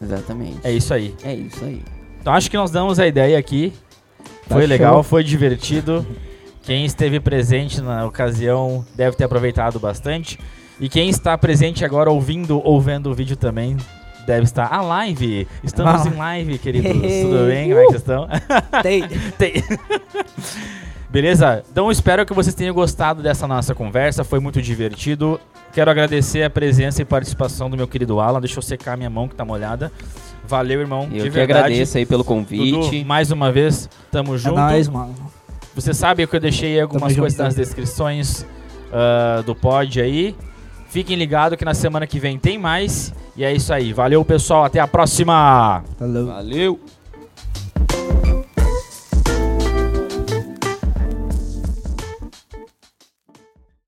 Exatamente. 0.00 0.58
É 0.64 0.72
isso 0.72 0.92
aí. 0.94 1.14
É 1.22 1.34
isso 1.34 1.64
aí. 1.64 1.82
Então 2.20 2.32
acho 2.32 2.50
que 2.50 2.56
nós 2.56 2.70
damos 2.70 2.98
a 2.98 3.06
ideia 3.06 3.38
aqui. 3.38 3.72
Tá 4.48 4.54
Foi 4.56 4.62
show. 4.62 4.68
legal, 4.68 5.02
foi 5.02 5.22
divertido. 5.24 6.06
Quem 6.62 6.84
esteve 6.84 7.18
presente 7.20 7.80
na 7.80 8.04
ocasião 8.04 8.84
deve 8.94 9.16
ter 9.16 9.24
aproveitado 9.24 9.78
bastante. 9.80 10.38
E 10.78 10.88
quem 10.88 11.08
está 11.08 11.36
presente 11.36 11.84
agora 11.84 12.10
ouvindo 12.10 12.60
ou 12.64 12.80
vendo 12.80 13.10
o 13.10 13.14
vídeo 13.14 13.36
também 13.36 13.76
deve 14.26 14.44
estar. 14.44 14.66
A 14.72 14.80
live! 14.82 15.46
Estamos 15.64 16.06
Ah. 16.06 16.08
em 16.08 16.16
live, 16.16 16.58
queridos. 16.58 16.92
Tudo 17.22 17.46
bem? 17.46 17.68
Como 17.68 17.80
é 17.80 17.84
que 17.86 17.90
vocês 17.90 18.02
estão? 18.02 18.28
Tem. 18.82 19.02
Tem. 19.38 19.52
Beleza? 21.10 21.64
Então 21.70 21.90
espero 21.90 22.24
que 22.24 22.32
vocês 22.32 22.54
tenham 22.54 22.72
gostado 22.74 23.22
dessa 23.22 23.46
nossa 23.46 23.74
conversa. 23.74 24.22
Foi 24.22 24.38
muito 24.38 24.62
divertido. 24.62 25.40
Quero 25.72 25.90
agradecer 25.90 26.42
a 26.44 26.50
presença 26.50 27.02
e 27.02 27.04
participação 27.04 27.68
do 27.68 27.76
meu 27.76 27.88
querido 27.88 28.20
Alan. 28.20 28.40
Deixa 28.40 28.58
eu 28.58 28.62
secar 28.62 28.96
minha 28.96 29.10
mão 29.10 29.26
que 29.28 29.34
tá 29.34 29.44
molhada. 29.44 29.90
Valeu, 30.46 30.80
irmão. 30.80 31.02
Eu 31.04 31.08
de 31.08 31.22
que 31.24 31.30
verdade. 31.30 31.60
agradeço 31.60 31.98
aí 31.98 32.06
pelo 32.06 32.22
Dudu, 32.22 32.34
convite. 32.34 33.04
mais 33.04 33.30
uma 33.30 33.50
vez, 33.52 33.88
tamo 34.10 34.34
É 34.34 34.38
junto. 34.38 34.56
nóis, 34.56 34.88
mano. 34.88 35.14
Você 35.74 35.94
sabe 35.94 36.26
que 36.26 36.34
eu 36.36 36.40
deixei 36.40 36.80
algumas 36.80 37.12
Tamo 37.12 37.22
coisas 37.22 37.36
junto. 37.36 37.44
nas 37.46 37.54
descrições 37.54 38.46
ah, 38.92 39.42
do 39.44 39.54
pod 39.54 40.00
aí. 40.00 40.34
Fiquem 40.88 41.16
ligados 41.16 41.56
que 41.56 41.64
na 41.64 41.74
semana 41.74 42.06
que 42.06 42.18
vem 42.18 42.36
tem 42.38 42.58
mais. 42.58 43.12
E 43.36 43.44
é 43.44 43.52
isso 43.52 43.72
aí. 43.72 43.92
Valeu, 43.92 44.24
pessoal. 44.24 44.64
Até 44.64 44.80
a 44.80 44.88
próxima! 44.88 45.84
Falou. 45.96 46.26
Valeu! 46.26 46.80